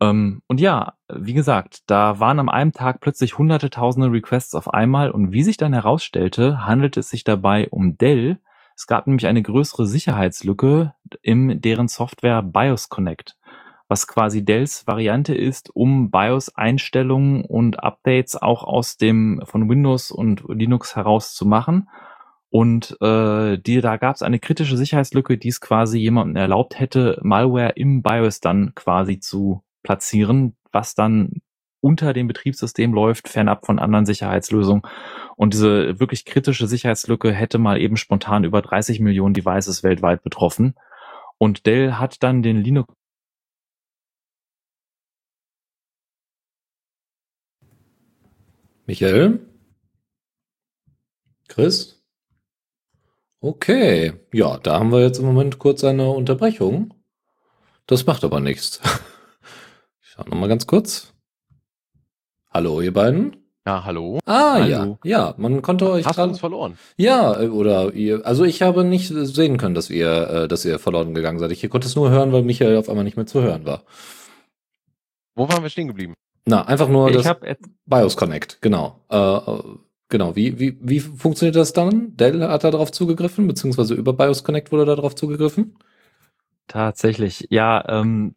Ähm, 0.00 0.42
und 0.46 0.60
ja, 0.60 0.94
wie 1.12 1.34
gesagt, 1.34 1.82
da 1.86 2.20
waren 2.20 2.38
am 2.38 2.48
einem 2.48 2.72
Tag 2.72 3.00
plötzlich 3.00 3.38
hunderte, 3.38 3.70
tausende 3.70 4.10
Requests 4.10 4.54
auf 4.54 4.72
einmal 4.72 5.10
und 5.10 5.32
wie 5.32 5.42
sich 5.42 5.56
dann 5.56 5.72
herausstellte, 5.72 6.64
handelt 6.64 6.96
es 6.96 7.10
sich 7.10 7.24
dabei 7.24 7.68
um 7.70 7.98
Dell. 7.98 8.38
Es 8.76 8.86
gab 8.86 9.06
nämlich 9.06 9.26
eine 9.26 9.42
größere 9.42 9.86
Sicherheitslücke 9.86 10.94
in 11.22 11.60
deren 11.60 11.88
Software 11.88 12.42
BIOS 12.42 12.88
Connect 12.88 13.36
was 13.88 14.06
quasi 14.06 14.44
Dells 14.44 14.86
Variante 14.86 15.34
ist, 15.34 15.74
um 15.74 16.10
BIOS-Einstellungen 16.10 17.44
und 17.44 17.82
Updates 17.82 18.40
auch 18.40 18.64
aus 18.64 18.96
dem 18.96 19.42
von 19.44 19.68
Windows 19.68 20.10
und 20.10 20.44
Linux 20.48 20.96
heraus 20.96 21.34
zu 21.34 21.46
machen. 21.46 21.88
Und 22.50 22.96
äh, 23.00 23.58
die, 23.58 23.80
da 23.80 23.96
gab 23.96 24.14
es 24.14 24.22
eine 24.22 24.38
kritische 24.38 24.76
Sicherheitslücke, 24.76 25.38
die 25.38 25.48
es 25.48 25.60
quasi 25.60 25.98
jemandem 25.98 26.36
erlaubt 26.36 26.78
hätte, 26.78 27.18
Malware 27.22 27.72
im 27.76 28.02
BIOS 28.02 28.40
dann 28.40 28.74
quasi 28.74 29.20
zu 29.20 29.62
platzieren, 29.82 30.54
was 30.70 30.94
dann 30.94 31.40
unter 31.80 32.12
dem 32.12 32.28
Betriebssystem 32.28 32.94
läuft, 32.94 33.28
fernab 33.28 33.66
von 33.66 33.78
anderen 33.78 34.06
Sicherheitslösungen. 34.06 34.82
Und 35.36 35.52
diese 35.52 35.98
wirklich 35.98 36.24
kritische 36.24 36.66
Sicherheitslücke 36.66 37.32
hätte 37.32 37.58
mal 37.58 37.80
eben 37.80 37.96
spontan 37.96 38.44
über 38.44 38.62
30 38.62 39.00
Millionen 39.00 39.34
Devices 39.34 39.82
weltweit 39.82 40.22
betroffen. 40.22 40.74
Und 41.38 41.66
Dell 41.66 41.94
hat 41.94 42.22
dann 42.22 42.42
den 42.42 42.58
Linux 42.58 42.94
Michael? 48.92 49.38
Chris? 51.48 52.04
Okay, 53.40 54.12
ja, 54.34 54.58
da 54.58 54.80
haben 54.80 54.92
wir 54.92 55.00
jetzt 55.00 55.18
im 55.18 55.24
Moment 55.24 55.58
kurz 55.58 55.82
eine 55.82 56.10
Unterbrechung. 56.10 56.92
Das 57.86 58.04
macht 58.04 58.22
aber 58.22 58.40
nichts. 58.40 58.80
Ich 60.02 60.16
schau 60.16 60.24
noch 60.24 60.38
mal 60.38 60.46
ganz 60.48 60.66
kurz. 60.66 61.14
Hallo, 62.50 62.82
ihr 62.82 62.92
beiden? 62.92 63.38
Ja, 63.66 63.82
hallo. 63.86 64.18
Ah, 64.26 64.56
Hallo. 64.56 64.66
ja, 64.66 64.98
ja, 65.04 65.34
man 65.38 65.62
konnte 65.62 65.88
euch 65.90 66.04
Hast 66.04 66.18
uns 66.18 66.38
verloren? 66.38 66.76
Ja, 66.98 67.40
äh, 67.40 67.48
oder 67.48 67.94
ihr, 67.94 68.26
also 68.26 68.44
ich 68.44 68.60
habe 68.60 68.84
nicht 68.84 69.08
sehen 69.08 69.56
können, 69.56 69.74
dass 69.74 69.88
ihr, 69.88 70.28
äh, 70.28 70.48
dass 70.48 70.66
ihr 70.66 70.78
verloren 70.78 71.14
gegangen 71.14 71.38
seid. 71.38 71.50
Ich 71.50 71.66
konnte 71.70 71.86
es 71.86 71.96
nur 71.96 72.10
hören, 72.10 72.30
weil 72.32 72.42
Michael 72.42 72.76
auf 72.76 72.90
einmal 72.90 73.04
nicht 73.04 73.16
mehr 73.16 73.24
zu 73.24 73.40
hören 73.40 73.64
war. 73.64 73.84
Wo 75.34 75.48
waren 75.48 75.62
wir 75.62 75.70
stehen 75.70 75.88
geblieben? 75.88 76.12
Na, 76.44 76.62
einfach 76.66 76.88
nur 76.88 77.10
Ich 77.10 77.22
das 77.22 77.36
BIOS 77.86 78.16
Connect, 78.16 78.60
genau. 78.60 79.00
Äh, 79.10 79.16
äh, 79.16 79.62
genau, 80.08 80.34
wie, 80.34 80.58
wie, 80.58 80.76
wie 80.80 81.00
funktioniert 81.00 81.56
das 81.56 81.72
dann? 81.72 82.16
Dell 82.16 82.42
hat 82.42 82.64
da 82.64 82.70
drauf 82.70 82.90
zugegriffen, 82.90 83.46
beziehungsweise 83.46 83.94
über 83.94 84.12
BIOS 84.12 84.42
Connect 84.42 84.72
wurde 84.72 84.84
da 84.84 84.96
drauf 84.96 85.14
zugegriffen? 85.14 85.76
Tatsächlich, 86.68 87.48
ja, 87.50 87.84
ähm, 87.88 88.34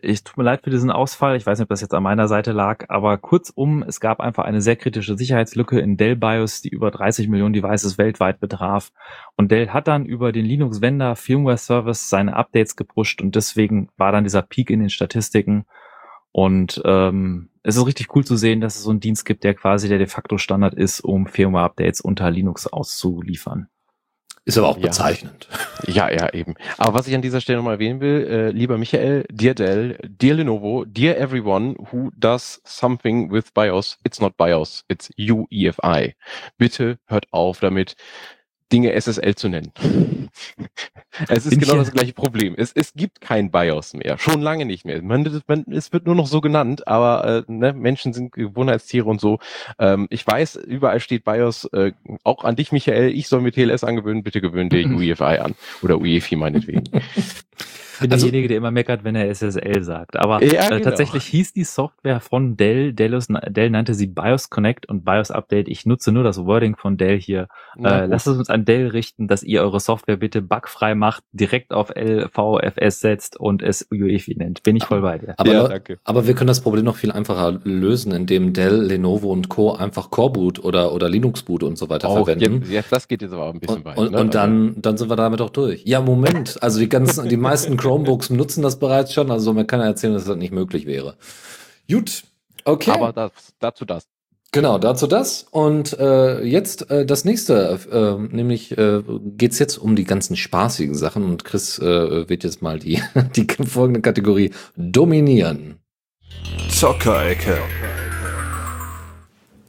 ich 0.00 0.22
tut 0.22 0.36
mir 0.36 0.44
leid 0.44 0.62
für 0.62 0.70
diesen 0.70 0.90
Ausfall. 0.90 1.36
Ich 1.36 1.44
weiß 1.44 1.58
nicht, 1.58 1.64
ob 1.64 1.70
das 1.70 1.80
jetzt 1.80 1.94
an 1.94 2.02
meiner 2.02 2.28
Seite 2.28 2.52
lag, 2.52 2.84
aber 2.88 3.18
kurzum, 3.18 3.82
es 3.82 4.00
gab 4.00 4.20
einfach 4.20 4.44
eine 4.44 4.60
sehr 4.60 4.76
kritische 4.76 5.16
Sicherheitslücke 5.16 5.80
in 5.80 5.96
Dell 5.96 6.14
BIOS, 6.14 6.60
die 6.60 6.68
über 6.68 6.90
30 6.90 7.26
Millionen 7.26 7.54
Devices 7.54 7.98
weltweit 7.98 8.38
betraf. 8.38 8.92
Und 9.36 9.50
Dell 9.50 9.70
hat 9.70 9.88
dann 9.88 10.06
über 10.06 10.30
den 10.30 10.44
Linux 10.44 10.82
Vendor 10.82 11.16
Firmware 11.16 11.56
Service 11.56 12.08
seine 12.08 12.36
Updates 12.36 12.76
gepusht 12.76 13.20
und 13.20 13.34
deswegen 13.34 13.88
war 13.96 14.12
dann 14.12 14.24
dieser 14.24 14.42
Peak 14.42 14.70
in 14.70 14.80
den 14.80 14.90
Statistiken. 14.90 15.64
Und 16.36 16.82
ähm, 16.84 17.48
es 17.62 17.76
ist 17.76 17.86
richtig 17.86 18.14
cool 18.16 18.24
zu 18.24 18.34
sehen, 18.36 18.60
dass 18.60 18.74
es 18.74 18.82
so 18.82 18.90
einen 18.90 18.98
Dienst 18.98 19.24
gibt, 19.24 19.44
der 19.44 19.54
quasi 19.54 19.88
der 19.88 19.98
de 19.98 20.08
facto 20.08 20.36
Standard 20.36 20.74
ist, 20.74 21.00
um 21.00 21.28
Firmware-Updates 21.28 22.00
unter 22.00 22.28
Linux 22.28 22.66
auszuliefern. 22.66 23.68
Ist 24.44 24.58
aber 24.58 24.66
auch 24.68 24.76
Ja. 24.76 24.88
bezeichnend. 24.88 25.48
Ja, 25.86 26.10
ja, 26.10 26.32
eben. 26.32 26.54
Aber 26.78 26.94
was 26.94 27.06
ich 27.06 27.14
an 27.14 27.20
dieser 27.22 27.40
Stelle 27.42 27.58
nochmal 27.58 27.74
erwähnen 27.74 28.00
will, 28.00 28.26
äh, 28.26 28.50
lieber 28.50 28.78
Michael, 28.78 29.26
dear 29.30 29.54
Dell, 29.54 29.98
dear 30.08 30.34
Lenovo, 30.34 30.84
dear 30.86 31.18
everyone 31.18 31.76
who 31.92 32.10
does 32.16 32.60
something 32.64 33.30
with 33.30 33.52
BIOS, 33.54 33.98
it's 34.02 34.18
not 34.20 34.36
BIOS, 34.36 34.84
it's 34.88 35.10
UEFI. 35.18 36.14
Bitte 36.58 36.98
hört 37.06 37.26
auf 37.32 37.60
damit, 37.60 37.94
Dinge 38.72 38.92
SSL 38.92 39.34
zu 39.34 39.48
nennen. 39.48 39.72
es 41.28 41.46
ist 41.46 41.50
Bin 41.50 41.60
genau 41.60 41.76
das 41.76 41.92
gleiche 41.92 42.12
Problem. 42.12 42.54
Es, 42.56 42.72
es 42.72 42.94
gibt 42.94 43.20
kein 43.20 43.50
BIOS 43.50 43.94
mehr. 43.94 44.18
Schon 44.18 44.40
lange 44.40 44.64
nicht 44.64 44.84
mehr. 44.84 45.02
Man, 45.02 45.42
man, 45.46 45.64
es 45.70 45.92
wird 45.92 46.06
nur 46.06 46.14
noch 46.14 46.26
so 46.26 46.40
genannt, 46.40 46.88
aber 46.88 47.44
äh, 47.48 47.52
ne, 47.52 47.72
Menschen 47.72 48.12
sind 48.12 48.32
Gewohnheitstiere 48.32 49.08
und 49.08 49.20
so. 49.20 49.38
Ähm, 49.78 50.06
ich 50.10 50.26
weiß, 50.26 50.56
überall 50.56 51.00
steht 51.00 51.24
BIOS, 51.24 51.66
äh, 51.72 51.92
auch 52.24 52.44
an 52.44 52.56
dich, 52.56 52.72
Michael, 52.72 53.10
ich 53.10 53.28
soll 53.28 53.42
mir 53.42 53.52
TLS 53.52 53.84
angewöhnen, 53.84 54.22
bitte 54.22 54.40
gewöhn 54.40 54.68
dir 54.68 54.86
UEFI 54.90 55.38
an. 55.38 55.54
Oder 55.82 55.98
UEFI 55.98 56.36
meinetwegen. 56.36 56.84
Ich 57.94 58.00
bin 58.00 58.12
Also- 58.12 58.26
derjenige, 58.26 58.48
der 58.48 58.56
immer 58.58 58.70
meckert, 58.70 59.04
wenn 59.04 59.14
er 59.14 59.28
SSL 59.28 59.82
sagt. 59.82 60.16
Aber 60.16 60.42
Ja, 60.44 60.64
äh, 60.66 60.68
genau. 60.68 60.80
tatsächlich 60.84 61.24
hieß 61.24 61.52
die 61.52 61.64
Software 61.64 62.20
von 62.20 62.56
Dell, 62.56 62.92
Dell, 62.92 63.18
Dell 63.48 63.70
nannte 63.70 63.94
sie 63.94 64.06
BIOS 64.08 64.50
Connect 64.50 64.86
und 64.88 65.04
BIOS 65.04 65.30
Update. 65.30 65.68
Ich 65.68 65.86
nutze 65.86 66.10
nur 66.12 66.24
das 66.24 66.44
Wording 66.44 66.76
von 66.76 66.96
Dell 66.96 67.18
hier. 67.20 67.46
Äh, 67.82 68.06
lasst 68.06 68.26
es 68.26 68.36
uns 68.36 68.50
an 68.50 68.64
Dell 68.64 68.88
richten, 68.88 69.28
dass 69.28 69.42
ihr 69.42 69.62
eure 69.62 69.80
Software 69.80 70.16
bitte 70.16 70.42
bugfrei 70.42 70.94
macht, 70.94 71.22
direkt 71.32 71.72
auf 71.72 71.90
LVFS 71.94 73.00
setzt 73.00 73.38
und 73.38 73.62
es 73.62 73.86
UEFI 73.92 74.36
nennt. 74.36 74.62
Bin 74.62 74.76
ich 74.76 74.84
voll 74.84 75.00
bei 75.02 75.18
dir. 75.18 75.34
Aber, 75.36 75.52
Ja, 75.52 75.68
danke. 75.68 75.98
aber 76.04 76.26
wir 76.26 76.34
können 76.34 76.48
das 76.48 76.60
Problem 76.60 76.84
noch 76.84 76.96
viel 76.96 77.12
einfacher 77.12 77.60
lösen, 77.64 78.12
indem 78.12 78.52
Dell, 78.52 78.82
Lenovo 78.82 79.30
und 79.30 79.48
Co. 79.48 79.72
einfach 79.72 80.10
Core 80.10 80.32
Boot 80.32 80.64
oder, 80.64 80.92
oder 80.92 81.08
Linux 81.08 81.42
Boot 81.42 81.62
und 81.62 81.76
so 81.78 81.88
weiter 81.88 82.08
Oh, 82.10 82.24
verwenden. 82.24 82.60
jetzt, 82.62 82.70
jetzt, 82.70 82.92
das 82.92 83.08
geht 83.08 83.22
jetzt 83.22 83.32
aber 83.32 83.44
auch 83.44 83.54
ein 83.54 83.60
bisschen 83.60 83.76
Und, 83.78 83.84
weit. 83.84 83.98
und, 83.98 84.12
ne? 84.12 84.18
und 84.20 84.34
dann, 84.34 84.74
dann 84.80 84.96
sind 84.96 85.08
wir 85.10 85.16
damit 85.16 85.40
auch 85.40 85.50
durch. 85.50 85.82
Ja, 85.84 86.00
Moment. 86.00 86.62
Also 86.62 86.80
die 86.80 86.88
ganzen, 86.88 87.28
die 87.28 87.36
meisten 87.36 87.76
Chromebooks 87.84 88.30
nutzen 88.30 88.62
das 88.62 88.78
bereits 88.78 89.12
schon. 89.12 89.30
Also 89.30 89.52
man 89.52 89.66
kann 89.66 89.80
ja 89.80 89.86
erzählen, 89.86 90.14
dass 90.14 90.24
das 90.24 90.36
nicht 90.36 90.52
möglich 90.52 90.86
wäre. 90.86 91.16
Gut. 91.90 92.24
Okay. 92.64 92.92
Aber 92.92 93.12
das, 93.12 93.32
dazu 93.58 93.84
das. 93.84 94.06
Genau, 94.52 94.78
dazu 94.78 95.06
das. 95.06 95.46
Und 95.50 95.98
äh, 95.98 96.42
jetzt 96.44 96.90
äh, 96.90 97.04
das 97.04 97.26
nächste, 97.26 97.78
äh, 97.90 98.34
nämlich 98.34 98.76
äh, 98.78 99.02
geht's 99.36 99.58
jetzt 99.58 99.76
um 99.76 99.96
die 99.96 100.04
ganzen 100.04 100.36
spaßigen 100.36 100.94
Sachen 100.94 101.24
und 101.24 101.44
Chris 101.44 101.78
äh, 101.78 102.28
wird 102.28 102.44
jetzt 102.44 102.62
mal 102.62 102.78
die, 102.78 103.02
die 103.36 103.46
folgende 103.66 104.00
Kategorie 104.00 104.52
dominieren. 104.76 105.80
Zockerecke. 106.70 107.58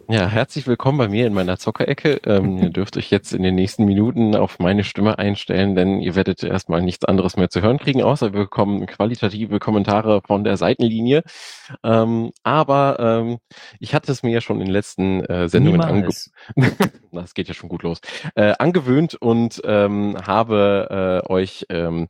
Ja, 0.08 0.28
herzlich 0.28 0.68
willkommen 0.68 1.00
bei 1.00 1.08
mir 1.08 1.26
in 1.26 1.34
meiner 1.34 1.58
Zockerecke. 1.58 2.22
Ähm, 2.26 2.60
ihr 2.60 2.70
dürft 2.72 2.96
euch 2.96 3.10
jetzt 3.10 3.34
in 3.34 3.42
den 3.42 3.56
nächsten 3.56 3.86
Minuten 3.86 4.36
auf 4.36 4.60
meine 4.60 4.84
Stimme 4.84 5.18
einstellen, 5.18 5.76
denn 5.76 6.00
ihr 6.00 6.16
werdet 6.16 6.44
erstmal 6.44 6.84
nichts 6.84 7.06
anderes 7.06 7.38
mehr 7.38 7.50
zu 7.50 7.62
hören 7.62 7.80
kriegen, 7.80 8.04
außer 8.04 8.32
wir 8.32 8.42
bekommen 8.42 8.86
qualitative 8.86 9.58
Kommentare 9.58 10.22
von 10.22 10.44
der 10.44 10.58
Seitenlinie. 10.58 11.24
Ähm, 11.84 12.32
aber 12.44 12.98
ähm, 13.00 13.38
ich 13.80 13.96
hatte 13.96 14.12
es 14.12 14.22
mir 14.22 14.32
ja 14.32 14.42
schon 14.42 14.60
in 14.60 14.68
den 14.68 14.74
letzten 14.74 15.26
äh, 15.26 15.50
Sendungen 15.50 15.82
angewöhnt. 15.82 16.30
das 17.12 17.34
geht 17.34 17.48
ja 17.48 17.56
schon 17.56 17.70
gut 17.70 17.82
los. 17.82 18.00
Äh, 18.36 18.54
angewöhnt 18.60 19.16
und 19.16 19.60
ähm, 19.66 20.18
habe 20.24 21.24
äh, 21.26 21.32
euch 21.32 21.66
ähm, 21.70 22.10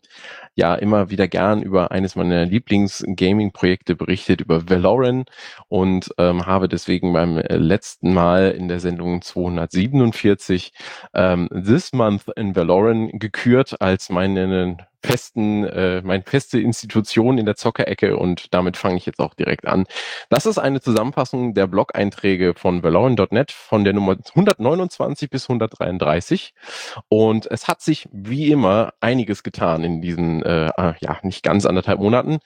ja 0.56 0.76
immer 0.76 1.10
wieder 1.10 1.28
gern 1.28 1.62
über 1.62 1.92
eines 1.92 2.16
meiner 2.16 2.46
Lieblings-Gaming-Projekte 2.46 3.96
berichtet, 3.96 4.42
über 4.42 4.70
Valoran 4.70 5.26
und 5.68 6.10
ähm, 6.18 6.46
habe 6.46 6.68
deswegen 6.68 7.14
beim 7.14 7.38
äh, 7.38 7.58
letzten 7.58 8.14
Mal 8.14 8.52
in 8.52 8.68
der 8.68 8.80
Sendung 8.80 9.22
247 9.22 10.74
ähm, 11.14 11.50
This 11.50 11.94
Month 11.94 12.26
in 12.36 12.56
Valoran 12.56 13.10
gekürt 13.20 13.82
als 13.82 14.10
meinen 14.10 14.82
festen, 15.06 15.64
äh, 15.66 16.02
meine 16.04 16.24
feste 16.24 16.60
Institution 16.60 17.38
in 17.38 17.46
der 17.46 17.56
Zockerecke 17.56 18.18
und 18.18 18.54
damit 18.54 18.78
fange 18.78 18.98
ich 18.98 19.06
jetzt 19.06 19.20
auch 19.20 19.34
direkt 19.34 19.68
an. 19.68 19.86
Das 20.30 20.46
ist 20.46 20.58
eine 20.58 20.82
Zusammenfassung 20.82 21.54
der 21.54 21.68
Blog-Einträge 21.68 22.54
von 22.56 22.84
Valorant.net 22.84 23.52
von 23.52 23.84
der 23.84 23.94
Nummer 23.94 24.18
129 24.30 25.30
bis 25.30 25.50
133 25.50 26.54
und 27.10 27.46
es 27.50 27.68
hat 27.68 27.82
sich 27.82 28.08
wie 28.12 28.52
immer 28.52 28.94
einiges 29.02 29.44
getan 29.44 29.84
in 29.84 30.02
diesen, 30.02 30.44
äh, 30.44 30.70
ah, 30.76 30.96
ja, 31.00 31.20
nicht 31.24 31.44
ganz 31.44 31.66
anderthalb 31.66 32.00
Monaten 32.00 32.40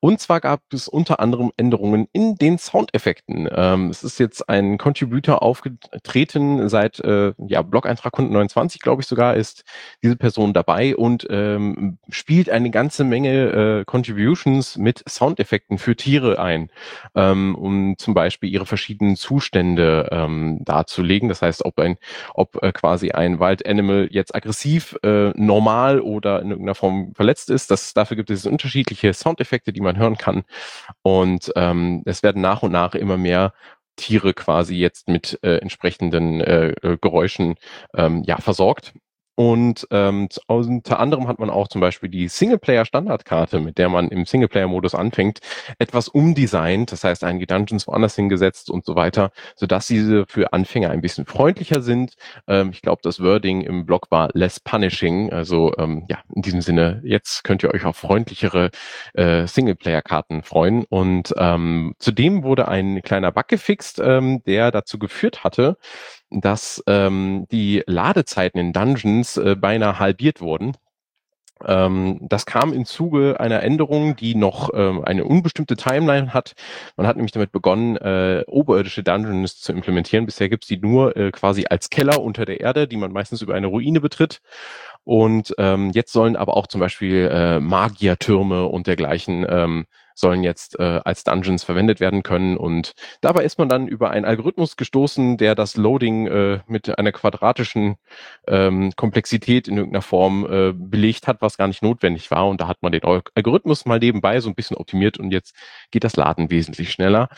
und 0.00 0.20
zwar 0.20 0.40
gab 0.40 0.60
es 0.72 0.88
unter 0.88 1.20
anderem 1.20 1.52
Änderungen 1.56 2.08
in 2.12 2.36
den 2.36 2.58
Soundeffekten. 2.58 3.48
Ähm, 3.52 3.90
es 3.90 4.04
ist 4.04 4.18
jetzt 4.18 4.48
ein 4.48 4.78
Contributor 4.78 5.42
aufgetreten 5.42 6.68
seit, 6.68 7.00
äh, 7.00 7.32
ja, 7.46 7.62
Blog-Eintrag 7.62 8.12
129, 8.14 8.80
glaube 8.80 9.02
ich 9.02 9.08
sogar, 9.08 9.34
ist 9.34 9.64
diese 10.02 10.16
Person 10.16 10.52
dabei 10.52 10.96
und 10.96 11.26
ähm, 11.30 11.98
spielt 12.08 12.50
eine 12.50 12.70
ganze 12.70 13.04
Menge 13.04 13.80
äh, 13.80 13.84
Contributions 13.84 14.76
mit 14.76 15.02
Soundeffekten 15.08 15.78
für 15.78 15.96
Tiere 15.96 16.38
ein, 16.38 16.70
ähm, 17.14 17.54
um 17.54 17.94
zum 17.98 18.14
Beispiel 18.14 18.50
ihre 18.50 18.66
verschiedenen 18.66 19.16
Zustände 19.16 20.08
ähm, 20.12 20.58
darzulegen. 20.64 21.28
Das 21.28 21.42
heißt, 21.42 21.64
ob 21.64 21.78
ein, 21.78 21.96
ob 22.34 22.62
äh, 22.62 22.72
quasi 22.72 23.10
ein 23.10 23.40
Wild 23.40 23.66
Animal 23.66 24.08
jetzt 24.10 24.34
aggressiv, 24.34 24.96
äh, 25.02 25.30
normal 25.30 26.00
oder 26.00 26.40
in 26.40 26.50
irgendeiner 26.50 26.74
Form 26.74 27.12
verletzt 27.14 27.50
ist. 27.50 27.70
Das, 27.70 27.94
dafür 27.94 28.16
gibt 28.16 28.30
es 28.30 28.46
unterschiedliche 28.46 29.12
Soundeffekte, 29.12 29.72
die 29.72 29.80
man 29.80 29.96
hören 29.96 30.18
kann. 30.18 30.44
Und 31.02 31.52
ähm, 31.56 32.02
es 32.04 32.22
werden 32.22 32.42
nach 32.42 32.62
und 32.62 32.72
nach 32.72 32.94
immer 32.94 33.16
mehr 33.16 33.52
Tiere 33.96 34.34
quasi 34.34 34.76
jetzt 34.76 35.08
mit 35.08 35.38
äh, 35.42 35.58
entsprechenden 35.58 36.40
äh, 36.40 36.70
äh 36.82 36.98
Geräuschen 37.00 37.54
ähm, 37.94 38.22
ja 38.26 38.38
versorgt. 38.38 38.92
Und 39.36 39.86
ähm, 39.90 40.28
unter 40.46 41.00
anderem 41.00 41.26
hat 41.28 41.38
man 41.38 41.50
auch 41.50 41.68
zum 41.68 41.80
Beispiel 41.80 42.08
die 42.08 42.28
Singleplayer-Standardkarte, 42.28 43.60
mit 43.60 43.78
der 43.78 43.88
man 43.88 44.08
im 44.08 44.26
Singleplayer-Modus 44.26 44.94
anfängt, 44.94 45.40
etwas 45.78 46.08
umdesignt, 46.08 46.92
das 46.92 47.04
heißt 47.04 47.24
einige 47.24 47.46
Dungeons 47.46 47.86
woanders 47.86 48.14
hingesetzt 48.14 48.70
und 48.70 48.84
so 48.84 48.94
weiter, 48.94 49.32
sodass 49.56 49.86
diese 49.86 50.24
für 50.28 50.52
Anfänger 50.52 50.90
ein 50.90 51.00
bisschen 51.00 51.26
freundlicher 51.26 51.82
sind. 51.82 52.14
Ähm, 52.46 52.70
ich 52.72 52.82
glaube, 52.82 53.00
das 53.02 53.20
Wording 53.20 53.62
im 53.62 53.86
Blog 53.86 54.10
war 54.10 54.30
less 54.34 54.60
punishing. 54.60 55.32
Also 55.32 55.72
ähm, 55.78 56.06
ja, 56.08 56.18
in 56.34 56.42
diesem 56.42 56.60
Sinne, 56.60 57.00
jetzt 57.04 57.44
könnt 57.44 57.62
ihr 57.62 57.72
euch 57.74 57.84
auf 57.84 57.96
freundlichere 57.96 58.70
äh, 59.14 59.46
Singleplayer-Karten 59.46 60.42
freuen. 60.42 60.84
Und 60.88 61.34
ähm, 61.36 61.94
zudem 61.98 62.44
wurde 62.44 62.68
ein 62.68 63.02
kleiner 63.02 63.32
Bug 63.32 63.48
gefixt, 63.48 63.98
ähm, 63.98 64.42
der 64.44 64.70
dazu 64.70 64.98
geführt 64.98 65.44
hatte, 65.44 65.76
dass 66.40 66.82
ähm, 66.86 67.46
die 67.50 67.82
Ladezeiten 67.86 68.60
in 68.60 68.72
Dungeons 68.72 69.36
äh, 69.36 69.56
beinahe 69.56 69.98
halbiert 69.98 70.40
wurden. 70.40 70.76
Ähm, 71.64 72.18
das 72.22 72.46
kam 72.46 72.72
im 72.72 72.84
Zuge 72.84 73.38
einer 73.40 73.62
Änderung, 73.62 74.16
die 74.16 74.34
noch 74.34 74.70
ähm, 74.74 75.04
eine 75.04 75.24
unbestimmte 75.24 75.76
Timeline 75.76 76.34
hat. 76.34 76.54
Man 76.96 77.06
hat 77.06 77.16
nämlich 77.16 77.32
damit 77.32 77.52
begonnen, 77.52 77.96
äh, 77.96 78.44
oberirdische 78.46 79.02
Dungeons 79.02 79.60
zu 79.60 79.72
implementieren. 79.72 80.26
Bisher 80.26 80.48
gibt's 80.48 80.66
die 80.66 80.78
nur 80.78 81.16
äh, 81.16 81.30
quasi 81.30 81.64
als 81.68 81.90
Keller 81.90 82.20
unter 82.22 82.44
der 82.44 82.60
Erde, 82.60 82.88
die 82.88 82.96
man 82.96 83.12
meistens 83.12 83.40
über 83.40 83.54
eine 83.54 83.68
Ruine 83.68 84.00
betritt. 84.00 84.40
Und 85.04 85.54
ähm, 85.58 85.90
jetzt 85.90 86.12
sollen 86.12 86.36
aber 86.36 86.56
auch 86.56 86.66
zum 86.66 86.80
Beispiel 86.80 87.28
äh, 87.30 87.60
Magiertürme 87.60 88.66
und 88.66 88.86
dergleichen 88.86 89.46
ähm, 89.48 89.86
sollen 90.14 90.44
jetzt 90.44 90.78
äh, 90.78 91.00
als 91.04 91.24
Dungeons 91.24 91.64
verwendet 91.64 92.00
werden 92.00 92.22
können. 92.22 92.56
Und 92.56 92.94
dabei 93.20 93.44
ist 93.44 93.58
man 93.58 93.68
dann 93.68 93.88
über 93.88 94.10
einen 94.10 94.24
Algorithmus 94.24 94.76
gestoßen, 94.76 95.36
der 95.36 95.54
das 95.54 95.76
Loading 95.76 96.26
äh, 96.26 96.60
mit 96.66 96.98
einer 96.98 97.12
quadratischen 97.12 97.96
ähm, 98.46 98.92
Komplexität 98.96 99.68
in 99.68 99.76
irgendeiner 99.76 100.02
Form 100.02 100.46
äh, 100.46 100.72
belegt 100.72 101.26
hat, 101.26 101.42
was 101.42 101.58
gar 101.58 101.68
nicht 101.68 101.82
notwendig 101.82 102.30
war. 102.30 102.48
Und 102.48 102.60
da 102.60 102.68
hat 102.68 102.82
man 102.82 102.92
den 102.92 103.02
Algorithmus 103.02 103.86
mal 103.86 103.98
nebenbei 103.98 104.40
so 104.40 104.48
ein 104.48 104.54
bisschen 104.54 104.76
optimiert 104.76 105.18
und 105.18 105.32
jetzt 105.32 105.54
geht 105.90 106.04
das 106.04 106.16
Laden 106.16 106.50
wesentlich 106.50 106.90
schneller. 106.92 107.28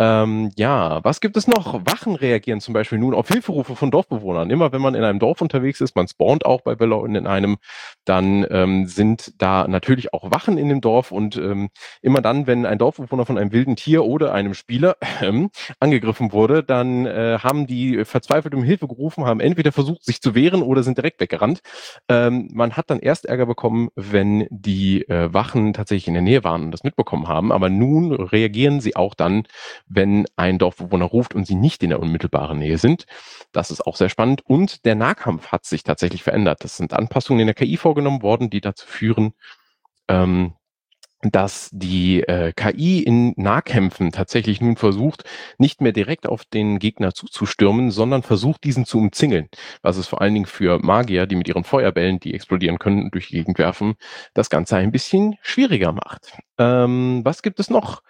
Ähm, 0.00 0.50
ja, 0.56 1.02
was 1.02 1.20
gibt 1.20 1.36
es 1.36 1.48
noch? 1.48 1.84
Wachen 1.84 2.14
reagieren 2.14 2.60
zum 2.60 2.72
Beispiel 2.72 2.98
nun 2.98 3.14
auf 3.14 3.26
Hilferufe 3.26 3.74
von 3.74 3.90
Dorfbewohnern. 3.90 4.48
Immer 4.48 4.70
wenn 4.70 4.80
man 4.80 4.94
in 4.94 5.02
einem 5.02 5.18
Dorf 5.18 5.40
unterwegs 5.40 5.80
ist, 5.80 5.96
man 5.96 6.06
spawnt 6.06 6.46
auch 6.46 6.60
bei 6.60 6.78
Valorant 6.78 7.16
in 7.16 7.26
einem, 7.26 7.56
dann 8.04 8.46
ähm, 8.48 8.86
sind 8.86 9.32
da 9.38 9.66
natürlich 9.66 10.14
auch 10.14 10.30
Wachen 10.30 10.56
in 10.56 10.68
dem 10.68 10.80
Dorf 10.80 11.10
und 11.10 11.36
ähm, 11.36 11.68
immer 12.00 12.20
dann, 12.20 12.46
wenn 12.46 12.64
ein 12.64 12.78
Dorfbewohner 12.78 13.26
von 13.26 13.38
einem 13.38 13.50
wilden 13.50 13.74
Tier 13.74 14.04
oder 14.04 14.32
einem 14.32 14.54
Spieler 14.54 14.96
äh, 15.20 15.48
angegriffen 15.80 16.30
wurde, 16.30 16.62
dann 16.62 17.04
äh, 17.06 17.38
haben 17.42 17.66
die 17.66 18.04
verzweifelt 18.04 18.54
um 18.54 18.62
Hilfe 18.62 18.86
gerufen, 18.86 19.24
haben 19.24 19.40
entweder 19.40 19.72
versucht, 19.72 20.04
sich 20.04 20.20
zu 20.20 20.36
wehren 20.36 20.62
oder 20.62 20.84
sind 20.84 20.96
direkt 20.96 21.20
weggerannt. 21.20 21.58
Ähm, 22.08 22.48
man 22.52 22.76
hat 22.76 22.88
dann 22.90 23.00
erst 23.00 23.26
Ärger 23.26 23.46
bekommen, 23.46 23.88
wenn 23.96 24.46
die 24.50 25.08
äh, 25.08 25.32
Wachen 25.34 25.72
tatsächlich 25.72 26.06
in 26.06 26.14
der 26.14 26.22
Nähe 26.22 26.44
waren 26.44 26.62
und 26.66 26.70
das 26.70 26.84
mitbekommen 26.84 27.26
haben, 27.26 27.50
aber 27.50 27.68
nun 27.68 28.12
reagieren 28.12 28.80
sie 28.80 28.94
auch 28.94 29.14
dann, 29.14 29.42
wenn 29.88 30.26
ein 30.36 30.58
Dorfbewohner 30.58 31.04
ruft 31.04 31.34
und 31.34 31.46
sie 31.46 31.54
nicht 31.54 31.82
in 31.82 31.90
der 31.90 32.00
unmittelbaren 32.00 32.58
Nähe 32.58 32.78
sind. 32.78 33.06
Das 33.52 33.70
ist 33.70 33.86
auch 33.86 33.96
sehr 33.96 34.08
spannend. 34.08 34.42
Und 34.44 34.84
der 34.84 34.94
Nahkampf 34.94 35.48
hat 35.48 35.64
sich 35.64 35.82
tatsächlich 35.82 36.22
verändert. 36.22 36.64
Das 36.64 36.76
sind 36.76 36.92
Anpassungen 36.92 37.40
in 37.40 37.46
der 37.46 37.54
KI 37.54 37.76
vorgenommen 37.76 38.22
worden, 38.22 38.50
die 38.50 38.60
dazu 38.60 38.86
führen, 38.86 39.32
ähm, 40.08 40.54
dass 41.22 41.68
die 41.72 42.22
äh, 42.22 42.52
KI 42.54 43.02
in 43.02 43.34
Nahkämpfen 43.36 44.12
tatsächlich 44.12 44.60
nun 44.60 44.76
versucht, 44.76 45.24
nicht 45.58 45.80
mehr 45.80 45.92
direkt 45.92 46.28
auf 46.28 46.44
den 46.44 46.78
Gegner 46.78 47.12
zuzustürmen, 47.12 47.90
sondern 47.90 48.22
versucht, 48.22 48.62
diesen 48.62 48.84
zu 48.84 48.98
umzingeln. 48.98 49.48
Was 49.82 49.96
es 49.96 50.06
vor 50.06 50.20
allen 50.22 50.34
Dingen 50.34 50.46
für 50.46 50.78
Magier, 50.78 51.26
die 51.26 51.34
mit 51.34 51.48
ihren 51.48 51.64
Feuerbällen, 51.64 52.20
die 52.20 52.34
explodieren 52.34 52.78
können 52.78 53.02
und 53.04 53.14
durch 53.14 53.28
die 53.28 53.36
Gegend 53.36 53.58
werfen, 53.58 53.94
das 54.32 54.48
Ganze 54.48 54.76
ein 54.76 54.92
bisschen 54.92 55.36
schwieriger 55.42 55.92
macht. 55.92 56.38
Ähm, 56.56 57.22
was 57.24 57.42
gibt 57.42 57.58
es 57.58 57.68
noch? 57.68 58.02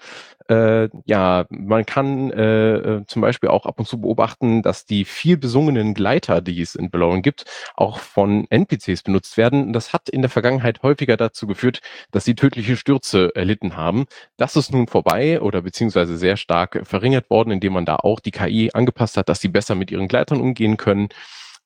Äh, 0.48 0.88
ja, 1.04 1.44
man 1.50 1.84
kann 1.84 2.30
äh, 2.30 2.76
äh, 2.76 3.06
zum 3.06 3.20
Beispiel 3.20 3.50
auch 3.50 3.66
ab 3.66 3.78
und 3.78 3.86
zu 3.86 4.00
beobachten, 4.00 4.62
dass 4.62 4.86
die 4.86 5.04
viel 5.04 5.36
besungenen 5.36 5.92
Gleiter, 5.92 6.40
die 6.40 6.60
es 6.62 6.74
in 6.74 6.90
Belowen 6.90 7.20
gibt, 7.20 7.44
auch 7.76 7.98
von 7.98 8.46
NPCs 8.50 9.02
benutzt 9.02 9.36
werden. 9.36 9.74
Das 9.74 9.92
hat 9.92 10.08
in 10.08 10.22
der 10.22 10.30
Vergangenheit 10.30 10.82
häufiger 10.82 11.18
dazu 11.18 11.46
geführt, 11.46 11.80
dass 12.12 12.24
sie 12.24 12.34
tödliche 12.34 12.76
Stürze 12.78 13.30
erlitten 13.34 13.76
haben. 13.76 14.06
Das 14.38 14.56
ist 14.56 14.72
nun 14.72 14.86
vorbei 14.86 15.40
oder 15.40 15.60
beziehungsweise 15.60 16.16
sehr 16.16 16.38
stark 16.38 16.80
verringert 16.84 17.28
worden, 17.28 17.50
indem 17.50 17.74
man 17.74 17.84
da 17.84 17.96
auch 17.96 18.20
die 18.20 18.30
KI 18.30 18.70
angepasst 18.72 19.18
hat, 19.18 19.28
dass 19.28 19.40
sie 19.40 19.48
besser 19.48 19.74
mit 19.74 19.90
ihren 19.90 20.08
Gleitern 20.08 20.40
umgehen 20.40 20.78
können. 20.78 21.10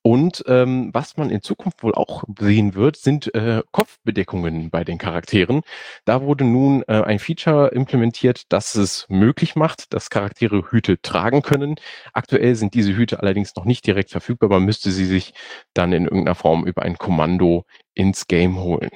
Und 0.04 0.42
ähm, 0.48 0.90
was 0.92 1.16
man 1.16 1.30
in 1.30 1.42
Zukunft 1.42 1.84
wohl 1.84 1.94
auch 1.94 2.24
sehen 2.38 2.74
wird, 2.74 2.96
sind 2.96 3.32
äh, 3.36 3.62
Kopfbedeckungen 3.70 4.68
bei 4.68 4.82
den 4.82 4.98
Charakteren. 4.98 5.62
Da 6.04 6.22
wurde 6.22 6.44
nun 6.44 6.82
äh, 6.88 7.02
ein 7.02 7.20
Feature 7.20 7.68
implementiert, 7.68 8.52
das 8.52 8.74
es 8.74 9.06
möglich 9.08 9.54
macht, 9.54 9.94
dass 9.94 10.10
Charaktere 10.10 10.70
Hüte 10.70 11.00
tragen 11.00 11.42
können. 11.42 11.76
Aktuell 12.12 12.56
sind 12.56 12.74
diese 12.74 12.96
Hüte 12.96 13.20
allerdings 13.20 13.54
noch 13.54 13.64
nicht 13.64 13.86
direkt 13.86 14.10
verfügbar. 14.10 14.48
Man 14.48 14.64
müsste 14.64 14.90
sie 14.90 15.06
sich 15.06 15.34
dann 15.72 15.92
in 15.92 16.04
irgendeiner 16.04 16.34
Form 16.34 16.66
über 16.66 16.82
ein 16.82 16.98
Kommando 16.98 17.64
ins 17.94 18.27
Game 18.27 18.59
holen. 18.59 18.90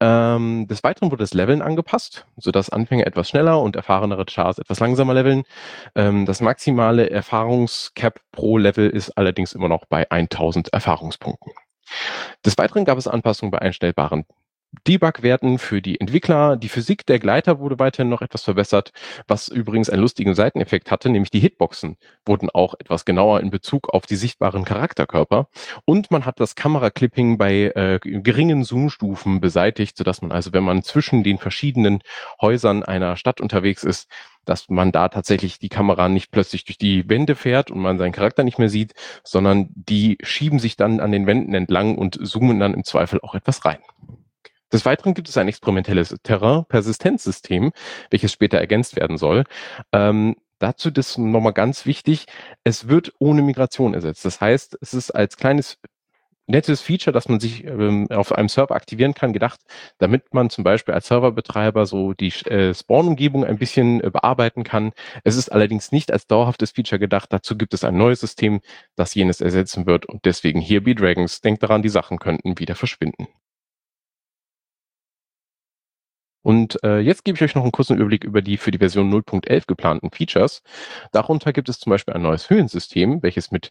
Ähm, 0.00 0.66
des 0.68 0.82
Weiteren 0.82 1.10
wurde 1.10 1.22
das 1.22 1.34
Leveln 1.34 1.62
angepasst, 1.62 2.26
sodass 2.36 2.70
Anfänger 2.70 3.06
etwas 3.06 3.28
schneller 3.28 3.60
und 3.60 3.76
erfahrenere 3.76 4.24
Chars 4.24 4.58
etwas 4.58 4.80
langsamer 4.80 5.14
leveln. 5.14 5.44
Ähm, 5.94 6.26
das 6.26 6.40
maximale 6.40 7.10
Erfahrungscap 7.10 8.20
pro 8.32 8.58
Level 8.58 8.88
ist 8.88 9.10
allerdings 9.10 9.52
immer 9.52 9.68
noch 9.68 9.84
bei 9.86 10.10
1000 10.10 10.72
Erfahrungspunkten. 10.72 11.52
Des 12.44 12.56
Weiteren 12.56 12.84
gab 12.84 12.98
es 12.98 13.08
Anpassungen 13.08 13.50
bei 13.50 13.58
einstellbaren 13.58 14.24
Debug-Werten 14.86 15.58
für 15.58 15.82
die 15.82 16.00
Entwickler. 16.00 16.56
Die 16.56 16.68
Physik 16.68 17.06
der 17.06 17.18
Gleiter 17.18 17.58
wurde 17.58 17.78
weiterhin 17.78 18.08
noch 18.08 18.22
etwas 18.22 18.44
verbessert, 18.44 18.92
was 19.26 19.48
übrigens 19.48 19.90
einen 19.90 20.02
lustigen 20.02 20.34
Seiteneffekt 20.34 20.90
hatte, 20.90 21.10
nämlich 21.10 21.30
die 21.30 21.40
Hitboxen 21.40 21.96
wurden 22.24 22.50
auch 22.50 22.74
etwas 22.78 23.04
genauer 23.04 23.40
in 23.40 23.50
Bezug 23.50 23.88
auf 23.88 24.06
die 24.06 24.16
sichtbaren 24.16 24.64
Charakterkörper. 24.64 25.48
Und 25.84 26.10
man 26.10 26.24
hat 26.24 26.40
das 26.40 26.54
Kameraclipping 26.54 27.38
bei 27.38 27.72
äh, 27.74 27.98
geringen 28.00 28.64
Zoomstufen 28.64 29.40
beseitigt, 29.40 29.96
sodass 29.96 30.22
man 30.22 30.32
also, 30.32 30.52
wenn 30.52 30.64
man 30.64 30.82
zwischen 30.82 31.22
den 31.24 31.38
verschiedenen 31.38 32.00
Häusern 32.40 32.82
einer 32.82 33.16
Stadt 33.16 33.40
unterwegs 33.40 33.84
ist, 33.84 34.08
dass 34.44 34.68
man 34.68 34.92
da 34.92 35.08
tatsächlich 35.08 35.58
die 35.58 35.68
Kamera 35.68 36.08
nicht 36.08 36.30
plötzlich 36.30 36.64
durch 36.64 36.78
die 36.78 37.08
Wände 37.08 37.34
fährt 37.34 37.70
und 37.70 37.80
man 37.80 37.98
seinen 37.98 38.12
Charakter 38.12 38.42
nicht 38.42 38.58
mehr 38.58 38.68
sieht, 38.68 38.94
sondern 39.22 39.68
die 39.74 40.18
schieben 40.22 40.58
sich 40.58 40.76
dann 40.76 41.00
an 41.00 41.12
den 41.12 41.26
Wänden 41.26 41.54
entlang 41.54 41.96
und 41.96 42.18
zoomen 42.26 42.58
dann 42.58 42.74
im 42.74 42.84
Zweifel 42.84 43.20
auch 43.22 43.34
etwas 43.34 43.64
rein. 43.64 43.78
Des 44.72 44.84
Weiteren 44.84 45.14
gibt 45.14 45.28
es 45.28 45.36
ein 45.36 45.48
experimentelles 45.48 46.14
Terrain-Persistenzsystem, 46.22 47.72
welches 48.10 48.32
später 48.32 48.58
ergänzt 48.58 48.96
werden 48.96 49.18
soll. 49.18 49.44
Ähm, 49.92 50.36
dazu 50.58 50.90
das 50.90 51.18
nochmal 51.18 51.52
ganz 51.52 51.86
wichtig, 51.86 52.26
es 52.64 52.88
wird 52.88 53.12
ohne 53.18 53.42
Migration 53.42 53.94
ersetzt. 53.94 54.24
Das 54.24 54.40
heißt, 54.40 54.78
es 54.80 54.94
ist 54.94 55.10
als 55.10 55.36
kleines 55.36 55.78
nettes 56.50 56.80
Feature, 56.80 57.12
dass 57.12 57.28
man 57.28 57.40
sich 57.40 57.64
ähm, 57.64 58.08
auf 58.10 58.32
einem 58.32 58.48
Server 58.48 58.74
aktivieren 58.74 59.14
kann, 59.14 59.32
gedacht, 59.32 59.60
damit 59.98 60.34
man 60.34 60.50
zum 60.50 60.64
Beispiel 60.64 60.94
als 60.94 61.06
Serverbetreiber 61.06 61.86
so 61.86 62.12
die 62.12 62.32
äh, 62.46 62.74
Spawn-Umgebung 62.74 63.44
ein 63.44 63.58
bisschen 63.58 64.02
äh, 64.02 64.10
bearbeiten 64.10 64.64
kann. 64.64 64.92
Es 65.24 65.36
ist 65.36 65.50
allerdings 65.50 65.92
nicht 65.92 66.12
als 66.12 66.26
dauerhaftes 66.26 66.72
Feature 66.72 66.98
gedacht. 66.98 67.32
Dazu 67.32 67.56
gibt 67.56 67.74
es 67.74 67.84
ein 67.84 67.96
neues 67.96 68.20
System, 68.20 68.60
das 68.96 69.14
jenes 69.14 69.40
ersetzen 69.40 69.86
wird 69.86 70.06
und 70.06 70.24
deswegen 70.24 70.60
hier 70.60 70.82
B-Dragons. 70.82 71.40
Denkt 71.40 71.62
daran, 71.62 71.82
die 71.82 71.88
Sachen 71.88 72.18
könnten 72.18 72.58
wieder 72.58 72.74
verschwinden. 72.74 73.28
Und 76.42 76.82
äh, 76.84 76.98
jetzt 77.00 77.24
gebe 77.24 77.36
ich 77.36 77.42
euch 77.42 77.54
noch 77.54 77.62
einen 77.62 77.72
kurzen 77.72 77.96
Überblick 77.96 78.24
über 78.24 78.42
die 78.42 78.56
für 78.56 78.70
die 78.70 78.78
Version 78.78 79.12
0.11 79.12 79.64
geplanten 79.66 80.10
Features. 80.10 80.62
Darunter 81.12 81.52
gibt 81.52 81.68
es 81.68 81.78
zum 81.78 81.90
Beispiel 81.90 82.14
ein 82.14 82.22
neues 82.22 82.48
Höhensystem, 82.50 83.22
welches 83.22 83.50
mit 83.50 83.70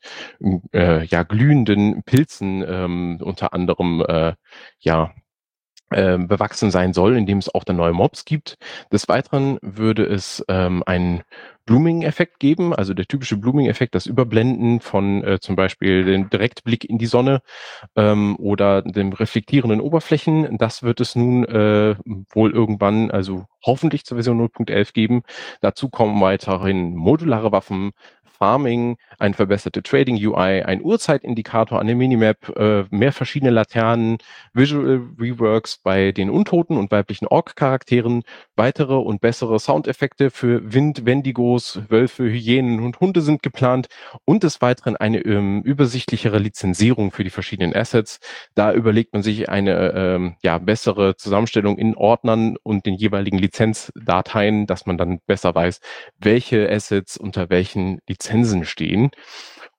äh, 0.74 1.06
ja, 1.06 1.24
glühenden 1.24 2.04
Pilzen 2.04 2.64
ähm, 2.68 3.20
unter 3.22 3.54
anderem 3.54 4.04
äh, 4.08 4.34
ja, 4.80 5.12
bewachsen 5.90 6.72
sein 6.72 6.94
soll, 6.94 7.18
indem 7.18 7.40
es 7.40 7.54
auch 7.54 7.64
dann 7.64 7.78
neue 7.78 7.94
Mobs 7.94 8.26
gibt. 8.26 8.58
Des 8.92 9.08
Weiteren 9.08 9.58
würde 9.62 10.04
es 10.04 10.44
ähm, 10.48 10.84
einen 10.86 11.24
Blooming-Effekt 11.70 12.40
geben, 12.40 12.74
also 12.74 12.96
der 12.96 13.06
typische 13.06 13.38
Blooming-Effekt, 13.38 13.94
das 13.94 14.08
Überblenden 14.08 14.80
von 14.80 15.24
äh, 15.24 15.40
zum 15.40 15.56
Beispiel 15.56 16.04
dem 16.04 16.28
Direktblick 16.28 16.84
in 16.84 16.98
die 16.98 17.06
Sonne 17.06 17.44
ähm, 17.96 18.38
oder 18.38 18.82
dem 18.82 19.14
reflektierenden 19.14 19.80
Oberflächen. 19.80 20.58
Das 20.58 20.82
wird 20.82 21.00
es 21.00 21.16
nun 21.16 21.46
äh, 21.46 21.96
wohl 22.34 22.54
irgendwann, 22.54 23.12
also 23.12 23.46
hoffentlich 23.64 24.04
zur 24.04 24.18
Version 24.18 24.42
0.11 24.42 24.94
geben. 24.94 25.22
Dazu 25.62 25.90
kommen 25.90 26.20
weiterhin 26.22 26.96
modulare 26.96 27.52
Waffen, 27.52 27.92
Farming, 28.40 28.96
eine 29.20 29.34
verbesserte 29.34 29.84
Trading 29.84 30.16
UI, 30.16 30.64
ein 30.64 30.82
Uhrzeitindikator 30.82 31.78
an 31.78 31.88
der 31.88 31.98
Minimap, 31.98 32.58
äh, 32.58 32.86
mehr 32.90 33.12
verschiedene 33.12 33.52
Laternen, 33.52 34.18
Visual 34.54 35.02
Reworks 35.20 35.78
bei 35.78 36.14
den 36.14 36.30
Untoten 36.30 36.78
und 36.78 36.90
weiblichen 36.90 37.28
Ork-Charakteren, 37.28 38.24
weitere 38.56 38.96
und 38.96 39.20
bessere 39.20 39.60
Soundeffekte 39.60 40.32
für 40.32 40.74
Wind, 40.74 41.06
Wendigos, 41.06 41.82
Wölfe, 41.90 42.24
Hyänen 42.24 42.80
und 42.80 43.02
Hunde 43.02 43.22
sind 43.22 43.44
geplant 43.44 43.88
und 44.24 44.44
des 44.44 44.62
Weiteren 44.62 44.96
eine 44.96 45.20
ähm, 45.20 45.62
übersichtlichere 45.64 46.40
Lizenzierung 46.40 47.12
für 47.12 47.26
die 47.26 47.30
verschiedenen 47.30 47.76
Assets. 47.76 48.20
Da 48.56 48.72
überlegt 48.74 49.12
man 49.12 49.22
sich 49.22 49.50
eine 49.50 49.92
ähm, 49.94 50.36
ja, 50.44 50.60
bessere 50.60 51.18
Zusammenstellung 51.18 51.78
in 51.78 51.94
Ordnern 51.94 52.56
und 52.64 52.86
den 52.86 52.94
jeweiligen 52.94 53.38
Lizenzdateien, 53.38 54.66
dass 54.66 54.86
man 54.86 54.98
dann 54.98 55.20
besser 55.28 55.54
weiß, 55.54 55.82
welche 56.20 56.70
Assets 56.72 57.18
unter 57.18 57.50
welchen 57.50 58.00
Lizenzen 58.08 58.29
Lizenzen 58.30 58.66
stehen. 58.66 59.12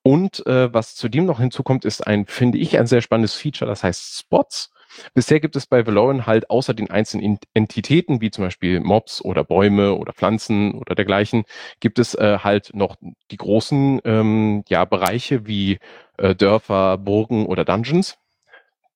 Und 0.02 0.46
äh, 0.46 0.72
was 0.72 0.94
zudem 0.94 1.26
noch 1.26 1.40
hinzukommt, 1.40 1.84
ist 1.84 2.06
ein, 2.06 2.26
finde 2.26 2.58
ich, 2.58 2.78
ein 2.78 2.86
sehr 2.86 3.02
spannendes 3.02 3.34
Feature, 3.34 3.68
das 3.68 3.84
heißt 3.84 4.18
Spots. 4.18 4.70
Bisher 5.14 5.38
gibt 5.38 5.54
es 5.54 5.66
bei 5.66 5.86
Valorant 5.86 6.26
halt 6.26 6.50
außer 6.50 6.74
den 6.74 6.90
einzelnen 6.90 7.38
Entitäten, 7.54 8.20
wie 8.20 8.30
zum 8.30 8.44
Beispiel 8.44 8.80
Mobs 8.80 9.22
oder 9.22 9.44
Bäume 9.44 9.94
oder 9.94 10.12
Pflanzen 10.12 10.72
oder 10.74 10.96
dergleichen, 10.96 11.44
gibt 11.78 12.00
es 12.00 12.14
äh, 12.14 12.38
halt 12.42 12.70
noch 12.74 12.96
die 13.30 13.36
großen 13.36 14.00
ähm, 14.04 14.64
ja, 14.68 14.84
Bereiche 14.84 15.46
wie 15.46 15.78
äh, 16.16 16.34
Dörfer, 16.34 16.98
Burgen 16.98 17.46
oder 17.46 17.64
Dungeons. 17.64 18.19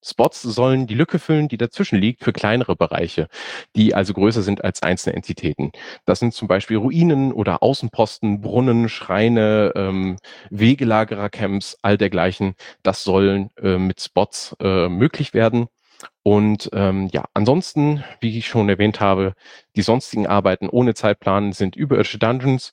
Spots 0.04 0.42
sollen 0.42 0.86
die 0.86 0.94
Lücke 0.94 1.18
füllen, 1.18 1.48
die 1.48 1.56
dazwischen 1.56 1.98
liegt 1.98 2.22
für 2.22 2.32
kleinere 2.32 2.76
Bereiche, 2.76 3.28
die 3.74 3.94
also 3.94 4.12
größer 4.12 4.42
sind 4.42 4.62
als 4.62 4.82
einzelne 4.82 5.16
Entitäten. 5.16 5.72
Das 6.04 6.18
sind 6.20 6.34
zum 6.34 6.48
Beispiel 6.48 6.76
Ruinen 6.76 7.32
oder 7.32 7.62
Außenposten, 7.62 8.40
Brunnen, 8.40 8.88
Schreine, 8.88 9.72
ähm, 9.76 10.16
Wegelagerercamps, 10.50 11.78
all 11.82 11.96
dergleichen. 11.96 12.54
Das 12.82 13.02
sollen 13.04 13.50
äh, 13.60 13.78
mit 13.78 14.00
Spots 14.00 14.54
äh, 14.60 14.88
möglich 14.88 15.34
werden. 15.34 15.68
Und 16.22 16.70
ähm, 16.72 17.08
ja, 17.12 17.24
ansonsten, 17.34 18.04
wie 18.20 18.38
ich 18.38 18.46
schon 18.46 18.68
erwähnt 18.68 19.00
habe, 19.00 19.34
die 19.76 19.82
sonstigen 19.82 20.26
Arbeiten 20.26 20.68
ohne 20.68 20.94
Zeitplan 20.94 21.52
sind 21.52 21.76
überirdische 21.76 22.18
Dungeons 22.18 22.72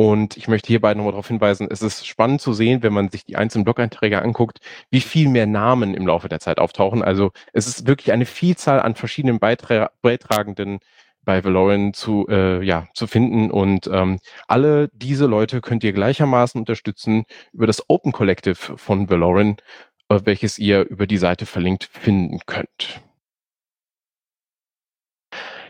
und 0.00 0.38
ich 0.38 0.48
möchte 0.48 0.68
hierbei 0.68 0.94
nochmal 0.94 1.12
darauf 1.12 1.28
hinweisen, 1.28 1.68
es 1.70 1.82
ist 1.82 2.06
spannend 2.06 2.40
zu 2.40 2.54
sehen, 2.54 2.82
wenn 2.82 2.94
man 2.94 3.10
sich 3.10 3.26
die 3.26 3.36
einzelnen 3.36 3.64
Blog-Einträge 3.64 4.22
anguckt, 4.22 4.60
wie 4.90 5.02
viel 5.02 5.28
mehr 5.28 5.46
Namen 5.46 5.92
im 5.92 6.06
Laufe 6.06 6.30
der 6.30 6.40
Zeit 6.40 6.58
auftauchen. 6.58 7.04
Also 7.04 7.32
es 7.52 7.66
ist 7.66 7.86
wirklich 7.86 8.10
eine 8.10 8.24
Vielzahl 8.24 8.80
an 8.80 8.94
verschiedenen 8.94 9.38
Beitra 9.40 9.90
Beitragenden 10.00 10.78
bei 11.22 11.44
Valorant 11.44 11.94
zu, 11.94 12.26
äh, 12.30 12.64
ja, 12.64 12.88
zu 12.94 13.06
finden. 13.06 13.50
Und 13.50 13.90
ähm, 13.92 14.20
alle 14.48 14.88
diese 14.94 15.26
Leute 15.26 15.60
könnt 15.60 15.84
ihr 15.84 15.92
gleichermaßen 15.92 16.58
unterstützen 16.58 17.24
über 17.52 17.66
das 17.66 17.84
Open 17.90 18.12
Collective 18.12 18.78
von 18.78 19.10
Valorant, 19.10 19.62
äh, 20.08 20.18
welches 20.24 20.58
ihr 20.58 20.88
über 20.88 21.06
die 21.06 21.18
Seite 21.18 21.44
verlinkt 21.44 21.84
finden 21.84 22.40
könnt. 22.46 23.02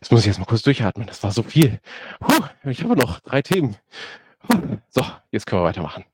Jetzt 0.00 0.10
muss 0.10 0.20
ich 0.22 0.28
erstmal 0.28 0.46
kurz 0.46 0.62
durchatmen. 0.62 1.06
Das 1.06 1.22
war 1.22 1.30
so 1.30 1.42
viel. 1.42 1.78
Puh, 2.20 2.42
ich 2.64 2.82
habe 2.82 2.96
noch 2.96 3.20
drei 3.20 3.42
Themen. 3.42 3.76
So, 4.88 5.04
jetzt 5.30 5.46
können 5.46 5.62
wir 5.62 5.66
weitermachen. 5.66 6.04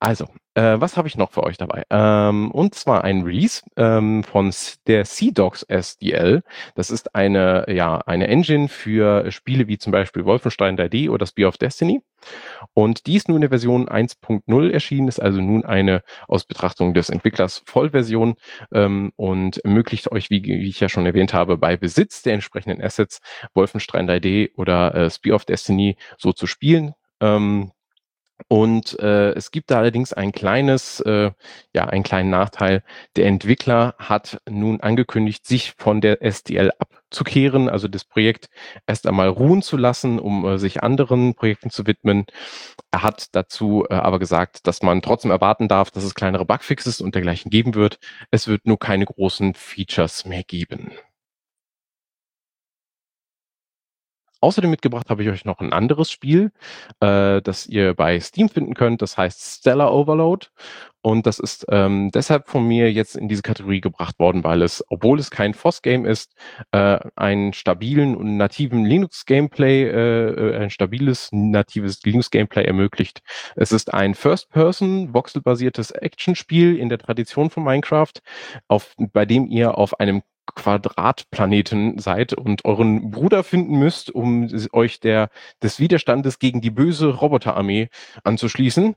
Also, 0.00 0.28
äh, 0.58 0.80
was 0.80 0.96
habe 0.96 1.06
ich 1.06 1.16
noch 1.16 1.30
für 1.30 1.44
euch 1.44 1.56
dabei? 1.56 1.84
Ähm, 1.88 2.50
und 2.50 2.74
zwar 2.74 3.04
ein 3.04 3.22
Release 3.22 3.62
ähm, 3.76 4.24
von 4.24 4.52
der 4.88 5.04
C-Docs 5.04 5.62
SDL. 5.62 6.42
Das 6.74 6.90
ist 6.90 7.14
eine, 7.14 7.66
ja, 7.68 7.98
eine 7.98 8.26
Engine 8.26 8.68
für 8.68 9.30
Spiele 9.30 9.68
wie 9.68 9.78
zum 9.78 9.92
Beispiel 9.92 10.24
Wolfenstein 10.24 10.76
3D 10.76 11.10
oder 11.10 11.26
Spear 11.26 11.48
of 11.48 11.58
Destiny. 11.58 12.02
Und 12.74 13.06
die 13.06 13.14
ist 13.14 13.28
nun 13.28 13.36
in 13.36 13.42
der 13.42 13.50
Version 13.50 13.88
1.0 13.88 14.70
erschienen, 14.72 15.06
ist 15.06 15.20
also 15.22 15.40
nun 15.40 15.64
eine 15.64 16.02
aus 16.26 16.44
Betrachtung 16.44 16.92
des 16.92 17.08
Entwicklers 17.08 17.62
Vollversion 17.64 18.34
ähm, 18.72 19.12
und 19.14 19.58
ermöglicht 19.58 20.10
euch, 20.10 20.28
wie, 20.28 20.42
wie, 20.42 20.68
ich 20.68 20.80
ja 20.80 20.88
schon 20.88 21.06
erwähnt 21.06 21.32
habe, 21.34 21.56
bei 21.56 21.76
Besitz 21.76 22.22
der 22.22 22.34
entsprechenden 22.34 22.82
Assets 22.82 23.20
Wolfenstein 23.54 24.10
3D 24.10 24.56
oder 24.56 24.92
äh, 24.92 25.10
Spear 25.10 25.36
of 25.36 25.44
Destiny 25.44 25.96
so 26.16 26.32
zu 26.32 26.48
spielen. 26.48 26.94
Ähm, 27.20 27.70
und 28.46 28.98
äh, 29.00 29.32
es 29.32 29.50
gibt 29.50 29.70
da 29.70 29.78
allerdings 29.78 30.12
ein 30.12 30.30
kleines, 30.32 31.00
äh, 31.00 31.32
ja, 31.74 31.86
einen 31.86 32.04
kleinen 32.04 32.30
Nachteil. 32.30 32.84
Der 33.16 33.26
Entwickler 33.26 33.94
hat 33.98 34.40
nun 34.48 34.80
angekündigt, 34.80 35.46
sich 35.46 35.74
von 35.76 36.00
der 36.00 36.22
SDL 36.22 36.70
abzukehren, 36.78 37.68
also 37.68 37.88
das 37.88 38.04
Projekt 38.04 38.48
erst 38.86 39.06
einmal 39.06 39.28
ruhen 39.28 39.62
zu 39.62 39.76
lassen, 39.76 40.20
um 40.20 40.46
äh, 40.46 40.58
sich 40.58 40.82
anderen 40.82 41.34
Projekten 41.34 41.70
zu 41.70 41.86
widmen. 41.86 42.26
Er 42.92 43.02
hat 43.02 43.34
dazu 43.34 43.84
äh, 43.90 43.94
aber 43.94 44.18
gesagt, 44.18 44.66
dass 44.66 44.82
man 44.82 45.02
trotzdem 45.02 45.30
erwarten 45.32 45.68
darf, 45.68 45.90
dass 45.90 46.04
es 46.04 46.14
kleinere 46.14 46.46
Bugfixes 46.46 47.00
und 47.00 47.14
dergleichen 47.14 47.50
geben 47.50 47.74
wird. 47.74 47.98
Es 48.30 48.46
wird 48.46 48.66
nur 48.66 48.78
keine 48.78 49.04
großen 49.04 49.54
Features 49.54 50.24
mehr 50.24 50.44
geben. 50.44 50.92
Außerdem 54.40 54.70
mitgebracht 54.70 55.10
habe 55.10 55.22
ich 55.22 55.28
euch 55.28 55.44
noch 55.44 55.58
ein 55.60 55.72
anderes 55.72 56.10
Spiel, 56.10 56.52
äh, 57.00 57.42
das 57.42 57.66
ihr 57.66 57.94
bei 57.94 58.20
Steam 58.20 58.48
finden 58.48 58.74
könnt. 58.74 59.02
Das 59.02 59.16
heißt 59.16 59.58
Stellar 59.58 59.92
Overload. 59.92 60.46
Und 61.00 61.26
das 61.26 61.38
ist 61.38 61.64
ähm, 61.70 62.10
deshalb 62.12 62.48
von 62.48 62.66
mir 62.66 62.92
jetzt 62.92 63.16
in 63.16 63.28
diese 63.28 63.42
Kategorie 63.42 63.80
gebracht 63.80 64.18
worden, 64.18 64.42
weil 64.44 64.62
es, 64.62 64.84
obwohl 64.88 65.18
es 65.18 65.30
kein 65.30 65.54
FOSS-Game 65.54 66.04
ist, 66.04 66.34
äh, 66.72 66.98
einen 67.16 67.52
stabilen 67.52 68.16
und 68.16 68.36
nativen 68.36 68.84
Linux-Gameplay, 68.84 69.84
äh, 69.84 70.30
äh, 70.30 70.56
ein 70.56 70.70
stabiles 70.70 71.28
natives 71.32 72.02
Linux-Gameplay 72.02 72.64
ermöglicht. 72.64 73.22
Es 73.56 73.72
ist 73.72 73.94
ein 73.94 74.14
First-Person, 74.14 75.14
voxelbasiertes 75.14 75.92
Actionspiel 75.92 76.76
in 76.76 76.88
der 76.88 76.98
Tradition 76.98 77.48
von 77.50 77.62
Minecraft, 77.64 78.14
auf, 78.66 78.94
bei 79.12 79.24
dem 79.24 79.46
ihr 79.46 79.78
auf 79.78 80.00
einem 80.00 80.22
Quadratplaneten 80.54 81.98
seid 81.98 82.32
und 82.34 82.64
euren 82.64 83.10
Bruder 83.10 83.44
finden 83.44 83.78
müsst, 83.78 84.10
um 84.14 84.48
euch 84.72 85.00
der, 85.00 85.30
des 85.62 85.80
Widerstandes 85.80 86.38
gegen 86.38 86.60
die 86.60 86.70
böse 86.70 87.08
Roboterarmee 87.08 87.88
anzuschließen. 88.24 88.96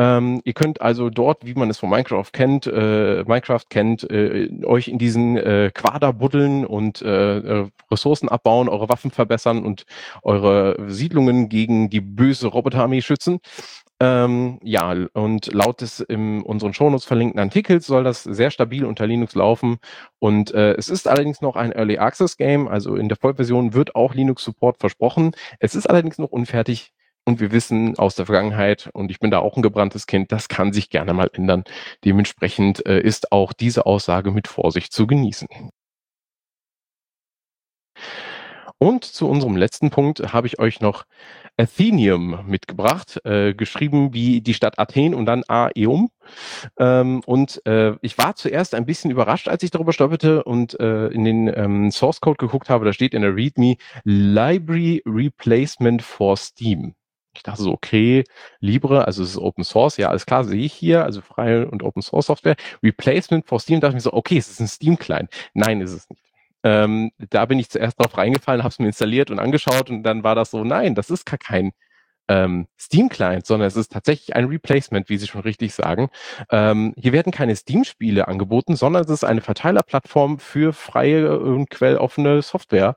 Ähm, 0.00 0.40
ihr 0.44 0.52
könnt 0.52 0.80
also 0.80 1.10
dort, 1.10 1.44
wie 1.44 1.54
man 1.54 1.70
es 1.70 1.78
von 1.78 1.90
Minecraft 1.90 2.30
kennt, 2.32 2.68
äh, 2.68 3.24
Minecraft 3.26 3.64
kennt, 3.68 4.08
äh, 4.08 4.48
euch 4.64 4.86
in 4.86 4.98
diesen 4.98 5.36
äh, 5.36 5.72
Quader 5.74 6.12
buddeln 6.12 6.64
und 6.64 7.02
äh, 7.02 7.38
äh, 7.38 7.68
Ressourcen 7.90 8.28
abbauen, 8.28 8.68
eure 8.68 8.88
Waffen 8.88 9.10
verbessern 9.10 9.64
und 9.64 9.86
eure 10.22 10.76
Siedlungen 10.88 11.48
gegen 11.48 11.90
die 11.90 12.00
böse 12.00 12.46
Roboterarmee 12.46 13.02
schützen. 13.02 13.40
Ähm, 14.00 14.60
ja, 14.62 14.92
und 15.12 15.52
laut 15.52 15.80
des 15.80 15.98
in 16.00 16.42
unseren 16.42 16.72
Shownotes 16.72 17.04
verlinkten 17.04 17.40
Artikels 17.40 17.86
soll 17.86 18.04
das 18.04 18.22
sehr 18.22 18.50
stabil 18.52 18.84
unter 18.84 19.06
Linux 19.08 19.34
laufen. 19.34 19.78
Und 20.20 20.52
äh, 20.54 20.74
es 20.74 20.88
ist 20.88 21.08
allerdings 21.08 21.40
noch 21.40 21.56
ein 21.56 21.72
Early 21.72 21.98
Access 21.98 22.36
Game, 22.36 22.68
also 22.68 22.94
in 22.94 23.08
der 23.08 23.16
Vollversion 23.16 23.74
wird 23.74 23.96
auch 23.96 24.14
Linux 24.14 24.44
Support 24.44 24.78
versprochen. 24.78 25.32
Es 25.58 25.74
ist 25.74 25.88
allerdings 25.90 26.18
noch 26.18 26.30
unfertig. 26.30 26.92
Und 27.24 27.40
wir 27.40 27.52
wissen 27.52 27.98
aus 27.98 28.14
der 28.14 28.24
Vergangenheit, 28.26 28.88
und 28.94 29.10
ich 29.10 29.18
bin 29.20 29.30
da 29.30 29.40
auch 29.40 29.56
ein 29.56 29.62
gebranntes 29.62 30.06
Kind, 30.06 30.32
das 30.32 30.48
kann 30.48 30.72
sich 30.72 30.88
gerne 30.90 31.12
mal 31.12 31.28
ändern. 31.34 31.64
Dementsprechend 32.04 32.86
äh, 32.86 33.00
ist 33.00 33.32
auch 33.32 33.52
diese 33.52 33.84
Aussage 33.84 34.30
mit 34.30 34.48
Vorsicht 34.48 34.92
zu 34.94 35.06
genießen. 35.06 35.48
Und 38.78 39.04
zu 39.04 39.28
unserem 39.28 39.56
letzten 39.56 39.90
Punkt 39.90 40.32
habe 40.32 40.46
ich 40.46 40.60
euch 40.60 40.80
noch 40.80 41.04
Athenium 41.56 42.46
mitgebracht, 42.46 43.20
äh, 43.24 43.52
geschrieben 43.52 44.14
wie 44.14 44.40
die 44.40 44.54
Stadt 44.54 44.78
Athen 44.78 45.14
und 45.14 45.26
dann 45.26 45.42
Aeum. 45.48 46.10
Ähm, 46.78 47.20
und 47.26 47.60
äh, 47.66 47.94
ich 48.02 48.16
war 48.18 48.36
zuerst 48.36 48.76
ein 48.76 48.86
bisschen 48.86 49.10
überrascht, 49.10 49.48
als 49.48 49.64
ich 49.64 49.72
darüber 49.72 49.92
stolperte 49.92 50.44
und 50.44 50.78
äh, 50.78 51.08
in 51.08 51.24
den 51.24 51.52
ähm, 51.52 51.90
Source 51.90 52.20
Code 52.20 52.36
geguckt 52.36 52.70
habe. 52.70 52.84
Da 52.84 52.92
steht 52.92 53.14
in 53.14 53.22
der 53.22 53.34
README 53.34 53.76
Library 54.04 55.02
Replacement 55.04 56.02
for 56.02 56.36
Steam. 56.36 56.94
Ich 57.34 57.42
dachte 57.42 57.62
so, 57.62 57.72
okay, 57.72 58.24
Libre, 58.60 59.06
also 59.06 59.22
es 59.22 59.30
ist 59.30 59.38
Open 59.38 59.64
Source, 59.64 59.96
ja, 59.96 60.08
alles 60.08 60.26
klar, 60.26 60.44
sehe 60.44 60.60
ich 60.64 60.72
hier, 60.72 61.04
also 61.04 61.20
freie 61.20 61.68
und 61.70 61.82
Open 61.82 62.02
Source 62.02 62.26
Software. 62.26 62.56
Replacement 62.82 63.46
for 63.46 63.60
Steam, 63.60 63.80
dachte 63.80 63.92
ich 63.92 63.94
mir 63.96 64.00
so, 64.02 64.12
okay, 64.12 64.38
es 64.38 64.48
ist 64.48 64.60
ein 64.60 64.68
Steam-Client. 64.68 65.30
Nein, 65.54 65.80
ist 65.80 65.92
es 65.92 66.08
nicht. 66.10 66.27
Ähm, 66.64 67.12
da 67.30 67.46
bin 67.46 67.58
ich 67.58 67.70
zuerst 67.70 68.00
drauf 68.00 68.16
reingefallen, 68.18 68.62
habe 68.62 68.72
es 68.72 68.78
mir 68.78 68.86
installiert 68.86 69.30
und 69.30 69.38
angeschaut 69.38 69.90
und 69.90 70.02
dann 70.02 70.24
war 70.24 70.34
das 70.34 70.50
so, 70.50 70.64
nein, 70.64 70.94
das 70.94 71.10
ist 71.10 71.24
gar 71.26 71.38
kein 71.38 71.72
ähm, 72.28 72.66
Steam-Client, 72.78 73.46
sondern 73.46 73.68
es 73.68 73.76
ist 73.76 73.92
tatsächlich 73.92 74.36
ein 74.36 74.46
Replacement, 74.46 75.08
wie 75.08 75.16
Sie 75.16 75.26
schon 75.26 75.40
richtig 75.42 75.74
sagen. 75.74 76.10
Ähm, 76.50 76.94
hier 76.96 77.12
werden 77.12 77.32
keine 77.32 77.56
Steam-Spiele 77.56 78.28
angeboten, 78.28 78.76
sondern 78.76 79.04
es 79.04 79.10
ist 79.10 79.24
eine 79.24 79.40
Verteilerplattform 79.40 80.38
für 80.38 80.72
freie 80.72 81.38
und 81.38 81.70
quelloffene 81.70 82.42
Software. 82.42 82.96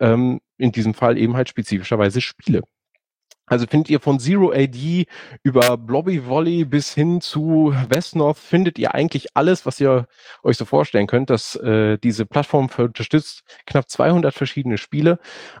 Ähm, 0.00 0.40
in 0.58 0.72
diesem 0.72 0.94
Fall 0.94 1.18
eben 1.18 1.36
halt 1.36 1.48
spezifischerweise 1.48 2.20
Spiele. 2.20 2.62
Also 3.52 3.66
findet 3.66 3.90
ihr 3.90 4.00
von 4.00 4.18
Zero 4.18 4.50
AD 4.50 5.04
über 5.42 5.76
Blobby 5.76 6.26
Volley 6.26 6.64
bis 6.64 6.94
hin 6.94 7.20
zu 7.20 7.74
Westnorth 7.90 8.38
findet 8.38 8.78
ihr 8.78 8.94
eigentlich 8.94 9.36
alles, 9.36 9.66
was 9.66 9.78
ihr 9.78 10.06
euch 10.42 10.56
so 10.56 10.64
vorstellen 10.64 11.06
könnt, 11.06 11.28
dass 11.28 11.56
äh, 11.56 11.98
diese 11.98 12.24
Plattform 12.24 12.70
unterstützt 12.74 13.42
knapp 13.66 13.90
200 13.90 14.32
verschiedene 14.32 14.78
Spiele. 14.78 15.18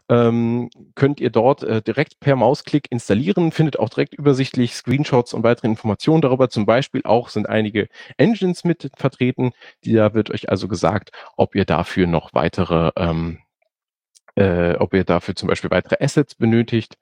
Ähm, 0.08 0.70
könnt 0.94 1.20
ihr 1.20 1.28
dort 1.28 1.64
äh, 1.64 1.82
direkt 1.82 2.18
per 2.18 2.34
Mausklick 2.34 2.90
installieren, 2.90 3.52
findet 3.52 3.78
auch 3.78 3.90
direkt 3.90 4.14
übersichtlich 4.14 4.74
Screenshots 4.74 5.34
und 5.34 5.44
weitere 5.44 5.66
Informationen 5.66 6.22
darüber. 6.22 6.48
Zum 6.48 6.64
Beispiel 6.64 7.02
auch 7.04 7.28
sind 7.28 7.46
einige 7.46 7.88
Engines 8.16 8.64
mit 8.64 8.90
vertreten. 8.96 9.52
Da 9.84 10.14
wird 10.14 10.30
euch 10.30 10.48
also 10.48 10.66
gesagt, 10.66 11.10
ob 11.36 11.54
ihr 11.54 11.66
dafür 11.66 12.06
noch 12.06 12.32
weitere, 12.32 12.90
ähm, 12.96 13.40
äh, 14.36 14.76
ob 14.76 14.94
ihr 14.94 15.04
dafür 15.04 15.34
zum 15.36 15.48
Beispiel 15.48 15.70
weitere 15.70 16.02
Assets 16.02 16.34
benötigt. 16.36 16.96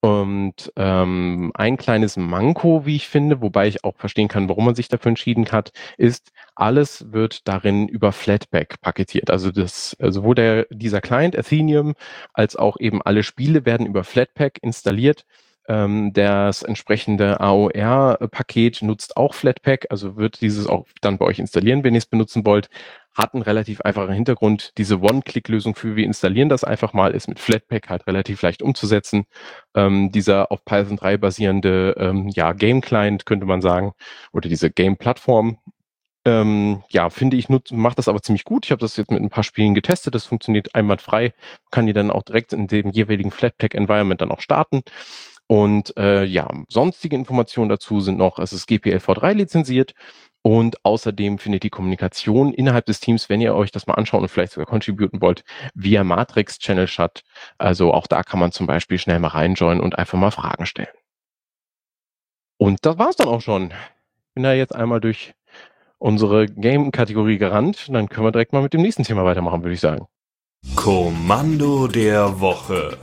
Und 0.00 0.72
ähm, 0.76 1.50
ein 1.54 1.76
kleines 1.76 2.16
Manko, 2.16 2.86
wie 2.86 2.94
ich 2.94 3.08
finde, 3.08 3.40
wobei 3.40 3.66
ich 3.66 3.82
auch 3.82 3.96
verstehen 3.96 4.28
kann, 4.28 4.48
warum 4.48 4.66
man 4.66 4.76
sich 4.76 4.88
dafür 4.88 5.08
entschieden 5.08 5.50
hat, 5.50 5.72
ist, 5.96 6.30
alles 6.54 7.12
wird 7.12 7.48
darin 7.48 7.88
über 7.88 8.12
Flatpak 8.12 8.80
paketiert. 8.80 9.28
Also 9.28 9.50
das, 9.50 9.96
sowohl 9.98 10.36
der, 10.36 10.66
dieser 10.70 11.00
Client 11.00 11.36
Athenium 11.36 11.94
als 12.32 12.54
auch 12.54 12.78
eben 12.78 13.02
alle 13.02 13.24
Spiele 13.24 13.66
werden 13.66 13.86
über 13.86 14.04
Flatpak 14.04 14.58
installiert. 14.62 15.24
Ähm, 15.68 16.12
das 16.12 16.62
entsprechende 16.62 17.40
AOR-Paket 17.40 18.82
nutzt 18.82 19.16
auch 19.16 19.34
Flatpak, 19.34 19.86
also 19.90 20.16
wird 20.16 20.40
dieses 20.40 20.66
auch 20.66 20.86
dann 21.00 21.18
bei 21.18 21.26
euch 21.26 21.38
installieren, 21.38 21.84
wenn 21.84 21.94
ihr 21.94 21.98
es 21.98 22.06
benutzen 22.06 22.44
wollt 22.44 22.68
hat 23.18 23.34
einen 23.34 23.42
relativ 23.42 23.80
einfachen 23.80 24.14
Hintergrund. 24.14 24.72
Diese 24.78 25.00
One-Click-Lösung 25.00 25.74
für 25.74 25.96
wir 25.96 26.04
installieren 26.04 26.48
das 26.48 26.62
einfach 26.62 26.92
mal, 26.92 27.14
ist 27.14 27.28
mit 27.28 27.40
Flatpak 27.40 27.90
halt 27.90 28.06
relativ 28.06 28.40
leicht 28.42 28.62
umzusetzen. 28.62 29.26
Ähm, 29.74 30.12
dieser 30.12 30.52
auf 30.52 30.64
Python 30.64 30.96
3 30.96 31.16
basierende 31.16 31.96
ähm, 31.98 32.28
ja, 32.28 32.52
Game-Client, 32.52 33.26
könnte 33.26 33.44
man 33.44 33.60
sagen, 33.60 33.92
oder 34.32 34.48
diese 34.48 34.70
Game-Plattform, 34.70 35.58
ähm, 36.24 36.82
ja, 36.90 37.10
finde 37.10 37.36
ich, 37.36 37.48
macht 37.70 37.98
das 37.98 38.08
aber 38.08 38.22
ziemlich 38.22 38.44
gut. 38.44 38.66
Ich 38.66 38.70
habe 38.70 38.80
das 38.80 38.96
jetzt 38.96 39.10
mit 39.10 39.22
ein 39.22 39.30
paar 39.30 39.44
Spielen 39.44 39.74
getestet. 39.74 40.14
Das 40.14 40.26
funktioniert 40.26 40.74
einwandfrei. 40.74 41.32
Kann 41.70 41.86
die 41.86 41.92
dann 41.92 42.10
auch 42.10 42.22
direkt 42.22 42.52
in 42.52 42.66
dem 42.68 42.90
jeweiligen 42.90 43.30
Flatpak-Environment 43.30 44.20
dann 44.20 44.30
auch 44.30 44.40
starten. 44.40 44.82
Und 45.48 45.96
äh, 45.96 46.24
ja, 46.24 46.48
sonstige 46.68 47.16
Informationen 47.16 47.70
dazu 47.70 48.00
sind 48.00 48.18
noch, 48.18 48.38
es 48.38 48.52
ist 48.52 48.68
GPLv3 48.68 49.32
lizenziert 49.32 49.94
und 50.42 50.84
außerdem 50.84 51.38
findet 51.38 51.62
die 51.62 51.70
Kommunikation 51.70 52.52
innerhalb 52.52 52.86
des 52.86 53.00
Teams, 53.00 53.28
wenn 53.28 53.40
ihr 53.40 53.54
euch 53.54 53.70
das 53.70 53.86
mal 53.86 53.94
anschauen 53.94 54.22
und 54.22 54.28
vielleicht 54.28 54.52
sogar 54.52 54.66
contributen 54.66 55.20
wollt, 55.20 55.44
via 55.74 56.04
Matrix 56.04 56.58
Channel 56.58 56.86
statt. 56.86 57.22
Also 57.56 57.92
auch 57.92 58.06
da 58.06 58.22
kann 58.22 58.38
man 58.38 58.52
zum 58.52 58.66
Beispiel 58.66 58.98
schnell 58.98 59.18
mal 59.18 59.28
reinjoinen 59.28 59.82
und 59.82 59.98
einfach 59.98 60.18
mal 60.18 60.30
Fragen 60.30 60.66
stellen. 60.66 60.88
Und 62.58 62.84
das 62.84 62.98
war's 62.98 63.16
dann 63.16 63.28
auch 63.28 63.40
schon. 63.40 63.72
Bin 64.34 64.42
da 64.42 64.52
jetzt 64.52 64.74
einmal 64.74 65.00
durch 65.00 65.34
unsere 65.98 66.46
Game-Kategorie 66.46 67.38
gerannt. 67.38 67.88
Dann 67.88 68.08
können 68.08 68.26
wir 68.26 68.32
direkt 68.32 68.52
mal 68.52 68.62
mit 68.62 68.72
dem 68.72 68.82
nächsten 68.82 69.04
Thema 69.04 69.24
weitermachen, 69.24 69.62
würde 69.62 69.74
ich 69.74 69.80
sagen. 69.80 70.06
Kommando 70.74 71.86
der 71.88 72.40
Woche. 72.40 72.98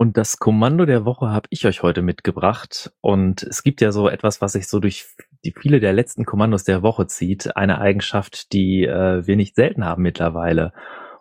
Und 0.00 0.16
das 0.16 0.38
Kommando 0.38 0.86
der 0.86 1.04
Woche 1.04 1.28
habe 1.28 1.46
ich 1.50 1.66
euch 1.66 1.82
heute 1.82 2.00
mitgebracht. 2.00 2.90
Und 3.02 3.42
es 3.42 3.62
gibt 3.62 3.82
ja 3.82 3.92
so 3.92 4.08
etwas, 4.08 4.40
was 4.40 4.52
sich 4.52 4.66
so 4.66 4.80
durch 4.80 5.04
die 5.44 5.52
viele 5.52 5.78
der 5.78 5.92
letzten 5.92 6.24
Kommandos 6.24 6.64
der 6.64 6.80
Woche 6.80 7.06
zieht. 7.06 7.54
Eine 7.54 7.82
Eigenschaft, 7.82 8.54
die 8.54 8.84
äh, 8.86 9.26
wir 9.26 9.36
nicht 9.36 9.56
selten 9.56 9.84
haben 9.84 10.02
mittlerweile. 10.02 10.72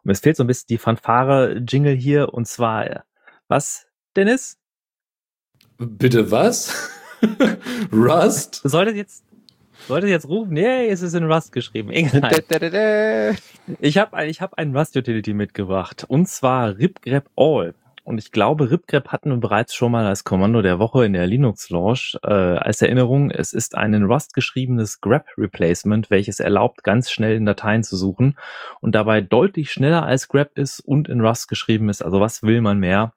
Und 0.05 0.11
es 0.11 0.21
fehlt 0.21 0.37
so 0.37 0.45
ein 0.45 0.47
bisschen 0.47 0.67
die 0.69 0.77
Fanfare-Jingle 0.77 1.93
hier. 1.93 2.33
Und 2.33 2.47
zwar, 2.47 3.03
was, 3.49 3.85
Dennis? 4.15 4.57
Bitte 5.77 6.31
was? 6.31 6.89
Rust? 7.91 8.61
Sollte 8.63 8.91
jetzt 8.91 9.25
sollte 9.89 10.07
jetzt 10.07 10.27
rufen, 10.29 10.53
nee, 10.53 10.87
es 10.87 11.01
ist 11.01 11.15
in 11.15 11.29
Rust 11.29 11.51
geschrieben. 11.51 11.89
Egal. 11.89 13.35
Ich 13.79 13.97
habe 13.97 14.25
ich 14.25 14.39
hab 14.39 14.53
einen 14.53 14.73
Rust-Utility 14.73 15.33
mitgebracht. 15.33 16.05
Und 16.07 16.29
zwar 16.29 16.77
ripgrep 16.77 17.29
all. 17.35 17.73
Und 18.09 18.17
ich 18.17 18.31
glaube, 18.31 18.71
ripgrep 18.71 19.09
hatten 19.09 19.29
wir 19.29 19.37
bereits 19.37 19.75
schon 19.75 19.91
mal 19.91 20.07
als 20.07 20.23
Kommando 20.23 20.63
der 20.63 20.79
Woche 20.79 21.05
in 21.05 21.13
der 21.13 21.27
Linux-Launch. 21.27 22.17
Äh, 22.23 22.33
als 22.33 22.81
Erinnerung, 22.81 23.29
es 23.29 23.53
ist 23.53 23.77
ein 23.77 23.93
in 23.93 24.05
Rust 24.05 24.33
geschriebenes 24.33 24.99
grep-Replacement, 24.99 26.09
welches 26.09 26.39
erlaubt, 26.39 26.83
ganz 26.83 27.11
schnell 27.11 27.35
in 27.35 27.45
Dateien 27.45 27.83
zu 27.83 27.95
suchen 27.95 28.35
und 28.81 28.95
dabei 28.95 29.21
deutlich 29.21 29.71
schneller 29.71 30.07
als 30.07 30.27
grep 30.27 30.57
ist 30.57 30.79
und 30.79 31.07
in 31.07 31.21
Rust 31.21 31.49
geschrieben 31.49 31.87
ist. 31.87 32.01
Also 32.01 32.19
was 32.19 32.41
will 32.41 32.61
man 32.61 32.79
mehr? 32.79 33.13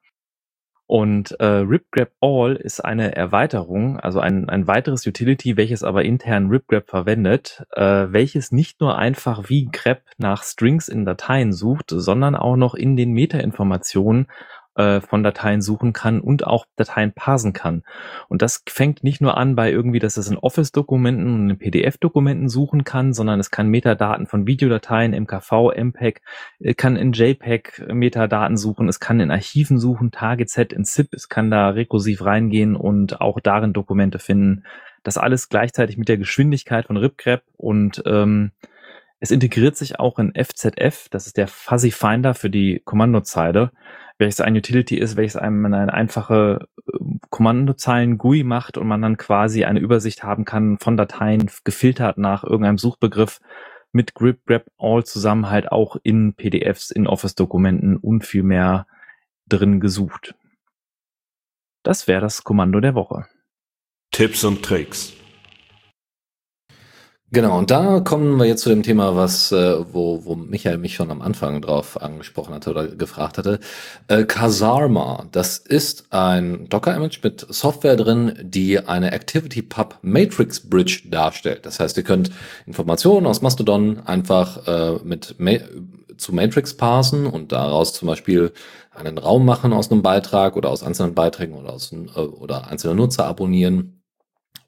Und 0.85 1.31
äh, 1.39 1.45
ripgrep 1.45 2.11
all 2.21 2.55
ist 2.55 2.85
eine 2.85 3.15
Erweiterung, 3.15 3.99
also 3.99 4.19
ein, 4.19 4.47
ein 4.47 4.67
weiteres 4.67 5.07
Utility, 5.07 5.57
welches 5.57 5.83
aber 5.83 6.05
intern 6.05 6.49
ripgrep 6.49 6.87
verwendet, 6.87 7.63
äh, 7.71 7.81
welches 8.09 8.51
nicht 8.51 8.79
nur 8.79 8.95
einfach 8.95 9.49
wie 9.49 9.69
grep 9.71 10.03
nach 10.19 10.43
Strings 10.43 10.87
in 10.87 11.03
Dateien 11.03 11.51
sucht, 11.51 11.85
sondern 11.89 12.35
auch 12.35 12.57
noch 12.57 12.75
in 12.75 12.95
den 12.95 13.11
Metainformationen 13.13 14.27
äh, 14.75 15.01
von 15.01 15.23
Dateien 15.23 15.61
suchen 15.61 15.93
kann 15.93 16.19
und 16.19 16.45
auch 16.47 16.65
Dateien 16.75 17.13
parsen 17.13 17.53
kann. 17.53 17.83
Und 18.27 18.41
das 18.41 18.63
fängt 18.67 19.03
nicht 19.03 19.21
nur 19.21 19.37
an 19.37 19.55
bei 19.55 19.71
irgendwie, 19.71 19.99
dass 19.99 20.17
es 20.17 20.27
in 20.27 20.37
Office-Dokumenten 20.37 21.33
und 21.33 21.49
in 21.49 21.57
PDF-Dokumenten 21.57 22.49
suchen 22.49 22.83
kann, 22.83 23.13
sondern 23.13 23.39
es 23.39 23.51
kann 23.51 23.67
Metadaten 23.67 24.25
von 24.25 24.47
Videodateien, 24.47 25.11
MKV, 25.11 25.71
MPEG, 25.75 26.21
äh, 26.59 26.73
kann 26.73 26.95
in 26.95 27.13
JPEG 27.13 27.87
Metadaten 27.93 28.57
suchen, 28.57 28.89
es 28.89 28.99
kann 28.99 29.19
in 29.19 29.31
Archiven 29.31 29.77
suchen, 29.77 30.11
TargetZ 30.11 30.73
in 30.73 30.85
ZIP, 30.85 31.13
es 31.13 31.29
kann 31.29 31.51
da 31.51 31.69
rekursiv 31.69 32.25
reingehen 32.25 32.75
und 32.75 33.21
auch 33.21 33.39
darin 33.39 33.73
Dokumente 33.73 34.19
finden. 34.19 34.63
Das 35.03 35.17
alles 35.17 35.49
gleichzeitig 35.49 35.97
mit 35.97 36.07
der 36.09 36.17
Geschwindigkeit 36.17 36.85
von 36.85 36.97
RipGrep 36.97 37.43
und 37.57 38.01
ähm, 38.05 38.51
es 39.19 39.31
integriert 39.31 39.77
sich 39.77 39.99
auch 39.99 40.19
in 40.19 40.33
FZF, 40.35 41.07
das 41.09 41.27
ist 41.27 41.37
der 41.37 41.47
Fuzzy 41.47 41.91
Finder 41.91 42.33
für 42.33 42.49
die 42.49 42.81
Kommandozeile 42.83 43.71
welches 44.17 44.41
ein 44.41 44.55
Utility 44.55 44.97
ist, 44.97 45.15
welches 45.15 45.35
einem 45.35 45.65
eine 45.65 45.93
einfache 45.93 46.67
äh, 46.87 46.97
Kommandozeilen 47.29 48.17
GUI 48.17 48.43
macht 48.43 48.77
und 48.77 48.87
man 48.87 49.01
dann 49.01 49.17
quasi 49.17 49.65
eine 49.65 49.79
Übersicht 49.79 50.23
haben 50.23 50.45
kann 50.45 50.77
von 50.77 50.97
Dateien 50.97 51.49
gefiltert 51.63 52.17
nach 52.17 52.43
irgendeinem 52.43 52.77
Suchbegriff 52.77 53.39
mit 53.91 54.15
Grip 54.15 54.45
Grab 54.45 54.65
All 54.77 55.03
zusammen 55.03 55.49
halt 55.49 55.71
auch 55.71 55.97
in 56.03 56.33
PDFs, 56.33 56.91
in 56.91 57.07
Office-Dokumenten 57.07 57.97
und 57.97 58.25
viel 58.25 58.43
mehr 58.43 58.87
drin 59.47 59.79
gesucht. 59.79 60.35
Das 61.83 62.07
wäre 62.07 62.21
das 62.21 62.43
Kommando 62.43 62.79
der 62.79 62.95
Woche. 62.95 63.27
Tipps 64.11 64.43
und 64.43 64.63
Tricks. 64.63 65.13
Genau, 67.33 67.57
und 67.57 67.71
da 67.71 67.99
kommen 68.01 68.37
wir 68.37 68.45
jetzt 68.45 68.61
zu 68.61 68.69
dem 68.69 68.83
Thema, 68.83 69.15
was, 69.15 69.51
äh, 69.51 69.77
wo, 69.91 70.23
wo 70.23 70.35
Michael 70.35 70.77
mich 70.77 70.93
schon 70.93 71.09
am 71.09 71.23
Anfang 71.23 71.63
drauf 71.63 71.99
angesprochen 71.99 72.53
hatte 72.53 72.69
oder 72.69 72.85
gefragt 72.89 73.39
hatte. 73.39 73.59
Äh, 74.07 74.25
Kasarma, 74.25 75.25
das 75.31 75.57
ist 75.57 76.13
ein 76.13 76.69
Docker-Image 76.69 77.23
mit 77.23 77.43
Software 77.49 77.95
drin, 77.95 78.37
die 78.39 78.77
eine 78.77 79.13
ActivityPub 79.13 79.97
Matrix 80.03 80.69
Bridge 80.69 81.05
darstellt. 81.09 81.65
Das 81.65 81.79
heißt, 81.79 81.97
ihr 81.97 82.03
könnt 82.03 82.29
Informationen 82.67 83.25
aus 83.25 83.41
Mastodon 83.41 84.01
einfach 84.05 84.67
äh, 84.67 84.99
mit 85.03 85.35
Ma 85.39 85.53
zu 86.17 86.35
Matrix 86.35 86.77
parsen 86.77 87.25
und 87.25 87.51
daraus 87.51 87.93
zum 87.93 88.09
Beispiel 88.09 88.53
einen 88.91 89.17
Raum 89.17 89.43
machen 89.43 89.73
aus 89.73 89.91
einem 89.91 90.03
Beitrag 90.03 90.55
oder 90.55 90.69
aus 90.69 90.83
einzelnen 90.83 91.15
Beiträgen 91.15 91.55
oder 91.55 91.73
aus 91.73 91.91
äh, 91.91 92.19
oder 92.19 92.67
einzelne 92.67 92.93
Nutzer 92.93 93.25
abonnieren 93.25 94.03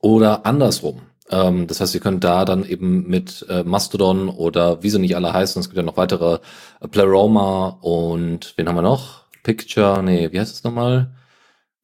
oder 0.01 0.47
andersrum. 0.47 1.01
Ähm, 1.29 1.67
das 1.67 1.81
heißt, 1.81 1.95
ihr 1.95 2.01
könnt 2.01 2.23
da 2.23 2.45
dann 2.45 2.65
eben 2.65 3.07
mit 3.07 3.45
äh, 3.49 3.63
Mastodon 3.63 4.29
oder 4.29 4.83
wie 4.83 4.89
sie 4.89 4.99
nicht 4.99 5.15
alle 5.15 5.33
heißen, 5.33 5.59
es 5.59 5.69
gibt 5.69 5.77
ja 5.77 5.83
noch 5.83 5.97
weitere 5.97 6.39
äh, 6.81 6.87
Pleroma 6.87 7.77
und 7.81 8.53
wen 8.57 8.67
haben 8.67 8.75
wir 8.75 8.81
noch? 8.81 9.25
Picture, 9.43 10.01
nee, 10.03 10.31
wie 10.31 10.39
heißt 10.39 10.53
es 10.53 10.63
nochmal? 10.63 11.15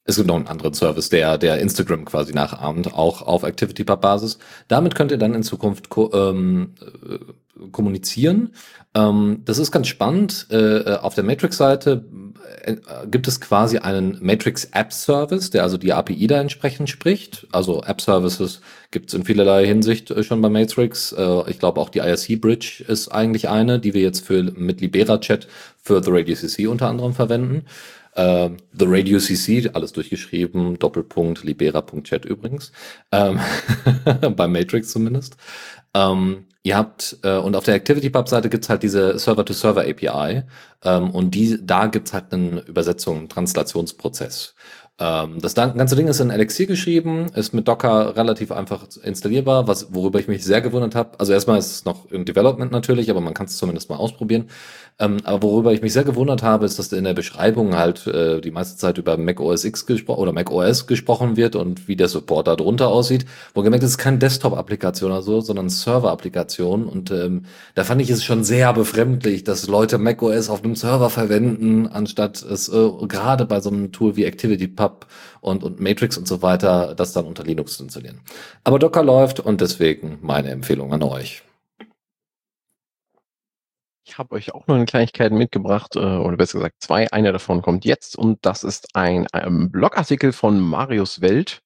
Es 0.03 0.15
gibt 0.15 0.27
noch 0.27 0.35
einen 0.35 0.47
anderen 0.47 0.73
Service, 0.73 1.09
der, 1.09 1.37
der 1.37 1.59
Instagram 1.59 2.05
quasi 2.05 2.33
nachahmt, 2.33 2.93
auch 2.93 3.21
auf 3.21 3.43
ActivityPub-Basis. 3.43 4.39
Damit 4.67 4.95
könnt 4.95 5.11
ihr 5.11 5.17
dann 5.19 5.35
in 5.35 5.43
Zukunft 5.43 5.89
ko 5.89 6.11
ähm, 6.13 6.73
äh, 6.81 7.67
kommunizieren. 7.71 8.53
Ähm, 8.93 9.41
das 9.45 9.57
ist 9.57 9.71
ganz 9.71 9.87
spannend. 9.87 10.47
Äh, 10.51 10.79
äh 10.79 10.97
auf 10.97 11.15
der 11.15 11.23
Matrix-Seite 11.23 12.03
äh, 12.63 12.75
gibt 13.09 13.27
es 13.27 13.39
quasi 13.39 13.77
einen 13.77 14.17
Matrix 14.21 14.65
App 14.73 14.91
Service, 14.91 15.49
der 15.49 15.63
also 15.63 15.77
die 15.77 15.93
API 15.93 16.27
da 16.27 16.41
entsprechend 16.41 16.89
spricht. 16.89 17.47
Also 17.51 17.83
App 17.83 18.01
Services 18.01 18.61
gibt 18.91 19.09
es 19.09 19.13
in 19.13 19.23
vielerlei 19.23 19.65
Hinsicht 19.65 20.11
äh, 20.11 20.23
schon 20.23 20.41
bei 20.41 20.49
Matrix. 20.49 21.15
Ich 21.47 21.59
glaube 21.59 21.79
auch 21.79 21.89
die 21.89 21.99
IRC 21.99 22.41
Bridge 22.41 22.83
ist 22.87 23.09
eigentlich 23.09 23.49
eine, 23.49 23.79
die 23.79 23.93
wir 23.93 24.01
jetzt 24.01 24.25
für 24.25 24.43
mit 24.43 24.81
Libera 24.81 25.17
Chat 25.19 25.47
für 25.81 26.03
The 26.03 26.11
Radio 26.11 26.35
CC 26.35 26.67
unter 26.67 26.87
anderem 26.87 27.13
verwenden. 27.13 27.65
The 28.13 28.57
Radio 28.73 29.19
CC, 29.19 29.69
alles 29.71 29.93
durchgeschrieben, 29.93 30.77
Doppelpunkt, 30.77 31.45
libera.chat 31.45 32.25
übrigens, 32.25 32.73
ähm, 33.13 33.39
bei 34.35 34.47
Matrix 34.47 34.89
zumindest. 34.89 35.37
Ähm, 35.93 36.45
ihr 36.63 36.77
habt, 36.77 37.17
äh, 37.23 37.37
und 37.37 37.55
auf 37.55 37.65
der 37.65 37.75
ActivityPub-Seite 37.75 38.49
gibt's 38.49 38.69
halt 38.69 38.83
diese 38.83 39.17
Server-to-Server-API 39.17 40.43
ähm, 40.83 41.09
und 41.11 41.31
die, 41.31 41.59
da 41.65 41.87
gibt's 41.87 42.13
halt 42.13 42.33
einen 42.33 42.59
Übersetzung, 42.59 43.29
Translationsprozess. 43.29 44.55
Ähm, 44.99 45.39
das 45.41 45.55
ganze 45.55 45.95
Ding 45.95 46.07
ist 46.07 46.19
in 46.19 46.29
Elixir 46.29 46.67
geschrieben, 46.67 47.27
ist 47.33 47.53
mit 47.53 47.67
Docker 47.67 48.15
relativ 48.15 48.51
einfach 48.51 48.85
installierbar, 49.03 49.67
was, 49.67 49.93
worüber 49.93 50.19
ich 50.19 50.27
mich 50.27 50.43
sehr 50.43 50.61
gewundert 50.61 50.93
habe. 50.93 51.19
Also 51.19 51.33
erstmal 51.33 51.57
ist 51.57 51.71
es 51.71 51.85
noch 51.85 52.11
im 52.11 52.25
Development 52.25 52.71
natürlich, 52.71 53.09
aber 53.09 53.21
man 53.21 53.33
kann 53.33 53.47
es 53.47 53.57
zumindest 53.57 53.89
mal 53.89 53.95
ausprobieren. 53.95 54.49
Ähm, 55.01 55.17
aber 55.23 55.41
worüber 55.41 55.73
ich 55.73 55.81
mich 55.81 55.93
sehr 55.93 56.03
gewundert 56.03 56.43
habe, 56.43 56.65
ist, 56.65 56.77
dass 56.77 56.93
in 56.93 57.03
der 57.03 57.15
Beschreibung 57.15 57.75
halt 57.75 58.05
äh, 58.05 58.39
die 58.39 58.51
meiste 58.51 58.77
Zeit 58.77 58.99
über 58.99 59.17
Mac 59.17 59.39
OS 59.39 59.65
X 59.65 59.87
gesprochen 59.87 60.19
oder 60.19 60.31
Mac 60.31 60.51
OS 60.51 60.85
gesprochen 60.85 61.37
wird 61.37 61.55
und 61.55 61.87
wie 61.87 61.95
der 61.95 62.07
Support 62.07 62.47
da 62.47 62.55
drunter 62.55 62.89
aussieht. 62.89 63.25
Wo 63.55 63.63
gemerkt, 63.63 63.83
es 63.83 63.91
ist 63.91 63.97
keine 63.97 64.19
Desktop-Applikation 64.19 65.11
oder 65.11 65.23
so, 65.23 65.41
sondern 65.41 65.69
Server-Applikation. 65.69 66.85
Und 66.85 67.09
ähm, 67.09 67.45
da 67.73 67.83
fand 67.83 67.99
ich 68.01 68.11
es 68.11 68.23
schon 68.23 68.43
sehr 68.43 68.71
befremdlich, 68.73 69.43
dass 69.43 69.67
Leute 69.67 69.97
Mac 69.97 70.21
OS 70.21 70.51
auf 70.51 70.63
einem 70.63 70.75
Server 70.75 71.09
verwenden, 71.09 71.87
anstatt 71.87 72.43
es 72.43 72.69
äh, 72.69 72.89
gerade 73.07 73.45
bei 73.45 73.59
so 73.59 73.71
einem 73.71 73.91
Tool 73.91 74.15
wie 74.15 74.27
ActivityPub 74.27 75.07
und, 75.39 75.63
und 75.63 75.79
Matrix 75.79 76.15
und 76.15 76.27
so 76.27 76.43
weiter, 76.43 76.93
das 76.95 77.11
dann 77.13 77.25
unter 77.25 77.43
Linux 77.43 77.77
zu 77.77 77.83
installieren. 77.83 78.19
Aber 78.63 78.77
Docker 78.77 79.03
läuft 79.03 79.39
und 79.39 79.61
deswegen 79.61 80.19
meine 80.21 80.51
Empfehlung 80.51 80.93
an 80.93 81.01
euch. 81.01 81.41
Ich 84.03 84.17
habe 84.17 84.33
euch 84.33 84.53
auch 84.53 84.65
noch 84.65 84.75
eine 84.75 84.85
Kleinigkeit 84.85 85.31
mitgebracht, 85.31 85.95
äh, 85.95 85.99
oder 85.99 86.35
besser 86.35 86.57
gesagt 86.57 86.77
zwei. 86.79 87.11
Einer 87.11 87.31
davon 87.31 87.61
kommt 87.61 87.85
jetzt 87.85 88.17
und 88.17 88.39
das 88.45 88.63
ist 88.63 88.95
ein, 88.95 89.27
ein 89.31 89.45
ähm, 89.45 89.71
Blogartikel 89.71 90.33
von 90.33 90.59
Marius 90.59 91.21
Welt. 91.21 91.61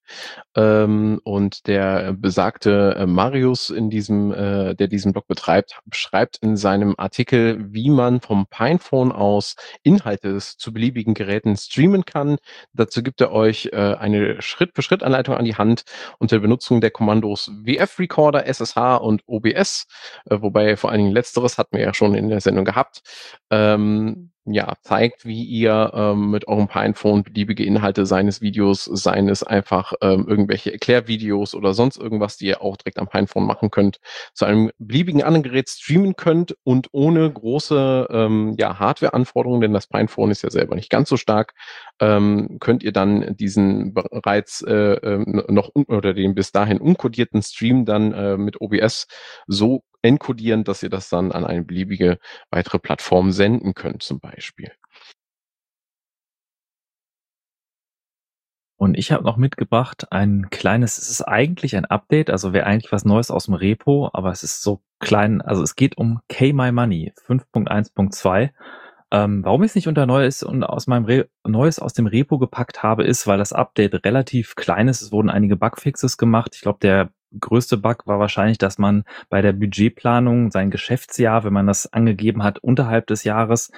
Ähm, 0.54 1.20
und 1.24 1.66
der 1.66 2.12
besagte 2.12 2.94
äh, 2.98 3.06
Marius 3.06 3.70
in 3.70 3.90
diesem, 3.90 4.32
äh, 4.32 4.74
der 4.74 4.88
diesen 4.88 5.12
Blog 5.12 5.26
betreibt, 5.26 5.78
beschreibt 5.86 6.38
in 6.38 6.56
seinem 6.56 6.94
Artikel, 6.98 7.72
wie 7.72 7.90
man 7.90 8.20
vom 8.20 8.46
Pinephone 8.46 9.12
aus 9.12 9.56
Inhalte 9.82 10.38
zu 10.38 10.72
beliebigen 10.72 11.14
Geräten 11.14 11.56
streamen 11.56 12.04
kann. 12.04 12.36
Dazu 12.72 13.02
gibt 13.02 13.20
er 13.20 13.32
euch 13.32 13.70
äh, 13.72 13.76
eine 13.76 14.40
Schritt-für-Schritt-Anleitung 14.42 15.34
an 15.36 15.44
die 15.44 15.56
Hand 15.56 15.84
unter 16.18 16.38
Benutzung 16.38 16.80
der 16.80 16.90
Kommandos 16.90 17.50
WF-Recorder, 17.64 18.46
SSH 18.46 18.96
und 18.96 19.22
OBS, 19.26 19.86
äh, 20.30 20.38
wobei 20.40 20.76
vor 20.76 20.90
allen 20.90 21.00
Dingen 21.00 21.12
letzteres 21.12 21.58
hatten 21.58 21.76
wir 21.76 21.84
ja 21.84 21.94
schon 21.94 22.14
in 22.14 22.25
der 22.28 22.40
Sendung 22.40 22.64
gehabt. 22.64 23.02
Ähm, 23.50 24.30
ja, 24.48 24.74
zeigt, 24.82 25.26
wie 25.26 25.42
ihr 25.42 25.90
ähm, 25.92 26.30
mit 26.30 26.46
eurem 26.46 26.68
Pinephone 26.68 27.24
beliebige 27.24 27.64
Inhalte 27.64 28.06
seines 28.06 28.40
Videos, 28.40 28.84
seines 28.84 29.42
einfach 29.42 29.92
ähm, 30.00 30.26
irgendwelche 30.28 30.72
Erklärvideos 30.72 31.54
oder 31.56 31.74
sonst 31.74 31.96
irgendwas, 31.96 32.36
die 32.36 32.46
ihr 32.46 32.62
auch 32.62 32.76
direkt 32.76 33.00
am 33.00 33.08
Pinephone 33.08 33.44
machen 33.44 33.72
könnt, 33.72 33.98
zu 34.34 34.44
einem 34.44 34.70
beliebigen 34.78 35.24
anderen 35.24 35.42
Gerät 35.42 35.68
streamen 35.68 36.14
könnt 36.14 36.56
und 36.62 36.88
ohne 36.92 37.28
große 37.30 38.06
ähm, 38.08 38.54
ja, 38.56 38.78
Hardware-Anforderungen, 38.78 39.62
denn 39.62 39.72
das 39.72 39.88
Pinephone 39.88 40.30
ist 40.30 40.42
ja 40.42 40.50
selber 40.50 40.76
nicht 40.76 40.90
ganz 40.90 41.08
so 41.08 41.16
stark, 41.16 41.52
ähm, 42.00 42.58
könnt 42.60 42.84
ihr 42.84 42.92
dann 42.92 43.36
diesen 43.36 43.94
bereits 43.94 44.62
äh, 44.62 44.74
äh, 44.74 45.50
noch 45.50 45.70
oder 45.88 46.14
den 46.14 46.36
bis 46.36 46.52
dahin 46.52 46.78
unkodierten 46.78 47.42
Stream 47.42 47.84
dann 47.84 48.12
äh, 48.12 48.36
mit 48.36 48.60
OBS 48.60 49.08
so 49.48 49.82
encodieren, 50.06 50.64
dass 50.64 50.82
ihr 50.82 50.90
das 50.90 51.08
dann 51.08 51.32
an 51.32 51.44
eine 51.44 51.64
beliebige 51.64 52.18
weitere 52.50 52.78
Plattform 52.78 53.32
senden 53.32 53.74
könnt 53.74 54.02
zum 54.02 54.20
Beispiel. 54.20 54.72
Und 58.78 58.98
ich 58.98 59.10
habe 59.10 59.24
noch 59.24 59.38
mitgebracht 59.38 60.12
ein 60.12 60.48
kleines, 60.50 60.98
es 60.98 61.08
ist 61.08 61.22
eigentlich 61.22 61.76
ein 61.76 61.86
Update, 61.86 62.28
also 62.28 62.52
wäre 62.52 62.66
eigentlich 62.66 62.92
was 62.92 63.06
Neues 63.06 63.30
aus 63.30 63.46
dem 63.46 63.54
Repo, 63.54 64.10
aber 64.12 64.30
es 64.30 64.42
ist 64.42 64.62
so 64.62 64.82
klein, 65.00 65.40
also 65.40 65.62
es 65.62 65.76
geht 65.76 65.96
um 65.96 66.20
K-My-Money 66.28 67.14
5.1.2. 67.26 68.50
Ähm, 69.12 69.44
warum 69.44 69.62
ich 69.62 69.70
es 69.70 69.74
nicht 69.76 69.88
unter 69.88 70.04
Neues 70.04 70.42
und 70.42 70.64
aus 70.64 70.88
meinem 70.88 71.04
Re 71.04 71.28
Neues 71.46 71.78
aus 71.78 71.94
dem 71.94 72.06
Repo 72.06 72.38
gepackt 72.38 72.82
habe, 72.82 73.04
ist, 73.04 73.26
weil 73.26 73.38
das 73.38 73.52
Update 73.52 74.04
relativ 74.04 74.56
klein 74.56 74.88
ist. 74.88 75.00
Es 75.00 75.12
wurden 75.12 75.30
einige 75.30 75.56
Bugfixes 75.56 76.18
gemacht. 76.18 76.54
Ich 76.54 76.60
glaube, 76.60 76.80
der 76.82 77.10
größte 77.38 77.76
Bug 77.76 78.06
war 78.06 78.18
wahrscheinlich, 78.18 78.58
dass 78.58 78.78
man 78.78 79.04
bei 79.28 79.42
der 79.42 79.52
Budgetplanung 79.52 80.50
sein 80.50 80.70
Geschäftsjahr, 80.70 81.44
wenn 81.44 81.52
man 81.52 81.66
das 81.66 81.92
angegeben 81.92 82.42
hat, 82.42 82.58
unterhalb 82.58 83.06
des 83.06 83.24
Jahres, 83.24 83.70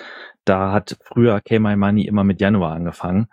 da 0.45 0.73
hat 0.73 0.97
früher 1.03 1.41
K 1.41 1.59
My 1.59 1.77
Money 1.77 2.07
immer 2.07 2.25
mit 2.25 2.41
Januar 2.41 2.75
angefangen. 2.75 3.29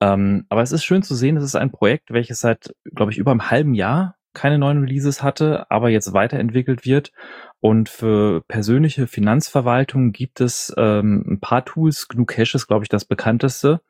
Ähm, 0.00 0.44
aber 0.48 0.62
es 0.62 0.72
ist 0.72 0.84
schön 0.84 1.02
zu 1.02 1.14
sehen, 1.14 1.36
es 1.36 1.44
ist 1.44 1.56
ein 1.56 1.70
Projekt, 1.70 2.10
welches 2.10 2.40
seit, 2.40 2.74
glaube 2.94 3.12
ich, 3.12 3.18
über 3.18 3.30
einem 3.30 3.50
halben 3.50 3.74
Jahr 3.74 4.16
keine 4.36 4.58
neuen 4.58 4.80
Releases 4.82 5.22
hatte, 5.22 5.68
aber 5.70 5.88
jetzt 5.88 6.12
weiterentwickelt 6.12 6.84
wird. 6.84 7.10
Und 7.58 7.88
für 7.88 8.42
persönliche 8.42 9.06
Finanzverwaltung 9.06 10.12
gibt 10.12 10.42
es 10.42 10.72
ähm, 10.76 11.24
ein 11.26 11.40
paar 11.40 11.64
Tools. 11.64 12.06
GNU 12.06 12.26
Cash 12.26 12.54
ist, 12.54 12.66
glaube 12.66 12.84
ich, 12.84 12.90
das 12.90 13.06
bekannteste. 13.06 13.80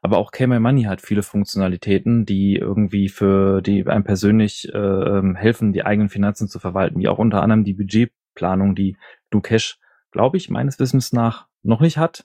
Aber 0.00 0.16
auch 0.16 0.32
KMy 0.32 0.58
Money 0.58 0.84
hat 0.84 1.02
viele 1.02 1.22
Funktionalitäten, 1.22 2.24
die 2.24 2.56
irgendwie 2.56 3.10
für 3.10 3.60
die 3.60 3.86
einem 3.86 4.04
persönlich 4.04 4.72
äh, 4.72 5.34
helfen, 5.34 5.74
die 5.74 5.84
eigenen 5.84 6.08
Finanzen 6.08 6.48
zu 6.48 6.58
verwalten, 6.58 6.98
wie 6.98 7.08
auch 7.08 7.18
unter 7.18 7.42
anderem 7.42 7.64
die 7.64 7.74
Budgetplanung, 7.74 8.74
die 8.74 8.96
GNU 9.30 9.42
Cash, 9.42 9.78
glaube 10.12 10.38
ich, 10.38 10.48
meines 10.48 10.78
Wissens 10.80 11.12
nach 11.12 11.46
noch 11.62 11.80
nicht 11.80 11.98
hat. 11.98 12.24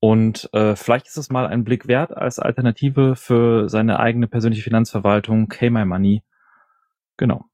Und 0.00 0.48
äh, 0.54 0.74
vielleicht 0.74 1.06
ist 1.06 1.18
es 1.18 1.30
mal 1.30 1.46
ein 1.46 1.64
Blick 1.64 1.86
wert 1.86 2.16
als 2.16 2.38
Alternative 2.38 3.14
für 3.14 3.68
seine 3.68 4.00
eigene 4.00 4.26
persönliche 4.26 4.62
Finanzverwaltung, 4.62 5.48
KMy 5.48 5.84
Money 5.84 6.22
Genau. 7.18 7.44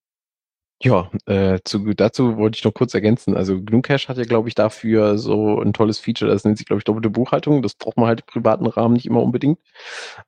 Ja, 0.83 1.11
äh, 1.27 1.59
zu, 1.65 1.93
dazu 1.95 2.39
wollte 2.39 2.57
ich 2.59 2.65
noch 2.65 2.73
kurz 2.75 2.95
ergänzen. 2.95 3.37
Also 3.37 3.63
GNU 3.63 3.83
Cache 3.83 4.09
hat 4.09 4.17
ja, 4.19 4.25
glaube 4.25 4.49
ich, 4.49 4.55
dafür 4.55 5.19
so 5.19 5.61
ein 5.61 5.75
tolles 5.75 5.99
Feature, 5.99 6.31
das 6.31 6.45
nennt 6.45 6.59
sich, 6.59 6.67
glaube 6.67 6.81
ich, 6.81 6.85
doppelte 6.85 7.11
Buchhaltung. 7.11 7.63
Das 7.63 7.75
braucht 7.75 7.99
man 7.99 8.07
halt 8.09 8.21
im 8.23 8.27
privaten 8.27 8.67
Rahmen 8.67 8.95
nicht 8.95 9.07
immer 9.07 9.23
unbedingt. 9.23 9.59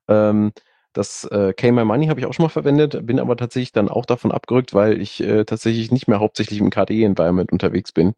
Ähm, 0.09 0.53
das 0.93 1.25
äh, 1.25 1.53
My 1.73 1.85
Money 1.85 2.07
habe 2.07 2.21
ich 2.21 2.27
auch 2.27 2.35
schon 2.35 2.45
mal 2.45 2.51
verwendet, 2.51 3.07
bin 3.07 3.19
aber 3.19 3.37
tatsächlich 3.37 3.73
dann 3.73 3.89
auch 3.89 4.05
davon 4.05 4.33
abgerückt, 4.33 4.75
weil 4.75 5.01
ich 5.01 5.23
äh, 5.23 5.45
tatsächlich 5.45 5.91
nicht 5.91 6.09
mehr 6.09 6.21
hauptsächlich 6.21 6.59
im 6.59 6.71
KDE-Environment 6.71 7.51
unterwegs 7.51 7.93
bin 7.93 8.15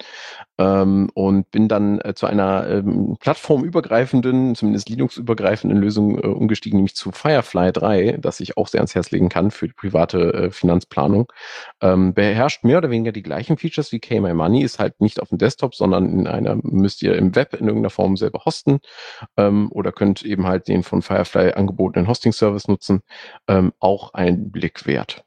ähm, 0.58 1.10
und 1.14 1.50
bin 1.50 1.68
dann 1.68 2.00
äh, 2.00 2.14
zu 2.14 2.26
einer 2.26 2.68
ähm, 2.68 3.16
plattformübergreifenden, 3.20 4.54
zumindest 4.54 4.88
Linux-übergreifenden 4.88 5.78
Lösung 5.78 6.18
äh, 6.18 6.26
umgestiegen, 6.26 6.78
nämlich 6.78 6.96
zu 6.96 7.12
Firefly 7.12 7.72
3, 7.72 8.18
das 8.20 8.40
ich 8.40 8.56
auch 8.56 8.68
sehr 8.68 8.80
ans 8.80 8.94
Herz 8.94 9.10
legen 9.10 9.28
kann 9.28 9.50
für 9.50 9.68
die 9.68 9.74
private 9.74 10.34
äh, 10.34 10.50
Finanzplanung. 10.50 11.32
Ähm, 11.80 12.14
beherrscht 12.14 12.64
mehr 12.64 12.78
oder 12.78 12.90
weniger 12.90 13.12
die 13.12 13.22
gleichen 13.22 13.56
Features 13.56 13.92
wie 13.92 14.00
My 14.20 14.34
Money, 14.34 14.62
ist 14.62 14.78
halt 14.78 15.00
nicht 15.00 15.20
auf 15.20 15.28
dem 15.28 15.38
Desktop, 15.38 15.74
sondern 15.74 16.08
in 16.08 16.26
einer, 16.26 16.56
müsst 16.62 17.02
ihr 17.02 17.16
im 17.16 17.34
Web 17.34 17.54
in 17.54 17.66
irgendeiner 17.66 17.90
Form 17.90 18.16
selber 18.16 18.44
hosten 18.44 18.80
ähm, 19.36 19.70
oder 19.70 19.92
könnt 19.92 20.24
eben 20.24 20.46
halt 20.46 20.68
den 20.68 20.82
von 20.82 21.02
Firefly 21.02 21.52
angebotenen 21.52 22.08
Hosting-Service 22.08 22.63
das 22.64 22.68
nutzen, 22.68 23.02
ähm, 23.48 23.72
auch 23.78 24.14
ein 24.14 24.50
Blick 24.50 24.86
wert. 24.86 25.24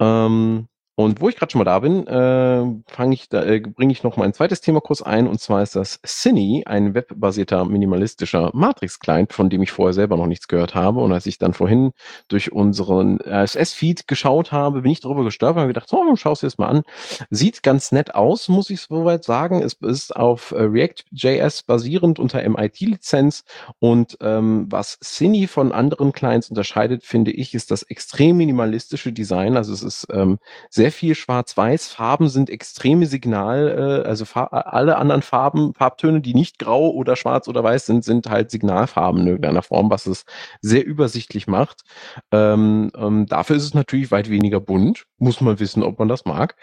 Ähm, 0.00 0.68
und 0.98 1.20
wo 1.20 1.28
ich 1.28 1.36
gerade 1.36 1.52
schon 1.52 1.58
mal 1.58 1.66
da 1.66 1.78
bin, 1.80 2.06
äh, 2.06 2.82
fange 2.90 3.14
ich 3.14 3.28
da, 3.28 3.44
äh, 3.44 3.60
bringe 3.60 3.92
ich 3.92 4.02
noch 4.02 4.16
mal 4.16 4.24
ein 4.24 4.32
zweites 4.32 4.62
Thema 4.62 4.80
kurz 4.80 5.02
ein, 5.02 5.28
und 5.28 5.38
zwar 5.38 5.62
ist 5.62 5.76
das 5.76 6.00
Cine, 6.06 6.62
ein 6.64 6.94
webbasierter 6.94 7.66
minimalistischer 7.66 8.50
Matrix-Client, 8.54 9.34
von 9.34 9.50
dem 9.50 9.60
ich 9.60 9.72
vorher 9.72 9.92
selber 9.92 10.16
noch 10.16 10.26
nichts 10.26 10.48
gehört 10.48 10.74
habe. 10.74 11.00
Und 11.00 11.12
als 11.12 11.26
ich 11.26 11.36
dann 11.36 11.52
vorhin 11.52 11.92
durch 12.28 12.50
unseren 12.50 13.20
RSS-Feed 13.20 14.08
geschaut 14.08 14.52
habe, 14.52 14.80
bin 14.80 14.90
ich 14.90 15.00
darüber 15.00 15.22
gestolpert 15.22 15.64
und 15.64 15.68
gedacht, 15.68 15.90
so, 15.90 16.02
schau 16.16 16.32
es 16.32 16.40
dir 16.40 16.46
das 16.46 16.56
mal 16.56 16.68
an. 16.68 16.82
Sieht 17.28 17.62
ganz 17.62 17.92
nett 17.92 18.14
aus, 18.14 18.48
muss 18.48 18.70
ich 18.70 18.80
soweit 18.80 19.22
sagen. 19.22 19.60
Es 19.60 19.74
ist 19.74 20.16
auf 20.16 20.52
äh, 20.52 20.62
React.js 20.62 21.64
basierend 21.64 22.18
unter 22.18 22.42
MIT-Lizenz. 22.48 23.44
Und 23.80 24.16
ähm, 24.22 24.66
was 24.70 24.98
Cine 25.04 25.46
von 25.46 25.72
anderen 25.72 26.12
Clients 26.12 26.48
unterscheidet, 26.48 27.04
finde 27.04 27.32
ich, 27.32 27.52
ist 27.52 27.70
das 27.70 27.82
extrem 27.82 28.38
minimalistische 28.38 29.12
Design. 29.12 29.58
Also 29.58 29.74
es 29.74 29.82
ist 29.82 30.06
ähm, 30.10 30.38
sehr 30.70 30.85
sehr 30.86 30.92
viel 30.92 31.16
Schwarz-Weiß. 31.16 31.88
Farben 31.88 32.28
sind 32.28 32.48
extreme 32.48 33.06
Signal, 33.06 34.02
äh, 34.04 34.08
also 34.08 34.24
alle 34.34 34.98
anderen 34.98 35.22
Farben, 35.22 35.74
Farbtöne, 35.74 36.20
die 36.20 36.32
nicht 36.32 36.60
grau 36.60 36.90
oder 36.90 37.16
schwarz 37.16 37.48
oder 37.48 37.64
weiß 37.64 37.86
sind, 37.86 38.04
sind 38.04 38.30
halt 38.30 38.52
Signalfarben 38.52 39.22
in 39.22 39.26
irgendeiner 39.26 39.62
Form, 39.62 39.90
was 39.90 40.06
es 40.06 40.24
sehr 40.60 40.86
übersichtlich 40.86 41.48
macht. 41.48 41.82
Ähm, 42.30 42.92
ähm, 42.96 43.26
dafür 43.26 43.56
ist 43.56 43.64
es 43.64 43.74
natürlich 43.74 44.12
weit 44.12 44.30
weniger 44.30 44.60
bunt. 44.60 45.06
Muss 45.18 45.40
man 45.40 45.58
wissen, 45.58 45.82
ob 45.82 45.98
man 45.98 46.06
das 46.06 46.24
mag. 46.24 46.54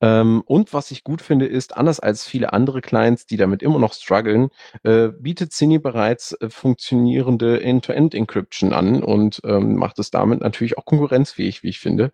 Ähm, 0.00 0.42
und 0.46 0.72
was 0.72 0.92
ich 0.92 1.02
gut 1.02 1.20
finde, 1.20 1.46
ist, 1.46 1.76
anders 1.76 1.98
als 1.98 2.24
viele 2.24 2.52
andere 2.52 2.82
Clients, 2.82 3.26
die 3.26 3.36
damit 3.36 3.64
immer 3.64 3.80
noch 3.80 3.94
strugglen, 3.94 4.50
äh, 4.84 5.08
bietet 5.08 5.52
Cine 5.52 5.80
bereits 5.80 6.32
äh, 6.40 6.50
funktionierende 6.50 7.62
End-to-End-Encryption 7.62 8.72
an 8.72 9.02
und 9.02 9.40
ähm, 9.44 9.74
macht 9.74 9.98
es 9.98 10.12
damit 10.12 10.40
natürlich 10.40 10.78
auch 10.78 10.84
konkurrenzfähig, 10.84 11.64
wie 11.64 11.70
ich 11.70 11.80
finde. 11.80 12.12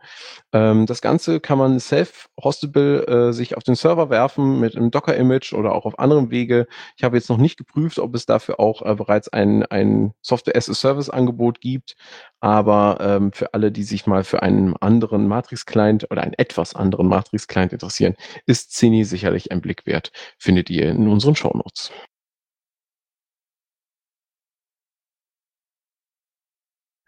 Ähm, 0.54 0.86
das 0.86 1.02
Ganze 1.02 1.40
kann 1.40 1.57
man 1.58 1.78
self-hostable 1.80 3.06
äh, 3.06 3.32
sich 3.32 3.56
auf 3.56 3.62
den 3.62 3.74
Server 3.74 4.10
werfen 4.10 4.60
mit 4.60 4.76
einem 4.76 4.90
Docker-Image 4.90 5.52
oder 5.52 5.74
auch 5.74 5.84
auf 5.84 5.98
anderem 5.98 6.30
Wege. 6.30 6.66
Ich 6.96 7.04
habe 7.04 7.16
jetzt 7.16 7.28
noch 7.28 7.36
nicht 7.36 7.58
geprüft, 7.58 7.98
ob 7.98 8.14
es 8.14 8.26
dafür 8.26 8.58
auch 8.60 8.82
äh, 8.82 8.94
bereits 8.94 9.28
ein, 9.28 9.64
ein 9.64 10.12
Software-as-a-Service-Angebot 10.22 11.60
gibt. 11.60 11.96
Aber 12.40 12.98
ähm, 13.00 13.32
für 13.32 13.52
alle, 13.54 13.72
die 13.72 13.82
sich 13.82 14.06
mal 14.06 14.24
für 14.24 14.42
einen 14.42 14.76
anderen 14.76 15.28
Matrix-Client 15.28 16.10
oder 16.10 16.22
einen 16.22 16.34
etwas 16.34 16.74
anderen 16.74 17.08
Matrix-Client 17.08 17.72
interessieren, 17.72 18.14
ist 18.46 18.72
Cini 18.72 19.04
sicherlich 19.04 19.52
ein 19.52 19.60
Blick 19.60 19.86
wert. 19.86 20.12
Findet 20.38 20.70
ihr 20.70 20.88
in 20.90 21.08
unseren 21.08 21.36
Show 21.36 21.52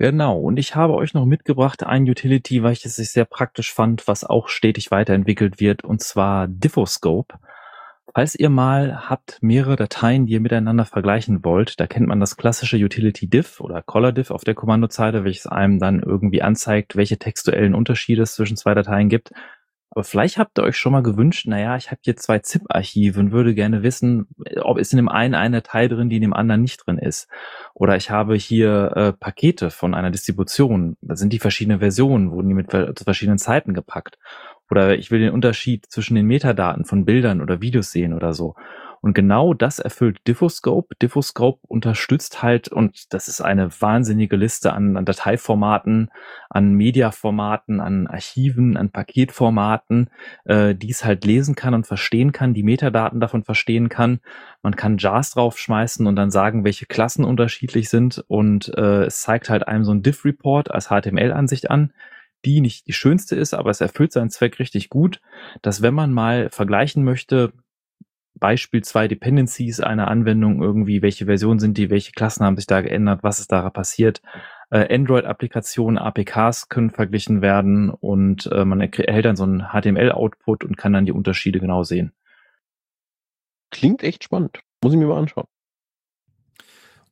Genau, 0.00 0.38
und 0.38 0.58
ich 0.58 0.76
habe 0.76 0.94
euch 0.94 1.12
noch 1.12 1.26
mitgebracht 1.26 1.84
ein 1.84 2.08
Utility, 2.08 2.62
weil 2.62 2.72
ich 2.72 2.80
sehr 2.84 3.26
praktisch 3.26 3.74
fand, 3.74 4.08
was 4.08 4.24
auch 4.24 4.48
stetig 4.48 4.90
weiterentwickelt 4.90 5.60
wird, 5.60 5.84
und 5.84 6.00
zwar 6.00 6.48
Diffoscope. 6.48 7.34
Falls 8.14 8.34
ihr 8.34 8.48
mal 8.48 9.10
habt 9.10 9.36
mehrere 9.42 9.76
Dateien, 9.76 10.24
die 10.24 10.32
ihr 10.32 10.40
miteinander 10.40 10.86
vergleichen 10.86 11.44
wollt, 11.44 11.78
da 11.78 11.86
kennt 11.86 12.06
man 12.08 12.18
das 12.18 12.38
klassische 12.38 12.78
Utility 12.78 13.28
diff 13.28 13.60
oder 13.60 13.82
Color 13.82 14.12
diff 14.12 14.30
auf 14.30 14.42
der 14.42 14.54
Kommandozeile, 14.54 15.22
welches 15.22 15.46
einem 15.46 15.78
dann 15.78 16.00
irgendwie 16.00 16.40
anzeigt, 16.40 16.96
welche 16.96 17.18
textuellen 17.18 17.74
Unterschiede 17.74 18.22
es 18.22 18.34
zwischen 18.34 18.56
zwei 18.56 18.72
Dateien 18.72 19.10
gibt. 19.10 19.32
Aber 19.90 20.04
vielleicht 20.04 20.38
habt 20.38 20.58
ihr 20.58 20.62
euch 20.62 20.76
schon 20.76 20.92
mal 20.92 21.02
gewünscht, 21.02 21.48
naja, 21.48 21.76
ich 21.76 21.90
habe 21.90 22.00
hier 22.04 22.16
zwei 22.16 22.38
ZIP-Archive 22.38 23.18
und 23.18 23.32
würde 23.32 23.54
gerne 23.54 23.82
wissen, 23.82 24.28
ob 24.62 24.78
ist 24.78 24.92
in 24.92 24.98
dem 24.98 25.08
einen 25.08 25.34
eine 25.34 25.62
Datei 25.62 25.88
drin, 25.88 26.08
die 26.08 26.16
in 26.16 26.22
dem 26.22 26.32
anderen 26.32 26.62
nicht 26.62 26.86
drin 26.86 26.96
ist. 26.96 27.28
Oder 27.74 27.96
ich 27.96 28.10
habe 28.10 28.36
hier 28.36 28.92
äh, 28.94 29.12
Pakete 29.12 29.70
von 29.70 29.94
einer 29.94 30.12
Distribution. 30.12 30.96
Da 31.00 31.16
sind 31.16 31.32
die 31.32 31.40
verschiedenen 31.40 31.80
Versionen, 31.80 32.30
wurden 32.30 32.48
die 32.48 32.54
mit 32.54 32.70
zu 32.70 33.04
verschiedenen 33.04 33.38
Zeiten 33.38 33.74
gepackt. 33.74 34.16
Oder 34.70 34.96
ich 34.96 35.10
will 35.10 35.18
den 35.18 35.32
Unterschied 35.32 35.86
zwischen 35.86 36.14
den 36.14 36.26
Metadaten 36.26 36.84
von 36.84 37.04
Bildern 37.04 37.40
oder 37.40 37.60
Videos 37.60 37.90
sehen 37.90 38.14
oder 38.14 38.32
so. 38.32 38.54
Und 39.02 39.14
genau 39.14 39.54
das 39.54 39.78
erfüllt 39.78 40.18
Diffoscope. 40.28 40.94
Diffoscope 41.00 41.60
unterstützt 41.66 42.42
halt, 42.42 42.68
und 42.68 43.12
das 43.14 43.28
ist 43.28 43.40
eine 43.40 43.70
wahnsinnige 43.80 44.36
Liste 44.36 44.72
an, 44.74 44.96
an 44.96 45.06
Dateiformaten, 45.06 46.10
an 46.50 46.74
Mediaformaten, 46.74 47.80
an 47.80 48.06
Archiven, 48.06 48.76
an 48.76 48.90
Paketformaten, 48.90 50.10
äh, 50.44 50.74
die 50.74 50.90
es 50.90 51.04
halt 51.04 51.24
lesen 51.24 51.54
kann 51.54 51.72
und 51.72 51.86
verstehen 51.86 52.32
kann, 52.32 52.52
die 52.52 52.62
Metadaten 52.62 53.20
davon 53.20 53.42
verstehen 53.42 53.88
kann. 53.88 54.20
Man 54.62 54.76
kann 54.76 54.98
JARs 54.98 55.30
draufschmeißen 55.30 56.06
und 56.06 56.16
dann 56.16 56.30
sagen, 56.30 56.64
welche 56.64 56.86
Klassen 56.86 57.24
unterschiedlich 57.24 57.88
sind. 57.88 58.22
Und 58.28 58.68
äh, 58.76 59.04
es 59.04 59.22
zeigt 59.22 59.48
halt 59.48 59.66
einem 59.66 59.84
so 59.84 59.92
ein 59.92 60.02
Diff-Report 60.02 60.70
als 60.70 60.88
HTML-Ansicht 60.88 61.70
an 61.70 61.92
die 62.44 62.60
nicht 62.60 62.86
die 62.86 62.92
schönste 62.92 63.36
ist, 63.36 63.54
aber 63.54 63.70
es 63.70 63.80
erfüllt 63.80 64.12
seinen 64.12 64.30
Zweck 64.30 64.58
richtig 64.58 64.88
gut, 64.88 65.20
dass 65.62 65.82
wenn 65.82 65.94
man 65.94 66.12
mal 66.12 66.48
vergleichen 66.50 67.04
möchte, 67.04 67.52
Beispiel 68.40 68.82
zwei 68.82 69.06
Dependencies 69.06 69.80
einer 69.80 70.08
Anwendung 70.08 70.62
irgendwie, 70.62 71.02
welche 71.02 71.26
Version 71.26 71.58
sind 71.58 71.78
die, 71.78 71.90
welche 71.90 72.12
Klassen 72.12 72.44
haben 72.44 72.56
sich 72.56 72.66
da 72.66 72.80
geändert, 72.80 73.22
was 73.22 73.38
ist 73.38 73.52
da 73.52 73.68
passiert. 73.70 74.22
Äh, 74.70 74.92
Android-Applikationen, 74.94 75.98
APKs 75.98 76.68
können 76.68 76.90
verglichen 76.90 77.42
werden 77.42 77.90
und 77.90 78.46
äh, 78.52 78.64
man 78.64 78.80
erhält 78.80 79.24
dann 79.24 79.36
so 79.36 79.44
einen 79.44 79.68
HTML-Output 79.72 80.64
und 80.64 80.76
kann 80.76 80.92
dann 80.92 81.06
die 81.06 81.12
Unterschiede 81.12 81.60
genau 81.60 81.82
sehen. 81.82 82.12
Klingt 83.70 84.02
echt 84.02 84.24
spannend. 84.24 84.60
Muss 84.82 84.92
ich 84.92 84.98
mir 84.98 85.06
mal 85.06 85.18
anschauen. 85.18 85.46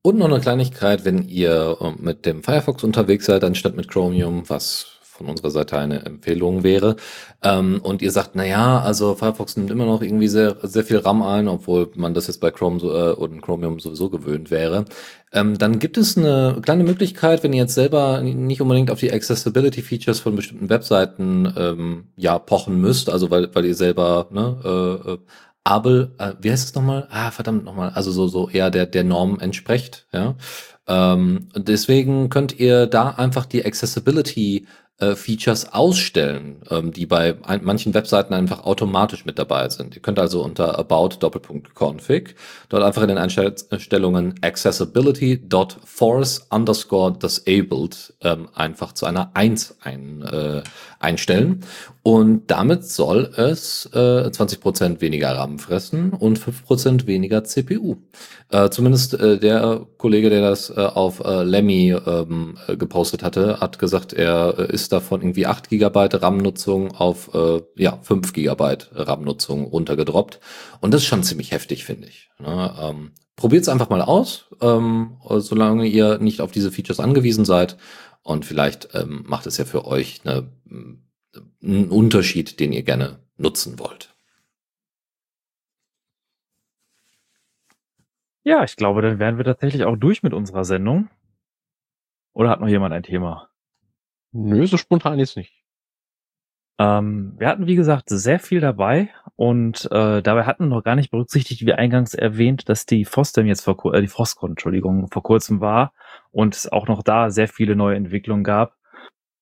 Und 0.03 0.19
noch 0.19 0.27
eine 0.27 0.41
Kleinigkeit, 0.41 1.05
wenn 1.05 1.23
ihr 1.29 1.77
äh, 1.81 1.93
mit 2.03 2.25
dem 2.25 2.43
Firefox 2.43 2.85
unterwegs 2.85 3.27
seid, 3.27 3.45
anstatt 3.45 3.77
mit 3.77 3.89
Chromium, 3.89 4.49
was 4.49 4.98
von 5.19 5.27
unserer 5.27 5.51
Seite 5.51 5.77
eine 5.77 6.07
Empfehlung 6.07 6.63
wäre. 6.63 6.97
Ähm, 7.43 7.81
und 7.83 8.01
ihr 8.01 8.13
sagt, 8.13 8.31
na 8.35 8.81
also 8.81 9.15
Firefox 9.15 9.57
nimmt 9.57 9.71
immer 9.71 9.85
noch 9.85 10.01
irgendwie 10.01 10.29
sehr, 10.29 10.57
sehr 10.63 10.85
viel 10.85 10.99
RAM 10.99 11.23
ein, 11.23 11.49
obwohl 11.49 11.91
man 11.97 12.15
das 12.15 12.29
jetzt 12.29 12.41
bei 12.41 12.51
Chrome 12.51 12.81
so, 12.81 12.95
äh, 12.95 13.13
und 13.13 13.43
Chromium 13.43 13.81
sowieso 13.81 14.09
gewöhnt 14.09 14.51
wäre. 14.51 14.85
Ähm, 15.33 15.59
dann 15.59 15.79
gibt 15.79 15.99
es 15.99 16.17
eine 16.17 16.59
kleine 16.63 16.85
Möglichkeit, 16.85 17.43
wenn 17.43 17.53
ihr 17.53 17.63
jetzt 17.63 17.75
selber 17.75 18.23
nicht 18.23 18.63
unbedingt 18.63 18.91
auf 18.91 19.01
die 19.01 19.13
Accessibility 19.13 19.83
Features 19.83 20.21
von 20.21 20.37
bestimmten 20.37 20.71
Webseiten 20.71 21.53
ähm, 21.57 22.05
ja 22.17 22.39
pochen 22.39 22.81
müsst, 22.81 23.11
also 23.11 23.31
weil, 23.31 23.55
weil 23.55 23.67
ihr 23.67 23.75
selber 23.75 24.29
ne, 24.31 24.57
äh, 24.65 25.11
äh 25.13 25.19
Abel, 25.65 26.15
äh, 26.19 26.33
wie 26.41 26.51
heißt 26.51 26.69
es 26.69 26.75
nochmal? 26.75 27.09
Ah, 27.11 27.31
verdammt 27.31 27.65
nochmal, 27.65 27.91
also 27.91 28.11
so, 28.11 28.27
so 28.27 28.49
eher 28.49 28.71
der, 28.71 28.87
der 28.87 29.05
Norm 29.05 29.39
entspricht, 29.39 30.07
ja. 30.13 30.35
Ähm, 30.87 31.49
deswegen 31.55 32.31
könnt 32.31 32.59
ihr 32.59 32.87
da 32.87 33.11
einfach 33.11 33.45
die 33.45 33.65
Accessibility 33.65 34.67
äh, 35.01 35.15
Features 35.15 35.73
ausstellen, 35.73 36.57
ähm, 36.71 36.93
die 36.93 37.07
bei 37.07 37.37
ein, 37.45 37.61
manchen 37.63 37.95
Webseiten 37.95 38.35
einfach 38.35 38.65
automatisch 38.65 39.25
mit 39.25 39.39
dabei 39.39 39.69
sind. 39.69 39.95
Ihr 39.95 40.03
könnt 40.03 40.19
also 40.19 40.43
unter 40.43 40.79
about 40.79 41.11
Doppelpunkt 41.21 41.75
config 41.75 42.35
dort 42.69 42.83
einfach 42.83 43.03
in 43.03 43.09
den 43.09 43.19
Einstellungen 43.19 44.35
accessibility.force 44.43 46.47
underscore 46.51 47.13
disabled 47.13 48.15
ähm, 48.23 48.49
einfach 48.55 48.93
zu 48.93 49.07
einer 49.07 49.31
1 49.35 49.77
ein, 49.83 50.23
äh, 50.23 50.63
einstellen. 50.99 51.61
Und 52.03 52.51
damit 52.51 52.85
soll 52.85 53.31
es 53.37 53.89
äh, 53.93 53.99
20% 53.99 55.01
weniger 55.01 55.37
RAM 55.37 55.59
fressen 55.59 56.13
und 56.13 56.39
5% 56.39 57.07
weniger 57.07 57.45
CPU. 57.45 57.97
Äh, 58.51 58.71
zumindest 58.71 59.13
äh, 59.13 59.39
der 59.39 59.87
Kollege, 59.99 60.31
der 60.31 60.41
das 60.41 60.71
äh, 60.71 60.81
auf 60.81 61.21
äh, 61.21 61.43
Lemmy 61.43 61.95
ähm, 62.07 62.57
äh, 62.67 62.79
gepostet 62.79 63.23
hatte, 63.23 63.61
hat 63.61 63.79
gesagt, 63.79 64.15
er 64.15 64.59
äh, 64.59 64.73
ist 64.89 64.93
davon 64.93 65.21
irgendwie 65.21 65.47
8 65.47 65.69
GB 65.69 66.09
RAM-Nutzung 66.15 66.93
auf 66.93 67.35
äh, 67.35 67.61
ja, 67.77 67.99
5 68.01 68.33
GB 68.33 68.79
RAM-Nutzung 68.93 69.65
runtergedroppt. 69.67 70.41
Und 70.81 70.95
das 70.95 71.03
ist 71.03 71.09
schon 71.09 71.23
ziemlich 71.23 71.53
heftig, 71.53 71.85
finde 71.85 72.09
ich. 72.09 72.31
Ne? 72.39 72.75
Ähm, 72.81 73.13
Probiert 73.37 73.63
es 73.63 73.69
einfach 73.69 73.91
mal 73.91 74.03
aus, 74.03 74.47
ähm, 74.61 75.19
solange 75.29 75.87
ihr 75.87 76.19
nicht 76.19 76.41
auf 76.41 76.51
diese 76.51 76.73
Features 76.73 76.99
angewiesen 77.01 77.45
seid. 77.45 77.77
Und 78.23 78.47
vielleicht 78.47 78.89
ähm, 78.95 79.25
macht 79.29 79.47
es 79.47 79.59
ja 79.59 79.65
für 79.65 79.85
euch 79.85 80.23
eine, 80.25 80.51
einen 81.63 81.91
Unterschied, 81.91 82.59
den 82.59 82.73
ihr 82.73 82.83
gerne 82.83 83.21
nutzen 83.37 83.79
wollt. 83.79 84.17
Ja, 88.43 88.65
ich 88.65 88.75
glaube, 88.75 89.03
dann 89.03 89.19
wären 89.19 89.37
wir 89.37 89.45
tatsächlich 89.45 89.85
auch 89.85 89.97
durch 89.97 90.23
mit 90.23 90.33
unserer 90.33 90.65
Sendung. 90.65 91.11
Oder 92.33 92.51
hat 92.51 92.61
noch 92.61 92.69
jemand 92.69 92.95
ein 92.95 93.03
Thema? 93.03 93.51
Nö, 94.33 94.67
so 94.67 94.77
spontan 94.77 95.19
jetzt 95.19 95.37
nicht. 95.37 95.53
Ähm, 96.79 97.35
wir 97.39 97.49
hatten, 97.49 97.67
wie 97.67 97.75
gesagt, 97.75 98.09
sehr 98.09 98.39
viel 98.39 98.61
dabei 98.61 99.11
und 99.35 99.87
äh, 99.91 100.23
dabei 100.23 100.45
hatten 100.45 100.65
wir 100.65 100.77
noch 100.77 100.85
gar 100.85 100.95
nicht 100.95 101.11
berücksichtigt, 101.11 101.67
wie 101.67 101.73
eingangs 101.73 102.15
erwähnt, 102.15 102.69
dass 102.69 102.87
die 102.87 103.05
FOSDEM 103.05 103.47
jetzt 103.47 103.63
vor 103.63 103.95
äh, 103.95 104.01
die 104.01 104.07
FOSCON, 104.07 104.51
Entschuldigung, 104.51 105.09
vor 105.09 105.25
kurzem 105.25 105.61
war 105.61 105.93
und 106.31 106.55
es 106.55 106.71
auch 106.71 106.87
noch 106.87 107.03
da 107.03 107.31
sehr 107.31 107.49
viele 107.49 107.75
neue 107.75 107.97
Entwicklungen 107.97 108.45
gab. 108.45 108.77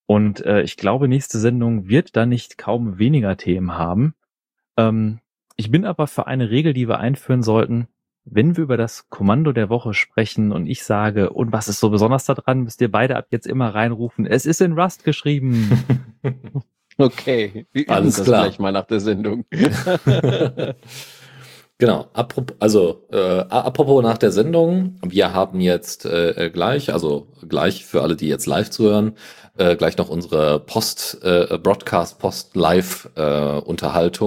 Und 0.07 0.47
äh, 0.47 0.63
ich 0.63 0.77
glaube, 0.77 1.09
nächste 1.09 1.39
Sendung 1.39 1.89
wird 1.89 2.17
da 2.17 2.25
nicht 2.25 2.57
kaum 2.57 2.99
weniger 2.99 3.37
Themen 3.37 3.73
haben. 3.73 4.15
Ähm, 4.79 5.21
ich 5.57 5.71
bin 5.71 5.85
aber 5.85 6.07
für 6.07 6.27
eine 6.27 6.51
Regel, 6.51 6.73
die 6.73 6.89
wir 6.89 7.01
einführen 7.01 7.43
sollten. 7.43 7.89
Wenn 8.29 8.57
wir 8.57 8.65
über 8.65 8.77
das 8.77 9.09
Kommando 9.09 9.53
der 9.53 9.71
Woche 9.71 9.95
sprechen 9.95 10.51
und 10.51 10.67
ich 10.67 10.83
sage, 10.83 11.31
und 11.31 11.53
was 11.53 11.69
ist 11.69 11.79
so 11.79 11.91
besonders 11.91 12.25
daran, 12.25 12.63
müsst 12.63 12.81
ihr 12.81 12.91
beide 12.91 13.17
ab 13.17 13.29
jetzt 13.31 13.47
immer 13.47 13.75
reinrufen, 13.75 14.27
es 14.27 14.47
ist 14.47 14.61
in 14.61 14.73
Rust 14.73 15.05
geschrieben. 15.05 15.71
okay, 16.99 17.67
wir 17.73 17.89
Alles 17.89 18.23
klar. 18.23 18.45
gleich 18.45 18.59
mal 18.59 18.73
nach 18.73 18.87
der 18.87 19.01
Sendung. 19.01 19.45
Genau, 21.79 22.07
apropos, 22.15 22.57
also 22.59 23.07
äh, 23.13 23.19
apropos 23.19 24.03
nach 24.03 24.17
der 24.17 24.33
Sendung, 24.33 24.99
wir 25.07 25.35
haben 25.35 25.61
jetzt 25.61 26.07
äh, 26.07 26.51
gleich, 26.51 26.91
also 26.91 27.29
gleich 27.47 27.85
für 27.85 28.01
alle, 28.01 28.17
die 28.17 28.29
jetzt 28.29 28.47
live 28.47 28.71
zuhören, 28.71 29.15
äh, 29.59 29.77
gleich 29.77 29.99
noch 29.99 30.09
unsere 30.09 30.59
Post, 30.61 31.19
äh, 31.23 31.59
Broadcast, 31.63 32.19
Post-Live 32.19 33.11
äh, 33.15 33.61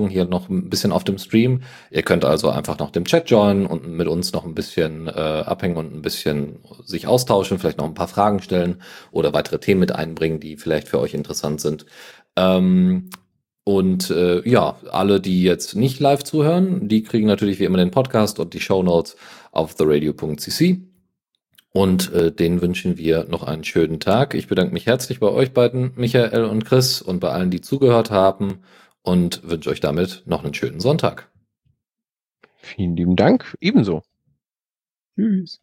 hier 0.09 0.25
noch 0.25 0.47
ein 0.47 0.69
bisschen 0.69 0.91
auf 0.91 1.03
dem 1.03 1.17
Stream. 1.17 1.63
Ihr 1.89 2.03
könnt 2.03 2.23
also 2.23 2.49
einfach 2.49 2.77
noch 2.77 2.91
dem 2.91 3.05
Chat 3.05 3.31
joinen 3.31 3.65
und 3.65 3.87
mit 3.87 4.07
uns 4.07 4.31
noch 4.31 4.45
ein 4.45 4.53
bisschen 4.53 5.07
äh, 5.07 5.11
abhängen 5.11 5.77
und 5.77 5.91
ein 5.91 6.03
bisschen 6.03 6.59
sich 6.85 7.07
austauschen, 7.07 7.57
vielleicht 7.57 7.79
noch 7.79 7.85
ein 7.85 7.95
paar 7.95 8.07
Fragen 8.07 8.43
stellen 8.43 8.79
oder 9.09 9.33
weitere 9.33 9.59
Themen 9.59 9.79
mit 9.79 9.91
einbringen, 9.91 10.39
die 10.39 10.55
vielleicht 10.55 10.87
für 10.87 10.99
euch 10.99 11.15
interessant 11.15 11.61
sind. 11.61 11.87
Ähm, 12.35 13.09
und 13.69 14.09
äh, 14.09 14.41
ja, 14.49 14.79
alle, 14.89 15.21
die 15.21 15.43
jetzt 15.43 15.75
nicht 15.75 15.99
live 15.99 16.23
zuhören, 16.23 16.87
die 16.87 17.03
kriegen 17.03 17.27
natürlich 17.27 17.59
wie 17.59 17.65
immer 17.65 17.77
den 17.77 17.91
Podcast 17.91 18.39
und 18.39 18.55
die 18.55 18.61
Show 18.61 18.81
Notes 18.81 19.15
auf 19.51 19.75
theradio.cc. 19.75 20.79
Und 21.71 22.11
äh, 22.11 22.31
denen 22.31 22.63
wünschen 22.63 22.97
wir 22.97 23.25
noch 23.25 23.43
einen 23.43 23.63
schönen 23.63 23.99
Tag. 23.99 24.33
Ich 24.33 24.47
bedanke 24.47 24.73
mich 24.73 24.87
herzlich 24.87 25.19
bei 25.19 25.27
euch 25.27 25.53
beiden, 25.53 25.91
Michael 25.97 26.45
und 26.45 26.65
Chris, 26.65 26.99
und 26.99 27.19
bei 27.19 27.29
allen, 27.29 27.51
die 27.51 27.61
zugehört 27.61 28.09
haben 28.09 28.63
und 29.03 29.47
wünsche 29.47 29.69
euch 29.69 29.81
damit 29.81 30.23
noch 30.25 30.43
einen 30.43 30.55
schönen 30.55 30.79
Sonntag. 30.79 31.29
Vielen 32.57 32.95
lieben 32.95 33.15
Dank. 33.15 33.55
Ebenso. 33.61 34.01
Tschüss. 35.13 35.61